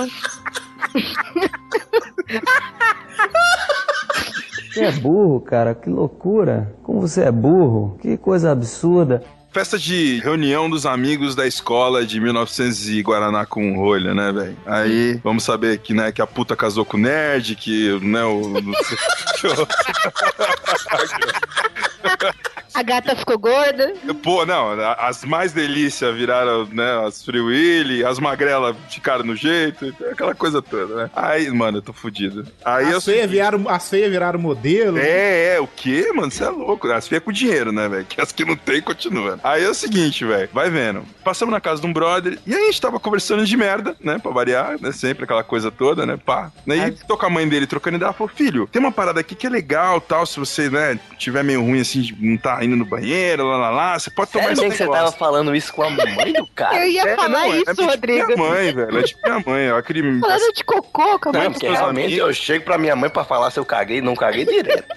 Você 4.72 4.84
é 4.84 4.92
burro, 4.92 5.40
cara, 5.40 5.74
que 5.74 5.88
loucura. 5.88 6.74
Como 6.82 7.00
você 7.00 7.22
é 7.22 7.32
burro, 7.32 7.98
que 8.00 8.16
coisa 8.16 8.52
absurda. 8.52 9.22
Festa 9.56 9.78
de 9.78 10.20
reunião 10.20 10.68
dos 10.68 10.84
amigos 10.84 11.34
da 11.34 11.46
escola 11.46 12.04
de 12.04 12.20
1900 12.20 12.90
e 12.90 13.00
Guaraná 13.00 13.46
com 13.46 13.74
rolha, 13.74 14.12
né, 14.12 14.30
velho? 14.30 14.54
Aí, 14.66 15.18
vamos 15.24 15.44
saber 15.44 15.78
que, 15.78 15.94
né, 15.94 16.12
que 16.12 16.20
a 16.20 16.26
puta 16.26 16.54
casou 16.54 16.84
com 16.84 16.98
o 16.98 17.00
nerd, 17.00 17.56
que, 17.56 17.98
né, 18.00 18.22
o... 18.22 18.52
A 22.76 22.82
gata 22.82 23.16
ficou 23.16 23.38
gorda. 23.38 23.94
Pô, 24.22 24.44
não, 24.44 24.78
as 24.98 25.24
mais 25.24 25.54
delícias 25.54 26.14
viraram, 26.14 26.66
né, 26.66 27.06
as 27.06 27.24
Free 27.24 27.40
Willy, 27.40 28.04
as 28.04 28.18
magrelas 28.18 28.76
ficaram 28.90 29.24
no 29.24 29.34
jeito, 29.34 29.94
aquela 30.12 30.34
coisa 30.34 30.60
toda, 30.60 30.94
né? 30.94 31.10
Aí, 31.16 31.50
mano, 31.50 31.78
eu 31.78 31.82
tô 31.82 31.94
fudido. 31.94 32.46
Aí 32.62 32.90
eu 32.90 32.98
As 32.98 33.04
feias 33.06 33.30
viraram, 33.30 33.66
as 33.66 33.88
feias 33.88 34.10
viraram 34.10 34.38
modelo. 34.38 34.98
É, 34.98 35.54
é, 35.54 35.60
o 35.60 35.66
quê, 35.66 36.12
mano? 36.14 36.30
Você 36.30 36.44
é 36.44 36.50
louco. 36.50 36.86
As 36.92 37.08
feias 37.08 37.24
com 37.24 37.32
dinheiro, 37.32 37.72
né, 37.72 37.88
velho? 37.88 38.04
Que 38.04 38.20
as 38.20 38.30
que 38.30 38.44
não 38.44 38.56
tem, 38.56 38.82
continua. 38.82 39.40
Aí 39.42 39.64
é 39.64 39.70
o 39.70 39.74
seguinte, 39.74 40.26
velho. 40.26 40.50
Vai 40.52 40.68
vendo. 40.68 41.02
Passamos 41.24 41.52
na 41.52 41.60
casa 41.62 41.80
de 41.80 41.86
um 41.86 41.92
brother 41.94 42.38
e 42.46 42.54
aí 42.54 42.62
a 42.62 42.66
gente 42.66 42.80
tava 42.80 43.00
conversando 43.00 43.46
de 43.46 43.56
merda, 43.56 43.96
né? 44.00 44.18
Pra 44.18 44.30
variar, 44.30 44.76
né? 44.82 44.92
Sempre 44.92 45.24
aquela 45.24 45.42
coisa 45.42 45.70
toda, 45.70 46.04
né? 46.04 46.18
Pá. 46.22 46.52
Aí 46.68 46.92
tô 47.08 47.16
com 47.16 47.24
a 47.24 47.30
mãe 47.30 47.48
dele 47.48 47.66
trocando 47.66 47.96
ideia. 47.96 48.08
Ela 48.08 48.12
falou, 48.12 48.30
filho, 48.34 48.68
tem 48.70 48.80
uma 48.80 48.92
parada 48.92 49.20
aqui 49.20 49.34
que 49.34 49.46
é 49.46 49.50
legal, 49.50 49.98
tal. 49.98 50.26
Se 50.26 50.38
você, 50.38 50.68
né, 50.68 50.98
tiver 51.16 51.42
meio 51.42 51.62
ruim 51.62 51.80
assim, 51.80 52.02
de 52.02 52.14
não 52.20 52.36
tá 52.36 52.65
indo 52.66 52.76
no 52.76 52.84
banheiro, 52.84 53.44
lá, 53.48 53.56
lá, 53.56 53.70
lá, 53.70 53.98
você 53.98 54.10
pode 54.10 54.30
tomar 54.30 54.44
Sério 54.48 54.58
esse 54.60 54.70
que 54.70 54.76
você 54.76 54.82
negócio. 54.84 55.04
tava 55.04 55.16
falando 55.16 55.54
isso 55.56 55.72
com 55.72 55.82
a 55.82 55.90
mãe 55.90 56.32
do 56.32 56.46
cara? 56.48 56.76
Eu 56.84 56.88
ia 56.90 57.02
É, 57.02 57.16
falar 57.16 57.28
não, 57.28 57.40
é- 57.40 57.48
isso, 57.60 57.70
é 57.70 57.74
tipo 57.74 57.86
Rodrigo. 57.86 58.26
minha 58.26 58.36
mãe, 58.36 58.72
velho. 58.74 58.98
É 58.98 59.02
tipo 59.02 59.20
minha 59.24 59.42
mãe. 59.46 59.64
Ela 59.66 59.82
queria... 59.82 60.02
Falando 60.20 60.52
de 60.54 60.64
cocô, 60.64 61.18
como 61.18 61.34
Não, 61.38 61.42
é 61.42 61.50
porque 61.50 61.66
que 61.66 61.72
é? 61.72 61.76
realmente 61.76 62.14
eu 62.16 62.32
chego 62.34 62.64
pra 62.64 62.76
minha 62.78 62.94
mãe 62.96 63.08
pra 63.10 63.24
falar 63.24 63.50
se 63.50 63.58
eu 63.58 63.64
caguei, 63.64 64.00
não 64.00 64.14
caguei 64.14 64.44
direto. 64.44 64.84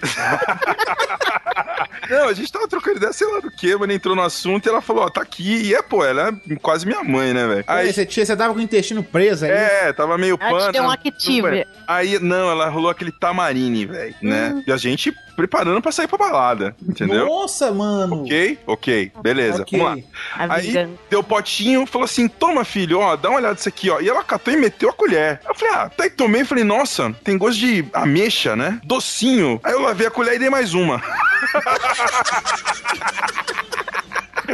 Não, 2.08 2.28
a 2.28 2.32
gente 2.32 2.50
tava 2.50 2.66
trocando 2.66 2.96
ideia, 2.96 3.12
sei 3.12 3.26
lá 3.32 3.38
do 3.40 3.50
que, 3.50 3.76
mas 3.76 3.88
entrou 3.90 4.16
no 4.16 4.22
assunto 4.22 4.66
e 4.66 4.68
ela 4.68 4.80
falou, 4.80 5.04
ó, 5.04 5.08
tá 5.08 5.22
aqui. 5.22 5.62
E 5.62 5.74
é, 5.74 5.80
pô, 5.80 6.04
ela 6.04 6.28
é 6.50 6.56
quase 6.56 6.84
minha 6.84 7.04
mãe, 7.04 7.32
né, 7.32 7.46
velho? 7.46 7.64
Aí 7.68 7.92
você, 7.92 8.04
tinha, 8.04 8.26
você 8.26 8.36
tava 8.36 8.52
com 8.52 8.58
o 8.58 8.62
intestino 8.62 9.02
preso 9.02 9.44
aí. 9.44 9.50
é, 9.52 9.92
tava 9.92 10.18
meio 10.18 10.36
Ela 10.40 10.50
te 10.50 10.58
pano. 10.60 10.72
deu 10.72 10.82
um 10.84 10.90
Activia. 10.90 11.68
Aí, 11.86 12.18
não, 12.18 12.50
ela 12.50 12.68
rolou 12.68 12.90
aquele 12.90 13.12
tamarine, 13.12 13.86
velho, 13.86 14.14
né? 14.20 14.52
Hum. 14.56 14.64
E 14.66 14.72
a 14.72 14.76
gente 14.76 15.14
preparando 15.40 15.80
pra 15.80 15.90
sair 15.92 16.06
pra 16.06 16.18
balada, 16.18 16.76
entendeu? 16.86 17.26
Nossa, 17.26 17.72
mano. 17.72 18.24
Ok? 18.24 18.58
Ok, 18.66 19.12
beleza. 19.22 19.62
Ok. 19.62 19.78
Vamos 19.78 19.96
lá. 19.96 20.02
A 20.36 20.54
Aí 20.54 20.66
vingança. 20.66 20.90
deu 21.08 21.22
potinho, 21.22 21.86
falou 21.86 22.04
assim: 22.04 22.28
toma, 22.28 22.64
filho, 22.64 22.98
ó, 22.98 23.16
dá 23.16 23.30
uma 23.30 23.38
olhada 23.38 23.54
nisso 23.54 23.68
aqui, 23.68 23.88
ó. 23.88 24.00
E 24.00 24.08
ela 24.08 24.22
catou 24.22 24.52
e 24.52 24.56
meteu 24.56 24.90
a 24.90 24.92
colher. 24.92 25.40
Eu 25.48 25.54
falei, 25.54 25.74
ah, 25.74 25.88
tá 25.88 26.04
aí 26.04 26.10
tomei. 26.10 26.44
Falei, 26.44 26.64
nossa, 26.64 27.14
tem 27.24 27.38
gosto 27.38 27.58
de 27.58 27.84
ameixa, 27.92 28.54
né? 28.54 28.80
Docinho. 28.84 29.58
Aí 29.64 29.72
eu 29.72 29.80
lavei 29.80 30.06
a 30.06 30.10
colher 30.10 30.34
e 30.34 30.38
dei 30.38 30.50
mais 30.50 30.74
uma. 30.74 31.02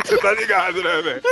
Você 0.06 0.16
tá 0.18 0.32
ligado, 0.32 0.82
né, 0.82 1.02
velho? 1.02 1.22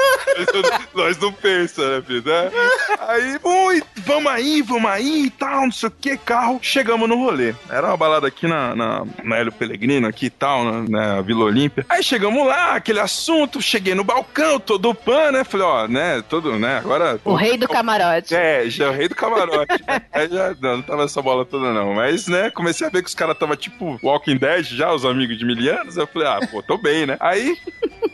Nós 0.95 1.17
não 1.19 1.33
pensa, 1.33 1.97
né, 1.97 2.03
filho? 2.05 2.25
Né? 2.25 2.51
Aí, 2.99 3.39
ui, 3.43 3.83
vamos 3.99 4.33
aí, 4.33 4.63
vamos 4.63 4.91
aí 4.91 5.27
e 5.27 5.31
tal, 5.31 5.63
não 5.63 5.73
sei 5.73 5.89
o 5.89 5.93
que, 5.93 6.17
carro. 6.17 6.59
Chegamos 6.61 7.09
no 7.09 7.17
rolê. 7.17 7.55
Era 7.71 7.89
uma 7.89 7.97
balada 7.97 8.27
aqui 8.27 8.49
na, 8.49 8.75
na, 8.75 9.07
na 9.23 9.37
Hélio 9.37 9.53
Pellegrino, 9.53 10.09
aqui 10.09 10.27
e 10.27 10.31
tal, 10.31 10.65
na, 10.65 10.83
na 10.89 11.23
Vila 11.23 11.45
Olímpia. 11.45 11.87
Aí 11.89 12.03
chegamos 12.03 12.45
lá, 12.47 12.75
aquele 12.75 13.01
assunto, 13.01 13.63
cheguei 13.63 13.95
no 13.95 14.03
balcão, 14.03 14.59
todo 14.59 14.95
pan, 14.95 15.31
né? 15.31 15.45
Falei, 15.45 15.67
ó, 15.67 15.87
né, 15.87 16.23
todo, 16.29 16.59
né, 16.59 16.79
agora... 16.79 17.21
O 17.25 17.35
rei 17.35 17.57
do 17.57 17.69
camarote. 17.69 18.35
É, 18.35 18.69
já 18.69 18.87
é 18.87 18.89
o 18.89 18.93
rei 18.93 19.09
do 19.09 19.15
camarote. 19.15 19.73
Aí 20.13 20.29
já, 20.29 20.55
não, 20.61 20.77
não 20.77 20.83
tava 20.83 21.05
essa 21.05 21.23
bola 21.23 21.45
toda, 21.45 21.73
não. 21.73 21.95
Mas, 21.95 22.27
né, 22.27 22.51
comecei 22.51 22.87
a 22.87 22.91
ver 22.91 23.03
que 23.03 23.09
os 23.09 23.15
caras 23.15 23.39
tava 23.39 23.57
tipo 23.57 23.99
Walking 24.03 24.37
Dead 24.37 24.65
já, 24.65 24.93
os 24.93 25.05
amigos 25.05 25.39
de 25.39 25.45
mil 25.45 25.55
anos. 25.73 25.97
Eu 25.97 26.07
falei, 26.07 26.29
ah, 26.29 26.41
pô, 26.51 26.63
tô 26.63 26.77
bem, 26.77 27.07
né? 27.07 27.17
Aí 27.21 27.57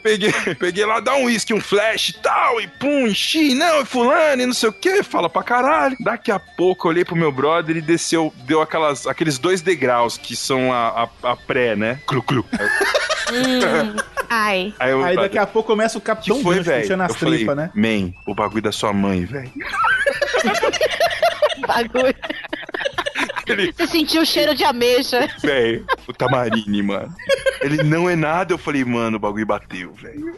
peguei, 0.03 0.33
peguei 0.55 0.85
lá, 0.85 1.01
dá 1.01 1.15
um 1.15 1.25
uísque, 1.25 1.55
um 1.55 1.61
flash 1.61 2.11
e 2.11 2.13
tal, 2.15 2.61
e 2.61 2.67
pum, 2.67 3.07
enchi, 3.07 3.55
não, 3.55 3.83
e 3.83 3.85
fulano, 3.85 4.43
e 4.43 4.47
não 4.47 4.55
sei 4.55 4.69
o 4.69 4.73
que, 4.73 5.03
fala 5.03 5.29
pra 5.29 5.43
caralho. 5.43 5.97
Daqui 6.01 6.31
a 6.31 6.39
pouco 6.39 6.87
eu 6.87 6.91
olhei 6.91 7.05
pro 7.05 7.17
meu 7.17 7.33
brother 7.33 7.77
e 7.77 7.81
desceu, 7.81 8.33
deu 8.45 8.61
aquelas, 8.61 9.07
aqueles 9.07 9.39
dois 9.39 9.61
degraus 9.61 10.17
que 10.17 10.37
são 10.37 10.73
a, 10.73 11.09
a, 11.23 11.33
a 11.33 11.37
pré, 11.37 11.77
né? 11.77 12.01
Clu, 12.07 12.23
clu. 12.23 12.45
Hum, 13.33 13.97
ai. 14.29 14.75
Aí, 14.79 14.91
eu, 14.91 15.05
Aí 15.05 15.17
daqui 15.17 15.39
a 15.39 15.47
pouco 15.47 15.69
começa 15.69 15.99
o 15.99 16.01
que 16.01 16.07
Capitão 16.07 16.43
foi, 16.43 16.57
Gancho 16.57 16.71
velho? 16.71 16.83
puxando 16.83 17.01
as 17.03 17.15
tripas, 17.15 17.57
né? 17.57 17.71
man, 17.75 18.13
o 18.27 18.35
bagulho 18.35 18.63
da 18.63 18.73
sua 18.73 18.93
mãe, 18.93 19.25
velho. 19.25 19.51
Bagulho. 21.67 22.15
Ele, 23.53 23.73
Você 23.73 23.87
sentiu 23.87 24.23
o 24.23 24.27
cheiro 24.27 24.55
de 24.55 24.65
ameixa. 24.65 25.29
Véi, 25.43 25.85
o 26.07 26.13
Tamarine, 26.13 26.83
mano. 26.83 27.15
Ele 27.61 27.83
não 27.83 28.09
é 28.09 28.17
nada. 28.17 28.53
Eu 28.53 28.59
falei, 28.59 28.85
mano, 28.85 29.17
o 29.17 29.21
bagulho 29.21 29.47
bateu, 29.47 29.93
velho. 29.95 30.35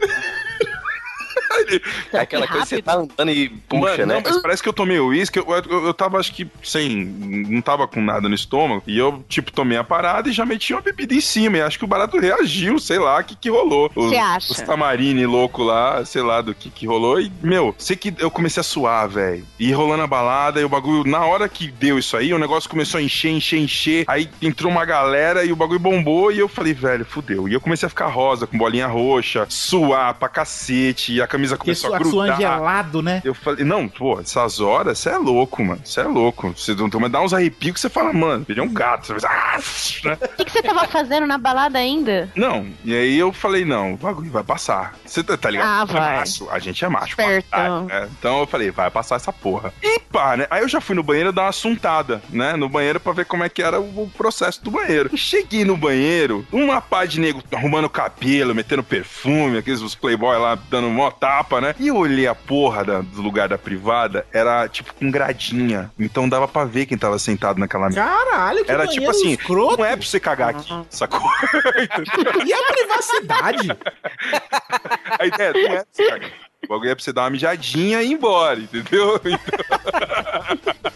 É 2.11 2.19
aquela 2.19 2.47
coisa 2.47 2.65
que 2.65 2.75
você 2.75 2.81
tá 2.81 2.95
andando 2.95 3.29
e 3.31 3.49
puxa, 3.49 3.81
Mano, 3.81 4.05
né? 4.05 4.15
Não, 4.15 4.21
mas 4.21 4.41
parece 4.41 4.63
que 4.63 4.69
eu 4.69 4.73
tomei 4.73 4.99
o 4.99 5.07
uísque, 5.07 5.39
eu, 5.39 5.45
eu, 5.69 5.85
eu 5.87 5.93
tava, 5.93 6.19
acho 6.19 6.33
que, 6.33 6.47
sem. 6.63 7.05
Não 7.05 7.61
tava 7.61 7.87
com 7.87 8.01
nada 8.01 8.27
no 8.27 8.35
estômago. 8.35 8.83
E 8.87 8.97
eu, 8.97 9.23
tipo, 9.27 9.51
tomei 9.51 9.77
a 9.77 9.83
parada 9.83 10.29
e 10.29 10.33
já 10.33 10.45
meti 10.45 10.73
uma 10.73 10.81
bebida 10.81 11.13
em 11.13 11.21
cima. 11.21 11.57
E 11.57 11.61
acho 11.61 11.77
que 11.77 11.85
o 11.85 11.87
barato 11.87 12.17
reagiu, 12.19 12.79
sei 12.79 12.99
lá, 12.99 13.19
o 13.19 13.23
que 13.23 13.35
que 13.35 13.49
rolou. 13.49 13.91
Os, 13.95 14.09
Você 14.09 14.17
acha? 14.17 14.51
Os 14.51 14.61
tamarine 14.61 15.25
louco 15.25 15.63
lá, 15.63 16.03
sei 16.05 16.21
lá 16.21 16.41
do 16.41 16.53
que 16.53 16.69
que 16.69 16.85
rolou. 16.85 17.19
E, 17.19 17.31
meu, 17.41 17.75
sei 17.77 17.95
que 17.95 18.13
eu 18.17 18.31
comecei 18.31 18.61
a 18.61 18.63
suar, 18.63 19.07
velho. 19.07 19.45
E 19.59 19.71
rolando 19.71 20.03
a 20.03 20.07
balada, 20.07 20.59
e 20.59 20.63
o 20.63 20.69
bagulho, 20.69 21.09
na 21.09 21.25
hora 21.25 21.47
que 21.47 21.67
deu 21.67 21.97
isso 21.97 22.17
aí, 22.17 22.33
o 22.33 22.39
negócio 22.39 22.69
começou 22.69 22.99
a 22.99 23.03
encher, 23.03 23.31
encher, 23.31 23.59
encher. 23.59 24.05
Aí 24.07 24.29
entrou 24.41 24.71
uma 24.71 24.85
galera 24.85 25.43
e 25.43 25.51
o 25.51 25.55
bagulho 25.55 25.79
bombou. 25.79 26.31
E 26.31 26.39
eu 26.39 26.47
falei, 26.47 26.73
velho, 26.73 27.05
fudeu. 27.05 27.47
E 27.47 27.53
eu 27.53 27.61
comecei 27.61 27.85
a 27.85 27.89
ficar 27.89 28.07
rosa, 28.07 28.47
com 28.47 28.57
bolinha 28.57 28.87
roxa, 28.87 29.45
suar 29.49 30.13
pra 30.15 30.29
cacete, 30.29 31.13
e 31.13 31.21
a 31.21 31.27
camisa 31.43 31.57
começou 31.57 31.93
a 31.93 31.97
sua, 31.99 32.09
sua 32.09 32.25
grudar. 32.27 32.37
gelado, 32.39 33.01
né? 33.01 33.21
Eu 33.23 33.33
falei, 33.33 33.63
não, 33.65 33.87
pô, 33.87 34.19
essas 34.19 34.59
horas, 34.59 34.99
você 34.99 35.09
é 35.09 35.17
louco, 35.17 35.63
mano. 35.63 35.81
Você 35.83 36.01
é 36.01 36.03
louco. 36.03 36.53
Você 36.55 36.73
não 36.75 37.09
dá 37.09 37.21
uns 37.21 37.33
arrepios 37.33 37.73
que 37.73 37.79
você 37.79 37.89
fala, 37.89 38.13
mano, 38.13 38.45
ele 38.47 38.59
é 38.59 38.63
um 38.63 38.73
gato. 38.73 39.13
Você 39.13 39.25
ah, 39.25 39.59
né? 40.05 40.17
O 40.21 40.35
que, 40.37 40.45
que 40.45 40.51
você 40.51 40.61
tava 40.61 40.87
fazendo 40.87 41.25
na 41.27 41.37
balada 41.37 41.77
ainda? 41.79 42.29
Não, 42.35 42.67
e 42.83 42.93
aí 42.93 43.17
eu 43.17 43.31
falei, 43.33 43.65
não, 43.65 43.93
o 43.93 43.97
bagulho 43.97 44.31
vai 44.31 44.43
passar. 44.43 44.95
Você 45.05 45.23
tá, 45.23 45.37
tá 45.37 45.49
ligado? 45.49 45.67
Ah, 45.67 45.85
É 45.89 45.93
vai. 45.93 46.17
macho, 46.19 46.49
a 46.49 46.59
gente 46.59 46.83
é 46.83 46.89
macho. 46.89 47.15
Papai, 47.15 47.41
né? 47.85 48.09
Então 48.19 48.39
eu 48.39 48.47
falei, 48.47 48.71
vai 48.71 48.89
passar 48.89 49.15
essa 49.15 49.31
porra. 49.33 49.73
E 49.81 49.99
pá, 49.99 50.37
né? 50.37 50.47
Aí 50.49 50.61
eu 50.61 50.69
já 50.69 50.79
fui 50.81 50.95
no 50.95 51.03
banheiro 51.03 51.31
dar 51.31 51.43
uma 51.43 51.49
assuntada, 51.49 52.21
né? 52.29 52.55
No 52.55 52.69
banheiro 52.69 52.99
pra 52.99 53.13
ver 53.13 53.25
como 53.25 53.43
é 53.43 53.49
que 53.49 53.61
era 53.61 53.79
o, 53.79 54.03
o 54.03 54.09
processo 54.15 54.63
do 54.63 54.71
banheiro. 54.71 55.15
Cheguei 55.17 55.65
no 55.65 55.75
banheiro, 55.77 56.45
uma 56.51 56.81
pá 56.81 57.05
de 57.05 57.19
nego 57.19 57.41
arrumando 57.53 57.89
cabelo, 57.89 58.53
metendo 58.55 58.83
perfume, 58.83 59.57
aqueles 59.57 59.81
os 59.81 59.95
playboy 59.95 60.37
lá 60.37 60.57
dando 60.69 60.89
mó 60.89 61.09
tapa, 61.33 61.59
né? 61.59 61.73
E 61.79 61.87
eu 61.87 61.95
olhei 61.97 62.27
a 62.27 62.35
porra 62.35 62.83
da- 62.85 63.01
do 63.01 63.21
lugar 63.21 63.49
da 63.49 63.57
privada, 63.57 64.25
era 64.31 64.67
tipo 64.67 64.93
com 64.93 65.09
gradinha. 65.09 65.91
Então 65.99 66.29
dava 66.29 66.47
pra 66.47 66.63
ver 66.65 66.85
quem 66.85 66.97
tava 66.97 67.17
sentado 67.17 67.59
naquela 67.59 67.87
mesa. 67.87 68.03
Caralho, 68.03 68.63
que 68.63 68.71
Era 68.71 68.85
tipo 68.87 69.09
assim, 69.09 69.31
escroto. 69.31 69.77
não 69.77 69.85
é 69.85 69.95
pra 69.95 70.05
você 70.05 70.19
cagar 70.19 70.49
aqui, 70.49 70.71
sacou? 70.89 71.21
E 72.45 72.53
a 72.53 72.63
privacidade? 72.73 73.67
A 75.19 75.25
ideia 75.25 75.53
não 75.53 75.59
é 75.61 75.75
pra 75.77 75.85
você 75.91 76.07
cagar. 76.09 76.29
O 76.63 76.67
bagulho 76.67 76.91
é 76.91 76.95
pra 76.95 77.03
você 77.03 77.11
dar 77.13 77.23
uma 77.23 77.29
mijadinha 77.31 78.01
e 78.03 78.07
ir 78.07 78.11
embora, 78.13 78.59
entendeu? 78.59 79.19
Então- 79.25 79.43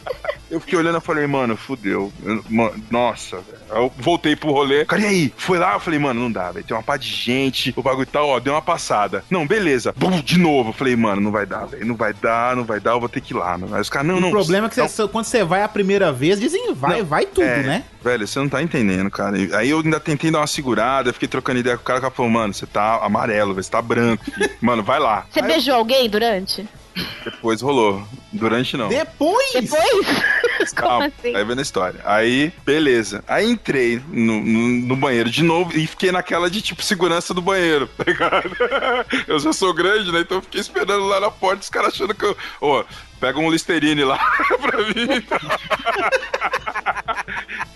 Eu 0.49 0.60
fiquei 0.60 0.78
olhando 0.80 0.98
e 0.98 1.02
falei, 1.02 1.28
mano, 1.28 1.57
fudeu. 1.57 2.11
Eu- 2.24 2.44
mano, 2.49 2.74
nossa, 2.90 3.38
velho. 3.38 3.57
Aí 3.69 3.78
Eu 3.82 3.91
voltei 3.98 4.36
pro 4.36 4.52
rolê. 4.52 4.86
Cara, 4.86 5.02
e 5.02 5.06
aí? 5.06 5.34
Foi 5.36 5.57
lá, 5.60 5.74
eu 5.74 5.80
falei, 5.80 5.99
mano, 5.99 6.22
não 6.22 6.32
dá, 6.32 6.52
velho. 6.52 6.65
Tem 6.65 6.76
uma 6.76 6.84
pá 6.84 6.95
de 6.98 7.07
gente, 7.10 7.74
o 7.76 7.82
bagulho 7.84 8.07
tá, 8.07 8.24
ó, 8.24 8.40
deu 8.40 8.53
uma 8.53 8.61
passada. 8.61 9.24
Não, 9.30 9.45
beleza. 9.45 9.94
Bum, 9.98 10.22
de 10.22 10.40
novo. 10.40 10.69
Eu 10.69 10.74
falei, 10.74 10.95
mano, 10.95 11.22
não 11.22 11.32
vai 11.32 11.45
dar, 11.45 11.65
velho. 11.65 11.86
Não 11.86 11.95
vai 11.95 12.14
dar, 12.14 12.56
não 12.56 12.64
vai 12.64 12.80
dar, 12.80 12.91
eu 12.91 12.99
vou 12.99 13.10
ter 13.10 13.19
que 13.22 13.34
ir 13.34 13.38
lá. 13.38 13.57
Mano. 13.57 13.76
Aí 13.76 13.82
os 13.82 13.90
caras, 13.90 14.07
não, 14.07 14.19
não. 14.22 14.30
o 14.30 14.32
problema 14.32 14.68
é 14.68 14.69
que 14.69 14.78
não, 14.80 14.88
você- 14.88 15.07
quando 15.07 15.26
você 15.26 15.44
vai 15.44 15.64
a 15.64 15.68
primeira 15.68 16.11
vez, 16.11 16.40
dizem 16.40 16.74
vai, 16.74 17.03
vai 17.03 17.26
tudo, 17.26 17.44
é, 17.44 17.64
né? 17.64 17.84
Velho, 18.03 18.26
você 18.28 18.40
não 18.40 18.48
tá 18.48 18.61
entendendo, 18.64 19.10
cara. 19.11 19.36
Aí 19.57 19.69
eu 19.69 19.80
ainda 19.80 19.99
tentei 19.99 20.32
dar 20.32 20.40
uma 20.40 20.48
segurada, 20.48 21.11
fiquei 21.11 21.28
trocando 21.28 21.60
ideia 21.60 21.76
com 21.76 21.84
o 21.84 21.86
cara, 21.86 21.99
o 21.99 22.02
cara 22.03 22.14
falou, 22.14 22.32
mano, 22.32 22.53
você 22.53 22.65
tá 22.65 22.99
amarelo, 23.03 23.53
velho, 23.53 23.64
você 23.64 23.72
tá 23.72 23.82
branco. 23.82 24.24
filho. 24.24 24.49
Mano, 24.61 24.82
vai 24.84 24.99
lá. 24.99 25.26
Você 25.30 25.40
Aí 25.41 25.48
beijou 25.48 25.76
alguém 25.76 26.10
durante? 26.10 26.68
Depois 27.24 27.61
rolou. 27.61 28.07
Durante 28.32 28.76
não. 28.76 28.90
Depois? 28.90 29.53
Depois? 29.53 30.74
Calma, 30.76 31.06
assim? 31.06 31.36
aí 31.36 31.44
vendo 31.44 31.60
a 31.60 31.61
história. 31.61 31.99
Aí, 32.03 32.52
beleza. 32.65 33.24
Aí 33.28 33.49
entrei 33.49 34.02
no, 34.10 34.41
no, 34.41 34.68
no 34.88 34.95
banheiro 34.95 35.30
de 35.30 35.44
novo 35.44 35.78
e 35.78 35.88
fiquei 35.88 36.11
naquela 36.11 36.49
de 36.49 36.61
tipo 36.61 36.84
segurança 36.84 37.34
do 37.34 37.41
banheiro, 37.41 37.88
tá 37.98 38.03
ligado? 38.06 38.52
Eu 39.28 39.40
já 39.40 39.53
sou 39.53 39.74
grande, 39.74 40.11
né? 40.11 40.22
Então 40.22 40.38
eu 40.38 40.41
fiquei 40.41 40.61
esperando 40.61 41.06
lá 41.06 41.19
na 41.19 41.32
porta, 41.32 41.61
os 41.61 41.69
caras 41.69 41.94
achando 41.94 42.14
que 42.14 42.26
eu. 42.26 42.38
Ô, 42.61 42.84
pega 43.19 43.40
um 43.40 43.49
Listerine 43.49 44.03
lá 44.03 44.18
pra 44.61 44.78
mim. 44.80 45.26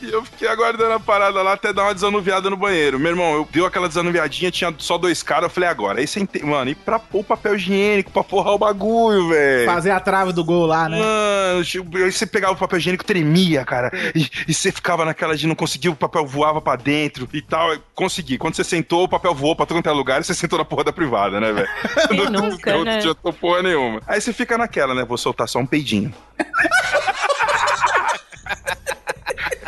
E 0.01 0.11
eu 0.11 0.23
fiquei 0.25 0.47
aguardando 0.47 0.93
a 0.93 0.99
parada 0.99 1.41
lá 1.41 1.53
até 1.53 1.71
dar 1.71 1.83
uma 1.83 1.93
desanuviada 1.93 2.49
no 2.49 2.57
banheiro. 2.57 2.99
Meu 2.99 3.11
irmão, 3.11 3.33
eu 3.33 3.47
deu 3.51 3.65
aquela 3.65 3.87
desanuviadinha, 3.87 4.49
tinha 4.49 4.73
só 4.77 4.97
dois 4.97 5.21
caras. 5.21 5.43
Eu 5.43 5.49
falei, 5.49 5.69
agora. 5.69 5.99
Aí 5.99 6.07
sentei, 6.07 6.41
mano, 6.41 6.71
e 6.71 6.75
pra 6.75 6.97
pôr 6.97 7.19
o 7.19 7.23
papel 7.23 7.55
higiênico, 7.55 8.11
pra 8.11 8.23
forrar 8.23 8.53
o 8.53 8.57
bagulho, 8.57 9.29
velho. 9.29 9.65
Fazer 9.65 9.91
a 9.91 9.99
trave 9.99 10.33
do 10.33 10.43
gol 10.43 10.65
lá, 10.65 10.89
né? 10.89 10.97
Mano, 10.97 12.03
aí 12.03 12.11
você 12.11 12.25
pegava 12.25 12.53
o 12.53 12.57
papel 12.57 12.79
higiênico, 12.79 13.05
tremia, 13.05 13.63
cara. 13.63 13.91
E, 14.15 14.27
e 14.47 14.53
você 14.53 14.71
ficava 14.71 15.05
naquela 15.05 15.35
de 15.35 15.45
não 15.45 15.55
conseguir, 15.55 15.89
o 15.89 15.95
papel 15.95 16.25
voava 16.25 16.61
pra 16.61 16.75
dentro 16.75 17.27
e 17.33 17.41
tal. 17.41 17.77
Consegui. 17.93 18.37
Quando 18.37 18.55
você 18.55 18.63
sentou, 18.63 19.03
o 19.03 19.09
papel 19.09 19.35
voou 19.35 19.55
pra 19.55 19.65
todo 19.65 19.77
quanto 19.77 19.89
é 19.89 19.91
lugar 19.91 20.21
e 20.21 20.23
você 20.23 20.33
sentou 20.33 20.59
na 20.59 20.65
porra 20.65 20.85
da 20.85 20.93
privada, 20.93 21.39
né, 21.39 21.51
velho? 21.51 21.69
Quem 22.09 22.29
nunca, 22.29 22.73
não 22.73 22.83
né? 22.83 22.97
adiantou 22.97 23.33
porra 23.33 23.63
nenhuma. 23.63 24.01
Aí 24.07 24.21
você 24.21 24.31
fica 24.31 24.57
naquela, 24.57 24.93
né? 24.93 25.03
Vou 25.03 25.17
soltar 25.17 25.47
só 25.47 25.59
um 25.59 25.65
peidinho. 25.65 26.13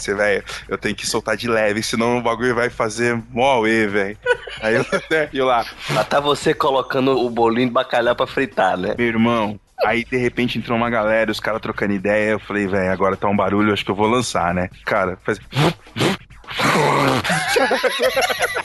Você, 0.03 0.13
velho, 0.13 0.43
eu 0.67 0.77
tenho 0.77 0.93
que 0.93 1.07
soltar 1.07 1.37
de 1.37 1.47
leve, 1.47 1.81
senão 1.81 2.17
o 2.17 2.21
bagulho 2.21 2.53
vai 2.53 2.69
fazer 2.69 3.21
mó 3.31 3.51
auê, 3.51 3.87
velho. 3.87 4.17
Aí 4.61 4.75
eu 4.75 4.85
até, 4.91 5.29
e 5.33 5.41
lá, 5.41 5.65
Lá 5.91 6.03
tá 6.03 6.19
você 6.19 6.53
colocando 6.53 7.17
o 7.17 7.29
bolinho 7.29 7.67
de 7.67 7.73
bacalhau 7.73 8.15
pra 8.15 8.27
fritar, 8.27 8.77
né? 8.77 8.95
meu 8.97 9.07
irmão. 9.07 9.59
Aí 9.85 10.03
de 10.05 10.17
repente 10.17 10.57
entrou 10.57 10.77
uma 10.77 10.89
galera, 10.89 11.31
os 11.31 11.39
caras 11.39 11.61
trocando 11.61 11.93
ideia. 11.93 12.31
Eu 12.31 12.39
falei, 12.39 12.67
velho, 12.67 12.91
agora 12.91 13.17
tá 13.17 13.27
um 13.27 13.35
barulho, 13.35 13.73
acho 13.73 13.83
que 13.83 13.91
eu 13.91 13.95
vou 13.95 14.07
lançar, 14.07 14.53
né? 14.53 14.69
Cara, 14.85 15.17
faz. 15.23 15.39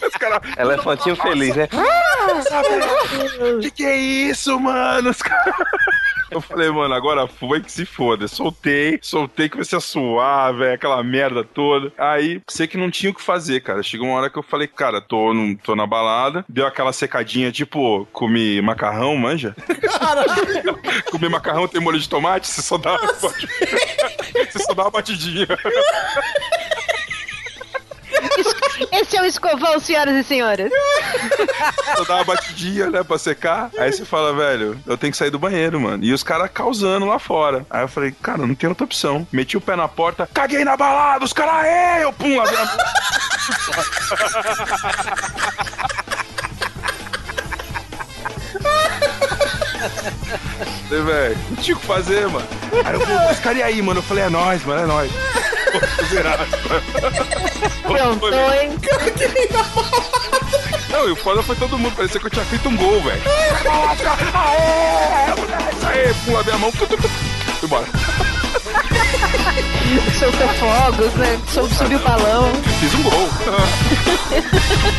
Os 0.06 0.16
cara, 0.18 0.40
Elefantinho 0.58 1.16
feliz, 1.16 1.54
né? 1.56 1.68
que 3.62 3.70
que 3.70 3.84
é 3.84 3.96
isso, 3.96 4.58
mano? 4.58 5.10
Os 5.10 5.22
cara... 5.22 5.54
Eu 6.30 6.42
falei, 6.42 6.70
mano, 6.70 6.92
agora 6.94 7.26
foi 7.26 7.60
que 7.60 7.72
se 7.72 7.86
foda. 7.86 8.28
Soltei, 8.28 8.98
soltei, 9.00 9.48
comecei 9.48 9.78
a 9.78 9.80
suar, 9.80 10.54
velho, 10.54 10.74
aquela 10.74 11.02
merda 11.02 11.42
toda. 11.42 11.90
Aí, 11.96 12.42
sei 12.46 12.66
que 12.66 12.76
não 12.76 12.90
tinha 12.90 13.10
o 13.10 13.14
que 13.14 13.22
fazer, 13.22 13.60
cara. 13.60 13.82
Chegou 13.82 14.06
uma 14.06 14.18
hora 14.18 14.30
que 14.30 14.38
eu 14.38 14.42
falei, 14.42 14.68
cara, 14.68 15.00
tô, 15.00 15.32
no, 15.32 15.56
tô 15.56 15.74
na 15.74 15.86
balada. 15.86 16.44
Deu 16.48 16.66
aquela 16.66 16.92
secadinha, 16.92 17.50
tipo, 17.50 18.06
comi 18.12 18.60
macarrão, 18.60 19.16
manja? 19.16 19.56
comi 21.10 21.28
macarrão, 21.28 21.66
tem 21.66 21.80
molho 21.80 21.98
de 21.98 22.08
tomate, 22.08 22.46
você 22.46 22.60
só 22.60 22.76
dá 22.76 22.92
uma, 22.94 23.12
você 23.18 24.58
só 24.58 24.74
dá 24.74 24.82
uma 24.82 24.90
batidinha. 24.90 25.46
Esse 28.92 29.16
é 29.16 29.22
o 29.22 29.24
escovão, 29.24 29.78
senhoras 29.78 30.14
e 30.14 30.24
senhores. 30.24 30.70
Só 31.96 32.04
dá 32.04 32.16
uma 32.16 32.24
batidinha, 32.24 32.90
né, 32.90 33.02
pra 33.02 33.18
secar. 33.18 33.70
Aí 33.78 33.92
você 33.92 34.04
fala, 34.04 34.34
velho, 34.34 34.78
eu 34.86 34.96
tenho 34.96 35.10
que 35.10 35.16
sair 35.16 35.30
do 35.30 35.38
banheiro, 35.38 35.80
mano. 35.80 36.04
E 36.04 36.12
os 36.12 36.22
caras 36.22 36.50
causando 36.52 37.06
lá 37.06 37.18
fora. 37.18 37.66
Aí 37.70 37.82
eu 37.82 37.88
falei, 37.88 38.12
cara, 38.22 38.46
não 38.46 38.54
tem 38.54 38.68
outra 38.68 38.84
opção. 38.84 39.26
Meti 39.32 39.56
o 39.56 39.60
pé 39.60 39.76
na 39.76 39.88
porta, 39.88 40.28
caguei 40.32 40.64
na 40.64 40.76
balada, 40.76 41.24
os 41.24 41.32
caras, 41.32 41.64
é, 41.66 42.04
eu 42.04 42.12
pum, 42.12 42.40
abri 42.40 42.56
a 42.56 42.64
mão. 42.64 42.76
Falei, 50.88 51.04
velho, 51.04 51.38
não 51.50 51.56
tinha 51.56 51.76
o 51.76 51.80
que 51.80 51.86
fazer, 51.86 52.28
mano. 52.28 52.48
Aí 52.84 52.94
eu 52.94 53.00
falei, 53.00 53.30
os 53.30 53.38
caras 53.40 53.58
e 53.58 53.62
aí, 53.62 53.82
mano? 53.82 53.98
Eu 53.98 54.02
falei, 54.04 54.24
é 54.24 54.30
nóis, 54.30 54.64
mano, 54.64 54.82
é 54.82 54.86
nóis. 54.86 55.12
Pô, 55.70 56.06
zerado. 56.06 56.46
Pronto, 57.82 58.28
hein? 58.28 58.70
Não, 60.88 61.06
e 61.06 61.12
o 61.12 61.16
foda 61.16 61.42
foi 61.42 61.56
todo 61.56 61.78
mundo, 61.78 61.94
parecia 61.94 62.18
que 62.18 62.26
eu 62.26 62.30
tinha 62.30 62.44
feito 62.46 62.68
um 62.70 62.76
gol, 62.76 63.02
velho. 63.02 63.20
Aê, 64.34 65.34
moleque, 65.36 65.86
Aê, 65.86 66.14
pum, 66.24 66.32
lavei 66.32 66.54
a 66.54 66.58
mão, 66.58 66.72
embora. 67.62 67.86
Soltou 70.18 70.48
fogos, 70.54 71.12
né? 71.14 71.38
Subiu 71.76 71.98
o 71.98 72.02
balão. 72.02 72.50
Fiz 72.80 72.94
um 72.94 73.02
gol. 73.02 73.28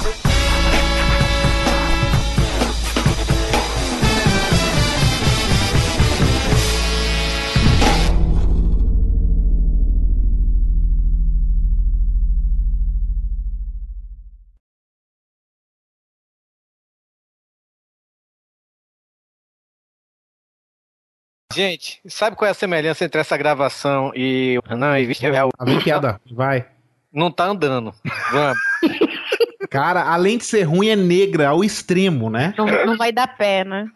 Gente, 21.56 22.02
sabe 22.06 22.36
qual 22.36 22.48
é 22.48 22.52
a 22.52 22.54
semelhança 22.54 23.06
entre 23.06 23.22
essa 23.22 23.38
gravação 23.38 24.12
e. 24.14 24.60
Não, 24.78 24.98
e. 24.98 25.10
A 25.58 25.64
vem 25.64 25.80
piada, 25.80 26.20
vai. 26.30 26.66
Não 27.14 27.32
tá 27.32 27.46
andando. 27.46 27.94
Vamos. 28.32 28.58
Cara, 29.72 30.04
além 30.04 30.38
de 30.38 30.44
ser 30.44 30.64
ruim, 30.64 30.90
é 30.90 30.96
negra 30.96 31.50
ao 31.50 31.64
extremo, 31.64 32.30
né? 32.30 32.54
Não, 32.58 32.66
não 32.66 32.98
vai 32.98 33.14
dar 33.14 33.38
pé, 33.38 33.64
né? 33.64 33.88